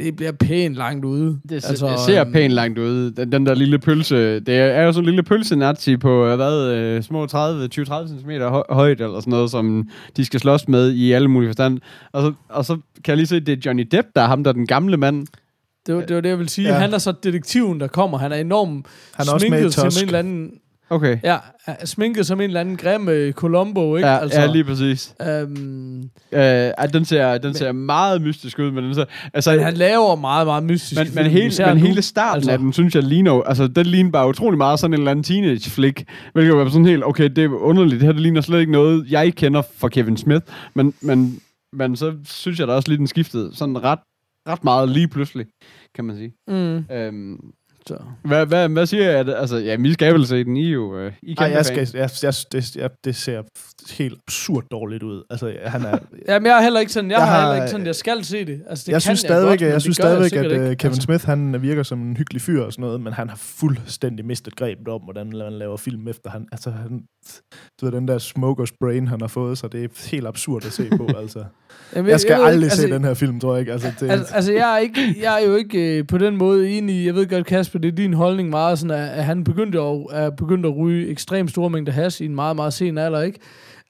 det 0.03 0.15
bliver 0.15 0.31
pænt 0.31 0.75
langt 0.75 1.05
ude. 1.05 1.39
Det, 1.49 1.51
altså, 1.51 1.87
det 1.87 1.99
ser 1.99 2.21
øhm, 2.21 2.33
pænt 2.33 2.53
langt 2.53 2.79
ud. 2.79 3.11
Den, 3.11 3.31
den 3.31 3.45
der 3.45 3.55
lille 3.55 3.79
pølse. 3.79 4.39
Det 4.39 4.55
er 4.57 4.83
jo 4.83 4.91
sådan 4.91 5.03
en 5.03 5.05
lille 5.05 5.23
pølsenazi 5.23 5.97
på, 5.97 6.25
øh, 6.25 6.35
hvad, 6.35 6.67
øh, 6.67 7.03
små 7.03 7.25
30, 7.25 7.69
20-30 7.75 8.07
cm 8.07 8.31
højt, 8.69 9.01
eller 9.01 9.19
sådan 9.19 9.31
noget, 9.31 9.51
som 9.51 9.89
de 10.17 10.25
skal 10.25 10.39
slås 10.39 10.67
med 10.67 10.91
i 10.91 11.11
alle 11.11 11.27
mulige 11.27 11.49
forstand. 11.49 11.79
Og 12.11 12.21
så, 12.21 12.33
og 12.49 12.65
så 12.65 12.73
kan 12.73 12.81
jeg 13.07 13.17
lige 13.17 13.27
se, 13.27 13.35
at 13.35 13.47
det 13.47 13.53
er 13.53 13.61
Johnny 13.65 13.87
Depp, 13.91 14.07
der 14.15 14.21
er 14.21 14.27
ham, 14.27 14.43
der 14.43 14.51
er 14.51 14.53
den 14.53 14.67
gamle 14.67 14.97
mand. 14.97 15.27
Det 15.85 15.95
var, 15.95 16.01
det 16.01 16.15
var 16.15 16.21
det, 16.21 16.29
jeg 16.29 16.39
vil 16.39 16.49
sige. 16.49 16.67
Ja. 16.67 16.73
Han 16.73 16.93
er 16.93 16.97
så 16.97 17.13
detektiven, 17.23 17.79
der 17.79 17.87
kommer. 17.87 18.17
Han 18.17 18.31
er 18.31 18.35
enormt 18.35 18.85
Han 19.13 19.27
er 19.27 19.33
også 19.33 19.47
med 19.49 19.71
sminket 19.71 19.91
Tusk. 19.91 20.01
en 20.01 20.07
eller 20.07 20.19
anden... 20.19 20.51
Okay. 20.89 21.17
Ja, 21.23 21.37
sminket 21.85 22.25
som 22.27 22.41
en 22.41 22.45
eller 22.49 22.59
anden 22.59 22.77
grim 22.77 23.09
øh, 23.09 23.33
Columbo, 23.33 23.95
ikke? 23.95 24.07
Ja, 24.09 24.17
altså, 24.17 24.41
ja, 24.41 24.47
lige 24.51 24.63
præcis. 24.63 25.15
Øhm, 25.21 26.09
Øh, 26.31 26.71
den 26.93 27.05
ser, 27.05 27.37
den 27.37 27.53
ser 27.53 27.71
meget 27.71 28.21
mystisk 28.21 28.59
ud, 28.59 28.71
men 28.71 28.83
den 28.83 28.95
ser, 28.95 29.05
altså, 29.33 29.51
men 29.51 29.59
han 29.63 29.73
laver 29.73 30.15
meget, 30.15 30.47
meget 30.47 30.63
mystisk. 30.63 31.01
men, 31.01 31.15
men, 31.15 31.31
hele, 31.31 31.65
men 31.65 31.77
nu. 31.77 31.85
hele 31.87 32.01
starten 32.01 32.35
altså. 32.37 32.51
af 32.51 32.57
den, 32.57 32.73
synes 32.73 32.95
jeg, 32.95 33.03
ligner, 33.03 33.41
altså, 33.41 33.67
den 33.67 33.85
ligner 33.85 34.11
bare 34.11 34.27
utrolig 34.29 34.57
meget 34.57 34.79
sådan 34.79 34.93
en 34.93 34.99
eller 34.99 35.11
anden 35.11 35.23
teenage-flick, 35.23 36.03
hvilket 36.33 36.55
var 36.55 36.69
sådan 36.69 36.85
helt, 36.85 37.03
okay, 37.03 37.29
det 37.29 37.43
er 37.43 37.49
underligt, 37.49 37.99
det 37.99 38.05
her 38.05 38.11
det 38.13 38.21
ligner 38.21 38.41
slet 38.41 38.59
ikke 38.59 38.71
noget, 38.71 39.11
jeg 39.11 39.33
kender 39.35 39.61
fra 39.77 39.87
Kevin 39.89 40.17
Smith, 40.17 40.45
men, 40.73 40.93
men, 41.01 41.39
men 41.73 41.95
så 41.95 42.13
synes 42.25 42.59
jeg 42.59 42.67
da 42.67 42.73
også 42.73 42.89
lige, 42.89 42.97
den 42.97 43.07
skiftede 43.07 43.51
sådan 43.55 43.83
ret, 43.83 43.99
ret 44.49 44.63
meget 44.63 44.89
lige 44.89 45.07
pludselig, 45.07 45.45
kan 45.95 46.05
man 46.05 46.15
sige. 46.17 46.31
Mm, 46.47 46.85
Øhm, 46.95 47.37
så. 47.89 47.97
hvad, 48.23 48.45
hvad, 48.45 48.69
hvad 48.69 48.85
siger 48.85 49.11
jeg? 49.11 49.29
Altså, 49.35 49.57
ja, 49.57 49.75
vi 49.75 49.93
skal 49.93 50.13
vel 50.13 50.27
se 50.27 50.43
den, 50.43 50.57
I 50.57 50.67
er 50.67 50.71
jo, 50.71 50.97
øh, 50.97 51.13
I 51.23 51.33
Nej, 51.33 51.47
kæmpe 51.47 51.57
jeg 51.57 51.65
skal, 51.65 51.87
jeg, 51.93 52.09
jeg, 52.23 52.33
det, 52.51 52.75
jeg, 52.75 52.89
det 53.03 53.15
ser 53.15 53.41
helt 53.97 54.19
absurd 54.27 54.63
dårligt 54.71 55.03
ud. 55.03 55.23
Altså, 55.29 55.53
han 55.65 55.81
er, 55.85 55.97
Jamen, 56.27 56.45
jeg 56.45 56.57
er 56.57 56.61
heller 56.61 56.79
ikke 56.79 56.91
sådan, 56.91 57.11
jeg, 57.11 57.19
Jeg 57.19 57.27
jeg 57.27 57.31
har, 57.35 57.41
heller 57.41 57.55
ikke 57.63 57.71
sådan, 57.71 57.85
jeg 57.85 57.95
skal 57.95 58.23
se 58.23 58.45
det. 58.45 58.61
Altså, 58.69 58.83
det 58.85 58.91
jeg 58.91 58.93
kan 58.93 59.01
synes 59.01 59.23
jeg 59.23 59.41
godt, 59.41 59.61
jeg 59.61 59.73
det 59.73 59.81
synes 59.81 59.99
jeg 59.99 60.03
stadigvæk 60.03 60.29
sikkert 60.29 60.45
at 60.45 60.51
ikke. 60.51 60.69
øh, 60.69 60.77
Kevin 60.77 60.89
Altså, 60.89 61.01
Smith, 61.01 61.25
han 61.25 61.61
virker 61.61 61.83
som 61.83 62.01
en 62.01 62.17
hyggelig 62.17 62.41
fyr 62.41 62.61
og 62.63 62.73
sådan 62.73 62.81
noget, 62.81 63.01
men 63.01 63.13
han 63.13 63.29
har 63.29 63.37
fuldstændig 63.37 64.25
mistet 64.25 64.55
grebet 64.55 64.87
om, 64.87 65.01
hvordan 65.01 65.29
man 65.29 65.53
laver 65.53 65.77
film 65.77 66.07
efter 66.07 66.29
han. 66.29 66.45
Altså, 66.51 66.71
han, 66.71 67.01
du 67.81 67.85
ved, 67.85 67.91
den 67.91 68.07
der 68.07 68.17
smoker's 68.19 68.77
brain, 68.81 69.07
han 69.07 69.21
har 69.21 69.27
fået, 69.27 69.57
så 69.57 69.67
det 69.67 69.83
er 69.83 70.09
helt 70.11 70.27
absurd 70.27 70.65
at 70.65 70.71
se 70.71 70.89
på, 70.97 71.07
altså. 71.21 71.43
jamen, 71.95 72.11
Jeg 72.11 72.19
skal 72.19 72.37
ved 72.37 72.45
aldrig 72.45 72.63
ikke, 72.65 72.75
se 72.75 72.89
den 72.89 73.03
her 73.03 73.13
film, 73.13 73.39
tror 73.39 73.53
jeg 73.53 73.59
ikke. 73.59 73.71
Altså, 73.71 73.91
det, 73.99 74.11
Altså, 74.11 74.35
altså 74.35 74.53
jeg, 74.53 74.73
er 74.73 74.77
ikke, 74.77 75.15
jeg 75.21 75.41
er 75.41 75.45
jo 75.47 75.55
ikke 75.55 75.97
øh, 75.97 76.07
på 76.07 76.17
den 76.17 76.37
måde 76.37 76.69
enig 76.69 76.95
i, 76.95 77.05
jeg 77.05 77.15
ved 77.15 77.27
godt, 77.29 77.45
Kasper, 77.45 77.79
det 77.79 77.87
er 77.87 77.95
din 77.95 78.13
holdning 78.13 78.49
meget, 78.49 78.79
sådan 78.79 78.97
at, 78.97 79.09
at 79.09 79.23
han 79.25 79.43
begyndte 79.43 79.79
at, 79.79 80.05
er 80.11 80.29
begyndt 80.29 80.65
at 80.65 80.77
ryge 80.77 81.07
ekstremt 81.09 81.51
store 81.51 81.69
mængder 81.69 81.91
hash 81.93 82.21
i 82.21 82.25
en 82.25 82.35
meget, 82.35 82.55
meget 82.55 82.73
sen 82.73 82.97
alder, 82.97 83.21
ikke? 83.21 83.39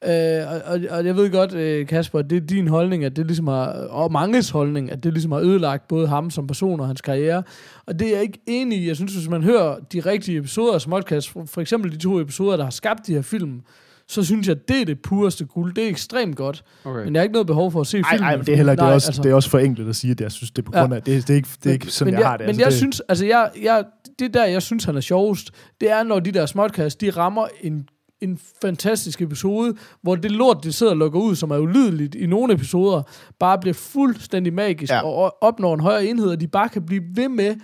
Øh, 0.06 0.12
og, 0.52 0.62
og, 0.66 0.80
og 0.90 1.06
jeg 1.06 1.16
ved 1.16 1.32
godt, 1.32 1.54
øh, 1.54 1.88
Kasper, 1.88 2.22
det 2.22 2.36
er 2.36 2.40
din 2.48 2.68
holdning, 2.68 3.04
at 3.06 3.16
det 3.16 3.26
ligesom 3.26 3.48
har, 3.48 3.66
og 3.72 4.12
manges 4.12 4.50
holdning, 4.50 4.92
at 4.92 5.04
det 5.04 5.14
ligesom 5.14 5.32
har 5.32 5.40
ødelagt 5.40 5.88
både 5.88 6.08
ham 6.08 6.30
som 6.30 6.48
person 6.48 6.80
og 6.80 6.88
hans 6.88 7.02
karriere. 7.02 7.44
Og 7.86 8.00
det 8.00 8.08
er 8.08 8.12
jeg 8.14 8.22
ikke 8.22 8.40
enig 8.48 8.78
i. 8.78 8.88
Jeg 8.88 8.96
synes, 8.96 9.14
hvis 9.16 9.30
man 9.30 9.44
hører 9.44 9.76
de 9.94 10.00
rigtige 10.00 10.38
episoder 10.38 10.74
af 10.74 10.82
Smodcast, 10.82 11.30
for, 11.30 11.44
for 11.46 11.62
eksempel 11.62 11.92
de 11.92 11.98
to 11.98 12.20
episoder, 12.22 12.58
der 12.58 12.64
har 12.64 12.72
skabt 12.72 13.08
de 13.08 13.14
her 13.14 13.22
film, 13.22 13.62
så 14.08 14.24
synes 14.24 14.48
jeg, 14.48 14.56
at 14.56 14.68
det 14.68 14.82
er 14.82 14.86
det 14.86 15.00
pureste 15.02 15.46
guld. 15.46 15.74
Det 15.76 15.84
er 15.84 15.88
ekstremt 15.90 16.36
godt. 16.36 16.64
Okay. 16.86 17.04
Men 17.06 17.14
jeg 17.16 17.20
har 17.20 17.24
ikke 17.24 17.34
noget 17.34 17.48
behov 17.48 17.72
for 17.72 17.82
at 17.82 17.88
se 17.88 18.04
filmen. 18.10 18.24
ej, 18.28 18.36
men 18.38 18.46
det 18.46 18.52
er 18.52 18.56
heller 18.56 18.72
ikke, 18.74 18.80
det 18.80 18.84
er 18.86 18.90
Nej, 18.90 18.96
også, 18.96 19.08
altså- 19.10 19.22
det 19.22 19.32
er 19.32 19.36
også 19.36 19.50
for 19.50 19.60
enkelt 19.60 19.90
at 19.90 19.96
sige, 19.96 20.12
at 20.12 20.22
jeg 20.22 20.32
synes, 20.32 20.52
det 20.52 20.62
er 20.62 20.66
på 20.66 20.72
Ja. 20.76 20.80
grund 20.82 20.94
af, 20.94 21.02
det, 21.04 21.28
det 21.28 21.34
er 21.34 21.36
ikke, 21.38 21.50
det 21.64 21.70
er 21.70 21.74
ikke 21.74 21.88
sådan, 21.88 22.14
men 22.14 22.20
jeg, 22.20 22.28
har 22.30 22.38
det. 22.38 22.44
Men 22.46 22.50
altså, 22.50 22.62
jeg 22.62 22.72
det, 22.72 22.78
synes, 22.78 23.02
altså 23.10 23.26
jeg, 23.26 23.50
jeg, 23.64 23.84
det 24.20 24.34
der, 24.34 24.46
jeg 24.46 24.62
synes, 24.62 24.84
han 24.84 24.96
er 24.96 25.02
sjovest, 25.02 25.52
det 25.82 25.92
er, 25.92 26.04
når 26.04 26.20
de 26.20 26.32
der 26.32 26.46
småtcast, 26.46 27.02
de 27.02 27.10
rammer 27.10 27.48
en, 27.62 27.88
en 28.22 28.40
fantastisk 28.62 29.22
episode, 29.22 29.76
hvor 30.02 30.16
det 30.16 30.32
lort, 30.32 30.64
det 30.64 30.74
sidder 30.76 30.92
og 30.92 30.98
lukker 30.98 31.20
ud, 31.20 31.36
som 31.36 31.52
er 31.52 31.58
ulydeligt 31.58 32.16
i 32.16 32.26
nogle 32.26 32.54
episoder, 32.54 33.02
bare 33.40 33.58
bliver 33.60 33.74
fuldstændig 33.74 34.54
magisk, 34.54 34.92
Ja. 34.94 35.02
og 35.06 35.44
opnår 35.44 35.74
en 35.74 35.80
højere 35.80 36.06
enhed, 36.06 36.28
og 36.30 36.40
de 36.42 36.48
bare 36.48 36.70
kan 36.70 36.86
blive 36.86 37.04
ved 37.16 37.30
med 37.30 37.56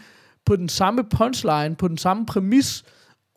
på 0.46 0.56
den 0.56 0.70
samme 0.70 1.04
punchline, 1.04 1.76
på 1.76 1.88
den 1.88 1.98
samme 1.98 2.26
præmis, 2.26 2.84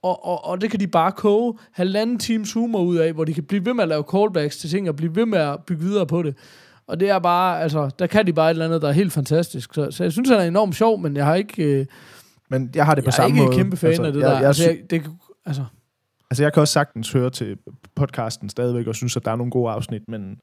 og, 0.03 0.27
og, 0.27 0.45
og 0.45 0.61
det 0.61 0.71
kan 0.71 0.81
de 0.81 0.87
bare 0.87 1.12
koge 1.12 1.55
halvanden 1.73 2.19
times 2.19 2.53
humor 2.53 2.81
ud 2.83 2.97
af, 2.97 3.12
hvor 3.12 3.25
de 3.25 3.35
kan 3.35 3.45
blive 3.45 3.64
ved 3.66 3.75
med 3.75 3.83
at 3.83 3.89
lave 3.89 4.05
callbacks 4.12 4.57
til 4.57 4.71
ting, 4.71 4.89
og 4.89 4.97
blive 4.97 5.16
ved 5.16 5.27
med 5.27 5.39
at 5.39 5.57
bygge 5.66 5.83
videre 5.83 6.07
på 6.07 6.23
det. 6.23 6.35
Og 6.87 7.01
det 7.01 7.11
er 7.11 7.19
bare, 7.19 7.62
altså, 7.62 7.91
der 7.99 8.07
kan 8.07 8.27
de 8.27 8.33
bare 8.33 8.47
et 8.47 8.51
eller 8.55 8.64
andet, 8.64 8.83
der 8.83 8.89
er 8.89 8.93
helt 8.93 9.12
fantastisk. 9.12 9.75
Så, 9.75 9.91
så 9.91 10.03
jeg 10.03 10.12
synes, 10.12 10.29
han 10.29 10.39
er 10.39 10.45
enormt 10.45 10.77
sjov, 10.77 10.99
men 11.01 11.16
jeg 11.16 11.25
har 11.25 11.35
ikke, 11.35 11.62
øh, 11.62 11.87
men 12.51 12.71
jeg 12.75 12.87
har 12.87 12.95
det 12.95 13.05
på 13.05 13.09
jeg 13.09 13.12
er 13.12 13.16
samme 13.16 13.37
ikke 13.37 13.45
måde. 13.47 13.57
kæmpe 13.57 13.77
fan 13.77 13.89
altså, 13.89 14.03
af 14.03 14.12
det 14.12 14.21
jeg, 14.21 14.29
der. 14.31 14.37
Jeg, 14.39 14.47
altså, 14.47 14.64
jeg, 14.64 14.79
det, 14.91 15.03
altså, 15.47 15.64
Altså, 16.31 16.43
jeg 16.43 16.53
kan 16.53 16.61
også 16.61 16.72
sagtens 16.72 17.12
høre 17.12 17.31
til 17.31 17.59
podcasten 17.97 18.49
stadigvæk, 18.49 18.87
og 18.87 18.95
synes, 18.95 19.16
at 19.16 19.24
der 19.24 19.31
er 19.31 19.37
nogle 19.37 19.51
gode 19.51 19.72
afsnit, 19.72 20.09
men, 20.09 20.39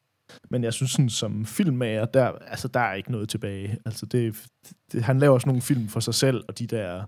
men 0.51 0.63
jeg 0.63 0.73
synes, 0.73 0.91
sådan, 0.91 1.09
som 1.09 1.45
filmmager, 1.45 2.05
der, 2.05 2.31
altså, 2.31 2.67
der 2.67 2.79
er 2.79 2.93
ikke 2.93 3.11
noget 3.11 3.29
tilbage. 3.29 3.77
Altså, 3.85 4.05
det, 4.05 4.47
det, 4.91 5.03
han 5.03 5.19
laver 5.19 5.39
sådan 5.39 5.49
nogle 5.49 5.61
film 5.61 5.87
for 5.87 5.99
sig 5.99 6.13
selv, 6.13 6.43
og 6.47 6.59
de 6.59 6.67
der, 6.67 7.05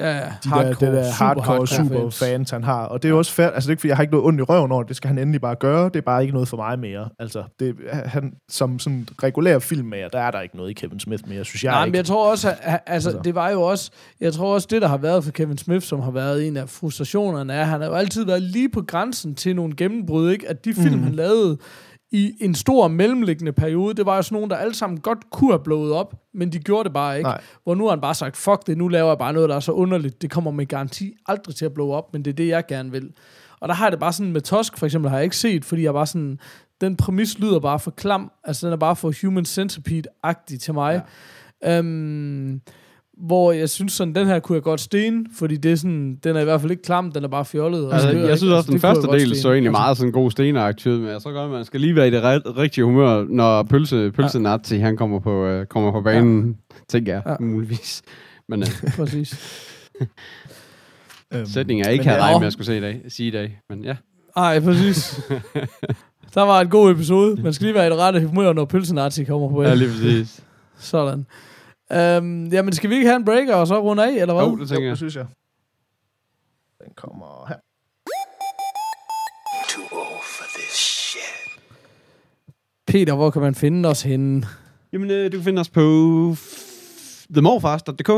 ja, 0.00 0.16
ja, 0.16 0.32
de 0.44 0.50
der, 0.50 0.68
det 0.68 0.80
der 0.80 1.02
super 1.04 1.24
hardcore, 1.24 1.66
super 1.66 2.10
fans. 2.10 2.50
han 2.50 2.64
har. 2.64 2.84
Og 2.84 3.02
det 3.02 3.08
er 3.08 3.12
jo 3.12 3.18
også 3.18 3.32
fair, 3.32 3.46
altså 3.46 3.66
det 3.66 3.68
er 3.68 3.72
ikke, 3.72 3.80
fordi 3.80 3.88
jeg 3.88 3.96
har 3.96 4.02
ikke 4.02 4.12
noget 4.12 4.26
ondt 4.26 4.40
i 4.40 4.42
røven 4.42 4.72
over 4.72 4.82
det, 4.82 4.96
skal 4.96 5.08
han 5.08 5.18
endelig 5.18 5.40
bare 5.40 5.54
gøre, 5.54 5.84
det 5.84 5.96
er 5.96 6.00
bare 6.00 6.22
ikke 6.22 6.32
noget 6.32 6.48
for 6.48 6.56
mig 6.56 6.78
mere. 6.78 7.08
Altså, 7.18 7.42
det, 7.60 7.76
han, 7.92 8.32
som 8.48 8.78
sådan 8.78 9.08
regulær 9.22 9.58
filmmager, 9.58 10.08
der 10.08 10.20
er 10.20 10.30
der 10.30 10.40
ikke 10.40 10.56
noget 10.56 10.70
i 10.70 10.72
Kevin 10.72 11.00
Smith 11.00 11.28
mere, 11.28 11.44
synes 11.44 11.64
jeg 11.64 11.72
Nej, 11.72 11.80
men 11.80 11.86
ikke. 11.86 11.96
jeg 11.96 12.04
tror 12.04 12.30
også, 12.30 12.54
at, 12.62 12.80
altså, 12.86 13.10
Altså. 13.10 13.22
det 13.24 13.34
var 13.34 13.50
jo 13.50 13.62
også, 13.62 13.90
jeg 14.20 14.32
tror 14.32 14.54
også, 14.54 14.68
det, 14.70 14.82
der 14.82 14.88
har 14.88 14.96
været 14.96 15.24
for 15.24 15.30
Kevin 15.30 15.58
Smith, 15.58 15.86
som 15.86 16.00
har 16.00 16.10
været 16.10 16.46
en 16.46 16.56
af 16.56 16.68
frustrationerne, 16.68 17.52
er, 17.52 17.60
at 17.60 17.66
han 17.66 17.80
har 17.80 17.88
jo 17.88 17.94
altid 17.94 18.24
været 18.24 18.42
lige 18.42 18.68
på 18.68 18.82
grænsen 18.82 19.34
til 19.34 19.56
nogle 19.56 19.76
gennembrud, 19.76 20.30
ikke? 20.30 20.48
At 20.48 20.64
de 20.64 20.74
film, 20.74 20.94
mm. 20.96 21.02
han 21.02 21.12
lavede 21.12 21.58
i 22.12 22.32
en 22.40 22.54
stor 22.54 22.88
mellemliggende 22.88 23.52
periode, 23.52 23.94
det 23.94 24.06
var 24.06 24.16
jo 24.16 24.22
sådan 24.22 24.36
nogle, 24.36 24.50
der 24.50 24.56
alle 24.56 24.74
sammen 24.74 25.00
godt 25.00 25.30
kunne 25.30 25.50
have 25.52 25.62
blået 25.64 25.92
op, 25.92 26.14
men 26.34 26.52
de 26.52 26.58
gjorde 26.58 26.84
det 26.84 26.92
bare 26.92 27.16
ikke. 27.16 27.28
Nej. 27.28 27.40
Hvor 27.64 27.74
nu 27.74 27.84
har 27.84 27.90
han 27.90 28.00
bare 28.00 28.14
sagt, 28.14 28.36
fuck 28.36 28.66
det, 28.66 28.78
nu 28.78 28.88
laver 28.88 29.08
jeg 29.08 29.18
bare 29.18 29.32
noget, 29.32 29.48
der 29.48 29.56
er 29.56 29.60
så 29.60 29.72
underligt, 29.72 30.22
det 30.22 30.30
kommer 30.30 30.50
med 30.50 30.66
garanti 30.66 31.14
aldrig 31.26 31.54
til 31.54 31.64
at 31.64 31.74
blow 31.74 31.90
op, 31.90 32.12
men 32.12 32.24
det 32.24 32.30
er 32.30 32.34
det, 32.34 32.48
jeg 32.48 32.66
gerne 32.66 32.90
vil. 32.90 33.10
Og 33.60 33.68
der 33.68 33.74
har 33.74 33.84
jeg 33.84 33.92
det 33.92 34.00
bare 34.00 34.12
sådan 34.12 34.32
med 34.32 34.40
Tusk, 34.40 34.78
for 34.78 34.86
eksempel, 34.86 35.10
har 35.10 35.16
jeg 35.16 35.24
ikke 35.24 35.36
set, 35.36 35.64
fordi 35.64 35.82
jeg 35.82 35.92
bare 35.92 36.06
sådan, 36.06 36.38
den 36.80 36.96
præmis 36.96 37.38
lyder 37.38 37.60
bare 37.60 37.78
for 37.78 37.90
klam, 37.90 38.30
altså 38.44 38.66
den 38.66 38.72
er 38.72 38.76
bare 38.76 38.96
for 38.96 39.12
human 39.22 39.44
centipede-agtig 39.44 40.60
til 40.60 40.74
mig. 40.74 41.02
Ja. 41.62 41.78
Øhm, 41.78 42.60
hvor 43.20 43.52
jeg 43.52 43.68
synes 43.70 43.92
sådan, 43.92 44.14
den 44.14 44.26
her 44.26 44.38
kunne 44.38 44.56
jeg 44.56 44.62
godt 44.62 44.80
stene, 44.80 45.24
fordi 45.38 45.56
det 45.56 45.72
er 45.72 45.76
sådan, 45.76 46.18
den 46.24 46.36
er 46.36 46.40
i 46.40 46.44
hvert 46.44 46.60
fald 46.60 46.70
ikke 46.70 46.82
klam, 46.82 47.12
den 47.12 47.24
er 47.24 47.28
bare 47.28 47.44
fjollet. 47.44 47.86
og 47.86 47.92
Altså, 47.94 48.08
jeg 48.08 48.22
ikke? 48.22 48.36
synes 48.36 48.52
også, 48.52 48.70
den 48.72 48.80
kunne 48.80 48.88
jeg 48.88 48.96
første 48.96 49.12
del 49.18 49.36
så 49.40 49.48
egentlig 49.52 49.68
Altså, 49.68 49.80
meget 49.80 49.96
sådan 49.96 50.12
god 50.12 50.30
stenagtigt 50.30 50.86
ud, 50.94 50.98
men 51.00 51.08
jeg 51.08 51.22
tror 51.22 51.32
godt, 51.32 51.50
man 51.50 51.64
skal 51.64 51.80
lige 51.80 51.96
være 51.96 52.08
i 52.08 52.10
det 52.10 52.22
ret, 52.22 52.42
rigtige 52.56 52.84
humør, 52.84 53.24
når 53.28 53.62
pølse, 53.62 54.10
pølse 54.10 54.38
ja. 54.38 54.42
Nazi, 54.42 54.76
han 54.78 54.96
kommer 54.96 55.20
på, 55.20 55.44
øh, 55.46 55.66
kommer 55.66 55.92
på 55.92 56.00
banen, 56.00 56.46
ja. 56.70 56.74
tænker 56.88 57.12
jeg, 57.12 57.22
Ja. 57.26 57.36
muligvis. 57.40 58.02
Men 58.48 58.62
øh, 58.62 58.68
Præcis. 58.96 59.34
Øhm, 61.34 61.46
sætningen 61.46 61.86
er 61.86 61.90
ikke, 61.90 62.04
havde 62.04 62.20
regnet 62.20 62.40
med 62.40 62.46
at 62.46 62.52
skulle 62.52 62.66
se 62.66 62.76
i 62.76 62.80
dag, 62.80 63.00
sige 63.08 63.28
i 63.28 63.30
dag. 63.30 63.58
Men 63.68 63.84
ja. 63.84 63.96
Ej, 64.36 64.60
præcis. 64.60 65.20
Der 66.34 66.42
var 66.42 66.60
en 66.60 66.68
god 66.68 66.90
episode. 66.90 67.42
Man 67.42 67.52
skal 67.52 67.64
lige 67.64 67.74
være 67.74 67.86
i 67.86 67.90
det 67.90 67.98
rette 67.98 68.26
humør, 68.26 68.52
når 68.52 68.64
pølsenazi 68.64 69.24
kommer 69.24 69.48
på. 69.48 69.62
ja, 69.62 69.74
lige 69.74 69.88
præcis. 69.90 70.40
Sådan. 70.78 71.26
Øhm, 71.92 72.46
jamen, 72.46 72.72
skal 72.72 72.90
vi 72.90 72.94
ikke 72.94 73.06
have 73.06 73.16
en 73.16 73.24
breaker 73.24 73.54
og 73.54 73.66
så 73.66 73.80
runde 73.80 74.04
af, 74.04 74.10
eller 74.20 74.34
hvad? 74.34 74.44
Jo, 74.44 74.56
det 74.56 74.68
tænker 74.68 74.80
Jo, 74.82 74.84
jeg. 74.86 74.90
det 74.90 74.98
synes 74.98 75.16
jeg. 75.16 75.26
Den 76.84 76.92
kommer 76.96 77.46
her. 77.48 77.56
Too 79.68 79.98
old 79.98 80.22
for 80.24 80.44
this 80.58 80.72
shit. 80.72 81.62
Peter, 82.86 83.14
hvor 83.14 83.30
kan 83.30 83.42
man 83.42 83.54
finde 83.54 83.88
os 83.88 84.02
henne? 84.02 84.46
Jamen, 84.92 85.10
øh, 85.10 85.32
du 85.32 85.36
kan 85.36 85.44
finde 85.44 85.60
os 85.60 85.68
på 85.70 85.80
themorfars.dk. 87.34 88.10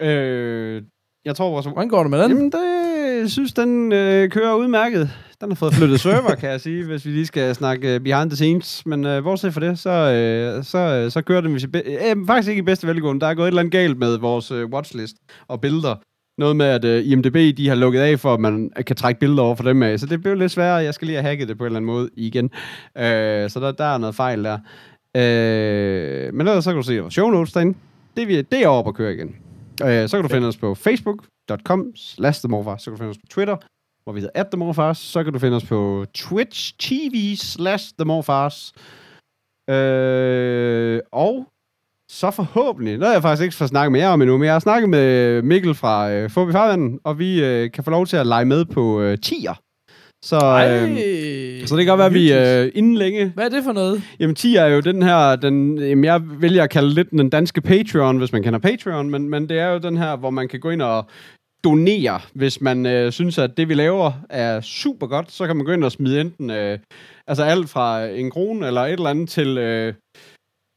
Øh, 0.00 0.82
jeg 1.24 1.36
tror, 1.36 1.50
vores... 1.50 1.66
Hvordan 1.66 1.88
går 1.88 2.02
det 2.02 2.10
med 2.10 2.22
den? 2.22 2.30
Jamen, 2.30 2.52
det 2.52 2.84
jeg 3.20 3.30
synes, 3.30 3.52
den 3.52 3.92
øh, 3.92 4.30
kører 4.30 4.54
udmærket. 4.54 5.10
Den 5.44 5.50
har 5.50 5.56
fået 5.56 5.74
flyttet 5.74 6.00
server, 6.00 6.34
kan 6.34 6.50
jeg 6.50 6.60
sige, 6.60 6.84
hvis 6.84 7.06
vi 7.06 7.10
lige 7.10 7.26
skal 7.26 7.54
snakke 7.54 7.94
øh, 7.94 8.00
behind 8.00 8.30
the 8.30 8.36
scenes. 8.36 8.86
Men 8.86 9.06
øh, 9.06 9.22
bortset 9.22 9.54
fra 9.54 9.60
det, 9.60 9.78
så, 9.78 9.90
øh, 9.90 10.64
så, 10.64 10.78
øh, 10.78 11.10
så 11.10 11.22
kører 11.22 11.40
den 11.40 11.50
hvis 11.52 11.66
be- 11.72 11.82
øh, 11.86 12.26
faktisk 12.26 12.48
ikke 12.50 12.58
i 12.60 12.62
bedste 12.62 12.86
velgående. 12.86 13.20
Der 13.20 13.26
er 13.26 13.34
gået 13.34 13.44
et 13.44 13.48
eller 13.48 13.60
andet 13.60 13.72
galt 13.72 13.98
med 13.98 14.16
vores 14.18 14.50
øh, 14.50 14.66
watchlist 14.66 15.16
og 15.48 15.60
billeder. 15.60 15.94
Noget 16.38 16.56
med, 16.56 16.66
at 16.66 16.84
øh, 16.84 17.06
IMDB 17.06 17.56
de 17.56 17.68
har 17.68 17.74
lukket 17.74 18.00
af 18.00 18.20
for, 18.20 18.34
at 18.34 18.40
man 18.40 18.70
kan 18.86 18.96
trække 18.96 19.20
billeder 19.20 19.42
over 19.42 19.54
for 19.54 19.64
dem 19.64 19.82
af. 19.82 20.00
Så 20.00 20.06
det 20.06 20.20
bliver 20.20 20.34
lidt 20.36 20.52
sværere. 20.52 20.76
Jeg 20.76 20.94
skal 20.94 21.06
lige 21.06 21.16
have 21.20 21.28
hacket 21.28 21.48
det 21.48 21.58
på 21.58 21.64
en 21.64 21.66
eller 21.66 21.76
anden 21.76 21.86
måde 21.86 22.08
igen. 22.16 22.44
Øh, 22.98 23.50
så 23.50 23.60
der, 23.60 23.72
der 23.72 23.84
er 23.84 23.98
noget 23.98 24.14
fejl 24.14 24.44
der. 24.44 24.58
Øh, 25.16 26.34
men 26.34 26.48
ellers 26.48 26.64
så 26.64 26.70
kan 26.70 26.76
du 26.76 26.82
se 26.82 27.00
vores 27.00 27.14
show 27.14 27.30
notes 27.30 27.52
derinde. 27.52 27.78
Det, 28.16 28.28
vi- 28.28 28.42
det 28.42 28.62
er 28.62 28.68
oppe 28.68 28.88
at 28.88 28.94
køre 28.94 29.14
igen. 29.14 29.36
Øh, 29.84 30.08
så 30.08 30.16
kan 30.16 30.22
du 30.22 30.28
finde 30.28 30.48
os 30.48 30.56
på 30.56 30.74
facebook.com 30.74 31.86
slash. 31.96 32.40
Så 32.40 32.48
kan 32.84 32.92
du 32.92 32.96
finde 32.96 33.10
os 33.10 33.18
på 33.18 33.26
Twitter, 33.30 33.56
hvor 34.04 34.12
vi 34.12 34.20
hedder 34.20 34.40
at 34.40 34.46
themorfars. 34.50 34.98
Så 34.98 35.24
kan 35.24 35.32
du 35.32 35.38
finde 35.38 35.56
os 35.56 35.64
på 35.64 36.06
Twitch 36.14 36.74
TV 36.78 37.36
slash 37.36 37.92
themorfars. 37.98 38.72
Øh, 39.70 41.00
og 41.12 41.46
så 42.08 42.30
forhåbentlig, 42.30 42.98
noget 42.98 43.12
jeg 43.12 43.22
faktisk 43.22 43.42
ikke 43.42 43.54
får 43.54 43.66
snakket 43.66 43.92
med 43.92 44.00
jer 44.00 44.08
om 44.08 44.22
endnu, 44.22 44.38
men 44.38 44.44
jeg 44.44 44.54
har 44.54 44.60
snakket 44.60 44.90
med 44.90 45.42
Mikkel 45.42 45.74
fra 45.74 46.10
øh, 46.12 46.30
Fobi 46.30 46.52
Farvanden, 46.52 46.98
og 47.04 47.18
vi 47.18 47.44
øh, 47.44 47.70
kan 47.70 47.84
få 47.84 47.90
lov 47.90 48.06
til 48.06 48.16
at 48.16 48.26
lege 48.26 48.44
med 48.44 48.64
på 48.64 49.00
øh, 49.00 49.18
tier. 49.18 49.54
Så, 50.24 50.36
øh, 50.36 51.66
så 51.66 51.76
det 51.76 51.84
kan 51.84 51.92
godt 51.92 51.98
være, 51.98 52.06
at 52.06 52.14
vi 52.14 52.32
øh, 52.32 52.72
inden 52.74 52.94
længe 52.94 53.32
Hvad 53.34 53.44
er 53.44 53.48
det 53.48 53.64
for 53.64 53.72
noget? 53.72 54.02
Jamen, 54.20 54.34
10 54.34 54.56
er 54.56 54.66
jo 54.66 54.80
den 54.80 55.02
her, 55.02 55.36
den, 55.36 55.78
jamen, 55.78 56.04
jeg 56.04 56.20
vælger 56.24 56.62
at 56.62 56.70
kalde 56.70 56.94
lidt 56.94 57.10
den 57.10 57.30
danske 57.30 57.60
Patreon, 57.60 58.18
hvis 58.18 58.32
man 58.32 58.42
kender 58.42 58.58
Patreon, 58.58 59.10
men, 59.10 59.28
men 59.28 59.48
det 59.48 59.58
er 59.58 59.68
jo 59.68 59.78
den 59.78 59.96
her, 59.96 60.16
hvor 60.16 60.30
man 60.30 60.48
kan 60.48 60.60
gå 60.60 60.70
ind 60.70 60.82
og 60.82 61.06
donere, 61.64 62.20
hvis 62.34 62.60
man 62.60 62.86
øh, 62.86 63.12
synes, 63.12 63.38
at 63.38 63.56
det, 63.56 63.68
vi 63.68 63.74
laver, 63.74 64.12
er 64.30 64.60
super 64.60 65.06
godt, 65.06 65.32
så 65.32 65.46
kan 65.46 65.56
man 65.56 65.66
gå 65.66 65.72
ind 65.72 65.84
og 65.84 65.92
smide 65.92 66.20
enten, 66.20 66.50
øh, 66.50 66.78
altså 67.26 67.44
alt 67.44 67.68
fra 67.68 68.04
en 68.04 68.30
krone 68.30 68.66
eller 68.66 68.80
et 68.80 68.92
eller 68.92 69.10
andet 69.10 69.28
til, 69.28 69.58
øh, 69.58 69.94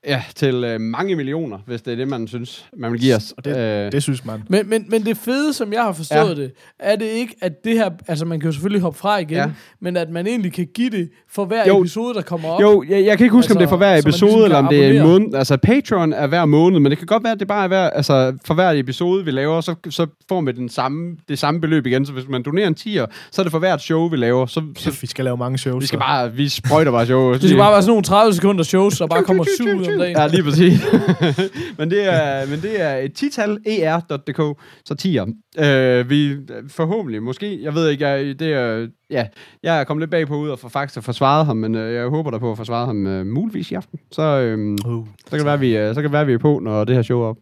Ja, 0.07 0.23
til 0.35 0.63
øh, 0.63 0.81
mange 0.81 1.15
millioner, 1.15 1.57
hvis 1.65 1.81
det 1.81 1.91
er 1.91 1.95
det, 1.95 2.07
man 2.07 2.27
synes, 2.27 2.65
man 2.77 2.91
vil 2.91 2.99
give 2.99 3.15
os. 3.15 3.33
Og 3.37 3.45
det, 3.45 3.57
øh, 3.57 3.91
det 3.91 4.03
synes 4.03 4.25
man. 4.25 4.43
Men, 4.49 4.69
men, 4.69 4.85
men 4.89 5.05
det 5.05 5.17
fede, 5.17 5.53
som 5.53 5.73
jeg 5.73 5.81
har 5.83 5.91
forstået 5.93 6.37
Ja. 6.37 6.41
det, 6.43 6.51
er 6.79 6.95
det 6.95 7.05
ikke, 7.05 7.35
at 7.41 7.51
det 7.63 7.73
her... 7.73 7.89
Altså, 8.07 8.25
man 8.25 8.39
kan 8.39 8.47
jo 8.47 8.51
selvfølgelig 8.53 8.81
hoppe 8.81 8.99
fra 8.99 9.17
igen, 9.17 9.35
Ja. 9.37 9.45
men 9.81 9.97
at 9.97 10.09
man 10.09 10.27
egentlig 10.27 10.53
kan 10.53 10.67
give 10.75 10.89
det 10.89 11.09
for 11.31 11.45
hver 11.45 11.67
Jo. 11.67 11.79
episode, 11.79 12.13
der 12.13 12.21
kommer 12.21 12.49
op. 12.49 12.61
Jo, 12.61 12.83
jeg, 12.89 13.05
jeg 13.05 13.17
kan 13.17 13.25
ikke 13.25 13.35
huske, 13.35 13.45
altså, 13.45 13.53
om 13.53 13.57
det 13.59 13.65
er 13.65 13.69
for 13.69 13.77
hver 13.77 13.97
episode, 13.97 14.31
ligesom 14.31 14.43
eller 14.43 14.57
om 14.57 14.67
det 14.67 14.85
er 14.85 15.01
en 15.01 15.07
måned. 15.07 15.33
Altså, 15.35 15.57
Patreon 15.57 16.13
er 16.13 16.27
hver 16.27 16.45
måned, 16.45 16.79
men 16.79 16.89
det 16.89 16.97
kan 16.97 17.07
godt 17.07 17.23
være, 17.23 17.33
at 17.33 17.39
det 17.39 17.47
bare 17.47 17.63
er 17.63 17.67
hver, 17.67 17.89
altså, 17.89 18.37
for 18.45 18.53
hver 18.53 18.71
episode, 18.71 19.25
vi 19.25 19.31
laver, 19.31 19.61
så, 19.61 19.75
så 19.89 20.07
får 20.29 20.41
man 20.41 20.55
den 20.55 20.69
samme, 20.69 21.17
det 21.29 21.39
samme 21.39 21.61
beløb 21.61 21.85
igen. 21.85 22.05
Så 22.05 22.11
hvis 22.13 22.27
man 22.29 22.43
donerer 22.43 22.67
en 22.67 22.75
10'er, 22.79 23.05
så 23.31 23.41
er 23.41 23.43
det 23.43 23.51
for 23.51 23.59
hvert 23.59 23.81
show, 23.81 24.09
vi 24.09 24.17
laver. 24.17 24.45
Så, 24.45 24.61
så 24.77 24.97
vi 25.01 25.07
skal 25.07 25.25
lave 25.25 25.37
mange 25.37 25.57
shows. 25.57 25.81
vi 25.81 25.87
skal 25.87 25.97
så. 25.97 25.99
bare, 25.99 26.33
vi 26.33 26.49
sprøjter 26.49 26.91
bare 26.91 27.05
show. 27.05 27.33
Det 27.33 27.41
skal 27.43 27.57
bare 27.57 27.71
være 27.71 27.81
sådan 27.81 27.89
nogle 27.91 28.03
30 28.03 28.33
sekunder 28.33 28.63
shows, 28.63 28.97
der 28.97 29.07
bare 29.07 29.23
kommer 29.23 29.43
syv 29.57 29.65
ud 29.65 29.96
om 29.97 30.01
dagen. 30.01 30.17
Ja, 30.17 30.27
lige 30.27 30.43
præcis. 30.43 30.85
men, 31.79 31.91
det 31.91 32.13
er, 32.13 32.49
men 32.49 32.61
det 32.61 32.81
er 32.81 32.95
et 32.95 33.13
tital, 33.13 33.57
er.dk, 33.67 34.59
så 34.85 34.95
10'er. 35.01 35.65
Øh, 35.65 36.09
vi 36.09 36.35
forhåbentlig, 36.69 37.23
måske, 37.23 37.63
jeg 37.63 37.75
ved 37.75 37.89
ikke, 37.89 38.07
jeg, 38.07 38.39
det 38.39 38.53
er, 38.53 38.87
ja, 39.09 39.27
jeg 39.63 39.79
er 39.79 39.83
kommet 39.83 40.01
lidt 40.01 40.11
bagpå 40.11 40.35
ud 40.35 40.49
og 40.49 40.59
for 40.59 40.69
faktisk 40.69 40.97
at 40.97 41.03
forsvare 41.03 41.45
ham, 41.45 41.57
men 41.57 41.75
øh, 41.75 41.93
jeg 41.93 42.07
håber 42.07 42.31
der 42.31 42.39
på 42.39 42.51
at 42.51 42.57
forsvare 42.57 42.85
ham 42.85 43.07
øh, 43.07 43.25
muligvis 43.25 43.71
i 43.71 43.73
aften. 43.73 43.99
Så, 44.11 44.21
øh, 44.21 44.57
Uh. 44.87 45.07
så 45.17 45.29
kan 45.29 45.39
det 45.39 45.45
være, 45.45 45.59
vi, 45.59 45.77
øh, 45.77 45.89
så 45.89 45.93
kan 45.93 46.03
det 46.03 46.11
være, 46.11 46.25
vi 46.25 46.33
er 46.33 46.37
på, 46.37 46.59
når 46.59 46.83
det 46.83 46.95
her 46.95 47.01
show 47.01 47.21
er 47.21 47.25
op. 47.25 47.37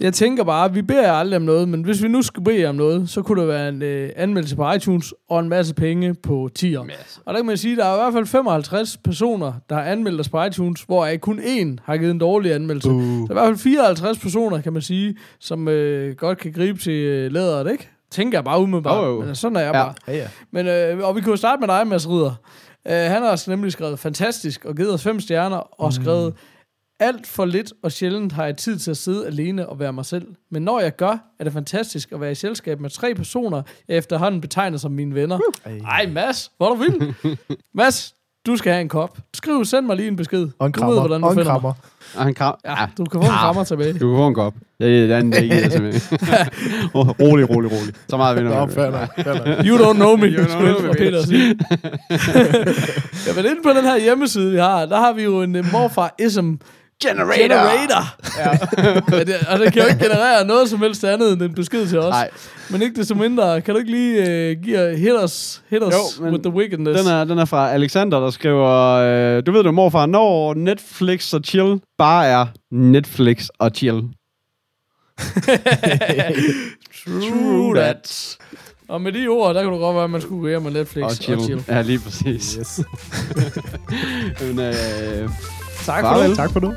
Jeg 0.00 0.14
tænker 0.14 0.44
bare, 0.44 0.74
vi 0.74 0.82
beder 0.82 1.02
jer 1.02 1.12
aldrig 1.12 1.36
om 1.36 1.42
noget, 1.42 1.68
men 1.68 1.82
hvis 1.82 2.02
vi 2.02 2.08
nu 2.08 2.22
skulle 2.22 2.44
bede 2.44 2.60
jer 2.60 2.68
om 2.68 2.74
noget, 2.74 3.10
så 3.10 3.22
kunne 3.22 3.40
der 3.40 3.46
være 3.46 3.68
en 3.68 3.82
øh, 3.82 4.10
anmeldelse 4.16 4.56
på 4.56 4.72
iTunes 4.72 5.14
og 5.28 5.40
en 5.40 5.48
masse 5.48 5.74
penge 5.74 6.14
på 6.14 6.50
tier. 6.54 6.80
Og 7.26 7.34
der 7.34 7.38
kan 7.38 7.46
man 7.46 7.56
sige, 7.56 7.72
at 7.72 7.78
der 7.78 7.84
er 7.84 7.94
i 7.94 8.00
hvert 8.00 8.12
fald 8.12 8.26
55 8.26 8.96
personer, 9.04 9.52
der 9.68 9.74
har 9.76 9.82
anmeldt 9.82 10.20
os 10.20 10.28
på 10.28 10.42
iTunes, 10.44 10.82
hvor 10.82 11.08
kun 11.20 11.38
én 11.38 11.76
har 11.84 11.96
givet 11.96 12.10
en 12.10 12.18
dårlig 12.18 12.52
anmeldelse. 12.54 12.90
Uh. 12.90 13.02
Der 13.02 13.08
er 13.26 13.30
i 13.30 13.32
hvert 13.32 13.46
fald 13.46 13.56
54 13.58 14.18
personer, 14.18 14.60
kan 14.60 14.72
man 14.72 14.82
sige, 14.82 15.16
som 15.40 15.68
øh, 15.68 16.16
godt 16.16 16.38
kan 16.38 16.52
gribe 16.52 16.78
til 16.78 16.92
øh, 16.92 17.32
læderet, 17.32 17.72
ikke? 17.72 17.88
Tænker 18.10 18.38
jeg 18.38 18.44
bare 18.44 18.60
umiddelbart. 18.60 19.04
Jo, 19.06 19.10
jo. 19.14 19.20
Men 19.24 19.34
sådan 19.34 19.56
er 19.56 19.60
jeg 19.60 19.74
Ja. 19.74 19.82
bare. 19.84 19.94
Ja, 20.08 20.16
ja. 20.16 20.26
Men, 20.50 20.66
øh, 20.66 21.08
og 21.08 21.16
vi 21.16 21.20
kunne 21.20 21.30
jo 21.32 21.36
starte 21.36 21.60
med 21.60 21.68
dig, 21.68 21.86
Mads 21.86 22.08
Ridder. 22.08 22.32
Øh, 22.86 22.92
han 22.92 23.22
har 23.22 23.30
også 23.30 23.50
nemlig 23.50 23.72
skrevet 23.72 23.98
fantastisk 23.98 24.64
og 24.64 24.76
givet 24.76 24.94
os 24.94 25.02
fem 25.02 25.20
stjerner, 25.20 25.80
og 25.80 25.92
skrevet 25.92 26.34
alt 27.00 27.26
for 27.26 27.44
lidt 27.44 27.72
og 27.82 27.92
sjældent 27.92 28.32
har 28.32 28.44
jeg 28.44 28.56
tid 28.56 28.78
til 28.78 28.90
at 28.90 28.96
sidde 28.96 29.26
alene 29.26 29.68
og 29.68 29.78
være 29.78 29.92
mig 29.92 30.04
selv. 30.06 30.26
Men 30.50 30.62
når 30.62 30.80
jeg 30.80 30.96
gør, 30.96 31.18
er 31.40 31.44
det 31.44 31.52
fantastisk 31.52 32.12
at 32.12 32.20
være 32.20 32.32
i 32.32 32.34
selskab 32.34 32.80
med 32.80 32.90
tre 32.90 33.14
personer, 33.14 33.62
jeg 33.88 33.96
efterhånden 33.96 34.40
betegner 34.40 34.78
som 34.78 34.92
mine 34.92 35.14
venner. 35.14 35.38
Ej, 35.90 36.06
Mads, 36.12 36.50
hvor 36.56 36.66
er 36.66 36.70
du 36.74 36.76
vild. 36.76 37.14
Mads, 37.74 38.14
du 38.46 38.56
skal 38.56 38.72
have 38.72 38.80
en 38.80 38.88
kop. 38.88 39.18
Skriv, 39.34 39.64
send 39.64 39.86
mig 39.86 39.96
lige 39.96 40.08
en 40.08 40.16
besked. 40.16 40.48
Og 40.58 40.66
en 40.66 40.72
Du 40.72 40.80
krammer. 40.80 40.94
ved, 40.94 41.00
hvordan 41.00 41.20
du 41.20 41.26
og 41.26 41.32
en 41.32 41.38
finder 41.38 41.52
mig. 41.52 41.60
krammer. 41.60 41.72
Og 42.16 42.22
han 42.24 42.34
kram, 42.34 42.54
Ja, 42.64 42.76
du 42.98 43.04
kan 43.04 43.20
få 43.20 43.26
en 43.26 43.32
krammer 43.32 43.64
tilbage. 43.64 43.92
Du 43.92 44.08
kan 44.10 44.16
få 44.16 44.26
en 44.26 44.34
kop. 44.34 44.54
Det 44.80 45.10
er 45.12 45.18
den 45.20 45.30
giver 45.32 45.54
jeg 45.54 45.72
simpelthen. 45.72 46.18
oh, 46.94 47.08
rolig, 47.08 47.50
rolig, 47.50 47.70
rolig. 47.72 47.94
Så 48.08 48.16
meget 48.16 48.36
vinder 48.36 48.58
Nå, 48.58 48.66
vi. 48.66 48.72
fair 48.72 48.90
nok. 48.90 49.08
You 49.66 49.76
don't 49.78 49.92
know 49.96 50.16
me, 50.16 50.26
You 50.26 50.44
don't 50.44 50.58
know 50.58 50.76
jeg 50.76 50.82
me, 50.82 50.92
Peter 50.98 51.22
sige. 51.22 51.48
ja, 53.26 53.34
men 53.36 53.44
inde 53.50 53.62
på 53.62 53.70
den 53.70 53.84
her 53.84 53.98
hjemmeside, 54.00 54.50
vi 54.50 54.58
har, 54.58 54.86
der 54.86 54.98
har 54.98 55.12
vi 55.12 55.22
jo 55.22 55.42
en 55.42 55.56
uh, 55.56 55.72
morfar-ism 55.72 56.54
Generator! 57.02 57.42
generator. 57.42 58.02
Ja. 58.38 58.50
ja, 59.18 59.24
det, 59.24 59.34
og 59.48 59.58
det 59.58 59.72
kan 59.72 59.82
jo 59.82 59.88
ikke 59.88 60.04
generere 60.04 60.44
noget 60.46 60.70
som 60.70 60.78
helst 60.78 61.04
andet 61.04 61.32
end 61.32 61.42
en 61.42 61.54
besked 61.54 61.88
til 61.88 61.98
os. 61.98 62.10
Nej, 62.10 62.30
Men 62.70 62.82
ikke 62.82 62.96
desto 63.00 63.14
mindre, 63.14 63.60
kan 63.60 63.74
du 63.74 63.78
ikke 63.78 63.90
lige 63.90 64.20
uh, 64.20 64.62
give 64.64 64.96
hit 64.96 65.12
us, 65.24 65.62
hit 65.70 65.82
us 65.82 65.94
Jo, 65.94 66.24
men 66.24 66.32
with 66.32 66.42
the 66.44 66.52
wickedness? 66.52 67.02
den 67.02 67.12
er, 67.12 67.24
den 67.24 67.38
er 67.38 67.44
fra 67.44 67.70
Alexander, 67.72 68.20
der 68.20 68.30
skriver, 68.30 68.68
øh, 69.36 69.42
du 69.46 69.52
ved 69.52 69.62
du 69.64 69.70
morfar, 69.72 70.06
når 70.06 70.54
Netflix 70.54 71.32
og 71.32 71.40
chill 71.44 71.80
bare 71.98 72.26
er 72.26 72.46
Netflix 72.72 73.48
og 73.58 73.70
chill. 73.74 74.02
True 77.04 77.74
that. 77.76 78.36
Og 78.88 79.00
med 79.00 79.12
de 79.12 79.28
ord, 79.28 79.54
der 79.54 79.62
kan 79.62 79.72
du 79.72 79.78
godt 79.78 79.94
være, 79.94 80.04
at 80.04 80.10
man 80.10 80.20
skulle 80.20 80.40
gå 80.40 80.48
hjem 80.48 80.62
med 80.62 80.70
Netflix 80.70 81.04
Og 81.04 81.10
chill. 81.12 81.38
og 81.38 81.44
chill. 81.44 81.64
Ja, 81.68 81.82
lige 81.82 81.98
præcis. 81.98 82.56
Yes. 82.60 82.80
Men, 84.40 84.58
øh, 84.58 85.30
Tak 85.86 86.00
for 86.04 86.08
Farvel. 86.08 86.28
det. 86.30 86.36
Tak 86.36 86.50
for 86.52 86.60
nu. 86.60 86.74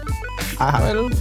Hej, 0.60 0.72
hej. 0.72 0.80
Farvel. 0.82 1.12